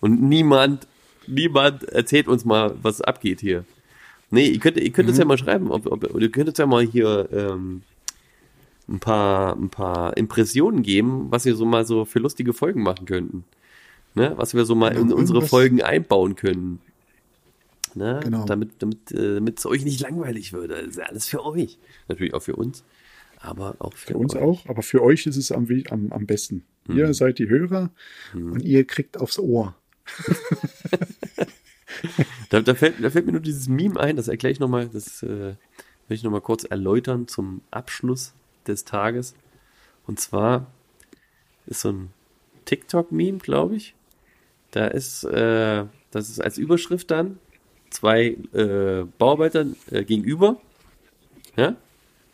Und 0.01 0.22
niemand, 0.22 0.86
niemand 1.26 1.84
erzählt 1.84 2.26
uns 2.28 2.44
mal, 2.44 2.74
was 2.82 3.01
abgeht 3.01 3.40
hier. 3.40 3.64
Nee, 4.30 4.48
ihr 4.48 4.59
könnt, 4.61 4.76
ihr 4.76 4.90
könnt 4.92 5.09
uns 5.09 5.18
Mhm. 5.18 5.22
ja 5.22 5.26
mal 5.26 5.38
schreiben, 5.38 5.70
ob, 5.70 5.86
ob, 5.86 6.20
ihr 6.20 6.30
könnt 6.30 6.48
uns 6.48 6.59
ja 6.59 6.66
mal 6.66 6.84
hier 6.84 7.28
ähm, 7.32 7.82
ein 8.88 8.98
paar, 9.01 9.55
ein 9.57 9.68
paar 9.70 10.16
Impressionen 10.16 10.82
geben, 10.82 11.26
was 11.30 11.44
wir 11.44 11.55
so 11.55 11.64
mal 11.64 11.84
so 11.84 12.05
für 12.05 12.18
lustige 12.18 12.53
Folgen 12.53 12.82
machen 12.82 13.07
könnten. 13.07 13.44
Ne? 14.14 14.32
Was 14.36 14.55
wir 14.55 14.64
so 14.64 14.74
mal 14.74 14.88
in 14.92 15.03
Genau, 15.05 15.16
unsere 15.16 15.38
irgendwas- 15.38 15.51
Folgen 15.51 15.82
einbauen 15.82 16.34
können. 16.36 16.80
Ne? 17.94 18.20
Genau. 18.22 18.44
Damit, 18.44 18.70
damit, 18.80 19.11
äh, 19.12 19.34
damit 19.34 19.59
es 19.59 19.66
euch 19.66 19.84
nicht 19.84 20.01
langweilig 20.01 20.53
wird. 20.53 20.70
Das 20.70 20.82
ist 20.86 20.96
ja 20.96 21.05
alles 21.07 21.26
für 21.26 21.44
euch. 21.44 21.78
Natürlich 22.09 22.34
auch 22.34 22.42
für 22.42 22.55
uns, 22.57 22.84
aber 23.41 23.76
auch 23.78 23.95
für, 23.95 24.12
für 24.12 24.18
uns 24.18 24.34
euch. 24.34 24.43
auch, 24.43 24.66
aber 24.66 24.82
für 24.82 25.03
euch 25.03 25.26
ist 25.26 25.36
es 25.36 25.51
am, 25.51 25.66
am, 25.91 26.12
am 26.12 26.26
besten. 26.26 26.64
Hm. 26.86 26.97
Ihr 26.97 27.14
seid 27.14 27.38
die 27.38 27.49
Hörer 27.49 27.91
und 28.34 28.62
ihr 28.62 28.86
kriegt 28.86 29.18
aufs 29.18 29.38
Ohr. 29.38 29.74
Da, 32.51 32.61
da, 32.61 32.74
fällt, 32.74 33.03
da 33.03 33.11
fällt 33.11 33.26
mir 33.26 33.32
nur 33.32 33.41
dieses 33.41 33.68
Meme 33.68 33.99
ein, 33.99 34.16
das 34.16 34.28
erkläre 34.28 34.53
ich 34.53 34.61
nochmal, 34.61 34.88
das 34.88 35.22
äh, 35.22 35.55
will 36.09 36.16
ich 36.16 36.22
nochmal 36.22 36.41
kurz 36.41 36.64
erläutern 36.64 37.28
zum 37.28 37.62
Abschluss 37.70 38.34
des 38.66 38.84
Tages. 38.84 39.34
Und 40.07 40.20
zwar 40.20 40.66
ist 41.66 41.80
so 41.80 41.91
ein 41.91 42.11
TikTok-Meme, 42.64 43.38
glaube 43.38 43.76
ich. 43.76 43.95
Da 44.72 44.86
ist, 44.86 45.24
äh, 45.24 45.84
das 46.11 46.30
ist 46.30 46.41
als 46.41 46.59
Überschrift 46.59 47.11
dann 47.11 47.38
zwei 47.91 48.36
äh, 48.53 49.05
Bauarbeiter 49.18 49.66
äh, 49.91 50.05
gegenüber. 50.05 50.61
Ja? 51.57 51.76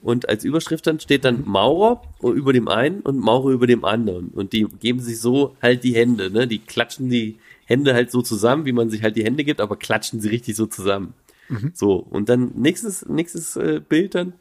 Und 0.03 0.29
als 0.29 0.45
Überschrift 0.45 0.87
dann 0.87 1.01
steht 1.01 1.25
dann 1.25 1.45
Maurer 1.47 2.03
über 2.23 2.53
dem 2.53 2.69
einen 2.69 3.01
und 3.01 3.19
Maurer 3.19 3.51
über 3.51 3.67
dem 3.67 3.85
anderen. 3.85 4.29
Und 4.29 4.53
die 4.53 4.67
geben 4.81 5.01
sich 5.01 5.21
so 5.21 5.57
halt 5.63 5.83
die 5.85 5.95
Hände, 5.95 6.31
ne? 6.31 6.47
Die 6.47 6.59
klatschen 6.59 7.09
die 7.09 7.39
Hände 7.65 7.95
halt 7.95 8.11
so 8.11 8.23
zusammen, 8.23 8.67
wie 8.67 8.73
man 8.73 8.91
sich 8.91 9.03
halt 9.03 9.17
die 9.17 9.25
Hände 9.25 9.43
gibt, 9.43 9.61
aber 9.61 9.77
klatschen 9.77 10.21
sie 10.21 10.29
richtig 10.29 10.55
so 10.55 10.67
zusammen. 10.67 11.15
So, 11.75 11.97
und 11.97 12.29
dann 12.29 12.53
nächstes, 12.55 13.07
nächstes 13.07 13.57
äh, 13.57 13.81
Bild 13.87 14.15
dann, 14.15 14.35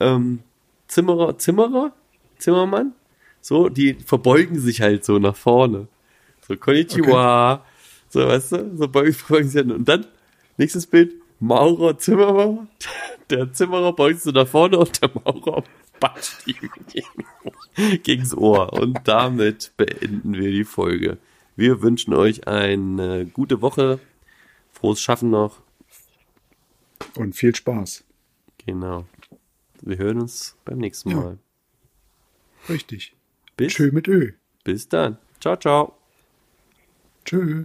ähm, 0.00 0.40
Zimmerer, 0.88 1.38
Zimmerer, 1.38 1.92
Zimmermann, 2.38 2.92
so, 3.40 3.68
die 3.68 3.94
verbeugen 3.94 4.58
sich 4.58 4.80
halt 4.80 5.04
so 5.04 5.18
nach 5.18 5.36
vorne. 5.36 5.86
So, 6.46 6.56
Konnichiwa, 6.56 7.64
so, 8.08 8.26
weißt 8.26 8.52
du, 8.52 8.76
so 8.76 8.88
beugen, 8.88 9.12
verbeugen 9.14 9.48
sich 9.48 9.56
halt. 9.56 9.70
Und 9.70 9.88
dann, 9.88 10.06
nächstes 10.56 10.86
Bild, 10.86 11.14
Maurer, 11.40 11.98
Zimmerer, 11.98 12.66
der 13.30 13.52
Zimmerer 13.52 13.92
beugt 13.92 14.20
so 14.20 14.30
nach 14.30 14.48
vorne 14.48 14.78
und 14.78 15.02
der 15.02 15.10
Maurer 15.14 15.64
batscht 16.00 16.46
ihm 16.46 16.70
gegen, 16.88 18.02
gegens 18.02 18.34
Ohr. 18.34 18.72
Und 18.72 19.00
damit 19.04 19.72
beenden 19.76 20.34
wir 20.34 20.50
die 20.50 20.64
Folge. 20.64 21.18
Wir 21.56 21.82
wünschen 21.82 22.14
euch 22.14 22.46
eine 22.46 23.26
gute 23.26 23.60
Woche, 23.60 23.98
frohes 24.70 25.00
Schaffen 25.00 25.30
noch. 25.30 25.60
Und 27.16 27.34
viel 27.34 27.54
Spaß. 27.54 28.04
Genau. 28.64 29.06
Wir 29.82 29.98
hören 29.98 30.20
uns 30.20 30.56
beim 30.64 30.78
nächsten 30.78 31.10
Ja. 31.10 31.16
Mal. 31.16 31.38
Richtig. 32.68 33.14
Bis, 33.56 33.74
Tschö 33.74 33.90
mit 33.92 34.08
Ö. 34.08 34.32
bis 34.64 34.88
dann. 34.88 35.18
Ciao, 35.40 35.56
ciao. 35.56 35.94
Tschö. 37.24 37.64